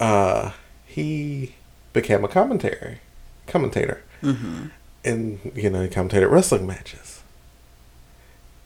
uh, 0.00 0.52
he 0.86 1.54
became 1.92 2.24
a 2.24 2.28
commentary 2.28 2.98
commentator, 3.46 4.02
Mm-hmm. 4.22 4.66
and 5.04 5.40
you 5.56 5.68
know 5.68 5.82
he 5.82 5.88
commentated 5.88 6.30
wrestling 6.30 6.66
matches, 6.66 7.11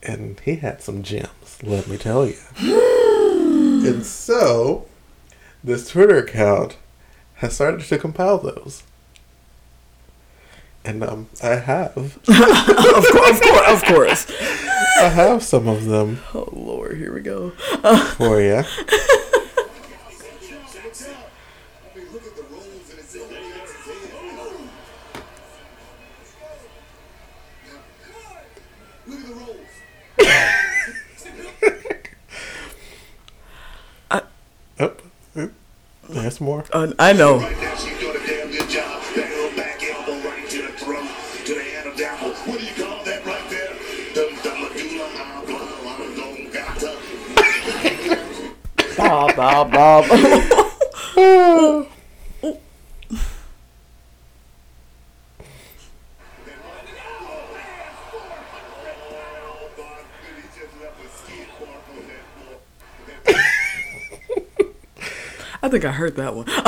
and 0.03 0.39
he 0.41 0.57
had 0.57 0.83
some 0.83 1.03
gems. 1.03 1.59
Let 1.63 1.89
me 1.89 1.97
tell 1.97 2.27
you. 2.27 2.37
and 2.59 4.05
so, 4.05 4.87
this 5.63 5.89
Twitter 5.91 6.19
account 6.19 6.77
has 7.37 7.55
started 7.55 7.81
to 7.81 7.99
compile 7.99 8.39
those. 8.39 8.83
And 10.85 11.03
um, 11.03 11.29
I 11.43 11.57
have, 11.57 11.97
of 11.97 12.25
course, 12.25 13.41
of 13.41 13.41
course, 13.43 13.69
of 13.69 13.85
course. 13.85 14.33
I 14.99 15.09
have 15.09 15.43
some 15.43 15.69
of 15.69 15.85
them 15.85 16.21
Oh 16.33 16.49
Lord, 16.53 16.97
here 16.97 17.13
we 17.13 17.21
go. 17.21 17.51
for 18.17 18.41
you. 18.41 18.63
there's 36.09 36.41
more. 36.41 36.65
Uh, 36.73 36.93
I 36.99 37.13
know. 37.13 37.39
Right 37.39 37.61
now, 37.61 37.75
she's 37.77 37.99
doing 37.99 38.17
a 38.17 38.27
damn 38.27 38.51
good 38.51 38.69
job. 38.69 39.03
That 39.15 39.31
little 39.31 39.57
back 39.57 39.83
elbow 39.83 40.29
right 40.29 40.49
to 40.51 40.63
the 40.63 40.69
throat, 40.69 41.09
to 41.45 41.55
the 41.55 41.61
hand. 41.63 41.77
What 42.47 42.59
do 42.61 42.65
you 42.65 42.75
call 42.75 43.05
that 43.05 43.25
right 43.27 43.51
there? 43.51 43.75
The, 44.15 44.31
the 44.43 44.51
medulla 44.55 45.09
oblongata. 46.17 46.97
Bob, 48.97 49.37
Bob, 49.37 49.73
Bob. 51.17 51.87
I 65.67 65.69
think 65.69 65.85
I 65.85 65.91
heard 65.91 66.15
that 66.15 66.33
one. 66.33 66.45
I 66.49 66.63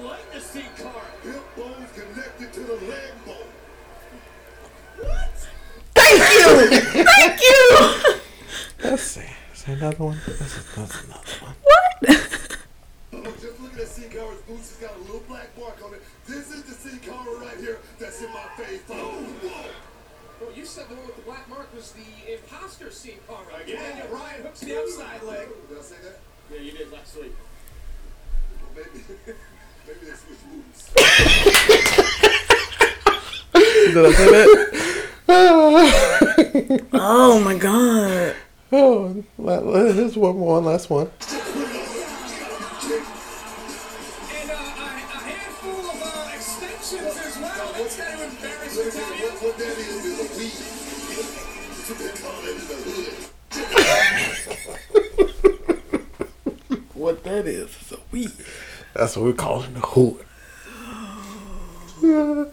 like 0.00 0.32
the 0.32 0.40
Sin 0.40 0.62
Cara. 0.76 0.92
Hip 1.24 1.42
bone's 1.56 1.90
connected 1.90 2.52
to 2.52 2.60
the 2.60 2.74
leg 2.86 3.10
bone. 3.26 3.50
thank 5.92 6.20
you, 6.30 7.02
thank 7.02 7.40
you. 7.40 8.20
Let's 8.84 9.02
see. 9.02 9.26
Is 9.52 9.64
there 9.64 9.74
another 9.74 10.04
one? 10.04 10.20
This 10.24 10.40
is, 10.40 10.74
that's 10.76 11.02
another 11.02 11.32
one. 11.40 11.54
What? 11.64 12.58
Oh, 13.12 13.24
just 13.40 13.60
look 13.60 13.72
at 13.72 13.78
that 13.78 13.88
Sin 13.88 14.08
Cara. 14.08 14.30
His 14.30 14.40
boots 14.42 14.78
has 14.78 14.88
got 14.88 14.96
a 14.96 15.00
little 15.00 15.24
black 15.26 15.48
mark 15.58 15.84
on 15.84 15.94
it. 15.94 16.02
This 16.28 16.52
is 16.54 16.62
the 16.62 16.74
Sin 16.74 17.00
Cara 17.00 17.40
right 17.40 17.58
here 17.58 17.80
that's 17.98 18.22
in 18.22 18.32
my 18.32 18.46
face. 18.56 18.82
Oh, 18.88 18.94
whoa. 18.94 19.70
Well, 20.42 20.50
you 20.56 20.66
said 20.66 20.88
the 20.88 20.96
one 20.96 21.06
with 21.06 21.14
the 21.14 21.22
black 21.22 21.48
mark 21.48 21.72
was 21.72 21.92
the 21.92 22.31
imposter 22.72 22.90
Sin 22.90 23.14
Cara. 23.26 23.38
Right? 23.52 23.62
Again? 23.62 23.96
Yeah, 23.96 24.04
Ryan 24.10 24.42
hooks 24.42 24.60
the 24.60 24.78
outside 24.78 25.22
leg. 25.24 25.48
Did 25.68 25.78
I 25.78 25.82
say 25.82 25.96
that? 26.02 26.18
Yeah, 26.52 26.60
you 26.60 26.72
did 26.72 26.92
last 26.92 27.16
week. 27.16 27.34
Well, 28.60 28.70
maybe, 28.76 29.04
maybe 29.86 29.98
they 30.02 30.12
switched 30.12 30.46
moves. 30.50 30.92
Did 33.94 34.06
I 34.06 34.12
say 34.12 34.30
that? 34.30 34.48
oh 36.94 37.40
my 37.44 37.56
god. 37.56 38.36
Oh, 38.74 39.22
la- 39.38 39.58
la- 39.58 40.08
one 40.08 40.36
more, 40.38 40.54
one 40.60 40.64
last 40.64 40.88
one. 40.88 41.10
What 57.02 57.24
that 57.24 57.48
is 57.48 57.68
is 57.82 57.90
a 57.90 57.98
weed. 58.12 58.30
That's 58.94 59.16
what 59.16 59.26
we 59.26 59.32
call 59.32 59.64
it 59.64 59.66
in 59.66 59.74
the 59.74 59.80
hood. 59.80 60.24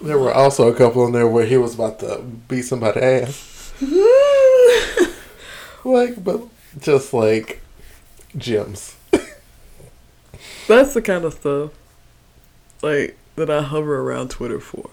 there 0.00 0.18
were 0.18 0.32
also 0.32 0.72
a 0.72 0.74
couple 0.74 1.04
in 1.04 1.12
there 1.12 1.28
where 1.28 1.44
he 1.44 1.58
was 1.58 1.74
about 1.74 1.98
to 1.98 2.22
beat 2.48 2.62
somebody's 2.62 3.02
ass. 3.02 3.74
like, 5.84 6.24
but 6.24 6.40
just 6.78 7.12
like 7.12 7.60
gems. 8.34 8.96
That's 10.66 10.94
the 10.94 11.02
kind 11.02 11.26
of 11.26 11.34
stuff 11.34 11.72
like 12.80 13.18
that 13.36 13.50
I 13.50 13.60
hover 13.60 14.00
around 14.00 14.30
Twitter 14.30 14.60
for. 14.60 14.88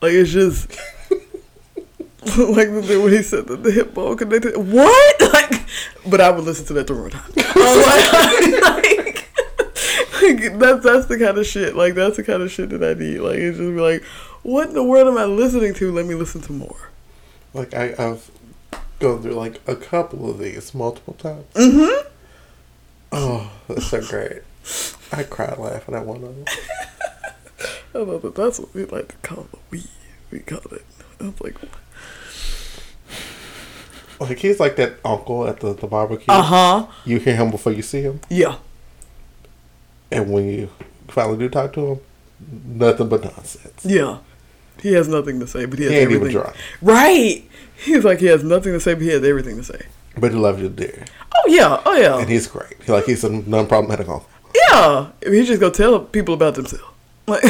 Like 0.00 0.12
it's 0.12 0.30
just 0.30 0.70
like 1.10 2.70
the 2.70 2.84
thing 2.86 3.02
when 3.02 3.14
he 3.14 3.22
said 3.24 3.48
that 3.48 3.64
the 3.64 3.72
hip 3.72 3.94
bone 3.94 4.16
connected. 4.16 4.56
What? 4.56 5.22
Like, 5.32 5.61
but 6.06 6.20
I 6.20 6.30
would 6.30 6.44
listen 6.44 6.66
to 6.66 6.72
that 6.74 6.86
times. 6.86 7.14
I 7.36 7.52
was 7.56 7.86
like, 7.86 9.32
like, 10.22 10.58
that's 10.58 10.84
that's 10.84 11.06
the 11.06 11.18
kind 11.18 11.38
of 11.38 11.46
shit. 11.46 11.76
Like 11.76 11.94
that's 11.94 12.16
the 12.16 12.22
kind 12.22 12.42
of 12.42 12.50
shit 12.50 12.70
that 12.70 12.82
I 12.82 12.94
need. 12.98 13.18
Like 13.18 13.38
it's 13.38 13.58
just 13.58 13.70
be 13.70 13.80
like, 13.80 14.02
what 14.42 14.68
in 14.68 14.74
the 14.74 14.82
world 14.82 15.08
am 15.08 15.18
I 15.18 15.24
listening 15.24 15.74
to? 15.74 15.92
Let 15.92 16.06
me 16.06 16.14
listen 16.14 16.40
to 16.42 16.52
more. 16.52 16.90
Like 17.54 17.74
I, 17.74 17.94
I've 17.98 18.30
gone 18.98 19.22
through 19.22 19.34
like 19.34 19.60
a 19.66 19.76
couple 19.76 20.30
of 20.30 20.38
these 20.38 20.74
multiple 20.74 21.14
times. 21.14 21.52
Mm-hmm. 21.54 22.08
Oh, 23.12 23.50
that's 23.68 23.86
so 23.86 24.00
great. 24.00 24.42
I 25.12 25.24
cried 25.24 25.58
laughing 25.58 25.94
at 25.94 26.06
one 26.06 26.24
of 26.24 26.34
them. 26.34 26.44
I 27.94 27.98
know 27.98 28.18
that 28.18 28.34
that's 28.34 28.58
what 28.58 28.74
we 28.74 28.84
like 28.86 29.08
to 29.08 29.16
call 29.28 29.48
the 29.52 29.58
weed. 29.70 29.88
We 30.30 30.38
call 30.38 30.60
it. 30.72 30.84
I 31.20 31.24
was 31.24 31.40
like, 31.40 31.56
Like 34.22 34.38
he's 34.38 34.58
like 34.60 34.76
that 34.76 34.94
uncle 35.04 35.46
at 35.46 35.60
the, 35.60 35.72
the 35.74 35.86
barbecue. 35.86 36.26
uh 36.28 36.42
huh. 36.42 36.86
You 37.04 37.18
hear 37.18 37.36
him 37.36 37.50
before 37.50 37.72
you 37.72 37.82
see 37.82 38.02
him, 38.02 38.20
Yeah. 38.30 38.56
and 40.10 40.30
when 40.32 40.48
you 40.48 40.68
finally 41.08 41.38
do 41.38 41.48
talk 41.48 41.72
to 41.74 41.86
him, 41.86 42.00
nothing 42.64 43.08
but 43.08 43.22
nonsense. 43.24 43.84
Yeah. 43.84 44.18
He 44.80 44.92
has 44.94 45.06
nothing 45.08 45.38
to 45.40 45.46
say, 45.46 45.64
but 45.66 45.78
he 45.78 45.84
has 45.84 45.92
He 45.92 45.98
ain't 45.98 46.10
even 46.10 46.22
everything. 46.22 46.40
drunk. 46.42 46.56
Right. 46.80 47.44
He's 47.84 48.04
like 48.04 48.18
he 48.20 48.26
has 48.26 48.42
nothing 48.42 48.72
to 48.72 48.80
say, 48.80 48.94
but 48.94 49.02
he 49.02 49.08
has 49.10 49.22
everything 49.22 49.56
to 49.56 49.62
say. 49.64 49.82
But 50.18 50.32
he 50.32 50.36
loves 50.38 50.60
you 50.60 50.68
dear, 50.68 51.04
Oh 51.36 51.48
yeah. 51.48 51.80
Oh 51.86 51.94
yeah. 51.96 52.18
and 52.18 52.28
he's 52.28 52.46
great. 52.46 52.74
He 52.84 52.90
like 52.92 53.04
he's 53.04 53.22
a 53.24 53.30
non-problematic 53.30 54.08
uncle. 54.08 54.28
yeah. 54.54 55.10
He's 55.24 55.46
just 55.48 55.60
gonna 55.60 55.72
tell 55.72 56.00
people 56.00 56.34
about 56.34 56.54
themselves. 56.56 56.84
Like 57.26 57.42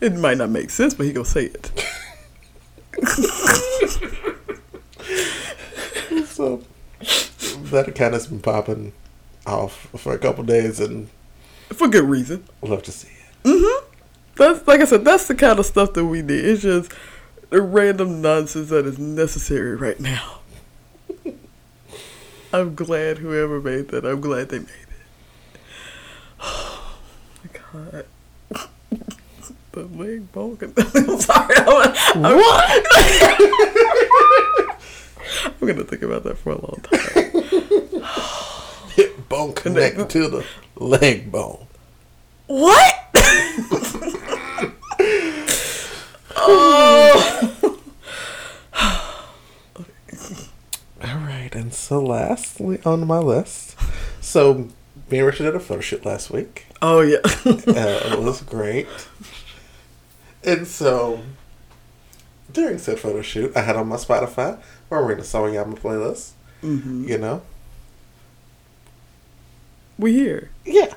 it 0.00 0.14
might 0.14 0.38
not 0.38 0.50
make 0.50 0.70
sense, 0.70 0.94
but 0.94 1.06
he 1.06 1.12
gonna 1.12 1.24
say 1.26 1.44
it. 1.46 1.70
So 6.36 6.60
that 7.70 7.88
account 7.88 8.12
has 8.12 8.26
been 8.26 8.40
popping 8.40 8.92
off 9.46 9.88
for 9.96 10.12
a 10.12 10.18
couple 10.18 10.44
days, 10.44 10.78
and 10.78 11.08
For 11.70 11.88
good 11.88 12.04
reason. 12.04 12.44
love 12.60 12.82
to 12.82 12.92
see 12.92 13.08
it. 13.08 13.48
Mm-hmm. 13.48 13.86
That's 14.34 14.66
like 14.68 14.82
I 14.82 14.84
said, 14.84 15.02
that's 15.02 15.28
the 15.28 15.34
kind 15.34 15.58
of 15.58 15.64
stuff 15.64 15.94
that 15.94 16.04
we 16.04 16.20
need. 16.20 16.44
It's 16.44 16.60
just 16.60 16.92
the 17.48 17.62
random 17.62 18.20
nonsense 18.20 18.68
that 18.68 18.84
is 18.84 18.98
necessary 18.98 19.76
right 19.76 19.98
now. 19.98 20.40
I'm 22.52 22.74
glad 22.74 23.16
whoever 23.16 23.58
made 23.58 23.88
that. 23.88 24.04
I'm 24.04 24.20
glad 24.20 24.50
they 24.50 24.58
made 24.58 24.68
it. 24.68 25.58
Oh 26.40 26.98
my 27.44 27.50
god. 27.80 28.04
the 29.72 29.84
leg 29.84 30.30
bone. 30.32 30.58
I'm 30.76 31.18
sorry. 31.18 31.54
I'm, 31.56 32.26
I'm, 32.26 32.36
what? 32.36 32.86
I'm 35.44 35.66
gonna 35.66 35.84
think 35.84 36.02
about 36.02 36.24
that 36.24 36.38
for 36.38 36.52
a 36.52 36.60
long 36.60 36.80
time. 36.82 38.02
Hip 38.94 39.28
bone 39.28 39.52
connected 39.54 40.08
to 40.10 40.28
the 40.28 40.44
leg 40.76 41.30
bone. 41.30 41.66
What? 42.46 42.94
Oh. 46.38 47.78
All 51.02 51.18
right, 51.18 51.50
and 51.54 51.72
so 51.74 52.00
lastly 52.00 52.80
on 52.84 53.06
my 53.06 53.18
list, 53.18 53.76
so 54.20 54.68
me 55.10 55.18
and 55.18 55.26
Richard 55.26 55.44
did 55.44 55.54
a 55.54 55.60
photo 55.60 55.80
shoot 55.80 56.04
last 56.04 56.30
week. 56.30 56.66
Oh 56.82 57.00
yeah. 57.00 57.18
Uh, 57.44 58.12
it 58.12 58.18
was 58.20 58.42
great. 58.42 58.86
And 60.44 60.66
so, 60.66 61.20
during 62.52 62.78
said 62.78 62.98
photo 62.98 63.22
shoot, 63.22 63.56
I 63.56 63.62
had 63.62 63.76
on 63.76 63.88
my 63.88 63.96
Spotify 63.96 64.60
my 64.90 64.98
Arena 64.98 65.22
album 65.56 65.76
playlist. 65.76 66.30
hmm 66.60 67.04
You 67.08 67.18
know, 67.18 67.42
We 69.98 70.12
here. 70.14 70.50
yeah. 70.64 70.94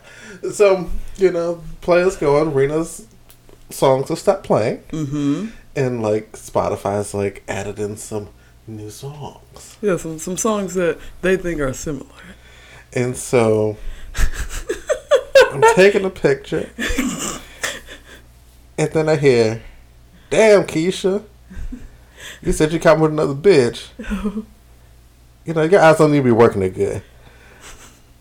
So 0.52 0.90
you 1.18 1.32
know, 1.32 1.61
playlist 1.82 2.20
going. 2.20 2.53
Rina's 2.53 3.07
songs 3.70 4.10
will 4.10 4.16
stop 4.16 4.44
playing, 4.44 4.78
hmm 4.91 5.48
and 5.76 6.02
like 6.02 6.32
Spotify's 6.34 7.14
like 7.14 7.44
added 7.48 7.80
in 7.80 7.95
some 7.98 8.30
new 8.68 8.90
songs. 8.90 9.78
Yeah, 9.82 9.98
some 9.98 10.20
some 10.20 10.38
songs 10.38 10.74
that 10.76 10.98
they 11.22 11.38
think 11.38 11.60
are 11.61 11.74
similar. 11.74 12.06
And 12.94 13.16
so 13.16 13.78
I'm 15.52 15.61
taking 15.76 16.06
a 16.06 16.10
picture. 16.10 16.70
And 18.78 18.90
then 18.91 19.10
I 19.10 19.18
hear, 19.18 19.61
damn, 20.30 20.64
Keisha. 20.64 21.24
You 22.41 22.52
said 22.52 22.72
you 22.72 22.80
come 22.80 22.99
with 22.99 23.11
another 23.11 23.36
bitch. 23.36 23.90
You 25.45 25.56
know, 25.56 25.64
your 25.64 25.82
eyes 25.82 25.98
don't 25.98 26.11
need 26.11 26.20
to 26.20 26.24
be 26.24 26.32
working 26.32 26.61
that 26.61 26.76
good. 26.76 27.02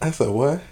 I 0.00 0.12
said, 0.12 0.30
what? 0.30 0.62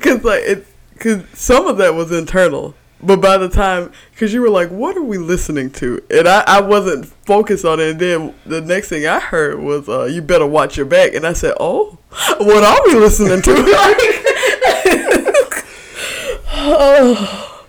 Cause 0.00 0.24
like 0.24 0.42
it, 0.42 0.66
cause 0.98 1.22
some 1.34 1.68
of 1.68 1.76
that 1.76 1.94
was 1.94 2.10
internal, 2.10 2.74
but 3.00 3.20
by 3.20 3.38
the 3.38 3.48
time, 3.48 3.92
cause 4.16 4.32
you 4.32 4.40
were 4.40 4.48
like, 4.48 4.70
"What 4.70 4.96
are 4.96 5.02
we 5.02 5.18
listening 5.18 5.70
to?" 5.72 6.02
and 6.10 6.26
I, 6.26 6.42
I 6.46 6.60
wasn't 6.62 7.06
focused 7.06 7.64
on 7.64 7.78
it. 7.78 7.90
And 7.90 8.00
then 8.00 8.34
the 8.44 8.60
next 8.60 8.88
thing 8.88 9.06
I 9.06 9.20
heard 9.20 9.60
was, 9.60 9.88
uh, 9.88 10.06
"You 10.06 10.20
better 10.22 10.46
watch 10.46 10.76
your 10.76 10.86
back." 10.86 11.14
And 11.14 11.24
I 11.24 11.34
said, 11.34 11.54
"Oh, 11.60 11.98
what 12.38 12.64
are 12.64 12.80
we 12.86 12.94
listening 12.94 13.40
to?" 13.42 13.52
oh, 16.54 17.66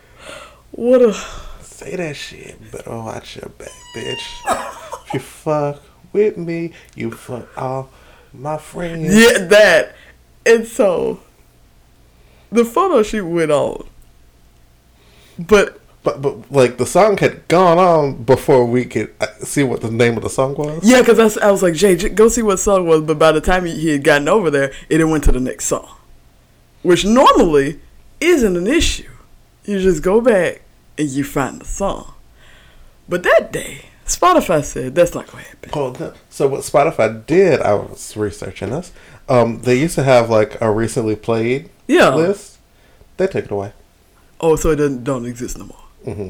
what 0.71 1.01
a 1.03 1.13
Say 1.61 1.95
that 1.95 2.15
shit. 2.15 2.71
Better 2.71 2.89
watch 2.89 3.35
your 3.35 3.49
back, 3.49 3.69
bitch. 3.95 4.85
You 5.13 5.19
fuck 5.19 5.81
with 6.13 6.37
me, 6.37 6.73
you 6.95 7.11
fuck 7.11 7.47
all 7.57 7.89
my 8.33 8.57
friends. 8.57 9.13
yeah 9.15 9.39
that. 9.45 9.95
And 10.45 10.65
so, 10.65 11.19
the 12.51 12.65
photo 12.65 13.03
shoot 13.03 13.25
went 13.27 13.51
on, 13.51 13.87
but 15.37 15.79
But, 16.01 16.21
but 16.21 16.49
like, 16.51 16.77
the 16.77 16.85
song 16.85 17.17
had 17.17 17.47
gone 17.49 17.77
on 17.77 18.23
before 18.23 18.65
we 18.65 18.85
could 18.85 19.13
uh, 19.19 19.27
see 19.43 19.63
what 19.63 19.81
the 19.81 19.91
name 19.91 20.15
of 20.15 20.23
the 20.23 20.29
song 20.29 20.55
was. 20.55 20.79
Yeah, 20.81 21.01
because 21.01 21.37
I 21.37 21.51
was 21.51 21.61
like, 21.61 21.73
Jay, 21.73 21.95
go 21.95 22.29
see 22.29 22.41
what 22.41 22.57
song 22.59 22.87
was. 22.87 23.01
But 23.01 23.19
by 23.19 23.33
the 23.33 23.41
time 23.41 23.65
he, 23.65 23.77
he 23.77 23.89
had 23.89 24.03
gotten 24.03 24.29
over 24.29 24.49
there, 24.49 24.71
it 24.87 25.03
went 25.03 25.25
to 25.25 25.31
the 25.33 25.41
next 25.41 25.65
song, 25.65 25.89
which 26.83 27.03
normally 27.03 27.81
isn't 28.21 28.55
an 28.55 28.65
issue. 28.65 29.11
You 29.65 29.81
just 29.81 30.01
go 30.01 30.21
back 30.21 30.61
and 30.97 31.09
you 31.09 31.23
find 31.25 31.59
the 31.61 31.65
song. 31.65 32.13
But 33.09 33.23
that 33.23 33.51
day, 33.51 33.89
Spotify 34.09 34.63
said 34.63 34.95
that's 34.95 35.13
not 35.13 35.27
going 35.27 35.43
to 35.43 35.49
happen. 35.49 35.69
Oh, 35.73 35.95
no. 35.99 36.13
so 36.29 36.47
what 36.47 36.61
Spotify 36.61 37.25
did, 37.25 37.61
I 37.61 37.73
was 37.75 38.17
researching 38.17 38.71
this. 38.71 38.91
Um, 39.27 39.61
they 39.61 39.75
used 39.75 39.95
to 39.95 40.03
have 40.03 40.29
like 40.29 40.59
a 40.61 40.71
recently 40.71 41.15
played 41.15 41.69
Yeah. 41.87 42.13
list. 42.15 42.57
They 43.17 43.27
took 43.27 43.45
it 43.45 43.51
away. 43.51 43.73
Oh, 44.41 44.55
so 44.55 44.71
it 44.71 44.77
doesn't 44.77 45.03
don't 45.03 45.25
exist 45.25 45.57
no 45.57 45.65
more. 45.65 45.83
Mm-hmm. 46.05 46.29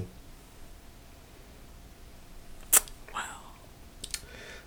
Wow. 3.14 3.22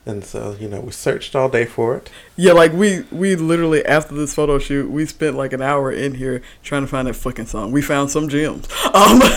And 0.06 0.24
so 0.24 0.56
you 0.58 0.68
know, 0.68 0.80
we 0.80 0.92
searched 0.92 1.34
all 1.36 1.48
day 1.48 1.64
for 1.66 1.96
it. 1.96 2.08
Yeah, 2.36 2.52
like 2.52 2.72
we 2.72 3.02
we 3.10 3.36
literally 3.36 3.84
after 3.84 4.14
this 4.14 4.34
photo 4.34 4.58
shoot, 4.58 4.88
we 4.90 5.04
spent 5.06 5.36
like 5.36 5.52
an 5.52 5.60
hour 5.60 5.90
in 5.92 6.14
here 6.14 6.40
trying 6.62 6.82
to 6.82 6.88
find 6.88 7.08
that 7.08 7.14
fucking 7.14 7.46
song. 7.46 7.72
We 7.72 7.82
found 7.82 8.10
some 8.10 8.28
gems. 8.28 8.68
Um. 8.94 9.20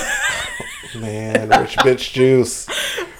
Man, 1.00 1.50
rich 1.50 1.76
bitch 1.78 2.14
juice, 2.14 2.68
rich 2.68 3.08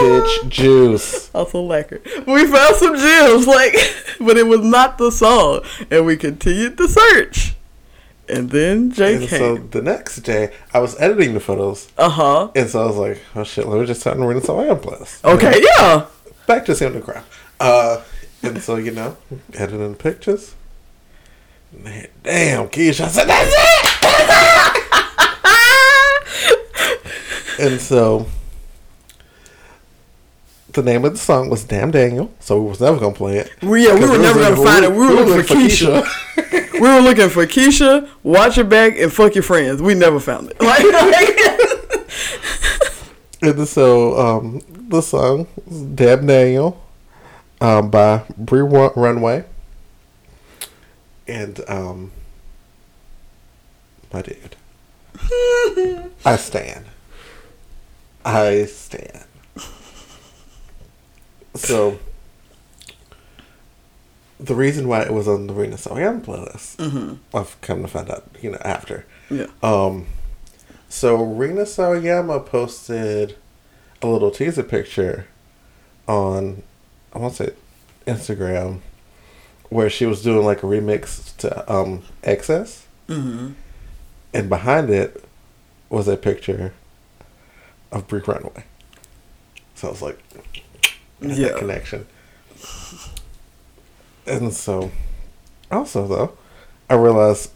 bitch 0.00 0.48
juice. 0.48 1.30
Also 1.34 1.62
lacquer. 1.62 2.00
We 2.26 2.46
found 2.46 2.76
some 2.76 2.96
gems, 2.96 3.46
like, 3.46 3.74
but 4.20 4.36
it 4.36 4.46
was 4.46 4.60
not 4.60 4.98
the 4.98 5.10
song, 5.10 5.60
and 5.90 6.06
we 6.06 6.16
continued 6.16 6.76
to 6.78 6.88
search. 6.88 7.54
And 8.28 8.50
then 8.50 8.90
Jay 8.90 9.16
And 9.16 9.28
so 9.28 9.56
the 9.56 9.80
next 9.80 10.16
day, 10.18 10.52
I 10.74 10.80
was 10.80 10.98
editing 11.00 11.32
the 11.34 11.40
photos, 11.40 11.88
Uh 11.96 12.10
huh. 12.10 12.50
and 12.54 12.68
so 12.68 12.82
I 12.82 12.86
was 12.86 12.96
like, 12.96 13.22
"Oh 13.34 13.42
shit, 13.44 13.66
let 13.66 13.80
me 13.80 13.86
just 13.86 14.02
turn 14.02 14.22
Arena 14.22 14.40
Song 14.42 14.78
Plus." 14.80 15.22
Okay, 15.24 15.62
yeah. 15.78 16.06
back 16.46 16.64
to 16.66 16.74
Sam 16.74 16.92
the 16.92 17.00
Crowd. 17.00 17.24
Uh, 17.58 18.02
and 18.42 18.62
so 18.62 18.76
you 18.76 18.90
know, 18.90 19.16
editing 19.54 19.92
the 19.92 19.96
pictures. 19.96 20.54
Man, 21.72 22.06
damn, 22.22 22.68
Keisha, 22.68 23.04
I 23.04 23.08
said 23.08 23.28
that's 23.28 23.50
it. 23.54 23.97
And 27.58 27.80
so 27.80 28.26
the 30.72 30.82
name 30.82 31.04
of 31.04 31.12
the 31.12 31.18
song 31.18 31.48
was 31.48 31.64
"Damn 31.64 31.90
Daniel," 31.90 32.30
so 32.40 32.60
we 32.62 32.68
was 32.70 32.80
never 32.80 32.98
gonna 32.98 33.14
play 33.14 33.38
it. 33.38 33.50
We, 33.62 33.86
yeah, 33.86 33.94
we 33.94 34.08
were 34.08 34.18
never 34.18 34.38
gonna 34.40 34.56
find 34.56 34.84
it. 34.84 34.90
We 34.92 34.98
were 34.98 35.12
looking 35.24 35.42
for 35.44 35.54
Keisha. 35.54 36.06
We 36.78 36.82
were 36.88 37.00
looking 37.00 37.28
for 37.28 37.44
Keisha, 37.44 38.08
watch 38.22 38.56
your 38.56 38.64
back, 38.64 38.96
and 38.98 39.12
fuck 39.12 39.34
your 39.34 39.42
friends. 39.42 39.82
We 39.82 39.94
never 39.94 40.20
found 40.20 40.50
it. 40.52 40.60
Like, 40.62 40.84
like- 40.84 41.34
and 43.42 43.66
so 43.68 44.16
um, 44.16 44.60
the 44.88 45.00
song 45.00 45.48
"Damn 45.96 46.26
Daniel" 46.26 46.80
um, 47.60 47.90
by 47.90 48.22
Bree 48.36 48.60
Runway, 48.60 49.44
and 51.26 51.60
um, 51.68 52.12
my 54.12 54.22
dude. 54.22 54.54
I 56.24 56.36
stand. 56.36 56.84
I 58.28 58.64
stand. 58.66 59.24
So, 61.54 61.98
the 64.38 64.54
reason 64.54 64.86
why 64.86 65.02
it 65.02 65.12
was 65.12 65.26
on 65.26 65.46
the 65.48 65.52
Rina 65.54 65.76
Sawayama 65.76 66.20
playlist, 66.24 67.18
I've 67.34 67.60
come 67.60 67.82
to 67.82 67.88
find 67.88 68.10
out, 68.10 68.24
you 68.40 68.50
know, 68.52 68.58
after. 68.64 69.04
yeah. 69.30 69.46
Um, 69.62 70.06
so 70.90 71.22
Rina 71.22 71.62
Sawayama 71.62 72.46
posted 72.46 73.36
a 74.00 74.06
little 74.06 74.30
teaser 74.30 74.62
picture 74.62 75.26
on, 76.06 76.62
I 77.12 77.18
want 77.18 77.34
to 77.36 77.44
say, 77.46 77.52
Instagram, 78.06 78.80
where 79.70 79.90
she 79.90 80.06
was 80.06 80.22
doing 80.22 80.46
like 80.46 80.62
a 80.62 80.66
remix 80.66 81.36
to 81.38 81.72
um 81.72 82.02
XS, 82.22 82.82
Mm-hmm. 83.08 83.52
and 84.34 84.48
behind 84.50 84.90
it 84.90 85.24
was 85.88 86.06
a 86.08 86.16
picture 86.18 86.74
of 87.92 88.06
Bree 88.08 88.20
Runway. 88.26 88.64
So 89.74 89.88
I 89.88 89.90
was 89.90 90.02
like, 90.02 90.18
Yeah. 91.20 91.58
connection. 91.58 92.06
And 94.26 94.52
so, 94.52 94.90
also 95.70 96.06
though, 96.06 96.36
I 96.90 96.94
realized 96.94 97.50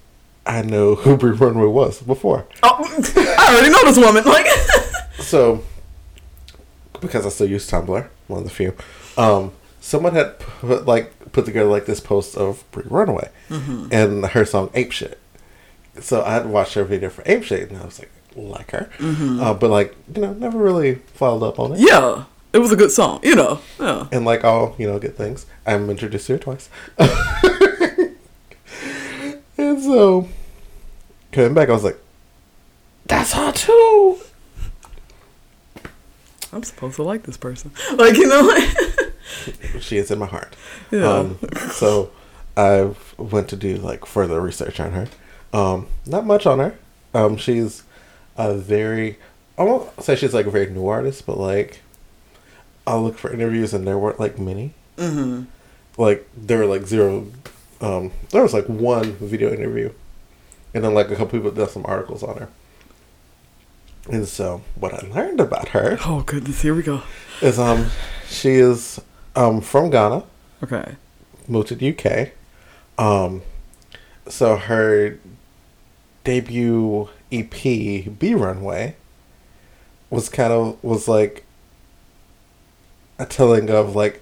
I 0.47 0.63
know 0.63 0.95
who 0.95 1.17
Brie 1.19 1.33
Runway 1.33 1.67
was 1.67 2.01
before. 2.03 2.47
Oh, 2.63 2.79
I 3.17 3.55
already 3.55 3.71
know 3.71 3.85
this 3.85 3.99
woman. 3.99 4.25
Like, 4.25 4.47
So, 5.21 5.63
because 7.01 7.27
I 7.27 7.29
still 7.29 7.49
use 7.49 7.71
Tumblr, 7.71 8.09
one 8.27 8.39
of 8.39 8.45
the 8.45 8.51
few, 8.51 8.75
um, 9.17 9.53
someone 9.81 10.15
had 10.15 10.39
put 10.39 10.87
like 10.87 11.13
put 11.33 11.45
together 11.45 11.69
like 11.69 11.87
this 11.87 12.01
post 12.01 12.37
of 12.37 12.65
Bree 12.73 12.85
Runway 12.87 13.29
and 13.49 14.25
her 14.27 14.45
song 14.45 14.71
"Ape 14.75 14.93
Shit." 14.93 15.19
So 16.01 16.23
I 16.25 16.33
had 16.35 16.47
watched 16.47 16.75
her 16.75 16.85
video 16.85 17.09
for 17.11 17.23
"Ape 17.27 17.45
Shit" 17.45 17.71
and 17.71 17.79
I 17.81 17.85
was 17.85 17.99
like, 17.99 18.11
like 18.37 18.71
her, 18.73 18.91
uh, 19.01 19.55
but 19.55 19.71
like 19.71 19.97
you 20.15 20.23
know, 20.23 20.33
never 20.33 20.59
really 20.59 20.97
followed 21.15 21.47
up 21.47 21.59
on 21.59 21.73
it. 21.73 21.81
yeah, 21.81 22.25
it 22.53 22.59
was 22.59 22.73
a 22.73 22.77
good 22.77 22.91
song. 22.91 23.21
You 23.23 23.35
know. 23.37 23.61
Yeah. 23.81 24.09
And 24.13 24.25
like 24.25 24.45
all 24.45 24.75
you 24.79 24.87
know, 24.87 24.99
good 24.99 25.17
things, 25.17 25.47
I'm 25.67 25.89
introduced 25.91 26.27
to 26.27 26.35
her 26.35 26.39
twice. 26.39 26.69
and 29.57 29.83
so 29.83 30.29
coming 31.33 31.55
back, 31.55 31.69
I 31.69 31.73
was 31.73 31.85
like, 31.85 31.99
"That's 33.07 33.33
her 33.33 33.53
too." 33.53 34.19
I'm 36.53 36.63
supposed 36.63 36.97
to 36.97 37.03
like 37.03 37.23
this 37.23 37.37
person. 37.37 37.73
Like, 37.97 38.17
you 38.17 38.29
know. 38.29 38.55
she 39.81 39.97
is 39.97 40.11
in 40.11 40.19
my 40.19 40.27
heart. 40.27 40.55
Yeah. 40.91 41.09
Um, 41.09 41.39
so 41.71 42.11
I 42.57 42.91
went 43.17 43.49
to 43.49 43.57
do 43.57 43.77
like 43.77 44.05
further 44.05 44.41
research 44.41 44.79
on 44.79 44.93
her. 44.93 45.09
Um, 45.53 45.87
not 46.07 46.27
much 46.27 46.47
on 46.47 46.59
her. 46.59 46.79
Um, 47.15 47.37
she's 47.37 47.85
a 48.37 48.55
very 48.55 49.19
I 49.59 49.65
won't 49.65 50.03
say 50.03 50.17
she's 50.17 50.35
like 50.35 50.47
a 50.47 50.51
very 50.51 50.71
new 50.71 50.87
artist, 50.89 51.27
but 51.27 51.39
like 51.39 51.81
I'll 52.87 53.03
look 53.03 53.19
for 53.19 53.33
interviews 53.33 53.73
and 53.75 53.87
there 53.87 53.99
weren't 53.99 54.19
like 54.21 54.39
many. 54.39 54.75
mm-hmm. 54.97 55.45
Like 56.01 56.29
there 56.37 56.59
were 56.59 56.67
like 56.67 56.87
zero. 56.87 57.27
Um, 57.81 58.13
there 58.31 58.43
was 58.43 58.55
like 58.55 58.67
one 58.67 59.13
video 59.15 59.53
interview, 59.53 59.93
and 60.73 60.83
then 60.85 60.95
like 60.95 61.11
a 61.11 61.17
couple 61.17 61.39
people 61.39 61.51
did 61.51 61.69
some 61.71 61.85
articles 61.87 62.23
on 62.23 62.39
her. 62.39 62.49
And 64.11 64.27
so, 64.27 64.63
what 64.75 64.93
I 64.95 65.07
learned 65.09 65.39
about 65.41 65.69
her 65.69 65.97
Oh 66.07 66.23
goodness, 66.23 66.63
here 66.63 66.75
we 66.75 66.83
go. 66.83 67.03
is 67.41 67.59
um, 67.59 67.87
she 68.29 68.51
is 68.55 69.01
um 69.37 69.61
from 69.61 69.91
Ghana, 69.91 70.25
Okay. 70.63 70.97
moved 71.47 71.69
to 71.69 71.75
the 71.77 71.91
UK. 71.97 72.31
Um, 72.99 73.43
so 74.29 74.57
her 74.57 75.19
debut 76.25 77.09
EP, 77.33 78.19
B 78.19 78.35
Runway, 78.35 78.97
was 80.11 80.29
kind 80.29 80.53
of 80.53 80.83
was 80.85 81.09
like 81.09 81.45
a 83.19 83.27
telling 83.27 83.71
of 83.71 83.97
like, 83.97 84.21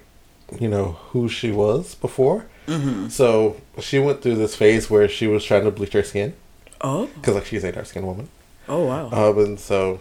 you 0.59 0.67
know, 0.67 0.93
who 1.09 1.27
she 1.27 1.51
was 1.51 1.95
before. 1.95 2.45
Mm-hmm. 2.67 3.09
So 3.09 3.59
she 3.79 3.99
went 3.99 4.21
through 4.21 4.35
this 4.35 4.55
phase 4.55 4.89
where 4.89 5.07
she 5.09 5.27
was 5.27 5.43
trying 5.43 5.63
to 5.65 5.71
bleach 5.71 5.93
her 5.93 6.03
skin 6.03 6.33
Oh. 6.81 7.07
because 7.15 7.35
like 7.35 7.45
she's 7.45 7.63
a 7.63 7.71
dark 7.71 7.85
skinned 7.87 8.07
woman. 8.07 8.29
Oh 8.69 8.85
wow. 8.85 9.09
Um, 9.11 9.37
and 9.39 9.59
so, 9.59 9.99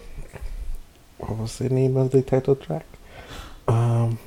what 1.19 1.37
was 1.37 1.59
the 1.59 1.69
name 1.69 1.97
of 1.97 2.11
the 2.11 2.23
title 2.23 2.55
track? 2.57 2.85
Um, 3.67 4.19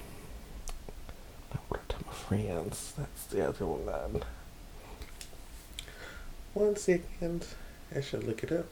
not 1.53 1.63
what 1.69 1.79
I 1.79 1.91
tell 1.91 2.01
my 2.05 2.13
friends. 2.13 2.93
That's 2.97 3.25
the 3.27 3.47
other 3.47 3.65
one. 3.65 4.23
One 6.53 6.75
second, 6.75 7.45
I 7.95 8.01
should 8.01 8.23
look 8.23 8.43
it 8.43 8.51
up. 8.51 8.65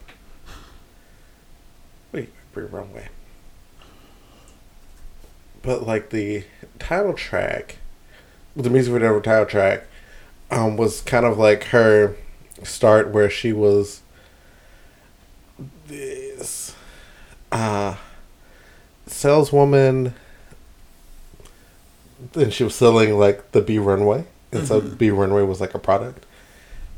Wait, 2.11 2.29
pretty 2.53 2.69
wrong 2.69 2.93
way. 2.93 3.07
But 5.61 5.85
like 5.85 6.09
the 6.09 6.43
title 6.79 7.13
track, 7.13 7.77
the 8.55 8.69
music 8.69 8.93
video 8.93 9.19
title 9.19 9.45
track, 9.45 9.83
um, 10.49 10.75
was 10.75 11.01
kind 11.01 11.25
of 11.25 11.37
like 11.37 11.65
her 11.65 12.15
start 12.63 13.09
where 13.09 13.29
she 13.29 13.53
was 13.53 14.01
this 15.87 16.75
uh 17.51 17.95
saleswoman 19.07 20.13
and 22.35 22.53
she 22.53 22.63
was 22.63 22.75
selling 22.75 23.17
like 23.17 23.51
the 23.51 23.61
B 23.61 23.77
runway. 23.79 24.25
And 24.51 24.67
so 24.67 24.81
B 24.81 25.09
runway 25.09 25.43
was 25.43 25.61
like 25.61 25.73
a 25.73 25.79
product. 25.79 26.25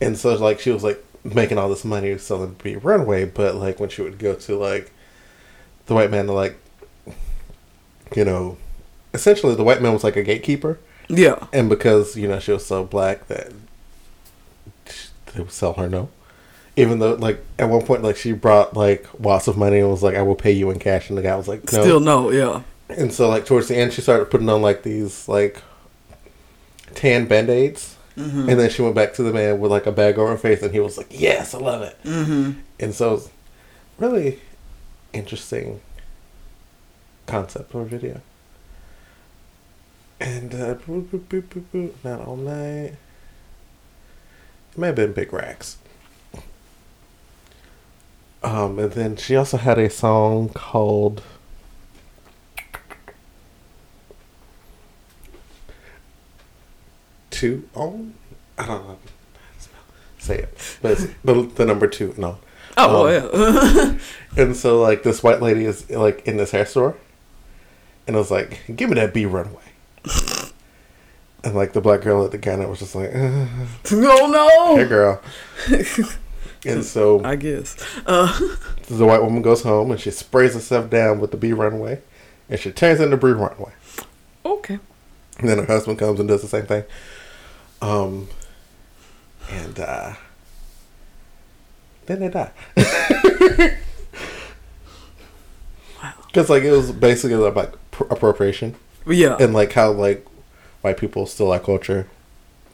And 0.01 0.17
so 0.17 0.33
like 0.35 0.59
she 0.59 0.71
was 0.71 0.83
like 0.83 1.03
making 1.23 1.57
all 1.57 1.69
this 1.69 1.85
money 1.85 2.17
selling 2.17 2.55
B 2.61 2.75
runway, 2.75 3.25
but 3.25 3.55
like 3.55 3.79
when 3.79 3.89
she 3.89 4.01
would 4.01 4.17
go 4.17 4.35
to 4.35 4.57
like 4.57 4.91
the 5.85 5.93
white 5.93 6.11
man 6.11 6.27
to 6.27 6.33
like 6.33 6.57
you 8.15 8.25
know 8.25 8.57
essentially 9.13 9.55
the 9.55 9.63
white 9.63 9.81
man 9.81 9.93
was 9.93 10.03
like 10.03 10.15
a 10.15 10.23
gatekeeper 10.23 10.79
yeah. 11.07 11.47
and 11.51 11.69
because 11.69 12.15
you 12.15 12.27
know 12.27 12.39
she 12.39 12.51
was 12.51 12.65
so 12.65 12.83
black 12.83 13.27
that 13.27 13.51
they 15.33 15.39
would 15.41 15.51
sell 15.51 15.73
her 15.73 15.89
no 15.89 16.09
even 16.75 16.99
though 16.99 17.13
like 17.13 17.43
at 17.59 17.69
one 17.69 17.83
point 17.83 18.01
like 18.01 18.15
she 18.15 18.31
brought 18.31 18.75
like 18.75 19.07
lots 19.19 19.47
of 19.47 19.57
money 19.57 19.79
and 19.79 19.89
was 19.89 20.03
like 20.03 20.15
i 20.15 20.21
will 20.21 20.35
pay 20.35 20.51
you 20.51 20.69
in 20.69 20.79
cash 20.79 21.09
and 21.09 21.17
the 21.17 21.21
guy 21.21 21.35
was 21.35 21.47
like 21.47 21.63
no 21.71 21.81
Still 21.81 21.99
no. 21.99 22.31
Yeah. 22.31 22.63
and 22.89 23.13
so 23.13 23.29
like 23.29 23.45
towards 23.45 23.67
the 23.67 23.75
end 23.75 23.93
she 23.93 24.01
started 24.01 24.29
putting 24.31 24.49
on 24.49 24.61
like 24.61 24.83
these 24.83 25.27
like 25.27 25.61
tan 26.95 27.27
band-aids 28.15 28.47
and 28.49 28.59
then 28.59 28.69
she 28.69 28.81
went 28.81 28.95
back 28.95 29.13
to 29.13 29.23
the 29.23 29.31
man 29.33 29.59
with 29.59 29.71
like 29.71 29.85
a 29.85 29.91
bag 29.91 30.17
over 30.17 30.31
her 30.31 30.37
face 30.37 30.61
and 30.61 30.71
he 30.73 30.79
was 30.79 30.97
like 30.97 31.07
yes 31.09 31.53
i 31.53 31.57
love 31.57 31.81
it 31.81 31.97
Mm-hmm. 32.03 32.59
and 32.79 32.93
so 32.93 33.21
really 33.97 34.39
interesting 35.13 35.79
concept 37.25 37.71
for 37.71 37.81
a 37.81 37.85
video. 37.85 38.21
And 40.19 40.53
uh, 40.53 40.75
boop, 40.75 41.05
boop, 41.07 41.19
boop, 41.29 41.43
boop, 41.43 41.63
boop, 41.73 41.91
not 42.03 42.21
all 42.21 42.35
night. 42.37 42.95
It 44.71 44.77
may 44.77 44.87
have 44.87 44.95
been 44.95 45.13
Big 45.13 45.31
Racks. 45.33 45.77
Um, 48.43 48.79
and 48.79 48.91
then 48.91 49.15
she 49.15 49.35
also 49.35 49.57
had 49.57 49.77
a 49.79 49.89
song 49.89 50.49
called 50.49 51.21
Two 57.43 57.67
On. 57.75 58.13
I 58.57 58.65
don't 58.65 58.81
know. 58.83 58.87
how 58.87 58.93
to 58.93 59.61
spell- 59.61 59.79
Say 60.17 60.37
it, 60.39 60.77
but 60.81 60.91
it's 60.93 61.07
the, 61.25 61.41
the 61.55 61.65
number 61.65 61.87
two. 61.87 62.13
No, 62.17 62.37
Oh 62.77 63.05
Um, 63.05 63.99
yeah. 64.37 64.41
and 64.41 64.55
so 64.55 64.81
like 64.81 65.03
this 65.03 65.21
white 65.21 65.41
lady 65.41 65.65
is 65.65 65.89
like 65.89 66.25
in 66.25 66.37
this 66.37 66.51
hair 66.51 66.65
store, 66.65 66.95
and 68.07 68.15
I 68.15 68.19
was 68.19 68.31
like, 68.31 68.61
"Give 68.73 68.87
me 68.89 68.95
that 68.95 69.13
B 69.13 69.25
runway." 69.25 69.59
and 71.43 71.53
like 71.53 71.73
the 71.73 71.81
black 71.81 71.99
girl 71.99 72.23
at 72.23 72.31
the 72.31 72.37
counter 72.37 72.65
was 72.65 72.79
just 72.79 72.95
like, 72.95 73.09
"Uh, 73.13 73.45
oh 73.91 74.75
"Hey 74.77 74.83
no. 74.83 74.87
girl." 74.87 75.21
and 76.65 76.85
so 76.85 77.21
I 77.25 77.35
guess. 77.35 77.75
Uh, 78.05 78.39
the 78.87 79.05
white 79.05 79.21
woman 79.21 79.41
goes 79.41 79.63
home 79.63 79.91
and 79.91 79.99
she 79.99 80.11
sprays 80.11 80.53
herself 80.53 80.89
down 80.89 81.19
with 81.19 81.31
the 81.31 81.37
B 81.37 81.51
runway, 81.51 82.01
and 82.49 82.57
she 82.57 82.71
turns 82.71 83.01
into 83.01 83.17
B 83.17 83.27
runway. 83.31 83.73
okay. 84.45 84.79
And 85.39 85.49
then 85.49 85.57
her 85.57 85.65
husband 85.65 85.97
comes 85.97 86.19
and 86.19 86.29
does 86.29 86.43
the 86.43 86.47
same 86.47 86.67
thing. 86.67 86.83
Um, 87.83 88.27
and 89.51 89.79
uh, 89.79 90.13
then 92.05 92.19
they 92.21 92.29
die. 92.29 92.51
Because 96.27 96.49
like 96.49 96.63
it 96.63 96.71
was 96.71 96.91
basically 96.91 97.45
about 97.45 97.75
appropriation 98.09 98.75
Yeah. 99.05 99.37
and 99.39 99.53
like 99.53 99.73
how 99.73 99.91
like 99.91 100.25
white 100.81 100.97
people 100.97 101.25
steal 101.25 101.51
our 101.51 101.59
culture 101.59 102.07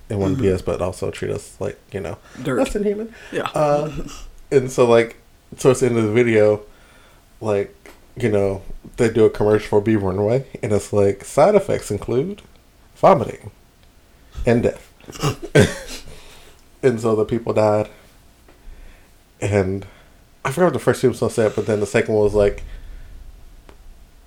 and 0.09 0.19
want 0.19 0.31
to 0.31 0.35
Mm-hmm. 0.37 0.43
be 0.49 0.53
us, 0.53 0.61
but 0.61 0.81
also 0.81 1.11
treat 1.11 1.31
us 1.31 1.55
like 1.59 1.77
you 1.91 1.99
know 1.99 2.17
Dirt. 2.41 2.57
less 2.59 2.73
than 2.73 2.83
human. 2.83 3.13
yeah. 3.31 3.49
Uh, 3.53 3.91
and 4.51 4.71
so 4.71 4.85
like 4.87 5.17
towards 5.57 5.81
the 5.81 5.87
end 5.87 5.97
of 5.97 6.03
the 6.05 6.11
video, 6.11 6.61
like 7.41 7.75
you 8.15 8.29
know 8.29 8.61
they 8.97 9.09
do 9.09 9.25
a 9.25 9.29
commercial 9.29 9.67
for 9.67 9.81
B 9.81 9.95
Runway, 9.95 10.45
and 10.63 10.71
it's 10.71 10.91
like 10.93 11.23
side 11.25 11.53
effects 11.55 11.91
include 11.91 12.41
vomiting 12.95 13.51
and 14.45 14.63
death. 14.63 14.88
and 16.83 16.99
so 16.99 17.15
the 17.15 17.25
people 17.25 17.53
died, 17.53 17.89
and 19.41 19.85
I 20.43 20.51
forgot 20.51 20.67
what 20.67 20.73
the 20.73 20.79
first 20.79 21.01
two 21.01 21.09
was 21.09 21.19
so 21.19 21.29
sad, 21.29 21.53
but 21.55 21.65
then 21.65 21.79
the 21.79 21.85
second 21.85 22.13
one 22.13 22.23
was 22.23 22.33
like 22.33 22.63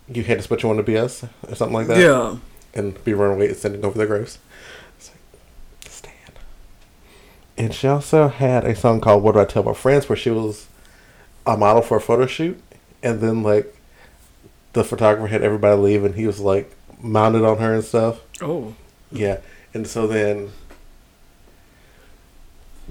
you 0.09 0.23
had 0.23 0.39
to 0.39 0.43
split 0.43 0.63
you 0.63 0.71
on 0.71 0.77
the 0.77 0.83
BS 0.83 1.29
or 1.49 1.55
something 1.55 1.75
like 1.75 1.87
that. 1.87 1.99
yeah. 1.99 2.37
And 2.75 3.03
B 3.05 3.13
Runaway 3.13 3.49
is 3.49 3.61
sending 3.61 3.85
over 3.85 3.99
the 3.99 4.07
graves. 4.07 4.39
It's 4.97 5.11
like, 5.11 5.93
Stan. 5.93 6.13
And 7.59 7.75
she 7.75 7.87
also 7.87 8.29
had 8.29 8.65
a 8.65 8.75
song 8.75 9.01
called 9.01 9.23
What 9.23 9.33
Do 9.33 9.41
I 9.41 9.45
Tell 9.45 9.63
My 9.63 9.75
Friends 9.75 10.09
where 10.09 10.17
she 10.17 10.31
was 10.31 10.69
a 11.47 11.57
model 11.57 11.83
for 11.83 11.99
a 11.99 12.01
photo 12.01 12.27
shoot. 12.27 12.61
And 13.03 13.21
then, 13.21 13.43
like, 13.43 13.77
the 14.73 14.85
photographer 14.85 15.27
had 15.27 15.43
everybody 15.43 15.77
leave 15.77 16.05
and 16.05 16.15
he 16.15 16.27
was, 16.27 16.41
like, 16.41 16.75
mounted 17.01 17.45
on 17.45 17.59
her 17.59 17.75
and 17.75 17.85
stuff. 17.85 18.21
Oh. 18.41 18.75
Yeah. 19.11 19.41
And 19.75 19.87
so 19.87 20.07
then 20.07 20.53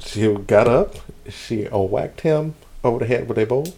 she 0.02 0.34
got 0.34 0.68
up, 0.68 0.96
she 1.30 1.68
uh, 1.68 1.78
whacked 1.80 2.22
him 2.22 2.56
over 2.84 3.00
the 3.00 3.06
head 3.06 3.28
with 3.28 3.38
a 3.38 3.46
bowl, 3.46 3.74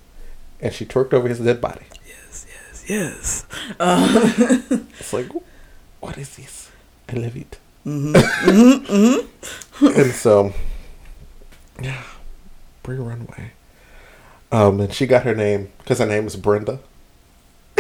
and 0.62 0.74
she 0.74 0.86
twerked 0.86 1.14
over 1.14 1.28
his 1.28 1.40
dead 1.40 1.60
body. 1.62 1.86
Yes. 2.08 2.46
Yes. 2.50 2.86
Yes. 2.90 3.46
Uh, 3.80 4.32
It's 5.00 5.14
like, 5.14 5.30
what 6.00 6.18
is 6.18 6.36
this? 6.36 6.72
I 7.10 7.14
love 7.14 7.36
it. 7.36 7.58
mm-hmm. 7.86 9.28
and 9.86 10.12
so, 10.14 10.54
yeah, 11.82 12.04
Bree 12.82 12.98
Runway. 12.98 13.52
Um, 14.52 14.80
and 14.80 14.94
she 14.94 15.06
got 15.08 15.24
her 15.24 15.36
name 15.36 15.70
because 15.80 16.00
her 16.00 16.06
name 16.06 16.28
is 16.28 16.36
Brenda. 16.36 16.80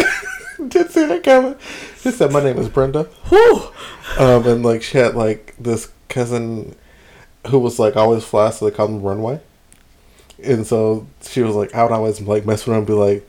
Did 0.68 0.90
see 0.92 1.06
that 1.06 1.24
coming? 1.24 1.56
She 2.02 2.12
said, 2.12 2.32
"My 2.32 2.44
name 2.44 2.58
is 2.58 2.68
Brenda." 2.68 3.04
Whew. 3.30 3.72
Um, 4.18 4.46
and 4.48 4.64
like 4.64 4.82
she 4.82 4.98
had 4.98 5.16
like 5.16 5.54
this 5.60 5.92
cousin 6.10 6.76
who 7.48 7.60
was 7.60 7.80
like 7.80 7.96
always 7.96 8.24
fly, 8.24 8.50
so 8.52 8.66
they 8.70 8.76
called 8.76 8.92
him 8.92 9.02
Runway. 9.02 9.40
And 10.44 10.66
so 10.68 11.08
she 11.22 11.42
was 11.42 11.56
like, 11.56 11.74
I 11.76 11.84
would 11.84 11.92
always 11.92 12.20
like 12.22 12.46
mess 12.46 12.66
with 12.66 12.74
her 12.74 12.78
and 12.80 12.88
be 12.88 12.94
like, 12.94 13.28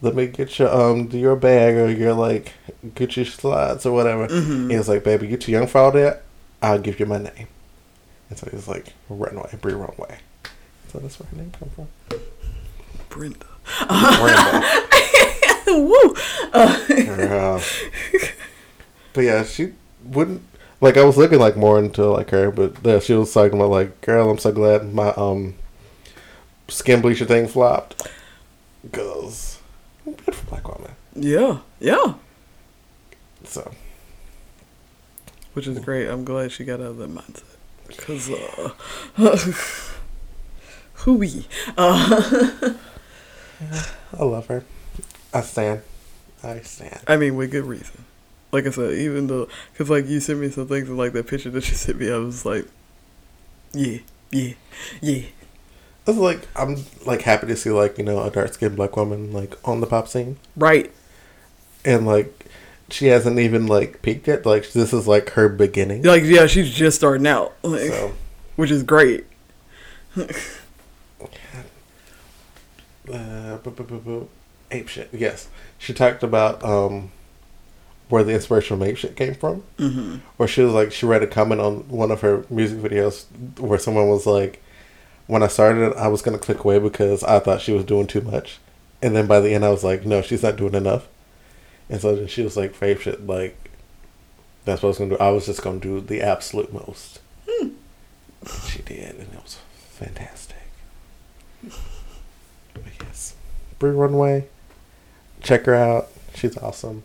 "Let 0.00 0.14
me 0.14 0.26
get 0.26 0.58
your 0.58 0.72
um 0.72 1.08
your 1.10 1.34
bag 1.36 1.74
or 1.74 1.90
your 1.90 2.12
like 2.14 2.52
Gucci 2.94 3.26
slides 3.26 3.84
or 3.86 3.92
whatever." 3.92 4.28
Mhm. 4.28 4.70
He 4.70 4.76
was 4.76 4.88
like, 4.88 5.02
"Baby, 5.04 5.28
you 5.28 5.36
too 5.36 5.52
young 5.52 5.66
for 5.66 5.78
all 5.78 5.92
that. 5.92 6.22
I'll 6.60 6.78
give 6.78 7.00
you 7.00 7.06
my 7.06 7.18
name." 7.18 7.48
And 8.30 8.38
so 8.38 8.48
he 8.50 8.54
was 8.56 8.68
like, 8.68 8.92
"Runway, 9.08 9.50
Bree 9.60 9.72
Runway." 9.74 10.18
So 10.92 10.98
that's 10.98 11.18
where 11.18 11.28
her 11.30 11.36
name 11.36 11.50
comes 11.52 11.72
from. 11.74 11.88
Brenda. 13.08 13.46
Brenda. 13.88 14.78
Woo. 15.66 16.14
Uh, 16.52 17.60
but 19.14 19.20
yeah, 19.24 19.42
she 19.44 19.72
wouldn't 20.04 20.42
like. 20.82 20.96
I 20.98 21.04
was 21.04 21.16
looking 21.16 21.38
like 21.38 21.56
more 21.56 21.78
into 21.78 22.04
like 22.06 22.28
her, 22.30 22.50
but 22.50 22.74
yeah, 22.84 22.98
she 22.98 23.14
was 23.14 23.32
talking 23.32 23.54
about 23.58 23.70
like, 23.70 24.00
girl, 24.02 24.28
I'm 24.30 24.38
so 24.38 24.52
glad 24.52 24.92
my 24.92 25.08
um 25.14 25.54
skin 26.68 27.00
bleacher 27.00 27.24
thing 27.24 27.48
flopped. 27.48 28.06
Cause 28.92 29.58
beautiful 30.04 30.44
black 30.50 30.68
woman. 30.68 30.92
yeah. 31.14 31.58
Yeah. 31.80 32.14
So 33.44 33.72
Which 35.54 35.66
is 35.66 35.78
great. 35.78 36.08
I'm 36.08 36.24
glad 36.24 36.52
she 36.52 36.64
got 36.64 36.80
out 36.80 36.86
of 36.86 36.96
that 36.98 37.10
mindset. 37.10 37.44
Because, 37.86 38.30
uh, 38.30 38.72
who 41.04 41.14
we? 41.14 41.46
Uh, 41.76 42.74
I 44.18 44.24
love 44.24 44.46
her. 44.46 44.64
I 45.34 45.42
stand. 45.42 45.82
I 46.42 46.60
stand. 46.60 47.00
I 47.06 47.16
mean, 47.16 47.36
with 47.36 47.50
good 47.50 47.64
reason. 47.66 48.04
Like 48.52 48.66
I 48.66 48.70
said, 48.70 48.92
even 48.98 49.28
though, 49.28 49.48
because 49.72 49.88
like 49.88 50.06
you 50.06 50.20
sent 50.20 50.38
me 50.38 50.50
some 50.50 50.68
things 50.68 50.88
and 50.88 50.98
like 50.98 51.14
that 51.14 51.26
picture 51.26 51.48
that 51.50 51.68
you 51.68 51.74
sent 51.74 51.98
me, 51.98 52.12
I 52.12 52.18
was 52.18 52.44
like, 52.44 52.66
yeah, 53.72 53.98
yeah, 54.30 54.52
yeah. 55.00 55.22
I 56.06 56.10
was 56.10 56.18
like 56.18 56.46
I'm 56.56 56.84
like 57.06 57.22
happy 57.22 57.46
to 57.46 57.56
see 57.56 57.70
like 57.70 57.96
you 57.96 58.04
know 58.04 58.22
a 58.22 58.30
dark 58.30 58.52
skinned 58.52 58.76
black 58.76 58.96
woman 58.96 59.32
like 59.32 59.56
on 59.66 59.80
the 59.80 59.86
pop 59.86 60.06
scene, 60.08 60.36
Right. 60.56 60.90
and 61.84 62.06
like 62.06 62.46
she 62.90 63.06
hasn't 63.06 63.38
even 63.38 63.66
like 63.66 64.02
peaked 64.02 64.28
yet. 64.28 64.44
Like 64.44 64.70
this 64.72 64.92
is 64.92 65.08
like 65.08 65.30
her 65.30 65.48
beginning. 65.48 66.02
Like, 66.02 66.24
yeah, 66.24 66.46
she's 66.46 66.74
just 66.74 66.98
starting 66.98 67.26
out, 67.26 67.54
like, 67.62 67.88
So 67.90 68.12
which 68.56 68.70
is 68.70 68.82
great. 68.82 69.24
uh, 73.10 73.58
ape 74.70 74.88
shit. 74.88 75.08
Yes, 75.12 75.48
she 75.78 75.94
talked 75.94 76.22
about 76.22 76.62
um 76.62 77.10
where 78.12 78.22
the 78.22 78.34
inspiration 78.34 78.76
from 78.76 78.86
ape 78.86 78.98
shit 78.98 79.16
came 79.16 79.32
from. 79.34 79.62
hmm 79.78 80.16
Where 80.36 80.46
she 80.46 80.60
was 80.60 80.74
like 80.74 80.92
she 80.92 81.06
read 81.06 81.22
a 81.22 81.26
comment 81.26 81.62
on 81.62 81.88
one 81.88 82.10
of 82.10 82.20
her 82.20 82.44
music 82.50 82.76
videos 82.78 83.24
where 83.58 83.78
someone 83.78 84.08
was 84.08 84.26
like, 84.26 84.62
when 85.28 85.42
I 85.42 85.46
started, 85.46 85.94
I 85.96 86.08
was 86.08 86.20
gonna 86.20 86.36
click 86.36 86.62
away 86.62 86.78
because 86.78 87.24
I 87.24 87.38
thought 87.38 87.62
she 87.62 87.72
was 87.72 87.86
doing 87.86 88.06
too 88.06 88.20
much, 88.20 88.58
and 89.00 89.16
then 89.16 89.26
by 89.26 89.40
the 89.40 89.54
end, 89.54 89.64
I 89.64 89.70
was 89.70 89.82
like, 89.82 90.04
no, 90.04 90.20
she's 90.20 90.42
not 90.42 90.56
doing 90.56 90.74
enough. 90.74 91.08
And 91.88 92.02
so 92.02 92.14
then 92.14 92.26
she 92.26 92.42
was 92.42 92.54
like, 92.54 92.78
"Fave 92.78 93.00
shit, 93.00 93.26
like 93.26 93.56
that's 94.66 94.82
what 94.82 94.88
I 94.88 94.90
was 94.90 94.98
gonna 94.98 95.10
do. 95.10 95.18
I 95.18 95.30
was 95.30 95.46
just 95.46 95.62
gonna 95.62 95.80
do 95.80 95.98
the 96.02 96.20
absolute 96.20 96.70
most." 96.70 97.18
And 97.48 97.76
she 98.68 98.82
did, 98.82 99.14
and 99.14 99.32
it 99.32 99.42
was 99.42 99.56
fantastic. 99.88 100.56
But 101.62 102.82
yes, 103.00 103.34
Bree 103.78 103.90
Runway, 103.90 104.48
check 105.40 105.64
her 105.64 105.74
out. 105.74 106.08
She's 106.34 106.58
awesome. 106.58 107.04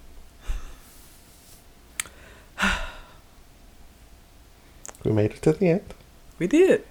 We 5.03 5.11
made 5.11 5.31
it 5.31 5.41
to 5.43 5.53
the 5.53 5.69
end. 5.69 5.93
We 6.39 6.47
did. 6.47 6.83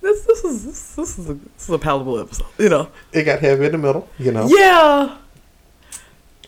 This 0.00 0.22
this 0.22 0.44
is 0.44 0.64
this, 0.64 0.94
this 0.94 1.18
is 1.18 1.30
a 1.30 1.34
this 1.34 1.64
is 1.64 1.70
a 1.70 1.78
palatable 1.78 2.18
episode, 2.20 2.46
you 2.58 2.68
know. 2.68 2.88
It 3.12 3.24
got 3.24 3.40
heavy 3.40 3.66
in 3.66 3.72
the 3.72 3.78
middle, 3.78 4.08
you 4.18 4.30
know. 4.32 4.46
Yeah. 4.48 5.16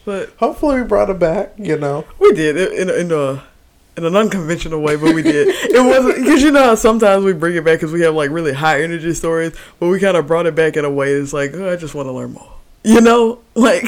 But 0.04 0.30
Hopefully, 0.38 0.80
we 0.80 0.86
brought 0.86 1.10
it 1.10 1.18
back, 1.18 1.54
you 1.58 1.76
know. 1.76 2.04
we 2.18 2.32
did 2.32 2.56
in 2.56 2.88
in 2.88 3.12
a 3.12 3.42
in 3.96 4.04
an 4.04 4.16
unconventional 4.16 4.80
way, 4.80 4.96
but 4.96 5.14
we 5.14 5.22
did. 5.22 5.48
it 5.48 5.84
wasn't 5.84 6.24
because 6.24 6.40
you 6.40 6.52
know 6.52 6.74
sometimes 6.76 7.24
we 7.24 7.32
bring 7.32 7.56
it 7.56 7.64
back 7.64 7.80
because 7.80 7.92
we 7.92 8.02
have 8.02 8.14
like 8.14 8.30
really 8.30 8.54
high 8.54 8.82
energy 8.82 9.12
stories, 9.12 9.54
but 9.80 9.88
we 9.88 9.98
kind 9.98 10.16
of 10.16 10.26
brought 10.26 10.46
it 10.46 10.54
back 10.54 10.76
in 10.76 10.84
a 10.84 10.90
way 10.90 11.18
that's 11.18 11.32
like, 11.32 11.52
oh, 11.54 11.72
I 11.72 11.76
just 11.76 11.94
want 11.94 12.06
to 12.06 12.12
learn 12.12 12.32
more. 12.32 12.52
You 12.84 13.00
know, 13.00 13.40
like 13.54 13.84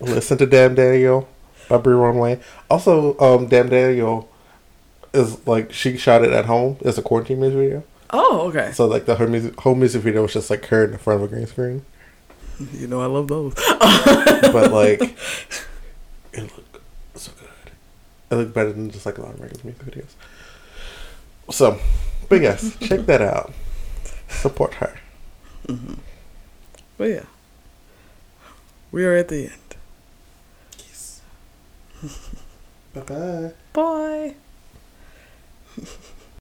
Listen 0.00 0.38
to 0.38 0.46
Damn 0.46 0.74
Daniel 0.74 1.28
by 1.68 1.78
Bree 1.78 1.94
Runway. 1.94 2.40
Also, 2.70 3.18
um, 3.18 3.48
Damn 3.48 3.68
Daniel 3.68 4.28
is 5.16 5.46
like 5.46 5.72
she 5.72 5.96
shot 5.96 6.22
it 6.24 6.32
at 6.32 6.44
home. 6.46 6.76
It's 6.80 6.98
a 6.98 7.02
quarantine 7.02 7.40
music 7.40 7.58
video. 7.58 7.84
oh, 8.10 8.48
okay. 8.48 8.72
So 8.72 8.86
like 8.86 9.06
the 9.06 9.16
her 9.16 9.26
music 9.26 9.58
whole 9.60 9.74
music 9.74 10.02
video 10.02 10.22
was 10.22 10.32
just 10.32 10.50
like 10.50 10.64
her 10.66 10.84
in 10.84 10.92
the 10.92 10.98
front 10.98 11.22
of 11.22 11.30
a 11.30 11.34
green 11.34 11.46
screen. 11.46 11.84
You 12.72 12.86
know, 12.86 13.02
I 13.02 13.06
love 13.06 13.28
those. 13.28 13.54
But 13.54 14.70
like 14.72 15.00
it 16.32 16.42
looked 16.42 16.78
so 17.14 17.32
good. 17.38 17.72
It 18.30 18.34
looked 18.36 18.54
better 18.54 18.72
than 18.72 18.90
just 18.90 19.06
like 19.06 19.18
a 19.18 19.22
lot 19.22 19.34
of 19.34 19.40
regular 19.40 19.64
music 19.64 19.84
videos. 19.84 21.52
So, 21.54 21.78
but 22.28 22.40
yes, 22.40 22.76
check 22.80 23.06
that 23.06 23.22
out. 23.22 23.52
Support 24.28 24.74
her. 24.74 24.98
Mm-hmm. 25.68 25.94
But 26.98 27.04
yeah, 27.10 27.24
we 28.90 29.04
are 29.04 29.14
at 29.14 29.28
the 29.28 29.44
end. 29.44 29.76
Peace. 30.76 31.20
Bye 32.94 33.00
bye. 33.02 33.52
Bye. 33.72 34.34